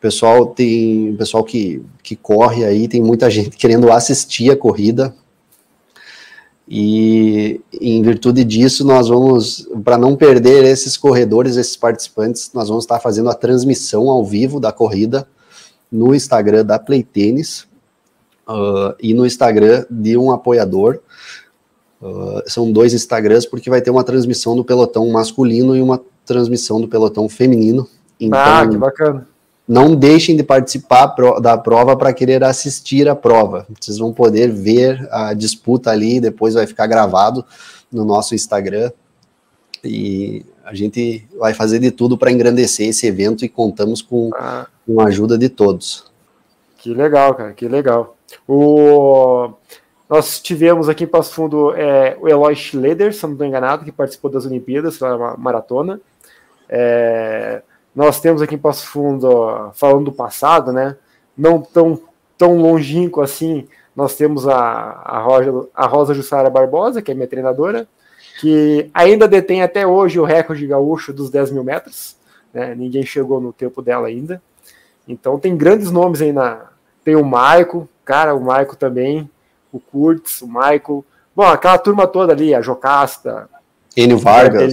Pessoal 0.00 0.46
tem 0.46 1.14
pessoal 1.16 1.42
que, 1.42 1.82
que 2.02 2.14
corre 2.14 2.64
aí, 2.64 2.88
tem 2.88 3.02
muita 3.02 3.28
gente 3.30 3.56
querendo 3.56 3.90
assistir 3.90 4.50
a 4.50 4.56
corrida. 4.56 5.14
E 6.68 7.60
em 7.80 8.02
virtude 8.02 8.42
disso, 8.42 8.84
nós 8.84 9.08
vamos, 9.08 9.68
para 9.84 9.96
não 9.96 10.16
perder 10.16 10.64
esses 10.64 10.96
corredores, 10.96 11.56
esses 11.56 11.76
participantes, 11.76 12.50
nós 12.52 12.68
vamos 12.68 12.82
estar 12.82 12.98
fazendo 12.98 13.30
a 13.30 13.34
transmissão 13.34 14.10
ao 14.10 14.24
vivo 14.24 14.58
da 14.58 14.72
corrida 14.72 15.28
no 15.92 16.12
Instagram 16.12 16.64
da 16.64 16.76
Playtênis 16.76 17.68
uh, 18.48 18.94
e 19.00 19.12
no 19.12 19.26
Instagram 19.26 19.84
de 19.90 20.16
um 20.16 20.30
apoiador. 20.30 21.00
Uh, 22.00 22.42
são 22.46 22.70
dois 22.70 22.92
Instagrams 22.92 23.46
porque 23.46 23.70
vai 23.70 23.80
ter 23.80 23.90
uma 23.90 24.04
transmissão 24.04 24.54
do 24.54 24.64
pelotão 24.64 25.08
masculino 25.08 25.74
e 25.74 25.80
uma 25.80 26.00
transmissão 26.24 26.80
do 26.80 26.88
pelotão 26.88 27.28
feminino. 27.28 27.88
Então, 28.20 28.38
ah, 28.38 28.66
que 28.68 28.76
bacana. 28.76 29.26
Não 29.66 29.94
deixem 29.96 30.36
de 30.36 30.42
participar 30.42 31.14
da 31.40 31.58
prova 31.58 31.96
para 31.96 32.12
querer 32.12 32.44
assistir 32.44 33.08
a 33.08 33.16
prova. 33.16 33.66
Vocês 33.80 33.98
vão 33.98 34.12
poder 34.12 34.50
ver 34.50 35.08
a 35.10 35.34
disputa 35.34 35.90
ali, 35.90 36.20
depois 36.20 36.54
vai 36.54 36.66
ficar 36.66 36.86
gravado 36.86 37.44
no 37.90 38.04
nosso 38.04 38.34
Instagram. 38.34 38.92
E 39.82 40.44
a 40.64 40.74
gente 40.74 41.26
vai 41.36 41.52
fazer 41.52 41.78
de 41.78 41.90
tudo 41.90 42.16
para 42.16 42.30
engrandecer 42.30 42.88
esse 42.88 43.06
evento 43.06 43.44
e 43.44 43.48
contamos 43.48 44.02
com, 44.02 44.30
ah. 44.34 44.66
com 44.86 45.00
a 45.00 45.06
ajuda 45.06 45.36
de 45.36 45.48
todos. 45.48 46.04
Que 46.78 46.94
legal, 46.94 47.34
cara, 47.34 47.52
que 47.52 47.66
legal. 47.66 48.15
O... 48.48 49.50
Nós 50.08 50.40
tivemos 50.40 50.88
aqui 50.88 51.04
em 51.04 51.08
Passo 51.08 51.34
Fundo 51.34 51.74
é, 51.74 52.16
o 52.20 52.28
Eloy 52.28 52.54
Schleder, 52.54 53.12
se 53.12 53.24
não 53.24 53.32
estou 53.32 53.46
enganado, 53.46 53.84
que 53.84 53.90
participou 53.90 54.30
das 54.30 54.46
Olimpíadas, 54.46 55.00
uma 55.00 55.36
maratona. 55.36 56.00
É, 56.68 57.62
nós 57.94 58.20
temos 58.20 58.40
aqui 58.40 58.54
em 58.54 58.58
Passo 58.58 58.86
Fundo, 58.86 59.70
falando 59.74 60.04
do 60.04 60.12
passado, 60.12 60.72
né? 60.72 60.96
Não 61.36 61.60
tão, 61.60 61.98
tão 62.38 62.58
longínquo 62.58 63.20
assim, 63.20 63.66
nós 63.96 64.14
temos 64.14 64.46
a, 64.46 64.54
a, 64.54 65.18
Rosa, 65.20 65.68
a 65.74 65.86
Rosa 65.86 66.14
Jussara 66.14 66.50
Barbosa, 66.50 67.00
que 67.00 67.10
é 67.10 67.14
minha 67.14 67.26
treinadora, 67.26 67.88
que 68.40 68.90
ainda 68.92 69.26
detém 69.26 69.62
até 69.62 69.86
hoje 69.86 70.20
o 70.20 70.24
recorde 70.24 70.66
gaúcho 70.66 71.12
dos 71.12 71.30
10 71.30 71.52
mil 71.52 71.64
metros. 71.64 72.16
Né? 72.52 72.74
Ninguém 72.74 73.04
chegou 73.04 73.40
no 73.40 73.52
tempo 73.52 73.80
dela 73.80 74.08
ainda. 74.08 74.42
Então 75.08 75.38
tem 75.38 75.56
grandes 75.56 75.90
nomes 75.90 76.20
aí 76.20 76.32
na. 76.32 76.66
Tem 77.02 77.16
o 77.16 77.24
Maico, 77.24 77.88
cara, 78.06 78.34
o 78.34 78.40
Maico 78.40 78.76
também, 78.76 79.28
o 79.70 79.78
Kurtz, 79.78 80.40
o 80.40 80.48
Maico. 80.48 81.04
Bom, 81.34 81.42
aquela 81.42 81.76
turma 81.76 82.06
toda 82.06 82.32
ali, 82.32 82.54
a 82.54 82.62
Jocasta, 82.62 83.50
Enio 83.94 84.16
Vargas. 84.18 84.72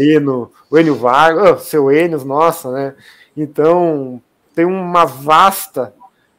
O 0.70 0.78
Enio 0.78 0.96
Vargas, 0.96 1.52
oh, 1.52 1.58
seu 1.58 1.92
Enio, 1.92 2.24
nossa, 2.24 2.72
né? 2.72 2.94
Então 3.36 4.22
tem 4.56 4.66
uma 4.66 5.06
vasta 5.06 5.94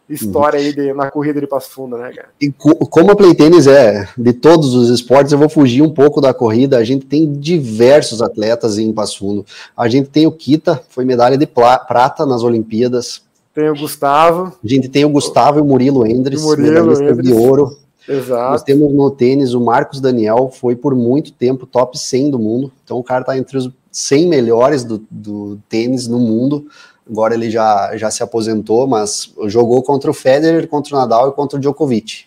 história 0.08 0.58
aí 0.58 0.72
de, 0.72 0.92
na 0.92 1.10
corrida 1.10 1.40
de 1.40 1.46
Passo 1.46 1.70
Fundo, 1.70 1.96
né, 1.96 2.12
cara? 2.12 2.28
E 2.40 2.52
como 2.52 3.10
a 3.10 3.16
Play 3.16 3.34
Tênis 3.34 3.66
é 3.66 4.06
de 4.16 4.32
todos 4.32 4.74
os 4.74 4.90
esportes, 4.90 5.32
eu 5.32 5.38
vou 5.38 5.48
fugir 5.48 5.82
um 5.82 5.90
pouco 5.90 6.20
da 6.20 6.34
corrida. 6.34 6.76
A 6.76 6.84
gente 6.84 7.06
tem 7.06 7.32
diversos 7.32 8.20
atletas 8.20 8.78
em 8.78 8.92
Passo 8.92 9.18
Fundo. 9.18 9.46
A 9.76 9.88
gente 9.88 10.10
tem 10.10 10.26
o 10.26 10.32
Kita, 10.32 10.82
foi 10.90 11.04
medalha 11.04 11.38
de 11.38 11.46
prata 11.46 12.26
nas 12.26 12.42
Olimpíadas. 12.42 13.22
Tem 13.54 13.70
o 13.70 13.76
Gustavo. 13.76 14.52
A 14.62 14.68
gente 14.68 14.88
tem 14.88 15.04
o 15.04 15.08
Gustavo 15.08 15.58
e 15.58 15.62
o 15.62 15.64
Murilo 15.64 16.06
Endres, 16.06 16.44
medalhista 16.56 17.14
de 17.14 17.32
ouro. 17.32 17.78
Exato. 18.06 18.50
Nós 18.50 18.62
temos 18.62 18.92
no 18.92 19.10
tênis 19.10 19.54
o 19.54 19.60
Marcos 19.60 20.00
Daniel, 20.00 20.50
foi 20.52 20.76
por 20.76 20.94
muito 20.94 21.32
tempo 21.32 21.64
top 21.64 21.98
100 21.98 22.32
do 22.32 22.38
mundo. 22.38 22.72
Então 22.84 22.98
o 22.98 23.04
cara 23.04 23.20
está 23.22 23.38
entre 23.38 23.56
os 23.56 23.70
100 23.90 24.28
melhores 24.28 24.84
do, 24.84 25.02
do 25.10 25.58
tênis 25.68 26.06
no 26.06 26.18
mundo 26.18 26.66
agora 27.08 27.34
ele 27.34 27.50
já, 27.50 27.96
já 27.96 28.10
se 28.10 28.22
aposentou, 28.22 28.86
mas 28.86 29.32
jogou 29.46 29.82
contra 29.82 30.10
o 30.10 30.14
Federer, 30.14 30.66
contra 30.66 30.96
o 30.96 30.98
Nadal 30.98 31.28
e 31.28 31.32
contra 31.32 31.58
o 31.58 31.60
Djokovic, 31.60 32.24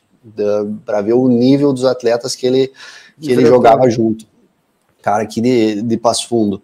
para 0.85 1.01
ver 1.01 1.13
o 1.13 1.27
nível 1.27 1.73
dos 1.73 1.85
atletas 1.85 2.35
que 2.35 2.45
ele, 2.45 2.71
que 3.19 3.31
ele 3.31 3.45
jogava 3.45 3.89
junto. 3.89 4.25
Cara 5.01 5.23
aqui 5.23 5.41
de, 5.41 5.81
de 5.81 5.97
Passo 5.97 6.27
Fundo. 6.27 6.61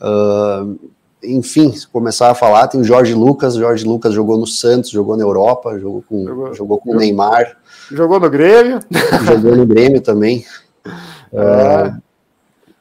Uh, 0.00 0.78
enfim, 1.22 1.72
começar 1.92 2.30
a 2.30 2.34
falar, 2.34 2.68
tem 2.68 2.80
o 2.80 2.84
Jorge 2.84 3.14
Lucas, 3.14 3.56
o 3.56 3.60
Jorge 3.60 3.84
Lucas 3.84 4.14
jogou 4.14 4.38
no 4.38 4.46
Santos, 4.46 4.90
jogou 4.90 5.16
na 5.16 5.24
Europa, 5.24 5.78
jogou 5.78 6.04
com, 6.08 6.24
jogou, 6.24 6.54
jogou 6.54 6.78
com 6.78 6.92
o 6.92 6.96
Neymar. 6.96 7.56
Jogou 7.90 8.20
no 8.20 8.30
Grêmio. 8.30 8.80
Jogou 9.24 9.56
no 9.56 9.66
Grêmio 9.66 10.00
também. 10.00 10.44
É. 11.30 11.88
Uh, 11.88 12.02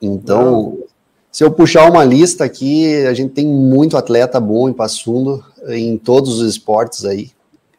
então, 0.02 0.78
se 1.30 1.44
eu 1.44 1.52
puxar 1.52 1.90
uma 1.90 2.04
lista 2.04 2.46
aqui, 2.46 3.06
a 3.06 3.14
gente 3.14 3.34
tem 3.34 3.46
muito 3.46 3.98
atleta 3.98 4.40
bom 4.40 4.70
em 4.70 4.74
Passundo, 4.74 5.44
em 5.68 5.98
todos 5.98 6.40
os 6.40 6.50
esportes 6.50 7.04
aí. 7.04 7.32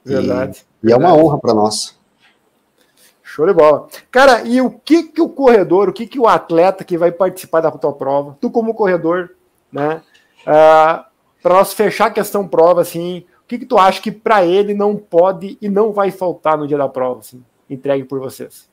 Verdade. 0.04 0.24
E, 0.24 0.28
verdade. 0.28 0.66
e 0.84 0.92
é 0.92 0.96
uma 0.96 1.14
honra 1.14 1.38
para 1.38 1.54
nós. 1.54 1.96
Show 3.22 3.46
de 3.46 3.52
bola. 3.52 3.86
Cara, 4.10 4.42
e 4.42 4.60
o 4.60 4.70
que 4.70 5.04
que 5.04 5.20
o 5.22 5.28
corredor, 5.28 5.88
o 5.88 5.92
que 5.92 6.06
que 6.06 6.18
o 6.18 6.26
atleta 6.26 6.84
que 6.84 6.98
vai 6.98 7.10
participar 7.10 7.60
da 7.60 7.70
tua 7.70 7.92
prova, 7.92 8.36
tu 8.40 8.50
como 8.50 8.74
corredor, 8.74 9.30
né, 9.72 10.02
uh, 10.46 10.50
ah, 10.50 11.06
para 11.42 11.54
nós 11.54 11.72
fechar 11.72 12.06
a 12.06 12.10
questão 12.10 12.46
prova, 12.46 12.80
assim, 12.80 13.24
o 13.44 13.48
que 13.48 13.58
que 13.58 13.66
tu 13.66 13.78
acha 13.78 14.00
que 14.00 14.10
para 14.10 14.44
ele 14.44 14.74
não 14.74 14.96
pode 14.96 15.56
e 15.60 15.68
não 15.68 15.92
vai 15.92 16.10
faltar 16.10 16.58
no 16.58 16.66
dia 16.66 16.78
da 16.78 16.88
prova, 16.88 17.20
assim, 17.20 17.42
entregue 17.68 18.04
por 18.04 18.18
vocês? 18.18 18.68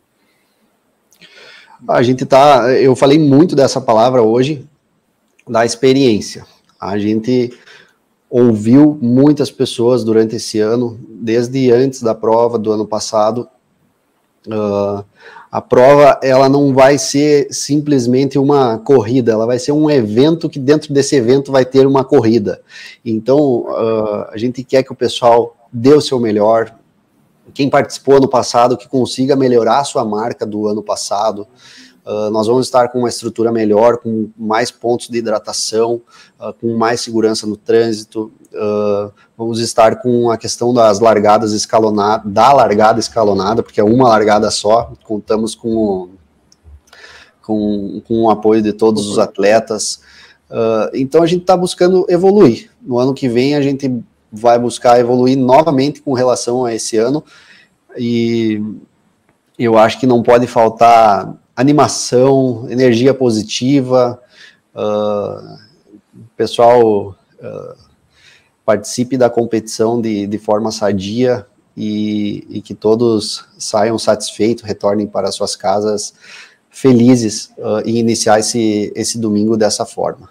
A 1.87 2.01
gente 2.01 2.25
tá, 2.25 2.71
eu 2.73 2.95
falei 2.95 3.19
muito 3.19 3.55
dessa 3.55 3.79
palavra 3.79 4.21
hoje, 4.21 4.67
da 5.47 5.65
experiência. 5.65 6.45
A 6.79 6.97
gente 6.97 7.53
ouviu 8.29 8.97
muitas 9.01 9.51
pessoas 9.51 10.03
durante 10.03 10.35
esse 10.35 10.59
ano, 10.59 10.99
desde 11.07 11.71
antes 11.71 12.01
da 12.01 12.15
prova 12.15 12.57
do 12.57 12.71
ano 12.71 12.87
passado, 12.87 13.47
Uh, 14.47 15.03
a 15.51 15.61
prova 15.61 16.19
ela 16.21 16.49
não 16.49 16.73
vai 16.73 16.97
ser 16.97 17.47
simplesmente 17.51 18.37
uma 18.37 18.77
corrida, 18.79 19.31
ela 19.31 19.45
vai 19.45 19.59
ser 19.59 19.71
um 19.71 19.89
evento 19.89 20.49
que 20.49 20.59
dentro 20.59 20.93
desse 20.93 21.15
evento 21.15 21.51
vai 21.51 21.65
ter 21.65 21.87
uma 21.87 22.03
corrida. 22.03 22.61
Então 23.05 23.61
uh, 23.61 24.27
a 24.31 24.37
gente 24.37 24.63
quer 24.63 24.83
que 24.83 24.91
o 24.91 24.95
pessoal 24.95 25.55
dê 25.71 25.93
o 25.93 26.01
seu 26.01 26.19
melhor. 26.19 26.73
Quem 27.53 27.69
participou 27.69 28.19
no 28.19 28.27
passado 28.27 28.75
que 28.75 28.87
consiga 28.87 29.35
melhorar 29.35 29.79
a 29.79 29.83
sua 29.83 30.03
marca 30.03 30.45
do 30.45 30.67
ano 30.67 30.81
passado. 30.81 31.47
Uh, 32.05 32.29
nós 32.29 32.45
vamos 32.45 32.67
estar 32.67 32.89
com 32.89 32.99
uma 32.99 33.09
estrutura 33.09 33.51
melhor, 33.51 33.97
com 33.97 34.29
mais 34.37 34.69
pontos 34.69 35.09
de 35.09 35.17
hidratação, 35.17 35.99
uh, 36.39 36.53
com 36.53 36.77
mais 36.77 37.01
segurança 37.01 37.47
no 37.47 37.57
trânsito. 37.57 38.31
Uh, 38.53 39.11
vamos 39.35 39.59
estar 39.59 39.95
com 39.95 40.29
a 40.29 40.37
questão 40.37 40.71
das 40.71 40.99
largadas 40.99 41.51
escalonadas, 41.51 42.31
da 42.31 42.53
largada 42.53 42.99
escalonada, 42.99 43.63
porque 43.63 43.81
é 43.81 43.83
uma 43.83 44.07
largada 44.07 44.51
só. 44.51 44.93
Contamos 45.03 45.55
com, 45.55 46.09
com, 47.41 47.99
com 48.07 48.21
o 48.25 48.29
apoio 48.29 48.61
de 48.61 48.71
todos 48.71 49.09
os 49.09 49.17
atletas. 49.17 50.01
então 50.93 51.23
a 51.23 51.25
gente 51.25 51.41
está 51.41 51.57
buscando 51.57 52.05
evoluir. 52.07 52.69
No 52.83 52.99
ano 52.99 53.15
que 53.15 53.27
vem 53.27 53.55
a 53.55 53.61
gente 53.61 53.91
vai 54.31 54.59
buscar 54.59 54.99
evoluir 54.99 55.35
novamente 55.35 56.03
com 56.03 56.13
relação 56.13 56.65
a 56.65 56.73
esse 56.75 56.97
ano. 56.97 57.23
E 57.97 58.61
eu 59.57 59.75
acho 59.75 59.99
que 59.99 60.05
não 60.05 60.21
pode 60.21 60.45
faltar 60.45 61.35
animação, 61.55 62.67
energia 62.69 63.13
positiva, 63.13 64.21
uh, 64.75 65.57
pessoal 66.35 67.15
uh, 67.39 67.77
participe 68.65 69.17
da 69.17 69.29
competição 69.29 70.01
de, 70.01 70.27
de 70.27 70.37
forma 70.37 70.71
sadia 70.71 71.45
e, 71.77 72.45
e, 72.49 72.61
que 72.61 72.73
todos 72.73 73.45
saiam 73.57 73.97
satisfeitos, 73.97 74.63
retornem 74.63 75.07
para 75.07 75.31
suas 75.31 75.55
casas 75.55 76.13
felizes 76.69 77.53
uh, 77.57 77.81
e 77.85 77.97
iniciar 77.99 78.39
esse, 78.39 78.91
esse 78.95 79.17
domingo 79.17 79.55
dessa 79.55 79.85
forma. 79.85 80.29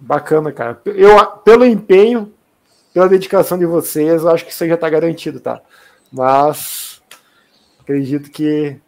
Bacana, 0.00 0.50
cara. 0.50 0.80
Eu, 0.86 1.24
pelo 1.44 1.64
empenho, 1.64 2.32
pela 2.92 3.08
dedicação 3.08 3.58
de 3.58 3.66
vocês, 3.66 4.22
eu 4.22 4.30
acho 4.30 4.44
que 4.44 4.50
isso 4.50 4.66
já 4.66 4.74
está 4.74 4.88
garantido, 4.88 5.40
tá? 5.40 5.60
Mas 6.10 7.02
acredito 7.80 8.30
que 8.30 8.80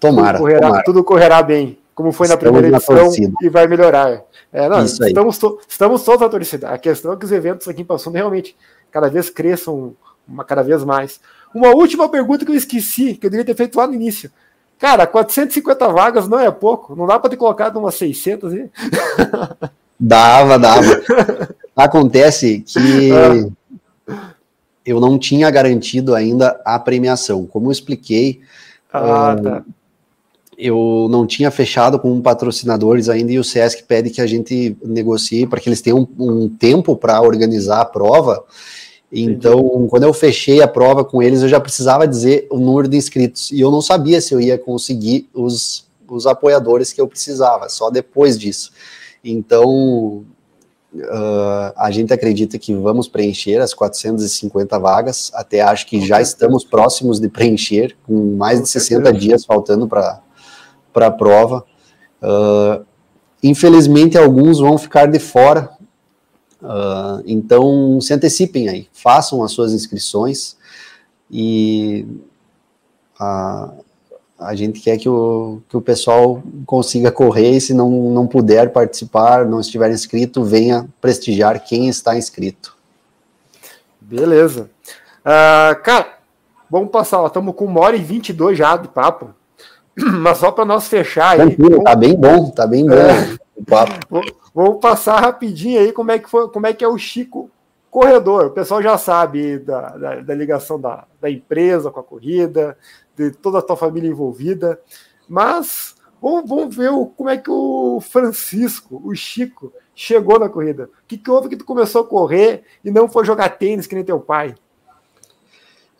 Tomara 0.00 0.38
tudo 0.38 0.42
correrá, 0.42 0.60
tomara. 0.60 0.84
Tudo 0.84 1.04
correrá 1.04 1.42
bem, 1.42 1.78
como 1.94 2.12
foi 2.12 2.26
estamos 2.26 2.44
na 2.44 2.50
primeira 2.50 2.76
edição 2.76 3.32
e 3.42 3.48
vai 3.48 3.66
melhorar. 3.66 4.22
É, 4.52 4.68
não, 4.68 4.84
estamos, 4.84 5.38
to, 5.38 5.60
estamos 5.68 6.02
todos 6.04 6.20
na 6.20 6.28
torcida. 6.28 6.70
A 6.70 6.78
questão 6.78 7.12
é 7.12 7.16
que 7.16 7.24
os 7.24 7.32
eventos 7.32 7.68
aqui 7.68 7.82
em 7.82 7.84
Passundo 7.84 8.14
realmente 8.14 8.56
cada 8.90 9.08
vez 9.08 9.28
cresçam 9.28 9.94
uma, 10.26 10.44
cada 10.44 10.62
vez 10.62 10.84
mais. 10.84 11.20
Uma 11.54 11.68
última 11.68 12.08
pergunta 12.08 12.44
que 12.44 12.50
eu 12.50 12.56
esqueci, 12.56 13.14
que 13.14 13.26
eu 13.26 13.30
deveria 13.30 13.52
ter 13.52 13.56
feito 13.56 13.76
lá 13.76 13.86
no 13.86 13.94
início. 13.94 14.30
Cara, 14.78 15.06
450 15.06 15.88
vagas 15.88 16.28
não 16.28 16.38
é 16.38 16.50
pouco. 16.50 16.94
Não 16.94 17.06
dá 17.06 17.18
para 17.18 17.30
ter 17.30 17.36
colocado 17.36 17.78
umas 17.78 17.96
600 17.96 18.52
aí? 18.52 18.70
Dava, 20.00 20.56
dava. 20.56 21.02
Acontece 21.74 22.60
que 22.60 23.10
ah. 23.10 24.30
eu 24.86 25.00
não 25.00 25.18
tinha 25.18 25.50
garantido 25.50 26.14
ainda 26.14 26.60
a 26.64 26.78
premiação. 26.78 27.44
Como 27.44 27.66
eu 27.66 27.72
expliquei, 27.72 28.40
ah, 28.92 29.36
tá 29.42 29.64
eu 30.58 31.06
não 31.08 31.24
tinha 31.24 31.52
fechado 31.52 32.00
com 32.00 32.20
patrocinadores 32.20 33.08
ainda 33.08 33.30
e 33.30 33.38
o 33.38 33.44
SESC 33.44 33.84
pede 33.84 34.10
que 34.10 34.20
a 34.20 34.26
gente 34.26 34.76
negocie 34.84 35.46
para 35.46 35.60
que 35.60 35.68
eles 35.68 35.80
tenham 35.80 36.08
um, 36.18 36.44
um 36.44 36.48
tempo 36.48 36.96
para 36.96 37.22
organizar 37.22 37.80
a 37.80 37.84
prova. 37.84 38.44
Então, 39.10 39.60
Entendi. 39.60 39.88
quando 39.88 40.02
eu 40.02 40.12
fechei 40.12 40.60
a 40.60 40.66
prova 40.66 41.04
com 41.04 41.22
eles, 41.22 41.42
eu 41.42 41.48
já 41.48 41.60
precisava 41.60 42.08
dizer 42.08 42.48
o 42.50 42.58
número 42.58 42.88
de 42.88 42.96
inscritos 42.96 43.52
e 43.52 43.60
eu 43.60 43.70
não 43.70 43.80
sabia 43.80 44.20
se 44.20 44.34
eu 44.34 44.40
ia 44.40 44.58
conseguir 44.58 45.30
os, 45.32 45.86
os 46.08 46.26
apoiadores 46.26 46.92
que 46.92 47.00
eu 47.00 47.06
precisava, 47.06 47.68
só 47.68 47.88
depois 47.88 48.36
disso. 48.36 48.72
Então, 49.22 50.24
uh, 50.92 51.72
a 51.76 51.90
gente 51.92 52.12
acredita 52.12 52.58
que 52.58 52.74
vamos 52.74 53.06
preencher 53.06 53.58
as 53.60 53.72
450 53.72 54.76
vagas, 54.76 55.30
até 55.34 55.60
acho 55.60 55.86
que 55.86 56.04
já 56.04 56.20
estamos 56.20 56.64
próximos 56.64 57.20
de 57.20 57.28
preencher, 57.28 57.96
com 58.04 58.36
mais 58.36 58.60
de 58.60 58.68
60 58.68 59.12
dias 59.12 59.44
faltando 59.44 59.86
para 59.86 60.20
para 60.98 61.06
a 61.06 61.12
prova. 61.12 61.64
Uh, 62.20 62.84
infelizmente, 63.40 64.18
alguns 64.18 64.58
vão 64.58 64.76
ficar 64.76 65.06
de 65.06 65.20
fora, 65.20 65.70
uh, 66.60 67.22
então 67.24 68.00
se 68.00 68.12
antecipem 68.12 68.68
aí, 68.68 68.88
façam 68.92 69.44
as 69.44 69.52
suas 69.52 69.72
inscrições 69.72 70.56
e 71.30 72.04
a, 73.16 73.70
a 74.40 74.56
gente 74.56 74.80
quer 74.80 74.98
que 74.98 75.08
o, 75.08 75.60
que 75.68 75.76
o 75.76 75.80
pessoal 75.80 76.42
consiga 76.66 77.12
correr 77.12 77.50
e 77.52 77.60
se 77.60 77.72
não, 77.72 77.88
não 77.88 78.26
puder 78.26 78.72
participar, 78.72 79.46
não 79.46 79.60
estiver 79.60 79.92
inscrito, 79.92 80.42
venha 80.42 80.88
prestigiar 81.00 81.64
quem 81.64 81.88
está 81.88 82.18
inscrito. 82.18 82.76
Beleza. 84.00 84.68
Uh, 85.20 85.80
cara, 85.80 86.18
vamos 86.68 86.90
passar, 86.90 87.24
estamos 87.24 87.54
com 87.54 87.66
uma 87.66 87.82
hora 87.82 87.94
e 87.94 88.02
22 88.02 88.58
já 88.58 88.76
de 88.76 88.88
papo. 88.88 89.37
Mas 90.20 90.38
só 90.38 90.50
para 90.50 90.64
nós 90.64 90.88
fechar 90.88 91.30
aí. 91.30 91.56
Tranquilo, 91.56 91.82
tá 91.82 91.96
bem 91.96 92.16
bom, 92.16 92.50
tá 92.50 92.66
bem 92.66 92.86
bom. 92.86 92.94
É, 92.94 93.38
vamos 94.54 94.80
passar 94.80 95.20
rapidinho 95.20 95.80
aí 95.80 95.92
como 95.92 96.10
é 96.10 96.18
que 96.18 96.28
foi, 96.28 96.48
como 96.48 96.66
é 96.66 96.72
que 96.72 96.84
é 96.84 96.88
o 96.88 96.98
Chico 96.98 97.50
corredor. 97.90 98.46
O 98.46 98.50
pessoal 98.50 98.82
já 98.82 98.96
sabe 98.96 99.58
da, 99.58 99.96
da, 99.96 100.14
da 100.20 100.34
ligação 100.34 100.80
da, 100.80 101.04
da 101.20 101.30
empresa 101.30 101.90
com 101.90 102.00
a 102.00 102.04
corrida, 102.04 102.76
de 103.16 103.30
toda 103.32 103.58
a 103.58 103.62
tua 103.62 103.76
família 103.76 104.08
envolvida. 104.08 104.80
Mas 105.28 105.94
vamos, 106.20 106.48
vamos 106.48 106.74
ver 106.74 106.90
o, 106.90 107.06
como 107.06 107.30
é 107.30 107.36
que 107.36 107.50
o 107.50 108.00
Francisco, 108.00 109.00
o 109.04 109.14
Chico, 109.14 109.72
chegou 109.94 110.38
na 110.38 110.48
corrida. 110.48 110.84
O 110.84 111.06
que, 111.06 111.18
que 111.18 111.30
houve 111.30 111.48
que 111.48 111.56
tu 111.56 111.64
começou 111.64 112.02
a 112.02 112.06
correr 112.06 112.62
e 112.84 112.90
não 112.90 113.08
foi 113.08 113.24
jogar 113.24 113.48
tênis 113.50 113.86
que 113.86 113.94
nem 113.94 114.04
teu 114.04 114.20
pai? 114.20 114.54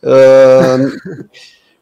Uh, 0.01 1.27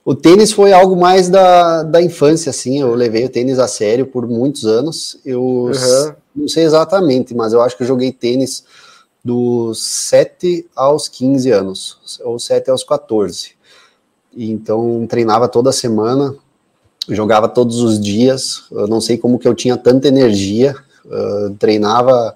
O 0.08 0.16
tênis 0.16 0.54
foi 0.54 0.72
algo 0.72 0.96
mais 0.96 1.28
da, 1.28 1.84
da 1.84 2.02
infância, 2.02 2.50
assim. 2.50 2.80
Eu 2.80 2.96
levei 2.96 3.26
o 3.26 3.30
tênis 3.30 3.60
a 3.60 3.68
sério 3.68 4.08
por 4.08 4.26
muitos 4.26 4.66
anos. 4.66 5.20
Eu 5.26 5.44
uhum. 5.44 6.14
não 6.34 6.48
sei 6.48 6.64
exatamente, 6.64 7.36
mas 7.36 7.52
eu 7.52 7.62
acho 7.62 7.76
que 7.76 7.84
eu 7.84 7.88
joguei 7.88 8.14
tênis 8.14 8.64
dos 9.22 9.84
7 9.84 10.66
aos 10.74 11.10
15 11.10 11.52
anos, 11.52 12.20
ou 12.24 12.40
7 12.40 12.72
aos 12.72 12.86
14. 12.86 13.50
Então, 14.34 15.06
treinava 15.10 15.50
toda 15.50 15.74
semana, 15.74 16.34
jogava 17.10 17.50
todos 17.50 17.82
os 17.82 18.00
dias. 18.00 18.64
Eu 18.72 18.88
não 18.88 19.02
sei 19.02 19.18
como 19.18 19.38
que 19.38 19.46
eu 19.46 19.54
tinha 19.54 19.76
tanta 19.76 20.08
energia. 20.08 20.74
Uh, 21.06 21.54
treinava, 21.60 22.34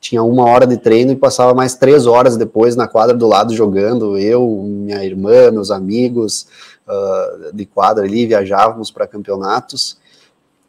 tinha 0.00 0.22
uma 0.22 0.46
hora 0.46 0.66
de 0.66 0.78
treino 0.78 1.12
e 1.12 1.16
passava 1.16 1.52
mais 1.52 1.74
três 1.74 2.06
horas 2.06 2.38
depois 2.38 2.74
na 2.74 2.88
quadra 2.88 3.14
do 3.14 3.26
lado 3.26 3.54
jogando. 3.54 4.16
Eu, 4.16 4.48
minha 4.66 5.04
irmã, 5.04 5.50
meus 5.50 5.70
amigos 5.70 6.46
uh, 6.86 7.52
de 7.54 7.66
quadra 7.66 8.04
ali, 8.04 8.26
viajávamos 8.26 8.90
para 8.90 9.06
campeonatos. 9.06 9.98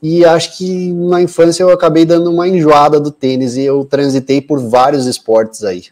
E 0.02 0.26
acho 0.26 0.58
que 0.58 0.94
na 0.94 1.22
infância 1.22 1.64
eu 1.64 1.72
acabei 1.72 2.06
dando 2.06 2.32
uma 2.32 2.48
enjoada 2.48 3.00
do 3.00 3.12
tênis 3.12 3.56
e 3.56 3.64
eu 3.64 3.86
transitei 3.86 4.42
por 4.42 4.60
vários 4.60 5.06
esportes 5.06 5.64
aí. 5.64 5.84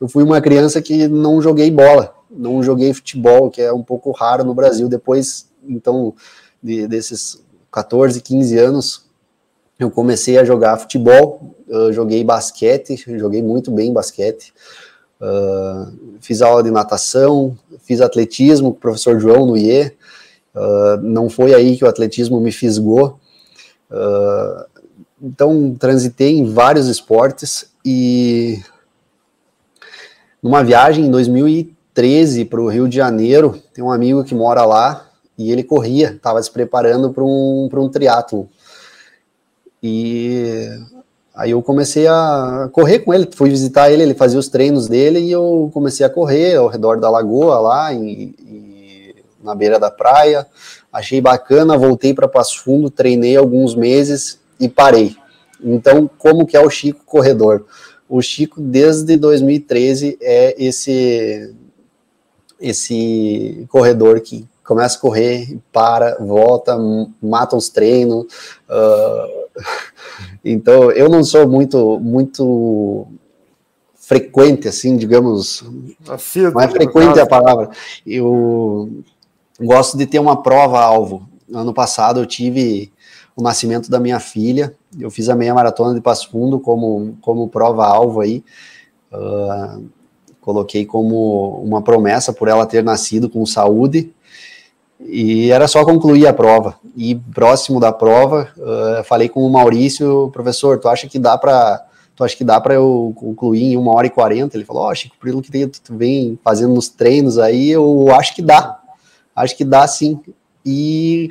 Eu 0.00 0.08
fui 0.08 0.22
uma 0.24 0.40
criança 0.40 0.80
que 0.80 1.08
não 1.08 1.40
joguei 1.42 1.70
bola, 1.70 2.14
não 2.30 2.62
joguei 2.62 2.92
futebol, 2.92 3.50
que 3.50 3.60
é 3.60 3.72
um 3.72 3.82
pouco 3.82 4.10
raro 4.12 4.44
no 4.44 4.54
Brasil. 4.54 4.88
Depois, 4.88 5.48
então, 5.66 6.14
de, 6.62 6.86
desses 6.86 7.42
14, 7.70 8.20
15 8.20 8.58
anos, 8.58 9.08
eu 9.78 9.90
comecei 9.90 10.38
a 10.38 10.44
jogar 10.44 10.76
futebol, 10.76 11.54
joguei 11.92 12.24
basquete, 12.24 12.96
joguei 13.18 13.42
muito 13.42 13.70
bem 13.70 13.92
basquete, 13.92 14.52
uh, 15.20 16.18
fiz 16.20 16.42
aula 16.42 16.62
de 16.62 16.70
natação, 16.70 17.56
fiz 17.82 18.00
atletismo 18.00 18.70
com 18.70 18.76
o 18.76 18.80
professor 18.80 19.18
João 19.18 19.46
no 19.46 19.56
IE, 19.56 19.86
uh, 20.54 21.00
não 21.02 21.28
foi 21.28 21.54
aí 21.54 21.76
que 21.76 21.84
o 21.84 21.88
atletismo 21.88 22.40
me 22.40 22.52
fisgou, 22.52 23.18
uh, 23.90 24.82
então 25.22 25.74
transitei 25.78 26.38
em 26.38 26.44
vários 26.44 26.86
esportes 26.88 27.72
e 27.84 28.62
numa 30.42 30.62
viagem 30.62 31.06
em 31.06 31.10
2013 31.10 32.44
para 32.44 32.60
o 32.60 32.68
Rio 32.68 32.88
de 32.88 32.96
Janeiro, 32.96 33.60
tem 33.74 33.82
um 33.82 33.90
amigo 33.90 34.22
que 34.22 34.34
mora 34.34 34.64
lá 34.64 35.08
e 35.36 35.50
ele 35.50 35.64
corria, 35.64 36.12
estava 36.12 36.42
se 36.42 36.50
preparando 36.50 37.12
para 37.12 37.24
um, 37.24 37.68
um 37.72 37.88
triatlo. 37.88 38.48
E 39.82 40.68
aí 41.38 41.52
eu 41.52 41.62
comecei 41.62 42.08
a 42.08 42.68
correr 42.72 42.98
com 42.98 43.14
ele, 43.14 43.28
fui 43.32 43.48
visitar 43.48 43.92
ele, 43.92 44.02
ele 44.02 44.14
fazia 44.14 44.40
os 44.40 44.48
treinos 44.48 44.88
dele 44.88 45.20
e 45.20 45.30
eu 45.30 45.70
comecei 45.72 46.04
a 46.04 46.10
correr 46.10 46.56
ao 46.56 46.66
redor 46.66 46.98
da 46.98 47.08
lagoa 47.08 47.60
lá, 47.60 47.94
em, 47.94 48.34
em, 48.44 49.14
na 49.40 49.54
beira 49.54 49.78
da 49.78 49.88
praia. 49.88 50.44
Achei 50.92 51.20
bacana, 51.20 51.78
voltei 51.78 52.12
para 52.12 52.26
Passo 52.26 52.64
Fundo, 52.64 52.90
treinei 52.90 53.36
alguns 53.36 53.76
meses 53.76 54.40
e 54.58 54.68
parei. 54.68 55.16
Então, 55.62 56.10
como 56.18 56.44
que 56.44 56.56
é 56.56 56.60
o 56.60 56.68
Chico 56.68 57.04
corredor? 57.06 57.64
O 58.08 58.20
Chico, 58.20 58.60
desde 58.60 59.16
2013, 59.16 60.18
é 60.20 60.56
esse, 60.58 61.54
esse 62.60 63.64
corredor 63.68 64.20
que 64.20 64.44
começa 64.64 64.98
a 64.98 65.00
correr, 65.00 65.58
para, 65.72 66.16
volta, 66.18 66.76
mata 67.22 67.56
os 67.56 67.68
treinos. 67.68 68.26
Uh, 68.68 69.47
então, 70.44 70.90
eu 70.92 71.08
não 71.08 71.22
sou 71.22 71.48
muito, 71.48 71.98
muito 72.00 73.06
frequente, 74.08 74.66
assim, 74.66 74.96
digamos. 74.96 75.62
Assíduo, 76.08 76.52
não 76.52 76.60
é 76.62 76.68
frequente 76.68 77.20
a 77.20 77.26
palavra. 77.26 77.70
Eu 78.06 79.02
gosto 79.60 79.98
de 79.98 80.06
ter 80.06 80.18
uma 80.18 80.42
prova-alvo. 80.42 81.28
Ano 81.52 81.74
passado 81.74 82.20
eu 82.20 82.26
tive 82.26 82.90
o 83.36 83.42
nascimento 83.42 83.90
da 83.90 84.00
minha 84.00 84.18
filha. 84.18 84.74
Eu 84.98 85.10
fiz 85.10 85.28
a 85.28 85.36
meia 85.36 85.54
maratona 85.54 85.94
de 85.94 86.00
Passo 86.00 86.30
Fundo 86.30 86.58
como, 86.58 87.18
como 87.20 87.48
prova-alvo 87.48 88.20
aí. 88.20 88.42
Uh, 89.12 89.84
coloquei 90.40 90.86
como 90.86 91.60
uma 91.62 91.82
promessa 91.82 92.32
por 92.32 92.48
ela 92.48 92.64
ter 92.64 92.82
nascido 92.82 93.28
com 93.28 93.44
saúde. 93.44 94.12
E 95.00 95.50
era 95.50 95.68
só 95.68 95.84
concluir 95.84 96.26
a 96.26 96.32
prova. 96.32 96.74
E 96.96 97.14
próximo 97.14 97.78
da 97.78 97.92
prova, 97.92 98.48
uh, 98.56 99.04
falei 99.04 99.28
com 99.28 99.46
o 99.46 99.50
Maurício, 99.50 100.30
professor, 100.32 100.78
tu 100.78 100.88
acha 100.88 101.06
que 101.06 101.18
dá 101.18 101.38
para 101.38 101.84
tu 102.16 102.24
acha 102.24 102.36
que 102.36 102.42
dá 102.42 102.60
para 102.60 102.74
eu 102.74 103.12
concluir 103.14 103.62
em 103.62 103.76
uma 103.76 103.94
hora 103.94 104.08
e 104.08 104.10
quarenta? 104.10 104.56
Ele 104.56 104.64
falou, 104.64 104.82
ó, 104.82 104.90
oh, 104.90 104.94
Chico, 104.94 105.14
pelo 105.22 105.40
que 105.40 105.66
tu 105.68 105.96
vem 105.96 106.36
fazendo 106.42 106.74
nos 106.74 106.88
treinos 106.88 107.38
aí, 107.38 107.70
eu 107.70 108.08
acho 108.12 108.34
que 108.34 108.42
dá. 108.42 108.80
Acho 109.36 109.56
que 109.56 109.64
dá 109.64 109.86
sim. 109.86 110.18
E 110.66 111.30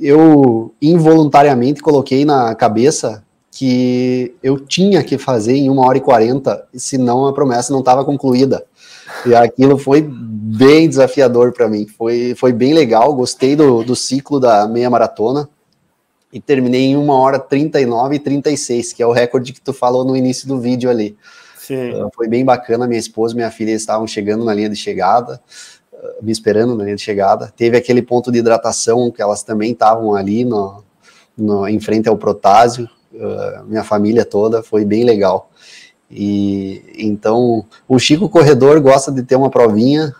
eu 0.00 0.72
involuntariamente 0.80 1.82
coloquei 1.82 2.24
na 2.24 2.54
cabeça 2.54 3.22
que 3.50 4.34
eu 4.42 4.58
tinha 4.58 5.04
que 5.04 5.18
fazer 5.18 5.54
em 5.54 5.68
uma 5.68 5.86
hora 5.86 5.98
e 5.98 6.00
quarenta, 6.00 6.66
senão 6.74 7.26
a 7.26 7.32
promessa 7.34 7.70
não 7.70 7.80
estava 7.80 8.02
concluída. 8.02 8.64
E 9.26 9.34
aquilo 9.34 9.78
foi 9.78 10.06
bem 10.06 10.88
desafiador 10.88 11.52
para 11.52 11.68
mim. 11.68 11.86
Foi, 11.86 12.34
foi 12.36 12.52
bem 12.52 12.74
legal, 12.74 13.14
gostei 13.14 13.56
do, 13.56 13.82
do 13.82 13.96
ciclo 13.96 14.38
da 14.38 14.66
meia 14.68 14.90
maratona. 14.90 15.48
E 16.32 16.40
terminei 16.40 16.86
em 16.86 16.96
uma 16.96 17.14
hora 17.14 17.38
39 17.38 18.16
e 18.16 18.18
36, 18.18 18.92
que 18.92 19.02
é 19.02 19.06
o 19.06 19.12
recorde 19.12 19.52
que 19.52 19.60
tu 19.60 19.72
falou 19.72 20.04
no 20.04 20.16
início 20.16 20.48
do 20.48 20.58
vídeo 20.58 20.90
ali. 20.90 21.16
Uh, 21.70 22.10
foi 22.14 22.28
bem 22.28 22.44
bacana. 22.44 22.86
Minha 22.86 22.98
esposa 22.98 23.34
e 23.34 23.36
minha 23.36 23.50
filha 23.50 23.70
estavam 23.70 24.06
chegando 24.06 24.44
na 24.44 24.52
linha 24.52 24.68
de 24.68 24.76
chegada 24.76 25.40
me 26.20 26.32
esperando 26.32 26.74
na 26.74 26.84
linha 26.84 26.96
de 26.96 27.02
chegada. 27.02 27.52
Teve 27.56 27.76
aquele 27.76 28.02
ponto 28.02 28.30
de 28.30 28.38
hidratação 28.38 29.10
que 29.10 29.22
elas 29.22 29.42
também 29.42 29.72
estavam 29.72 30.14
ali 30.14 30.44
no, 30.44 30.84
no, 31.36 31.68
em 31.68 31.80
frente 31.80 32.08
ao 32.08 32.16
Protásio, 32.16 32.88
uh, 33.12 33.64
minha 33.64 33.84
família 33.84 34.24
toda, 34.24 34.62
foi 34.62 34.84
bem 34.84 35.04
legal. 35.04 35.50
E 36.10 36.82
então 36.98 37.64
o 37.88 37.98
Chico 37.98 38.28
Corredor 38.28 38.80
gosta 38.80 39.10
de 39.10 39.22
ter 39.22 39.36
uma 39.36 39.50
provinha. 39.50 40.14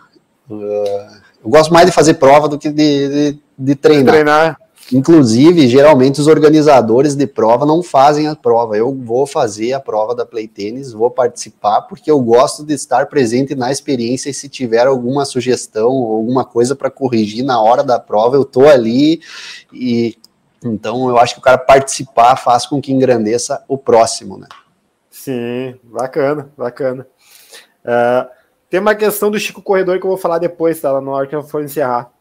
Uh, 0.48 1.24
eu 1.42 1.50
gosto 1.50 1.72
mais 1.72 1.86
de 1.86 1.92
fazer 1.92 2.14
prova 2.14 2.48
do 2.48 2.58
que 2.58 2.70
de, 2.70 3.08
de, 3.08 3.38
de 3.58 3.74
treinar. 3.74 4.04
De 4.04 4.10
treinar. 4.10 4.58
Inclusive, 4.92 5.66
geralmente 5.66 6.20
os 6.20 6.26
organizadores 6.26 7.14
de 7.14 7.26
prova 7.26 7.64
não 7.64 7.82
fazem 7.82 8.28
a 8.28 8.36
prova. 8.36 8.76
Eu 8.76 8.94
vou 8.94 9.26
fazer 9.26 9.72
a 9.72 9.80
prova 9.80 10.14
da 10.14 10.26
Play 10.26 10.46
Tennis, 10.46 10.92
vou 10.92 11.10
participar, 11.10 11.82
porque 11.82 12.10
eu 12.10 12.20
gosto 12.20 12.64
de 12.64 12.74
estar 12.74 13.06
presente 13.06 13.54
na 13.54 13.72
experiência 13.72 14.28
e 14.28 14.34
se 14.34 14.48
tiver 14.48 14.86
alguma 14.86 15.24
sugestão, 15.24 15.90
alguma 15.90 16.44
coisa 16.44 16.76
para 16.76 16.90
corrigir 16.90 17.44
na 17.44 17.60
hora 17.60 17.82
da 17.82 17.98
prova, 17.98 18.36
eu 18.36 18.42
estou 18.42 18.68
ali 18.68 19.20
e 19.72 20.16
então 20.62 21.08
eu 21.08 21.18
acho 21.18 21.34
que 21.34 21.40
o 21.40 21.42
cara 21.42 21.58
participar 21.58 22.36
faz 22.36 22.66
com 22.66 22.80
que 22.80 22.92
engrandeça 22.92 23.62
o 23.68 23.76
próximo, 23.76 24.38
né? 24.38 24.48
Sim, 25.24 25.80
bacana, 25.82 26.52
bacana. 26.56 27.06
Uh, 27.82 28.28
tem 28.68 28.78
uma 28.78 28.94
questão 28.94 29.30
do 29.30 29.38
Chico 29.38 29.62
Corredor 29.62 29.98
que 29.98 30.04
eu 30.04 30.10
vou 30.10 30.18
falar 30.18 30.38
depois, 30.38 30.78
tá? 30.80 31.00
Na 31.00 31.10
hora 31.10 31.26
que 31.26 31.34
eu 31.34 31.42
for 31.42 31.62
encerrar. 31.62 32.12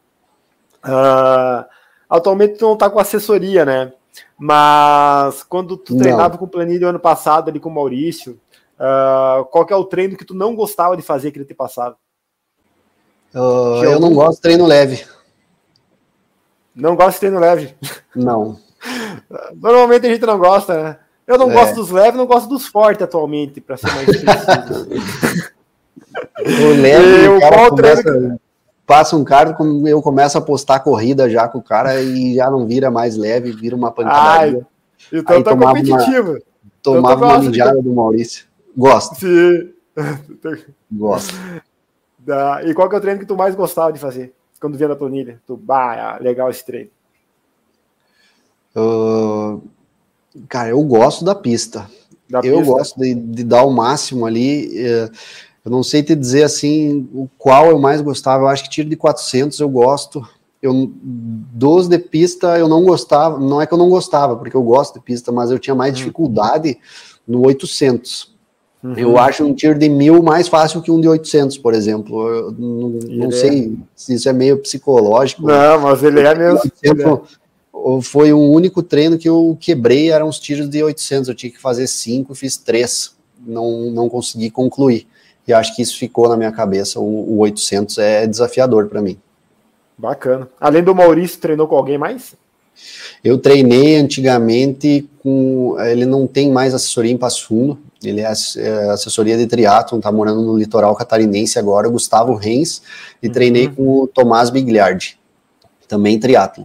Uh, 0.82 1.68
Atualmente 2.08 2.56
tu 2.56 2.66
não 2.66 2.76
tá 2.78 2.88
com 2.88 2.98
assessoria, 2.98 3.64
né? 3.64 3.92
Mas 4.38 5.42
quando 5.42 5.76
tu 5.76 5.92
não. 5.92 6.00
treinava 6.00 6.38
com 6.38 6.46
o 6.46 6.48
planilha 6.48 6.88
ano 6.88 7.00
passado 7.00 7.50
ali 7.50 7.60
com 7.60 7.68
o 7.68 7.74
Maurício, 7.74 8.40
uh, 8.78 9.44
qual 9.46 9.66
que 9.66 9.72
é 9.72 9.76
o 9.76 9.84
treino 9.84 10.16
que 10.16 10.24
tu 10.24 10.32
não 10.32 10.54
gostava 10.54 10.96
de 10.96 11.02
fazer 11.02 11.30
que 11.30 11.38
ele 11.38 11.44
te 11.44 11.54
passava? 11.54 11.96
Uh, 13.34 13.84
eu 13.84 14.00
não 14.00 14.14
gosto 14.14 14.36
de 14.36 14.42
treino 14.42 14.64
leve. 14.64 15.04
Não 16.74 16.96
gosto 16.96 17.14
de 17.14 17.20
treino 17.20 17.38
leve? 17.38 17.74
Não. 18.16 18.58
Normalmente 19.54 20.06
a 20.06 20.10
gente 20.10 20.24
não 20.24 20.38
gosta, 20.38 20.82
né? 20.82 20.98
Eu 21.26 21.38
não 21.38 21.50
é. 21.50 21.54
gosto 21.54 21.74
dos 21.74 21.90
leves, 21.90 22.16
não 22.16 22.26
gosto 22.26 22.48
dos 22.48 22.66
fortes 22.66 23.02
atualmente, 23.02 23.60
para 23.60 23.76
ser 23.76 23.90
mais 23.92 24.06
preciso. 24.06 24.88
o 26.40 26.80
leve, 26.80 27.28
o 27.28 27.40
cara 27.40 27.68
começa... 27.70 28.02
treino 28.02 28.40
passa 28.86 29.16
um 29.16 29.24
cara, 29.24 29.56
eu 29.86 30.02
começo 30.02 30.36
a 30.38 30.40
postar 30.40 30.80
corrida 30.80 31.28
já 31.28 31.48
com 31.48 31.58
o 31.58 31.62
cara 31.62 32.00
e 32.00 32.34
já 32.34 32.50
não 32.50 32.66
vira 32.66 32.90
mais 32.90 33.16
leve, 33.16 33.52
vira 33.52 33.74
uma 33.74 33.90
pancada. 33.90 34.66
Então 35.12 35.42
tá 35.42 35.56
competitivo. 35.56 36.32
Uma, 36.32 36.40
tomava 36.82 37.26
uma 37.26 37.38
mijada 37.38 37.80
do 37.80 37.92
Maurício. 37.92 38.46
Gosto. 38.76 39.16
Sim. 39.16 39.72
Gosto. 40.90 41.34
Da... 42.18 42.62
E 42.64 42.74
qual 42.74 42.88
que 42.88 42.94
é 42.94 42.98
o 42.98 43.00
treino 43.00 43.20
que 43.20 43.26
tu 43.26 43.36
mais 43.36 43.54
gostava 43.54 43.92
de 43.92 43.98
fazer? 43.98 44.34
Quando 44.60 44.78
via 44.78 44.88
na 44.88 44.96
planilha? 44.96 45.40
Tu, 45.46 45.56
bah, 45.56 46.18
legal 46.20 46.48
esse 46.50 46.64
treino. 46.64 46.90
Uh, 48.74 49.62
cara, 50.48 50.70
eu 50.70 50.82
gosto 50.82 51.24
da 51.24 51.34
pista. 51.34 51.88
Da 52.28 52.40
eu 52.40 52.58
pista. 52.58 52.72
gosto 52.72 53.00
de, 53.00 53.14
de, 53.14 53.44
dar 53.44 53.64
o 53.64 53.70
máximo 53.70 54.26
ali. 54.26 54.68
Uh, 54.68 55.12
eu 55.64 55.70
não 55.70 55.82
sei 55.82 56.02
te 56.02 56.14
dizer 56.14 56.42
assim 56.42 57.08
o 57.12 57.28
qual 57.38 57.66
eu 57.66 57.78
mais 57.78 58.00
gostava. 58.00 58.44
Eu 58.44 58.48
acho 58.48 58.64
que 58.64 58.70
tiro 58.70 58.88
de 58.88 58.96
400 58.96 59.58
eu 59.60 59.68
gosto. 59.68 60.26
Eu, 60.60 60.90
dos 61.02 61.88
de 61.88 61.98
pista 61.98 62.58
eu 62.58 62.68
não 62.68 62.84
gostava. 62.84 63.38
Não 63.38 63.60
é 63.60 63.66
que 63.66 63.72
eu 63.72 63.78
não 63.78 63.88
gostava, 63.88 64.36
porque 64.36 64.56
eu 64.56 64.62
gosto 64.62 64.94
de 64.94 65.00
pista, 65.00 65.30
mas 65.30 65.50
eu 65.50 65.58
tinha 65.58 65.74
mais 65.74 65.92
uhum. 65.92 65.96
dificuldade 65.96 66.78
no 67.26 67.46
800. 67.46 68.34
Uhum. 68.84 68.94
Eu 68.98 69.18
acho 69.18 69.42
um 69.42 69.54
tiro 69.54 69.78
de 69.78 69.88
mil 69.88 70.22
mais 70.22 70.46
fácil 70.46 70.82
que 70.82 70.90
um 70.90 71.00
de 71.00 71.08
800, 71.08 71.56
por 71.56 71.72
exemplo. 71.72 72.28
Eu 72.28 72.52
não, 72.52 72.88
não 72.90 73.30
sei 73.30 73.72
é... 73.72 73.84
se 73.96 74.14
isso 74.14 74.28
é 74.28 74.32
meio 74.32 74.58
psicológico. 74.58 75.42
Não, 75.42 75.80
mas 75.80 76.02
ele 76.02 76.20
é 76.20 76.34
mesmo. 76.34 76.60
800, 76.62 77.38
foi 78.02 78.32
o 78.32 78.40
único 78.40 78.82
treino 78.82 79.18
que 79.18 79.28
eu 79.28 79.56
quebrei, 79.60 80.10
eram 80.10 80.28
os 80.28 80.38
tiros 80.38 80.68
de 80.68 80.82
800. 80.82 81.28
Eu 81.28 81.34
tinha 81.34 81.50
que 81.50 81.60
fazer 81.60 81.86
cinco, 81.86 82.34
fiz 82.34 82.56
três. 82.56 83.14
Não, 83.46 83.90
não 83.90 84.08
consegui 84.08 84.50
concluir 84.50 85.06
e 85.46 85.52
acho 85.52 85.74
que 85.74 85.82
isso 85.82 85.98
ficou 85.98 86.28
na 86.28 86.36
minha 86.36 86.52
cabeça. 86.52 86.98
O, 86.98 87.34
o 87.34 87.38
800 87.38 87.98
é 87.98 88.26
desafiador 88.26 88.88
para 88.88 89.02
mim. 89.02 89.18
Bacana. 89.96 90.48
Além 90.60 90.82
do 90.82 90.94
Maurício, 90.94 91.38
treinou 91.38 91.68
com 91.68 91.76
alguém 91.76 91.98
mais? 91.98 92.34
Eu 93.22 93.38
treinei 93.38 93.96
antigamente 93.96 95.08
com. 95.22 95.76
Ele 95.78 96.04
não 96.04 96.26
tem 96.26 96.50
mais 96.50 96.74
assessoria 96.74 97.12
em 97.12 97.16
Passo 97.16 97.46
Fundo, 97.46 97.78
ele 98.02 98.20
é, 98.20 98.24
é 98.24 98.90
assessoria 98.90 99.36
de 99.36 99.46
triatlon, 99.46 100.00
tá 100.00 100.10
morando 100.10 100.42
no 100.42 100.58
litoral 100.58 100.96
catarinense 100.96 101.56
agora, 101.56 101.88
Gustavo 101.88 102.34
Reis, 102.34 102.82
e 103.22 103.28
uhum. 103.28 103.32
treinei 103.32 103.68
com 103.68 104.00
o 104.00 104.08
Tomás 104.08 104.50
Bigliardi, 104.50 105.16
também 105.86 106.18
triatlon. 106.18 106.64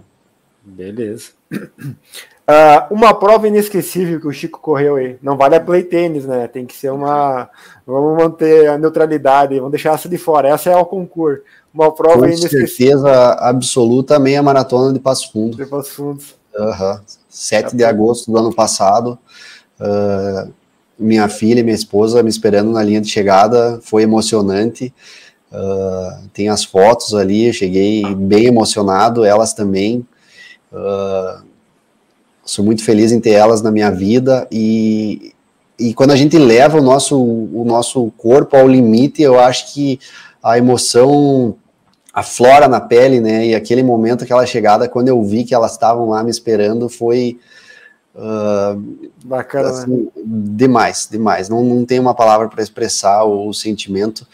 Beleza. 0.70 1.32
Uh, 1.52 2.86
uma 2.94 3.14
prova 3.14 3.48
inesquecível 3.48 4.20
que 4.20 4.28
o 4.28 4.34
Chico 4.34 4.60
correu 4.60 4.96
aí. 4.96 5.18
Não 5.22 5.38
vale 5.38 5.56
a 5.56 5.62
play 5.62 5.84
tênis, 5.84 6.26
né? 6.26 6.48
Tem 6.48 6.66
que 6.66 6.76
ser 6.76 6.92
uma. 6.92 7.50
Vamos 7.86 8.22
manter 8.22 8.68
a 8.68 8.78
neutralidade, 8.78 9.56
vamos 9.56 9.72
deixar 9.72 9.94
essa 9.94 10.08
de 10.08 10.18
fora. 10.18 10.50
Essa 10.50 10.70
é 10.70 10.76
o 10.76 10.86
concurso. 10.86 11.42
Uma 11.74 11.92
prova 11.92 12.20
Com 12.20 12.26
inesquecível. 12.26 12.68
certeza 12.68 13.34
absoluta, 13.34 14.18
meia 14.18 14.42
maratona 14.42 14.92
de 14.92 15.00
Passo 15.00 15.32
Fundo. 15.32 15.58
De 15.58 15.66
Passo 15.66 15.92
Fundo. 15.92 16.24
Uhum. 16.58 17.00
7 17.30 17.76
de 17.76 17.84
agosto 17.84 18.32
do 18.32 18.38
ano 18.38 18.54
passado. 18.54 19.18
Uh, 19.80 20.52
minha 20.98 21.30
filha 21.30 21.62
e 21.62 21.64
minha 21.64 21.76
esposa 21.76 22.22
me 22.22 22.30
esperando 22.30 22.72
na 22.72 22.84
linha 22.84 23.00
de 23.00 23.08
chegada, 23.08 23.80
foi 23.82 24.04
emocionante. 24.04 24.94
Uh, 25.52 26.28
tem 26.34 26.50
as 26.50 26.64
fotos 26.64 27.14
ali, 27.14 27.52
cheguei 27.54 28.04
bem 28.16 28.46
emocionado, 28.46 29.24
elas 29.24 29.54
também. 29.54 30.06
Uh, 30.72 31.44
sou 32.44 32.64
muito 32.64 32.84
feliz 32.84 33.12
em 33.12 33.20
ter 33.20 33.32
elas 33.32 33.62
na 33.62 33.72
minha 33.72 33.92
vida 33.92 34.48
e, 34.52 35.34
e 35.80 35.94
quando 35.94 36.12
a 36.12 36.16
gente 36.16 36.38
leva 36.38 36.80
o 36.80 36.84
nosso, 36.84 37.20
o 37.22 37.64
nosso 37.66 38.12
corpo 38.18 38.58
ao 38.58 38.68
limite, 38.68 39.22
eu 39.22 39.40
acho 39.40 39.74
que 39.74 40.00
a 40.44 40.58
emoção 40.58 41.56
aflora 42.14 42.68
na 42.68 42.82
pele, 42.82 43.20
né? 43.22 43.48
E 43.48 43.56
aquele 43.56 43.84
momento, 43.84 44.24
aquela 44.24 44.46
chegada, 44.46 44.90
quando 44.90 45.08
eu 45.08 45.22
vi 45.24 45.44
que 45.44 45.54
elas 45.54 45.72
estavam 45.72 46.10
lá 46.10 46.24
me 46.24 46.30
esperando, 46.30 46.90
foi 46.90 47.40
uh, 48.16 48.82
bacana, 49.24 49.70
assim, 49.70 49.92
né? 49.92 50.08
demais, 50.16 51.08
demais. 51.10 51.50
Não, 51.50 51.64
não 51.64 51.86
tem 51.86 52.00
uma 52.00 52.14
palavra 52.14 52.48
para 52.48 52.64
expressar 52.64 53.24
o, 53.24 53.48
o, 53.48 53.54
sentimento. 53.54 54.28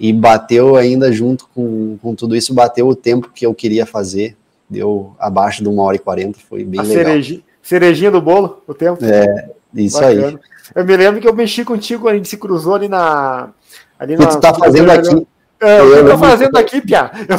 E 0.00 0.12
bateu 0.12 0.74
ainda 0.74 1.12
junto 1.12 1.48
com, 1.54 1.96
com 2.02 2.14
tudo 2.14 2.34
isso, 2.34 2.52
bateu 2.52 2.88
o 2.88 2.96
tempo 2.96 3.30
que 3.32 3.46
eu 3.46 3.54
queria 3.54 3.86
fazer. 3.86 4.36
Deu 4.72 5.14
abaixo 5.18 5.62
de 5.62 5.68
uma 5.68 5.82
hora 5.82 5.96
e 5.96 5.98
quarenta, 5.98 6.38
foi 6.48 6.64
bem 6.64 6.80
a 6.80 6.82
legal. 6.82 7.04
Cerejinha, 7.04 7.40
cerejinha 7.60 8.10
do 8.10 8.22
bolo, 8.22 8.62
o 8.66 8.72
tempo. 8.72 9.04
É, 9.04 9.50
isso 9.74 10.00
bacana. 10.00 10.28
aí. 10.28 10.38
Eu 10.74 10.84
me 10.86 10.96
lembro 10.96 11.20
que 11.20 11.28
eu 11.28 11.34
mexi 11.34 11.62
contigo, 11.62 12.08
a 12.08 12.14
gente 12.14 12.26
se 12.26 12.38
cruzou 12.38 12.74
ali 12.74 12.88
na. 12.88 13.50
Ali 13.98 14.16
que 14.16 14.22
na, 14.22 14.28
tu 14.30 14.40
tá 14.40 14.54
fazendo 14.54 14.90
aqui? 14.90 15.26
É, 15.60 15.82
o 15.82 15.92
que 15.92 15.98
eu 15.98 16.06
tô 16.08 16.18
fazendo 16.18 16.56
aqui, 16.56 16.80
Pia? 16.80 17.10
Eu 17.28 17.36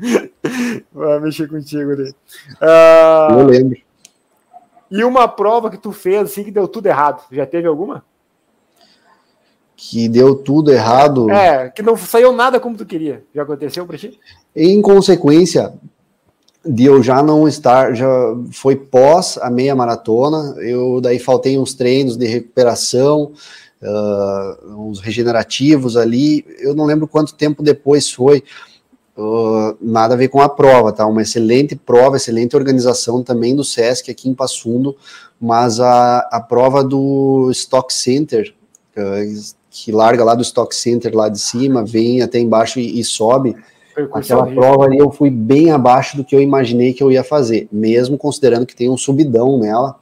uhum. 0.00 0.28
Vou 0.92 1.20
mexer 1.20 1.46
contigo 1.46 1.92
ali. 1.92 2.08
Uh, 2.08 3.40
eu 3.40 3.46
lembro. 3.46 3.76
E 4.90 5.04
uma 5.04 5.28
prova 5.28 5.68
que 5.68 5.76
tu 5.76 5.92
fez 5.92 6.22
assim 6.22 6.42
que 6.42 6.50
deu 6.50 6.66
tudo 6.66 6.86
errado. 6.86 7.22
Já 7.30 7.44
teve 7.44 7.68
alguma? 7.68 8.02
Que 9.80 10.08
deu 10.08 10.34
tudo 10.34 10.72
errado. 10.72 11.30
É, 11.30 11.70
que 11.70 11.82
não 11.82 11.96
saiu 11.96 12.32
nada 12.32 12.58
como 12.58 12.76
tu 12.76 12.84
queria. 12.84 13.22
Já 13.32 13.44
aconteceu 13.44 13.86
pra 13.86 13.96
ti? 13.96 14.18
Em 14.54 14.82
consequência, 14.82 15.72
de 16.66 16.84
eu 16.84 17.02
já 17.02 17.22
não 17.22 17.46
estar, 17.46 17.94
já 17.94 18.06
foi 18.50 18.74
pós 18.74 19.38
a 19.38 19.48
meia 19.48 19.74
maratona, 19.76 20.56
eu 20.60 21.00
daí 21.00 21.18
faltei 21.18 21.56
uns 21.56 21.74
treinos 21.74 22.16
de 22.16 22.26
recuperação, 22.26 23.32
uh, 23.80 24.88
uns 24.88 25.00
regenerativos 25.00 25.96
ali, 25.96 26.44
eu 26.58 26.74
não 26.74 26.84
lembro 26.84 27.06
quanto 27.06 27.34
tempo 27.34 27.62
depois 27.62 28.10
foi, 28.10 28.42
uh, 29.16 29.76
nada 29.80 30.14
a 30.14 30.16
ver 30.16 30.28
com 30.28 30.40
a 30.40 30.48
prova, 30.48 30.92
tá? 30.92 31.06
Uma 31.06 31.22
excelente 31.22 31.76
prova, 31.76 32.16
excelente 32.16 32.56
organização 32.56 33.22
também 33.22 33.54
do 33.54 33.62
SESC 33.62 34.10
aqui 34.10 34.28
em 34.28 34.34
Passundo, 34.34 34.96
mas 35.40 35.78
a, 35.78 36.18
a 36.32 36.40
prova 36.40 36.82
do 36.82 37.48
Stock 37.52 37.94
Center, 37.94 38.52
que 39.70 39.92
larga 39.92 40.24
lá 40.24 40.34
do 40.34 40.42
Stock 40.42 40.74
Center 40.74 41.14
lá 41.14 41.28
de 41.28 41.38
cima, 41.38 41.84
vem 41.84 42.22
até 42.22 42.38
embaixo 42.38 42.80
e, 42.80 42.98
e 42.98 43.04
sobe, 43.04 43.56
Aquela 44.12 44.46
prova 44.46 44.84
ali 44.84 44.98
eu 44.98 45.10
fui 45.10 45.30
bem 45.30 45.70
abaixo 45.72 46.16
do 46.16 46.24
que 46.24 46.34
eu 46.34 46.40
imaginei 46.40 46.92
que 46.92 47.02
eu 47.02 47.10
ia 47.10 47.24
fazer, 47.24 47.68
mesmo 47.72 48.16
considerando 48.16 48.64
que 48.64 48.76
tem 48.76 48.88
um 48.88 48.96
subidão 48.96 49.58
nela. 49.58 49.96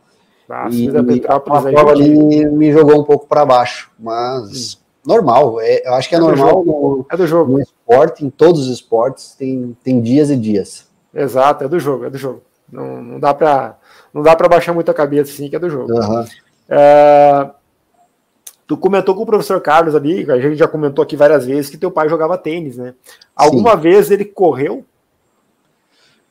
Ah, 0.49 0.69
e, 0.71 0.89
a 1.27 1.41
prova 1.41 1.91
ali 1.91 2.47
me 2.47 2.73
jogou 2.73 3.01
um 3.01 3.05
pouco 3.05 3.27
para 3.27 3.45
baixo, 3.45 3.91
mas 3.99 4.73
Sim. 4.73 4.77
normal. 5.05 5.61
É, 5.61 5.89
eu 5.89 5.95
acho 5.95 6.09
que 6.09 6.15
é, 6.15 6.19
é 6.19 6.21
normal 6.21 6.65
no, 6.65 7.07
é 7.11 7.17
do 7.17 7.27
jogo. 7.27 7.53
no 7.53 7.61
esporte, 7.61 8.25
em 8.25 8.31
todos 8.31 8.69
os 8.69 8.69
esportes, 8.69 9.35
tem, 9.35 9.77
tem 9.83 10.01
dias 10.01 10.31
e 10.31 10.37
dias. 10.37 10.87
Exato, 11.15 11.65
é 11.65 11.69
do 11.69 11.81
jogo, 11.81 12.05
é 12.05 12.11
do 12.11 12.19
jogo. 12.19 12.43
Não, 12.71 13.03
não 13.03 13.21
dá 13.21 13.33
para 13.33 13.77
não 14.13 14.23
dá 14.23 14.37
para 14.37 14.49
baixar 14.49 14.73
muito 14.73 14.91
a 14.91 14.95
cabeça 14.95 15.33
assim, 15.33 15.49
que 15.49 15.57
é 15.57 15.59
do 15.59 15.71
jogo. 15.71 15.93
Uhum. 15.93 16.25
É, 16.69 17.51
Tu 18.67 18.77
comentou 18.77 19.15
com 19.15 19.23
o 19.23 19.27
professor 19.27 19.61
Carlos 19.61 19.95
ali, 19.95 20.29
a 20.31 20.41
gente 20.41 20.57
já 20.57 20.67
comentou 20.67 21.03
aqui 21.03 21.17
várias 21.17 21.47
vezes 21.47 21.71
que 21.71 21.77
teu 21.77 21.91
pai 21.91 22.09
jogava 22.09 22.37
tênis, 22.37 22.77
né? 22.77 22.95
Alguma 23.35 23.77
Sim. 23.77 23.81
vez 23.81 24.11
ele 24.11 24.25
correu? 24.25 24.85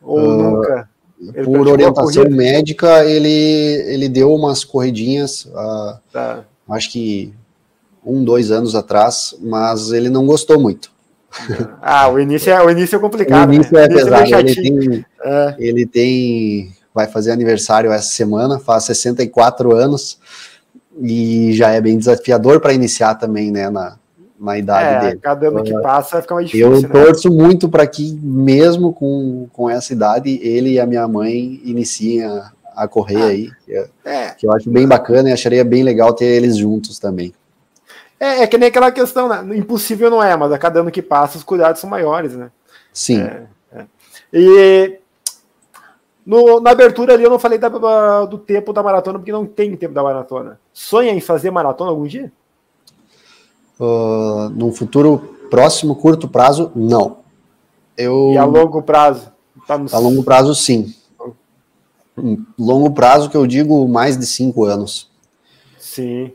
Ou 0.01 0.19
uh, 0.19 0.43
nunca? 0.43 0.89
Ele 1.33 1.45
por 1.45 1.65
orientação 1.65 2.29
médica, 2.29 3.05
ele, 3.05 3.29
ele 3.29 4.09
deu 4.09 4.33
umas 4.33 4.65
corridinhas, 4.65 5.45
uh, 5.45 5.97
tá. 6.11 6.43
acho 6.69 6.91
que 6.91 7.33
um, 8.05 8.21
dois 8.21 8.51
anos 8.51 8.75
atrás, 8.75 9.33
mas 9.41 9.91
ele 9.91 10.09
não 10.09 10.25
gostou 10.25 10.59
muito. 10.59 10.93
Ah, 11.81 12.07
o 12.09 12.19
início 12.19 12.51
é, 12.51 12.61
o 12.63 12.69
início 12.69 12.95
é 12.95 12.99
complicado. 12.99 13.49
O 13.49 13.53
início 13.53 13.73
né? 13.73 13.81
é 13.81 13.85
é 13.85 13.87
pesado. 13.87 14.35
É 14.35 14.39
ele, 14.39 14.55
tem, 14.55 15.05
é. 15.23 15.55
ele 15.57 15.85
tem. 15.85 16.73
Vai 16.93 17.07
fazer 17.07 17.31
aniversário 17.31 17.91
essa 17.91 18.07
semana, 18.07 18.57
faz 18.57 18.85
64 18.85 19.75
anos 19.75 20.17
e 21.01 21.53
já 21.53 21.71
é 21.71 21.81
bem 21.81 21.97
desafiador 21.97 22.59
para 22.59 22.73
iniciar 22.73 23.15
também, 23.15 23.51
né, 23.51 23.69
na, 23.69 23.97
na 24.39 24.57
idade 24.57 24.87
é, 24.87 24.99
dele. 24.99 25.19
Cada 25.21 25.47
ano 25.47 25.63
que 25.63 25.69
então, 25.69 25.81
passa 25.81 26.11
vai 26.13 26.21
ficar 26.21 26.35
mais 26.35 26.47
difícil. 26.47 26.73
Eu 26.73 26.81
né? 26.81 26.87
torço 26.87 27.31
muito 27.31 27.69
para 27.69 27.85
que, 27.85 28.17
mesmo 28.21 28.93
com, 28.93 29.47
com 29.51 29.69
essa 29.69 29.93
idade, 29.93 30.39
ele 30.41 30.71
e 30.71 30.79
a 30.79 30.85
minha 30.85 31.07
mãe 31.07 31.61
iniciem 31.63 32.23
a, 32.23 32.51
a 32.75 32.87
correr 32.87 33.21
ah, 33.21 33.25
aí, 33.25 33.51
que, 33.65 33.73
é, 33.73 33.87
é, 34.05 34.29
que 34.29 34.47
eu 34.47 34.51
acho 34.51 34.69
bem 34.69 34.87
bacana 34.87 35.29
e 35.29 35.33
acharia 35.33 35.63
bem 35.63 35.83
legal 35.83 36.13
ter 36.13 36.25
eles 36.25 36.57
juntos 36.57 36.99
também. 36.99 37.33
É, 38.19 38.43
é 38.43 38.47
que 38.47 38.57
nem 38.57 38.69
aquela 38.69 38.91
questão, 38.91 39.27
né? 39.27 39.57
impossível 39.57 40.09
não 40.09 40.23
é, 40.23 40.35
mas 40.35 40.51
a 40.51 40.57
cada 40.57 40.79
ano 40.79 40.91
que 40.91 41.01
passa 41.01 41.37
os 41.37 41.43
cuidados 41.43 41.81
são 41.81 41.89
maiores, 41.89 42.35
né? 42.35 42.49
Sim. 42.93 43.21
É, 43.21 43.43
é. 43.73 43.85
e 44.33 44.99
no, 46.25 46.59
na 46.59 46.71
abertura 46.71 47.13
ali 47.13 47.23
eu 47.23 47.29
não 47.29 47.37
falei 47.37 47.59
da, 47.59 47.69
do 48.25 48.37
tempo 48.37 48.73
da 48.73 48.81
maratona, 48.81 49.19
porque 49.19 49.31
não 49.31 49.45
tem 49.45 49.75
tempo 49.75 49.93
da 49.93 50.01
maratona. 50.01 50.59
Sonha 50.73 51.11
em 51.11 51.21
fazer 51.21 51.51
maratona 51.51 51.91
algum 51.91 52.07
dia? 52.07 52.31
Uh, 53.79 54.49
num 54.49 54.73
futuro 54.73 55.35
próximo, 55.49 55.95
curto 55.95 56.27
prazo, 56.27 56.71
não. 56.75 57.19
Eu... 57.97 58.31
E 58.33 58.37
a 58.37 58.45
longo 58.45 58.81
prazo? 58.81 59.31
Tá 59.67 59.77
no... 59.77 59.87
A 59.93 59.99
longo 59.99 60.23
prazo, 60.23 60.55
sim. 60.55 60.93
Longo 62.57 62.91
prazo 62.91 63.29
que 63.29 63.37
eu 63.37 63.45
digo 63.45 63.87
mais 63.87 64.17
de 64.17 64.25
cinco 64.25 64.63
anos. 64.63 65.11
Sim. 65.77 66.33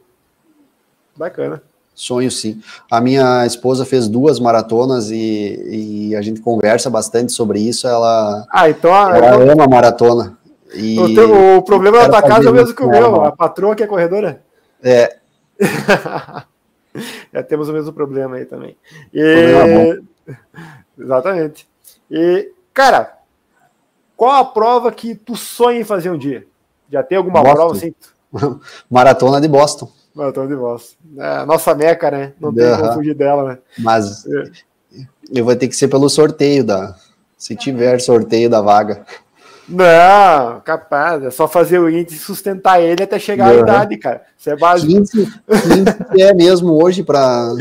Bacana. 1.16 1.62
Sonho 2.00 2.30
sim. 2.30 2.62
A 2.90 2.98
minha 2.98 3.44
esposa 3.44 3.84
fez 3.84 4.08
duas 4.08 4.40
maratonas 4.40 5.10
e, 5.10 6.08
e 6.08 6.16
a 6.16 6.22
gente 6.22 6.40
conversa 6.40 6.88
bastante 6.88 7.30
sobre 7.30 7.60
isso. 7.60 7.86
Ela, 7.86 8.46
ah, 8.50 8.70
então, 8.70 8.90
ela 8.90 9.52
ama 9.52 9.66
maratona. 9.66 10.38
E 10.72 10.98
o, 10.98 11.14
teu, 11.14 11.56
o 11.58 11.62
problema 11.62 11.98
da 11.98 12.08
tua 12.08 12.22
casa 12.22 12.48
é 12.48 12.50
o 12.50 12.54
mesmo 12.54 12.74
que 12.74 12.82
o 12.82 12.88
meu. 12.88 13.22
A 13.22 13.32
patroa 13.32 13.76
que 13.76 13.82
é 13.82 13.86
corredora? 13.86 14.42
É. 14.82 15.18
Já 17.34 17.42
temos 17.42 17.68
o 17.68 17.72
mesmo 17.74 17.92
problema 17.92 18.36
aí 18.36 18.46
também. 18.46 18.78
E... 19.12 20.00
Exatamente. 20.98 21.68
E, 22.10 22.50
cara, 22.72 23.18
qual 24.16 24.36
a 24.36 24.44
prova 24.46 24.90
que 24.90 25.14
tu 25.14 25.36
sonha 25.36 25.80
em 25.80 25.84
fazer 25.84 26.08
um 26.08 26.16
dia? 26.16 26.46
Já 26.90 27.02
tem 27.02 27.18
alguma 27.18 27.42
Boston. 27.42 27.54
prova 27.54 27.76
assim? 27.76 27.94
Maratona 28.88 29.38
de 29.38 29.48
Boston. 29.48 29.99
Maratona 30.14 30.48
de 30.48 30.56
Boston. 30.56 30.96
É, 31.18 31.44
nossa 31.44 31.74
meca, 31.74 32.10
né? 32.10 32.32
Não 32.40 32.52
tem 32.52 32.66
uhum. 32.66 32.78
como 32.78 32.92
fugir 32.94 33.14
dela, 33.14 33.50
né? 33.50 33.58
Mas 33.78 34.26
é. 34.26 34.50
eu 35.32 35.44
vou 35.44 35.54
ter 35.54 35.68
que 35.68 35.76
ser 35.76 35.88
pelo 35.88 36.08
sorteio 36.08 36.64
da. 36.64 36.94
Se 37.36 37.56
tiver 37.56 37.98
sorteio 38.00 38.50
da 38.50 38.60
vaga. 38.60 39.04
Não, 39.68 40.60
capaz. 40.60 41.22
É 41.22 41.30
só 41.30 41.46
fazer 41.46 41.78
o 41.78 41.88
índice 41.88 42.16
e 42.16 42.18
sustentar 42.18 42.82
ele 42.82 43.02
até 43.02 43.18
chegar 43.18 43.52
uhum. 43.52 43.58
à 43.58 43.62
idade, 43.62 43.96
cara. 43.96 44.22
Isso 44.36 44.50
é 44.50 44.56
básico. 44.56 44.92
15, 44.92 45.12
15 45.46 46.22
é 46.22 46.34
mesmo 46.34 46.82
hoje 46.82 47.02
para 47.02 47.54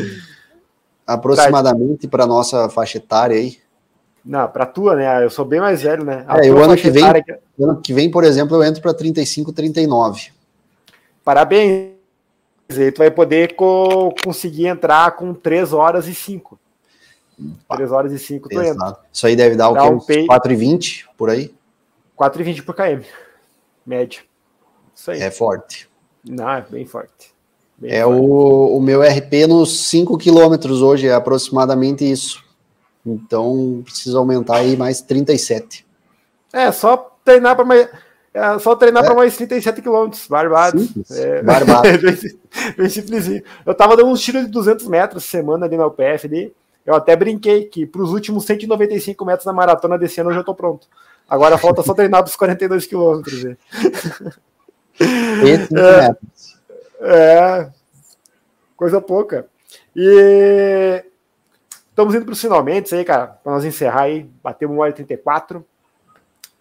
aproximadamente 1.05 2.07
para 2.07 2.25
nossa 2.25 2.67
faixa 2.69 2.97
etária 2.97 3.37
aí. 3.37 3.57
Não, 4.25 4.47
para 4.47 4.65
tua, 4.65 4.95
né? 4.95 5.23
Eu 5.23 5.29
sou 5.29 5.45
bem 5.45 5.59
mais 5.59 5.81
velho, 5.81 6.03
né? 6.03 6.25
A 6.27 6.45
é, 6.45 6.51
o 6.51 6.57
ano 6.57 6.75
que 6.75 6.89
vem, 6.89 7.03
que... 7.23 7.39
ano 7.63 7.81
que 7.81 7.93
vem, 7.93 8.11
por 8.11 8.23
exemplo, 8.23 8.57
eu 8.57 8.63
entro 8.63 8.81
para 8.81 8.93
35, 8.93 9.53
39. 9.53 10.31
Parabéns 11.23 11.98
aí 12.77 12.91
tu 12.91 12.99
vai 12.99 13.09
poder 13.09 13.55
co 13.55 14.13
conseguir 14.23 14.67
entrar 14.67 15.15
com 15.15 15.33
3 15.33 15.73
horas 15.73 16.07
e 16.07 16.13
5. 16.13 16.59
3 17.69 17.91
horas 17.91 18.11
e 18.11 18.19
5 18.19 18.49
tu 18.49 18.61
entra. 18.61 18.97
Isso 19.11 19.25
aí 19.25 19.35
deve 19.35 19.55
dar 19.55 19.69
o 19.69 19.73
quê? 19.73 19.81
Um 19.81 19.99
pay... 19.99 20.27
4,20 20.27 21.05
por 21.17 21.29
aí? 21.29 21.53
4,20 22.17 22.63
por 22.63 22.75
km. 22.75 23.03
Média. 23.85 24.21
Isso 24.93 25.11
aí. 25.11 25.21
É 25.21 25.31
forte. 25.31 25.89
Não, 26.23 26.49
é 26.49 26.61
bem 26.61 26.85
forte. 26.85 27.33
Bem 27.77 27.91
é 27.91 28.03
forte. 28.03 28.19
O, 28.19 28.77
o 28.77 28.81
meu 28.81 29.01
RP 29.01 29.47
nos 29.47 29.87
5 29.87 30.17
quilômetros 30.17 30.81
hoje, 30.81 31.07
é 31.07 31.13
aproximadamente 31.13 32.09
isso. 32.09 32.43
Então 33.05 33.81
precisa 33.83 34.19
aumentar 34.19 34.57
aí 34.57 34.75
mais 34.75 35.01
37. 35.01 35.87
É, 36.51 36.71
só 36.71 37.17
treinar 37.23 37.55
para 37.55 37.65
mais 37.65 37.89
é 38.33 38.59
só 38.59 38.75
treinar 38.75 39.03
é. 39.03 39.07
para 39.07 39.15
mais 39.15 39.35
37 39.35 39.81
quilômetros, 39.81 40.27
barbado. 40.27 40.87
É, 41.11 41.41
barbado. 41.41 41.87
bem, 42.77 42.89
simplesinho. 42.89 43.43
Eu 43.65 43.73
tava 43.73 43.97
dando 43.97 44.09
uns 44.09 44.21
tiros 44.21 44.45
de 44.45 44.51
200 44.51 44.87
metros 44.87 45.23
semana 45.23 45.65
ali 45.65 45.77
na 45.77 45.87
UPF. 45.87 46.27
Ali. 46.27 46.53
Eu 46.85 46.95
até 46.95 47.15
brinquei 47.15 47.65
que 47.65 47.85
para 47.85 48.01
os 48.01 48.11
últimos 48.11 48.45
195 48.45 49.25
metros 49.25 49.45
na 49.45 49.53
maratona 49.53 49.97
desse 49.97 50.21
ano 50.21 50.31
eu 50.31 50.35
já 50.35 50.43
tô 50.43 50.55
pronto. 50.55 50.87
Agora 51.29 51.57
falta 51.57 51.83
só 51.83 51.93
treinar 51.93 52.23
para 52.23 52.29
os 52.29 52.35
42 52.35 52.85
quilômetros. 52.85 53.45
É, 55.01 56.13
é, 56.99 57.69
coisa 58.75 58.99
pouca. 58.99 59.47
E 59.95 61.01
estamos 61.89 62.13
indo 62.13 62.25
para 62.25 62.33
os 62.33 62.41
finalmente 62.41 62.93
aí, 62.93 63.05
cara, 63.05 63.27
para 63.27 63.53
nós 63.53 63.63
encerrar 63.63 64.01
aí, 64.01 64.29
batemos 64.43 64.75
1 64.75 64.79
hora 64.79 64.89
e 64.89 64.93
34. 64.93 65.65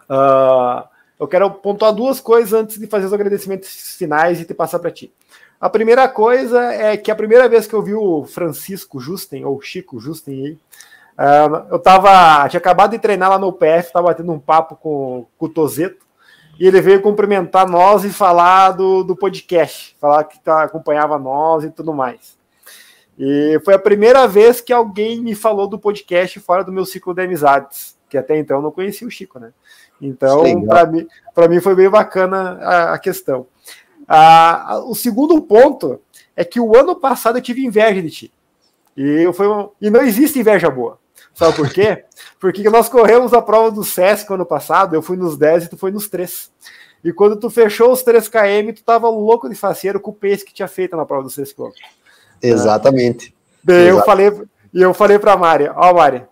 Uh, 0.09 0.89
eu 1.19 1.27
quero 1.27 1.51
pontuar 1.51 1.93
duas 1.93 2.21
coisas 2.21 2.53
antes 2.53 2.79
de 2.79 2.87
fazer 2.87 3.07
os 3.07 3.13
agradecimentos 3.13 3.97
finais 3.97 4.41
e 4.41 4.45
te 4.45 4.55
passar 4.55 4.79
para 4.79 4.91
ti. 4.91 5.13
A 5.61 5.69
primeira 5.69 6.09
coisa 6.09 6.73
é 6.73 6.97
que 6.97 7.11
a 7.11 7.17
primeira 7.17 7.49
vez 7.49 7.67
que 7.67 7.75
eu 7.75 7.83
vi 7.83 7.95
o 7.95 8.25
Francisco 8.25 9.01
Justen, 9.01 9.45
ou 9.45 9.61
Chico 9.61 9.99
Justen 9.99 10.53
uh, 10.53 11.67
eu 11.73 11.79
tava, 11.81 12.49
tinha 12.49 12.59
acabado 12.59 12.93
de 12.93 12.99
treinar 12.99 13.31
lá 13.31 13.39
no 13.39 13.53
PF, 13.53 13.93
tava 13.93 14.07
batendo 14.07 14.31
um 14.31 14.39
papo 14.39 14.77
com, 14.77 15.27
com 15.37 15.47
o 15.47 15.49
Tozeto, 15.49 16.07
e 16.61 16.67
ele 16.67 16.81
veio 16.81 17.03
cumprimentar 17.03 17.69
nós 17.69 18.05
e 18.05 18.11
falar 18.11 18.73
do, 18.73 19.03
do 19.03 19.17
podcast, 19.17 19.97
falar 20.01 20.25
que 20.25 20.39
tá, 20.41 20.63
acompanhava 20.63 21.19
nós 21.19 21.65
e 21.65 21.71
tudo 21.71 21.93
mais. 21.93 22.39
E 23.19 23.61
foi 23.65 23.75
a 23.75 23.79
primeira 23.79 24.29
vez 24.29 24.61
que 24.61 24.73
alguém 24.73 25.21
me 25.21 25.35
falou 25.35 25.67
do 25.67 25.79
podcast 25.79 26.39
fora 26.39 26.63
do 26.63 26.73
meu 26.73 26.87
ciclo 26.87 27.13
de 27.13 27.23
amizades, 27.23 27.97
que 28.09 28.17
até 28.17 28.39
então 28.39 28.59
eu 28.59 28.63
não 28.63 28.71
conhecia 28.71 29.07
o 29.07 29.11
Chico, 29.11 29.41
né? 29.41 29.53
Então, 30.01 30.65
para 30.67 30.87
mim, 30.87 31.07
mim 31.49 31.61
foi 31.61 31.75
bem 31.75 31.89
bacana 31.89 32.59
a, 32.61 32.95
a 32.95 32.99
questão. 32.99 33.47
Ah, 34.07 34.81
o 34.87 34.95
segundo 34.95 35.41
ponto 35.43 36.01
é 36.35 36.45
que 36.45 36.61
o 36.61 36.77
ano 36.77 36.97
passado 36.97 37.39
eu 37.39 37.43
tive 37.43 37.65
inveja 37.65 38.01
de 38.01 38.11
ti. 38.11 38.33
E, 38.97 39.31
foi 39.33 39.49
um, 39.49 39.69
e 39.81 39.91
não 39.91 40.01
existe 40.03 40.39
inveja 40.39 40.71
boa. 40.71 40.99
Sabe 41.35 41.57
por 41.57 41.69
quê? 41.71 42.05
Porque 42.41 42.69
nós 42.71 42.89
corremos 42.89 43.33
a 43.33 43.43
prova 43.43 43.71
do 43.71 43.85
SESC 43.85 44.33
ano 44.33 44.47
passado, 44.47 44.95
eu 44.95 45.03
fui 45.03 45.17
nos 45.17 45.37
10 45.37 45.65
e 45.65 45.69
tu 45.69 45.77
foi 45.77 45.91
nos 45.91 46.09
3. 46.09 46.51
E 47.05 47.13
quando 47.13 47.37
tu 47.37 47.49
fechou 47.49 47.93
os 47.93 48.03
3 48.03 48.29
km, 48.29 48.73
tu 48.75 48.83
tava 48.83 49.09
louco 49.09 49.49
de 49.49 49.55
faceiro 49.55 50.01
com 50.01 50.11
o 50.11 50.15
pace 50.15 50.45
que 50.45 50.53
tinha 50.53 50.67
feito 50.67 50.97
na 50.97 51.05
prova 51.05 51.25
do 51.25 51.31
6 51.31 51.53
km. 51.53 51.71
Exatamente. 52.43 53.35
Daí 53.63 53.89
eu 53.89 54.03
falei, 54.03 54.33
e 54.73 54.83
eu 54.83 54.95
falei 54.95 55.19
para 55.19 55.37
Mari, 55.37 55.69
ó, 55.69 55.93
Mari, 55.95 56.25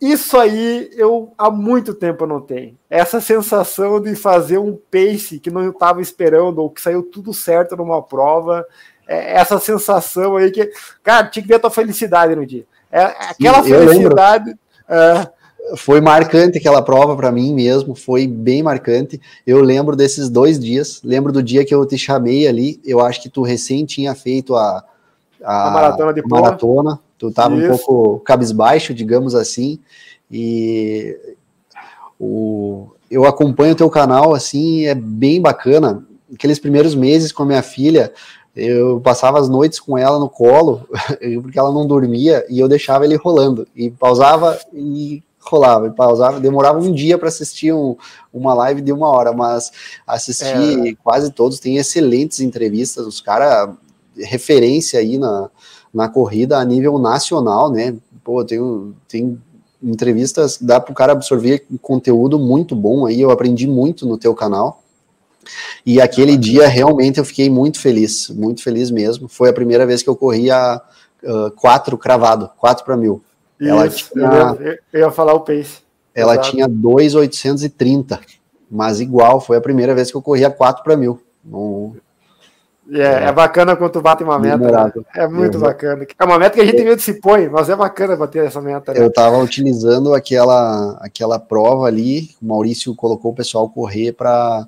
isso 0.00 0.38
aí 0.38 0.90
eu 0.92 1.32
há 1.36 1.50
muito 1.50 1.92
tempo 1.92 2.26
não 2.26 2.40
tenho. 2.40 2.76
Essa 2.88 3.20
sensação 3.20 4.00
de 4.00 4.14
fazer 4.14 4.58
um 4.58 4.78
pace 4.90 5.40
que 5.40 5.50
não 5.50 5.70
estava 5.70 6.00
esperando, 6.00 6.60
ou 6.60 6.70
que 6.70 6.80
saiu 6.80 7.02
tudo 7.02 7.34
certo 7.34 7.76
numa 7.76 8.02
prova. 8.02 8.64
É 9.06 9.38
essa 9.38 9.58
sensação 9.58 10.36
aí 10.36 10.50
que, 10.50 10.70
cara, 11.02 11.26
tinha 11.26 11.42
que 11.42 11.48
ver 11.48 11.56
a 11.56 11.60
tua 11.60 11.70
felicidade 11.70 12.36
no 12.36 12.46
dia. 12.46 12.64
É, 12.92 13.02
aquela 13.02 13.62
Sim, 13.62 13.70
felicidade. 13.70 14.54
É... 14.88 15.38
Foi 15.76 16.00
marcante 16.00 16.56
aquela 16.56 16.80
prova 16.80 17.14
para 17.14 17.30
mim 17.30 17.52
mesmo, 17.52 17.94
foi 17.94 18.26
bem 18.26 18.62
marcante. 18.62 19.20
Eu 19.46 19.60
lembro 19.60 19.94
desses 19.94 20.30
dois 20.30 20.58
dias, 20.58 21.02
lembro 21.04 21.30
do 21.30 21.42
dia 21.42 21.62
que 21.62 21.74
eu 21.74 21.84
te 21.84 21.98
chamei 21.98 22.48
ali. 22.48 22.80
Eu 22.86 23.00
acho 23.00 23.20
que 23.20 23.28
tu 23.28 23.42
recém 23.42 23.84
tinha 23.84 24.14
feito 24.14 24.56
a, 24.56 24.82
a, 25.44 25.68
a 25.68 25.70
maratona 25.70 26.14
de 26.14 26.22
maratona. 26.26 27.00
Tu 27.18 27.28
estava 27.28 27.54
um 27.54 27.68
pouco 27.68 28.20
cabisbaixo, 28.20 28.94
digamos 28.94 29.34
assim, 29.34 29.80
e 30.30 31.18
o, 32.18 32.88
eu 33.10 33.24
acompanho 33.24 33.72
o 33.72 33.76
teu 33.76 33.90
canal, 33.90 34.34
assim, 34.34 34.86
é 34.86 34.94
bem 34.94 35.40
bacana. 35.40 36.06
Aqueles 36.32 36.58
primeiros 36.58 36.94
meses 36.94 37.32
com 37.32 37.42
a 37.42 37.46
minha 37.46 37.62
filha, 37.62 38.12
eu 38.54 39.00
passava 39.00 39.38
as 39.38 39.48
noites 39.48 39.80
com 39.80 39.96
ela 39.96 40.18
no 40.18 40.28
colo, 40.28 40.86
porque 41.42 41.58
ela 41.58 41.72
não 41.72 41.86
dormia, 41.86 42.44
e 42.48 42.60
eu 42.60 42.68
deixava 42.68 43.04
ele 43.04 43.16
rolando, 43.16 43.66
e 43.74 43.90
pausava 43.90 44.58
e 44.72 45.22
rolava, 45.40 45.86
e 45.86 45.90
pausava, 45.90 46.38
demorava 46.38 46.78
um 46.78 46.92
dia 46.92 47.16
para 47.16 47.28
assistir 47.28 47.72
um, 47.72 47.96
uma 48.32 48.52
live 48.52 48.82
de 48.82 48.92
uma 48.92 49.08
hora, 49.08 49.32
mas 49.32 49.72
assisti 50.06 50.90
é. 50.90 50.94
quase 51.02 51.32
todos, 51.32 51.58
tem 51.58 51.78
excelentes 51.78 52.40
entrevistas, 52.40 53.06
os 53.06 53.20
caras, 53.20 53.74
referência 54.16 55.00
aí 55.00 55.16
na, 55.16 55.48
na 55.92 56.08
corrida 56.08 56.58
a 56.58 56.64
nível 56.64 56.98
nacional, 56.98 57.70
né? 57.70 57.94
Pô, 58.22 58.44
tem, 58.44 58.94
tem 59.08 59.40
entrevistas, 59.82 60.58
dá 60.60 60.80
para 60.80 60.92
o 60.92 60.94
cara 60.94 61.12
absorver 61.12 61.64
conteúdo 61.80 62.38
muito 62.38 62.74
bom 62.74 63.06
aí, 63.06 63.20
eu 63.20 63.30
aprendi 63.30 63.66
muito 63.66 64.06
no 64.06 64.18
teu 64.18 64.34
canal. 64.34 64.82
E 65.86 66.00
aquele 66.00 66.36
dia 66.36 66.66
realmente 66.66 67.18
eu 67.18 67.24
fiquei 67.24 67.48
muito 67.48 67.80
feliz, 67.80 68.28
muito 68.28 68.62
feliz 68.62 68.90
mesmo. 68.90 69.28
Foi 69.28 69.48
a 69.48 69.52
primeira 69.52 69.86
vez 69.86 70.02
que 70.02 70.08
eu 70.08 70.16
corri 70.16 70.50
a 70.50 70.82
uh, 71.22 71.50
quatro 71.52 71.96
cravado, 71.96 72.50
quatro 72.58 72.84
para 72.84 72.96
mil. 72.96 73.22
Isso, 73.58 73.70
ela 73.70 73.88
tinha, 73.88 74.56
eu, 74.60 74.78
eu 74.92 75.00
ia 75.00 75.10
falar 75.10 75.34
o 75.34 75.40
pace. 75.40 75.78
Ela 76.14 76.34
Exato. 76.34 76.50
tinha 76.50 76.68
2,830, 76.68 78.20
mas 78.70 79.00
igual, 79.00 79.40
foi 79.40 79.56
a 79.56 79.60
primeira 79.60 79.94
vez 79.94 80.10
que 80.10 80.16
eu 80.16 80.22
corri 80.22 80.44
a 80.44 80.50
quatro 80.50 80.82
para 80.82 80.96
mil. 80.96 81.22
No, 81.44 81.96
é, 82.90 83.00
é, 83.00 83.24
é 83.24 83.32
bacana 83.32 83.76
quando 83.76 83.92
tu 83.92 84.00
bate 84.00 84.24
uma 84.24 84.38
meta. 84.38 84.58
Né? 84.58 84.92
É 85.14 85.28
muito 85.28 85.58
bacana. 85.58 86.06
É 86.18 86.24
uma 86.24 86.38
meta 86.38 86.54
que 86.54 86.60
a 86.60 86.64
gente 86.64 86.82
meio 86.82 86.98
se 86.98 87.14
põe, 87.20 87.48
mas 87.48 87.68
é 87.68 87.76
bacana 87.76 88.16
bater 88.16 88.46
essa 88.46 88.60
meta. 88.60 88.92
Né? 88.92 89.00
Eu 89.00 89.08
estava 89.08 89.36
utilizando 89.38 90.14
aquela, 90.14 90.98
aquela 91.00 91.38
prova 91.38 91.86
ali, 91.86 92.30
o 92.40 92.46
Maurício 92.46 92.94
colocou 92.94 93.32
o 93.32 93.34
pessoal 93.34 93.68
correr 93.68 94.12
para 94.12 94.66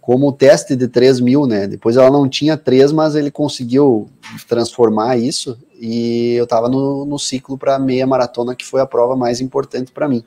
como 0.00 0.32
teste 0.32 0.74
de 0.74 0.88
3 0.88 1.20
mil, 1.20 1.46
né? 1.46 1.66
Depois 1.66 1.96
ela 1.98 2.10
não 2.10 2.26
tinha 2.26 2.56
3, 2.56 2.92
mas 2.92 3.14
ele 3.14 3.30
conseguiu 3.30 4.08
transformar 4.48 5.18
isso 5.18 5.58
e 5.78 6.34
eu 6.34 6.44
estava 6.44 6.66
no, 6.68 7.04
no 7.04 7.18
ciclo 7.18 7.58
para 7.58 7.78
meia 7.78 8.06
maratona, 8.06 8.54
que 8.54 8.64
foi 8.64 8.80
a 8.80 8.86
prova 8.86 9.14
mais 9.14 9.40
importante 9.40 9.92
para 9.92 10.08
mim. 10.08 10.24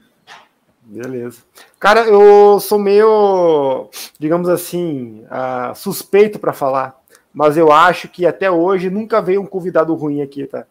Beleza. 0.83 1.39
Cara, 1.79 2.01
eu 2.01 2.59
sou 2.59 2.77
meio, 2.77 3.89
digamos 4.19 4.49
assim, 4.49 5.23
uh, 5.23 5.73
suspeito 5.73 6.37
para 6.37 6.53
falar 6.53 7.00
mas 7.33 7.57
eu 7.57 7.71
acho 7.71 8.09
que 8.09 8.25
até 8.25 8.49
hoje 8.49 8.89
nunca 8.89 9.21
veio 9.21 9.41
um 9.41 9.45
convidado 9.45 9.93
ruim 9.95 10.21
aqui, 10.21 10.45
tá? 10.45 10.65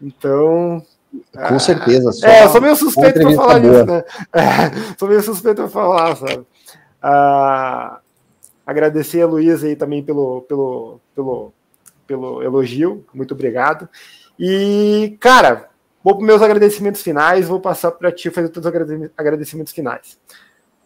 Então. 0.00 0.82
Com 1.48 1.58
certeza. 1.58 2.10
é, 2.26 2.44
eu 2.44 2.48
sou 2.48 2.60
meio 2.60 2.74
suspeito 2.74 3.20
para 3.20 3.32
falar 3.34 3.60
boa. 3.60 3.74
isso, 3.74 3.84
né? 3.86 4.04
É, 4.32 4.96
sou 4.98 5.08
meio 5.08 5.22
suspeito 5.22 5.62
para 5.62 5.70
falar, 5.70 6.16
sabe? 6.16 6.44
Ah, 7.00 8.00
agradecer 8.66 9.22
a 9.22 9.26
Luísa 9.26 9.66
aí 9.66 9.76
também 9.76 10.02
pelo, 10.02 10.42
pelo, 10.42 11.00
pelo, 11.14 11.52
pelo 12.06 12.42
elogio, 12.42 13.04
muito 13.14 13.32
obrigado. 13.32 13.88
E, 14.38 15.16
cara, 15.20 15.68
vou 16.02 16.16
para 16.16 16.26
meus 16.26 16.42
agradecimentos 16.42 17.00
finais, 17.00 17.46
vou 17.46 17.60
passar 17.60 17.92
para 17.92 18.10
ti 18.10 18.30
fazer 18.30 18.48
todos 18.48 18.68
os 18.68 19.10
agradecimentos 19.16 19.72
finais. 19.72 20.18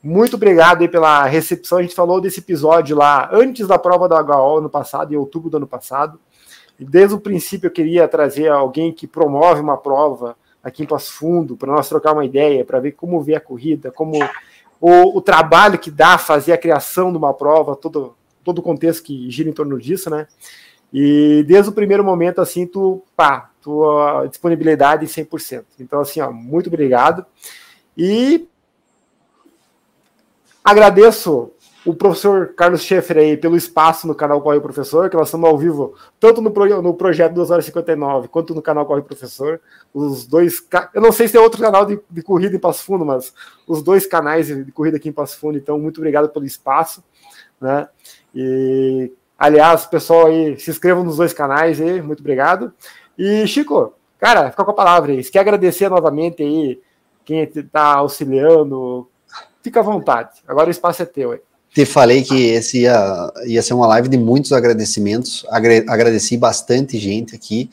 Muito 0.02 0.36
obrigado 0.36 0.82
aí 0.82 0.88
pela 0.88 1.24
recepção. 1.24 1.78
A 1.78 1.82
gente 1.82 1.94
falou 1.94 2.20
desse 2.20 2.40
episódio 2.40 2.96
lá 2.96 3.28
antes 3.32 3.66
da 3.66 3.78
prova 3.78 4.08
da 4.08 4.20
HO 4.20 4.60
no 4.60 4.70
passado, 4.70 5.12
em 5.12 5.16
outubro 5.16 5.50
do 5.50 5.56
ano 5.56 5.66
passado. 5.66 6.20
Desde 6.78 7.14
o 7.14 7.20
princípio 7.20 7.66
eu 7.66 7.72
queria 7.72 8.06
trazer 8.06 8.48
alguém 8.48 8.92
que 8.92 9.06
promove 9.06 9.60
uma 9.60 9.76
prova 9.76 10.36
aqui 10.62 10.84
em 10.84 10.86
Passo 10.86 11.12
Fundo, 11.12 11.56
para 11.56 11.72
nós 11.72 11.88
trocar 11.88 12.12
uma 12.12 12.24
ideia, 12.24 12.64
para 12.64 12.78
ver 12.78 12.92
como 12.92 13.20
ver 13.20 13.36
a 13.36 13.40
corrida, 13.40 13.90
como 13.90 14.16
o, 14.80 15.18
o, 15.18 15.20
trabalho 15.20 15.78
que 15.78 15.90
dá 15.90 16.18
fazer 16.18 16.52
a 16.52 16.58
criação 16.58 17.10
de 17.10 17.18
uma 17.18 17.34
prova, 17.34 17.74
todo, 17.74 18.14
todo 18.44 18.58
o 18.58 18.62
contexto 18.62 19.02
que 19.02 19.28
gira 19.30 19.48
em 19.48 19.52
torno 19.52 19.78
disso, 19.78 20.08
né? 20.08 20.26
E 20.92 21.44
desde 21.46 21.70
o 21.70 21.72
primeiro 21.72 22.04
momento, 22.04 22.40
assim, 22.40 22.66
tu, 22.66 23.02
pá, 23.16 23.50
tua 23.60 24.26
disponibilidade 24.26 25.06
100%. 25.06 25.64
Então, 25.80 26.00
assim, 26.00 26.20
ó, 26.20 26.30
muito 26.30 26.68
obrigado. 26.68 27.26
E 27.96 28.48
Agradeço 30.68 31.50
o 31.82 31.94
professor 31.94 32.48
Carlos 32.48 32.82
Schaeffer 32.82 33.16
aí 33.16 33.38
pelo 33.38 33.56
espaço 33.56 34.06
no 34.06 34.14
canal 34.14 34.42
Corre 34.42 34.60
Professor, 34.60 35.08
que 35.08 35.16
nós 35.16 35.28
estamos 35.28 35.48
ao 35.48 35.56
vivo, 35.56 35.94
tanto 36.20 36.42
no, 36.42 36.50
no 36.82 36.92
projeto 36.92 37.32
2 37.32 37.50
horas 37.50 37.64
e 37.64 37.68
59, 37.68 38.28
quanto 38.28 38.54
no 38.54 38.60
canal 38.60 38.84
Corre 38.84 39.00
Professor. 39.00 39.62
Os 39.94 40.26
dois. 40.26 40.62
Eu 40.92 41.00
não 41.00 41.10
sei 41.10 41.26
se 41.26 41.32
tem 41.32 41.40
outro 41.40 41.58
canal 41.58 41.86
de, 41.86 41.98
de, 42.10 42.20
corrida 42.20 42.54
em 42.54 42.58
Passo 42.58 42.84
Fundo, 42.84 43.02
mas 43.02 43.32
os 43.66 43.82
dois 43.82 44.06
canais 44.06 44.48
de, 44.48 44.70
corrida 44.70 44.98
aqui 44.98 45.08
em 45.08 45.12
Passo 45.12 45.38
Fundo, 45.38 45.56
então, 45.56 45.78
muito 45.78 45.96
obrigado 45.96 46.28
pelo 46.28 46.44
espaço. 46.44 47.02
Né? 47.58 47.88
E, 48.34 49.10
aliás, 49.38 49.86
pessoal 49.86 50.26
aí, 50.26 50.60
se 50.60 50.70
inscrevam 50.70 51.02
nos 51.02 51.16
dois 51.16 51.32
canais 51.32 51.80
aí, 51.80 52.02
muito 52.02 52.20
obrigado. 52.20 52.74
E, 53.16 53.46
Chico, 53.46 53.94
cara, 54.18 54.50
fica 54.50 54.66
com 54.66 54.70
a 54.72 54.74
palavra 54.74 55.12
aí. 55.12 55.24
Quer 55.24 55.38
agradecer 55.38 55.88
novamente 55.88 56.42
aí 56.42 56.78
quem 57.24 57.42
está 57.42 57.94
auxiliando, 57.94 59.08
fica 59.68 59.80
à 59.80 59.82
vontade. 59.82 60.30
Agora 60.46 60.68
o 60.68 60.70
espaço 60.70 61.02
é 61.02 61.06
teu 61.06 61.32
aí. 61.32 61.40
Te 61.74 61.84
falei 61.84 62.22
que 62.22 62.46
esse 62.46 62.80
ia, 62.80 63.32
ia 63.44 63.62
ser 63.62 63.74
uma 63.74 63.86
live 63.86 64.08
de 64.08 64.16
muitos 64.16 64.52
agradecimentos. 64.52 65.44
agradeci 65.50 66.36
bastante 66.36 66.98
gente 66.98 67.34
aqui 67.34 67.70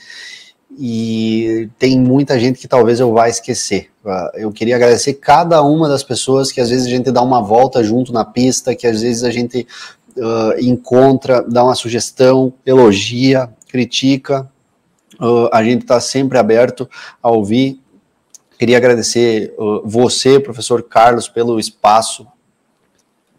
e 0.77 1.69
tem 1.79 1.97
muita 1.97 2.37
gente 2.37 2.59
que 2.59 2.67
talvez 2.67 2.99
eu 2.99 3.13
vá 3.13 3.29
esquecer. 3.29 3.89
Eu 4.33 4.51
queria 4.51 4.75
agradecer 4.75 5.13
cada 5.13 5.61
uma 5.63 5.87
das 5.87 6.03
pessoas 6.03 6.51
que 6.51 6.59
às 6.59 6.69
vezes 6.69 6.85
a 6.85 6.89
gente 6.89 7.09
dá 7.09 7.21
uma 7.21 7.41
volta 7.41 7.81
junto 7.81 8.11
na 8.11 8.25
pista, 8.25 8.75
que 8.75 8.85
às 8.85 9.01
vezes 9.01 9.23
a 9.23 9.31
gente 9.31 9.65
uh, 10.17 10.59
encontra, 10.59 11.41
dá 11.41 11.63
uma 11.63 11.75
sugestão, 11.75 12.53
elogia, 12.65 13.49
critica. 13.69 14.49
Uh, 15.19 15.47
a 15.53 15.63
gente 15.63 15.83
está 15.83 16.01
sempre 16.01 16.37
aberto 16.37 16.89
a 17.23 17.31
ouvir 17.31 17.79
Queria 18.57 18.77
agradecer 18.77 19.53
uh, 19.57 19.81
você, 19.83 20.39
professor 20.39 20.81
Carlos, 20.83 21.27
pelo 21.27 21.59
espaço. 21.59 22.25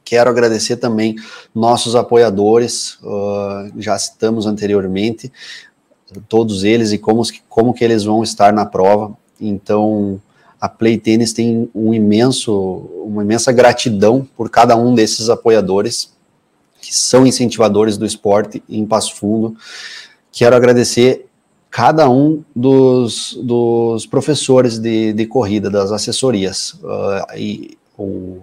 Quero 0.04 0.30
agradecer 0.30 0.76
também 0.76 1.16
nossos 1.54 1.96
apoiadores, 1.96 2.98
uh, 3.02 3.72
já 3.76 3.98
citamos 3.98 4.46
anteriormente, 4.46 5.32
todos 6.28 6.64
eles 6.64 6.92
e 6.92 6.98
como, 6.98 7.22
como 7.48 7.74
que 7.74 7.82
eles 7.82 8.04
vão 8.04 8.22
estar 8.22 8.52
na 8.52 8.66
prova. 8.66 9.16
Então, 9.40 10.20
a 10.60 10.68
Play 10.68 10.98
Tennis 10.98 11.32
tem 11.32 11.68
um 11.74 11.92
imenso, 11.92 12.52
uma 13.04 13.22
imensa 13.22 13.52
gratidão 13.52 14.26
por 14.36 14.50
cada 14.50 14.76
um 14.76 14.94
desses 14.94 15.28
apoiadores 15.28 16.14
que 16.80 16.94
são 16.94 17.26
incentivadores 17.26 17.96
do 17.96 18.06
esporte 18.06 18.62
em 18.68 18.86
Passo 18.86 19.16
Fundo. 19.16 19.56
Quero 20.30 20.54
agradecer 20.54 21.26
cada 21.70 22.08
um 22.08 22.42
dos, 22.54 23.38
dos 23.42 24.06
professores 24.06 24.78
de, 24.78 25.12
de 25.12 25.26
corrida, 25.26 25.68
das 25.68 25.92
assessorias 25.92 26.72
uh, 26.82 27.36
e, 27.36 27.76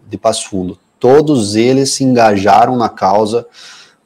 de 0.08 0.18
Passo 0.18 0.50
Fundo. 0.50 0.78
Todos 1.00 1.56
eles 1.56 1.92
se 1.92 2.04
engajaram 2.04 2.76
na 2.76 2.90
causa 2.90 3.46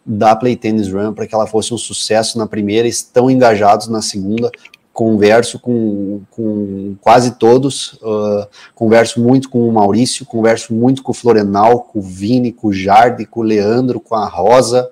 da 0.06 0.35
Play 0.35 0.56
Tennis 0.56 0.91
Run 0.91 1.14
para 1.14 1.27
que 1.27 1.35
ela 1.35 1.45
fosse 1.45 1.73
um 1.73 1.77
sucesso 1.77 2.38
na 2.38 2.48
primeira, 2.48 2.88
estão 2.88 3.30
engajados 3.30 3.88
na 3.88 4.02
segunda. 4.02 4.49
Converso 4.94 5.60
com, 5.60 6.22
com 6.31 6.95
quase 6.99 7.31
todos, 7.31 7.94
uh, 8.02 8.48
converso 8.73 9.22
muito 9.22 9.48
com 9.48 9.68
o 9.68 9.72
Maurício, 9.72 10.26
converso 10.26 10.73
muito 10.73 11.03
com 11.03 11.11
o 11.11 11.14
Florenal, 11.15 11.81
com 11.81 11.99
o 11.99 12.02
Vini, 12.02 12.52
com 12.52 12.69
o 12.69 12.73
Jardim, 12.73 13.26
com 13.26 13.41
o 13.41 13.44
Leandro, 13.44 13.99
com 13.99 14.15
a 14.15 14.26
Rosa, 14.26 14.89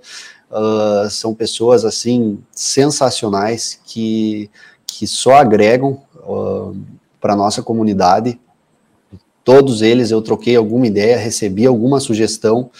Uh, 0.57 1.09
são 1.09 1.33
pessoas 1.33 1.83
assim 1.83 2.39
sensacionais 2.49 3.77
que, 3.83 4.49
que 4.87 5.05
só 5.05 5.33
agregam 5.33 6.01
uh, 6.25 6.73
para 7.19 7.33
a 7.33 7.35
nossa 7.35 7.61
comunidade. 7.61 8.39
Todos 9.43 9.81
eles 9.81 10.11
eu 10.11 10.21
troquei 10.21 10.55
alguma 10.55 10.87
ideia, 10.87 11.17
recebi 11.17 11.65
alguma 11.65 11.99
sugestão. 11.99 12.71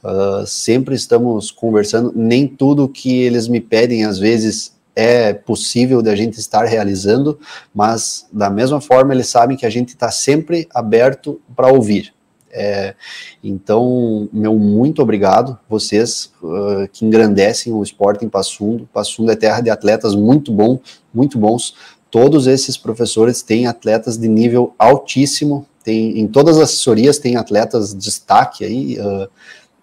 Uh, 0.00 0.46
sempre 0.46 0.94
estamos 0.94 1.50
conversando. 1.50 2.12
Nem 2.14 2.46
tudo 2.46 2.88
que 2.88 3.22
eles 3.22 3.48
me 3.48 3.60
pedem, 3.60 4.04
às 4.04 4.16
vezes, 4.16 4.74
é 4.94 5.32
possível 5.32 6.00
de 6.00 6.10
a 6.10 6.14
gente 6.14 6.38
estar 6.38 6.64
realizando, 6.66 7.36
mas 7.74 8.28
da 8.32 8.48
mesma 8.48 8.80
forma 8.80 9.12
eles 9.12 9.26
sabem 9.26 9.56
que 9.56 9.66
a 9.66 9.70
gente 9.70 9.88
está 9.88 10.10
sempre 10.10 10.68
aberto 10.72 11.40
para 11.56 11.72
ouvir. 11.72 12.14
É, 12.56 12.94
então, 13.42 14.28
meu 14.32 14.54
muito 14.54 15.02
obrigado, 15.02 15.58
vocês 15.68 16.32
uh, 16.40 16.88
que 16.92 17.04
engrandecem 17.04 17.72
o 17.72 17.82
esporte 17.82 18.24
em. 18.24 18.28
Passo 18.28 19.16
Fundo 19.16 19.32
é 19.32 19.36
terra 19.36 19.60
de 19.60 19.70
atletas 19.70 20.14
muito 20.14 20.52
bom, 20.52 20.78
muito 21.12 21.36
bons. 21.36 21.74
Todos 22.12 22.46
esses 22.46 22.76
professores 22.76 23.42
têm 23.42 23.66
atletas 23.66 24.16
de 24.16 24.28
nível 24.28 24.72
altíssimo. 24.78 25.66
Tem, 25.82 26.20
em 26.20 26.28
todas 26.28 26.56
as 26.56 26.70
assessorias 26.70 27.18
tem 27.18 27.36
atletas 27.36 27.90
de 27.90 27.96
destaque 27.96 28.64
aí, 28.64 28.98
uh, 29.00 29.28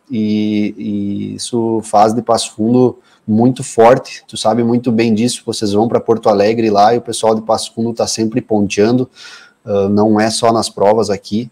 e, 0.10 0.74
e, 0.78 1.36
isso 1.36 1.82
faz 1.84 2.14
de 2.14 2.22
Passo 2.22 2.54
Fundo 2.54 3.00
muito 3.28 3.64
forte. 3.66 4.24
Tu 4.28 4.38
sabe 4.38 4.64
muito 4.64 4.92
bem 4.92 5.14
disso. 5.14 5.44
Vocês 5.46 5.74
vão 5.74 5.90
para 5.90 6.00
Porto 6.00 6.30
Alegre 6.30 6.70
lá 6.70 6.96
e 6.96 6.98
o 6.98 7.02
pessoal 7.02 7.36
de 7.36 7.42
Passo 7.42 7.74
Fundo 7.74 7.92
está 7.92 8.08
sempre 8.08 8.42
ponteando. 8.42 9.10
Uh, 9.66 9.90
não 9.90 10.20
é 10.20 10.30
só 10.30 10.52
nas 10.52 10.70
provas 10.70 11.10
aqui, 11.10 11.52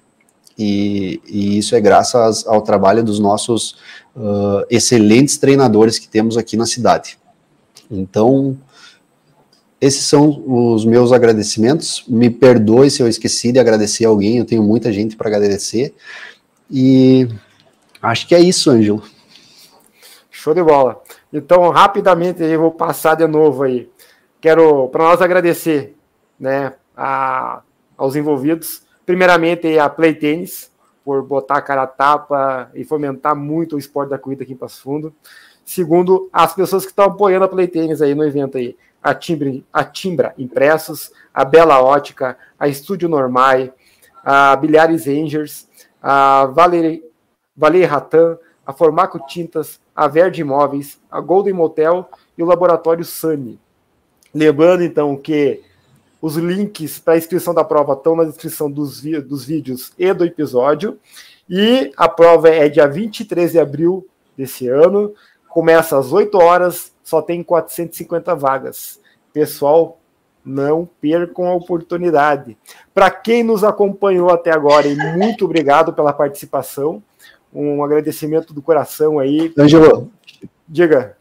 e, 0.59 1.21
e 1.25 1.57
isso 1.57 1.73
é 1.73 1.79
graças 1.79 2.45
ao 2.45 2.61
trabalho 2.61 3.01
dos 3.01 3.17
nossos 3.17 3.77
uh, 4.13 4.65
excelentes 4.69 5.37
treinadores 5.37 5.97
que 5.97 6.09
temos 6.09 6.35
aqui 6.35 6.57
na 6.57 6.65
cidade. 6.65 7.17
Então, 7.89 8.57
esses 9.79 10.03
são 10.03 10.43
os 10.45 10.83
meus 10.83 11.13
agradecimentos. 11.13 12.03
Me 12.09 12.29
perdoe 12.29 12.91
se 12.91 13.01
eu 13.01 13.07
esqueci 13.07 13.53
de 13.53 13.59
agradecer 13.59 14.03
alguém, 14.03 14.37
eu 14.37 14.43
tenho 14.43 14.61
muita 14.61 14.91
gente 14.91 15.15
para 15.15 15.29
agradecer. 15.29 15.95
E 16.69 17.25
acho 18.01 18.27
que 18.27 18.35
é 18.35 18.41
isso, 18.41 18.69
Ângelo. 18.69 19.01
Show 20.29 20.53
de 20.53 20.61
bola. 20.61 21.01
Então, 21.31 21.69
rapidamente, 21.69 22.43
eu 22.43 22.59
vou 22.59 22.71
passar 22.71 23.15
de 23.15 23.25
novo 23.25 23.63
aí. 23.63 23.89
Quero, 24.41 24.89
para 24.89 25.05
nós, 25.05 25.21
agradecer 25.21 25.95
né, 26.37 26.73
a, 26.97 27.61
aos 27.97 28.17
envolvidos 28.17 28.88
Primeiramente, 29.09 29.79
a 29.79 29.89
Play 29.89 30.13
Tênis, 30.13 30.71
por 31.03 31.23
botar 31.23 31.55
a 31.55 31.61
cara 31.63 31.81
a 31.81 31.87
tapa 31.87 32.69
e 32.75 32.83
fomentar 32.83 33.35
muito 33.35 33.75
o 33.75 33.79
esporte 33.79 34.11
da 34.11 34.19
corrida 34.19 34.43
aqui 34.43 34.53
em 34.53 34.55
Passo 34.55 34.83
Fundo. 34.83 35.11
Segundo, 35.65 36.29
as 36.31 36.53
pessoas 36.53 36.83
que 36.83 36.91
estão 36.91 37.05
apoiando 37.05 37.43
a 37.43 37.47
Play 37.47 37.67
Tênis 37.67 38.03
aí 38.03 38.13
no 38.13 38.23
evento 38.23 38.59
aí. 38.59 38.77
A 39.01 39.15
Timbra, 39.15 39.51
a 39.73 39.83
Timbra 39.83 40.35
Impressos, 40.37 41.11
a 41.33 41.43
Bela 41.43 41.81
Ótica, 41.81 42.37
a 42.59 42.67
Estúdio 42.67 43.09
Normai, 43.09 43.73
a 44.23 44.55
Bilhares 44.55 45.07
Rangers, 45.07 45.67
a 45.99 46.45
Valer 46.45 47.89
Ratan, 47.89 48.37
a 48.63 48.71
Formaco 48.71 49.25
Tintas, 49.25 49.81
a 49.95 50.07
Verde 50.07 50.41
Imóveis, 50.41 51.01
a 51.09 51.19
Golden 51.19 51.53
Motel 51.53 52.07
e 52.37 52.43
o 52.43 52.45
Laboratório 52.45 53.03
Sunny. 53.03 53.59
Lembrando, 54.31 54.83
então, 54.83 55.17
que 55.17 55.63
os 56.21 56.35
links 56.35 56.99
para 56.99 57.13
a 57.13 57.17
inscrição 57.17 57.53
da 57.53 57.63
prova 57.63 57.93
estão 57.93 58.15
na 58.15 58.25
descrição 58.25 58.69
dos, 58.69 59.01
dos 59.01 59.45
vídeos 59.45 59.93
e 59.97 60.13
do 60.13 60.25
episódio. 60.25 60.99
E 61.49 61.91
a 61.97 62.07
prova 62.07 62.49
é 62.49 62.67
dia 62.69 62.87
23 62.87 63.53
de 63.53 63.59
abril 63.59 64.05
desse 64.37 64.67
ano. 64.67 65.13
Começa 65.47 65.97
às 65.97 66.11
8 66.11 66.37
horas, 66.37 66.91
só 67.03 67.21
tem 67.21 67.41
450 67.41 68.35
vagas. 68.35 68.99
Pessoal, 69.33 69.99
não 70.45 70.87
percam 70.99 71.47
a 71.47 71.55
oportunidade. 71.55 72.57
Para 72.93 73.09
quem 73.09 73.43
nos 73.43 73.63
acompanhou 73.63 74.29
até 74.29 74.51
agora, 74.51 74.87
e 74.87 74.95
muito 75.17 75.45
obrigado 75.45 75.93
pela 75.93 76.13
participação. 76.13 77.01
Um 77.53 77.83
agradecimento 77.83 78.53
do 78.53 78.61
coração 78.61 79.19
aí. 79.19 79.51
Ângelo, 79.57 80.11
diga. 80.67 81.17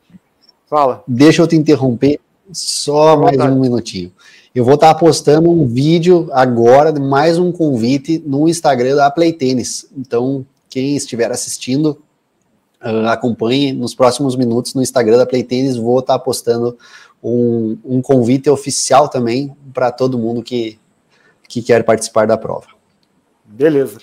Fala. 0.66 1.02
Deixa 1.06 1.40
eu 1.40 1.48
te 1.48 1.56
interromper 1.56 2.20
só 2.52 3.16
mais 3.16 3.38
um 3.38 3.60
minutinho. 3.60 4.12
Eu 4.58 4.64
vou 4.64 4.74
estar 4.74 4.92
postando 4.96 5.48
um 5.48 5.68
vídeo 5.68 6.28
agora 6.32 6.92
mais 6.98 7.38
um 7.38 7.52
convite 7.52 8.20
no 8.26 8.48
Instagram 8.48 8.96
da 8.96 9.08
Play 9.08 9.32
Tênis. 9.32 9.88
Então, 9.96 10.44
quem 10.68 10.96
estiver 10.96 11.30
assistindo, 11.30 12.02
uh, 12.82 13.06
acompanhe 13.06 13.72
nos 13.72 13.94
próximos 13.94 14.34
minutos 14.34 14.74
no 14.74 14.82
Instagram 14.82 15.16
da 15.16 15.26
Play 15.26 15.44
Tênis. 15.44 15.76
Vou 15.76 16.00
estar 16.00 16.18
postando 16.18 16.76
um, 17.22 17.78
um 17.84 18.02
convite 18.02 18.50
oficial 18.50 19.08
também 19.08 19.56
para 19.72 19.92
todo 19.92 20.18
mundo 20.18 20.42
que, 20.42 20.76
que 21.48 21.62
quer 21.62 21.84
participar 21.84 22.26
da 22.26 22.36
prova. 22.36 22.66
Beleza. 23.44 23.98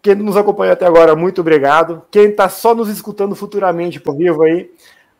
Quem 0.00 0.14
nos 0.14 0.36
acompanha 0.36 0.74
até 0.74 0.86
agora, 0.86 1.16
muito 1.16 1.40
obrigado. 1.40 2.02
Quem 2.08 2.28
está 2.28 2.48
só 2.48 2.72
nos 2.72 2.88
escutando 2.88 3.34
futuramente 3.34 3.98
por 3.98 4.14
vivo 4.14 4.44
aí, 4.44 4.70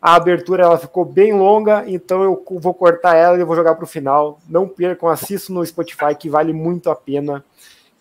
a 0.01 0.15
abertura 0.15 0.63
ela 0.63 0.77
ficou 0.77 1.03
bem 1.03 1.33
longa, 1.33 1.83
então 1.87 2.23
eu 2.23 2.43
vou 2.59 2.73
cortar 2.73 3.15
ela 3.15 3.37
e 3.37 3.43
vou 3.43 3.55
jogar 3.55 3.75
para 3.75 3.83
o 3.83 3.87
final. 3.87 4.39
Não 4.47 4.67
percam, 4.67 5.09
assistam 5.09 5.53
no 5.53 5.65
Spotify, 5.65 6.15
que 6.17 6.29
vale 6.29 6.53
muito 6.53 6.89
a 6.89 6.95
pena. 6.95 7.43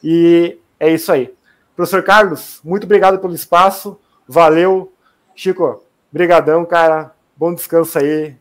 E 0.03 0.59
é 0.79 0.91
isso 0.93 1.11
aí. 1.11 1.35
Professor 1.75 2.03
Carlos, 2.03 2.61
muito 2.63 2.85
obrigado 2.85 3.19
pelo 3.19 3.35
espaço. 3.35 3.99
Valeu. 4.29 4.93
Chico, 5.35 5.83
brigadão, 6.13 6.65
cara. 6.65 7.13
Bom 7.37 7.53
descanso 7.55 7.99
aí. 7.99 8.37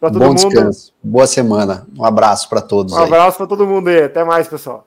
Para 0.00 0.10
todo 0.10 0.20
Bom 0.20 0.28
mundo. 0.28 0.48
descanso. 0.48 0.92
Boa 1.02 1.26
semana. 1.26 1.86
Um 1.96 2.04
abraço 2.04 2.48
para 2.48 2.60
todos. 2.60 2.92
Um 2.92 2.98
abraço 2.98 3.38
para 3.38 3.46
todo 3.46 3.66
mundo 3.66 3.88
aí. 3.88 4.02
Até 4.02 4.24
mais, 4.24 4.46
pessoal. 4.46 4.86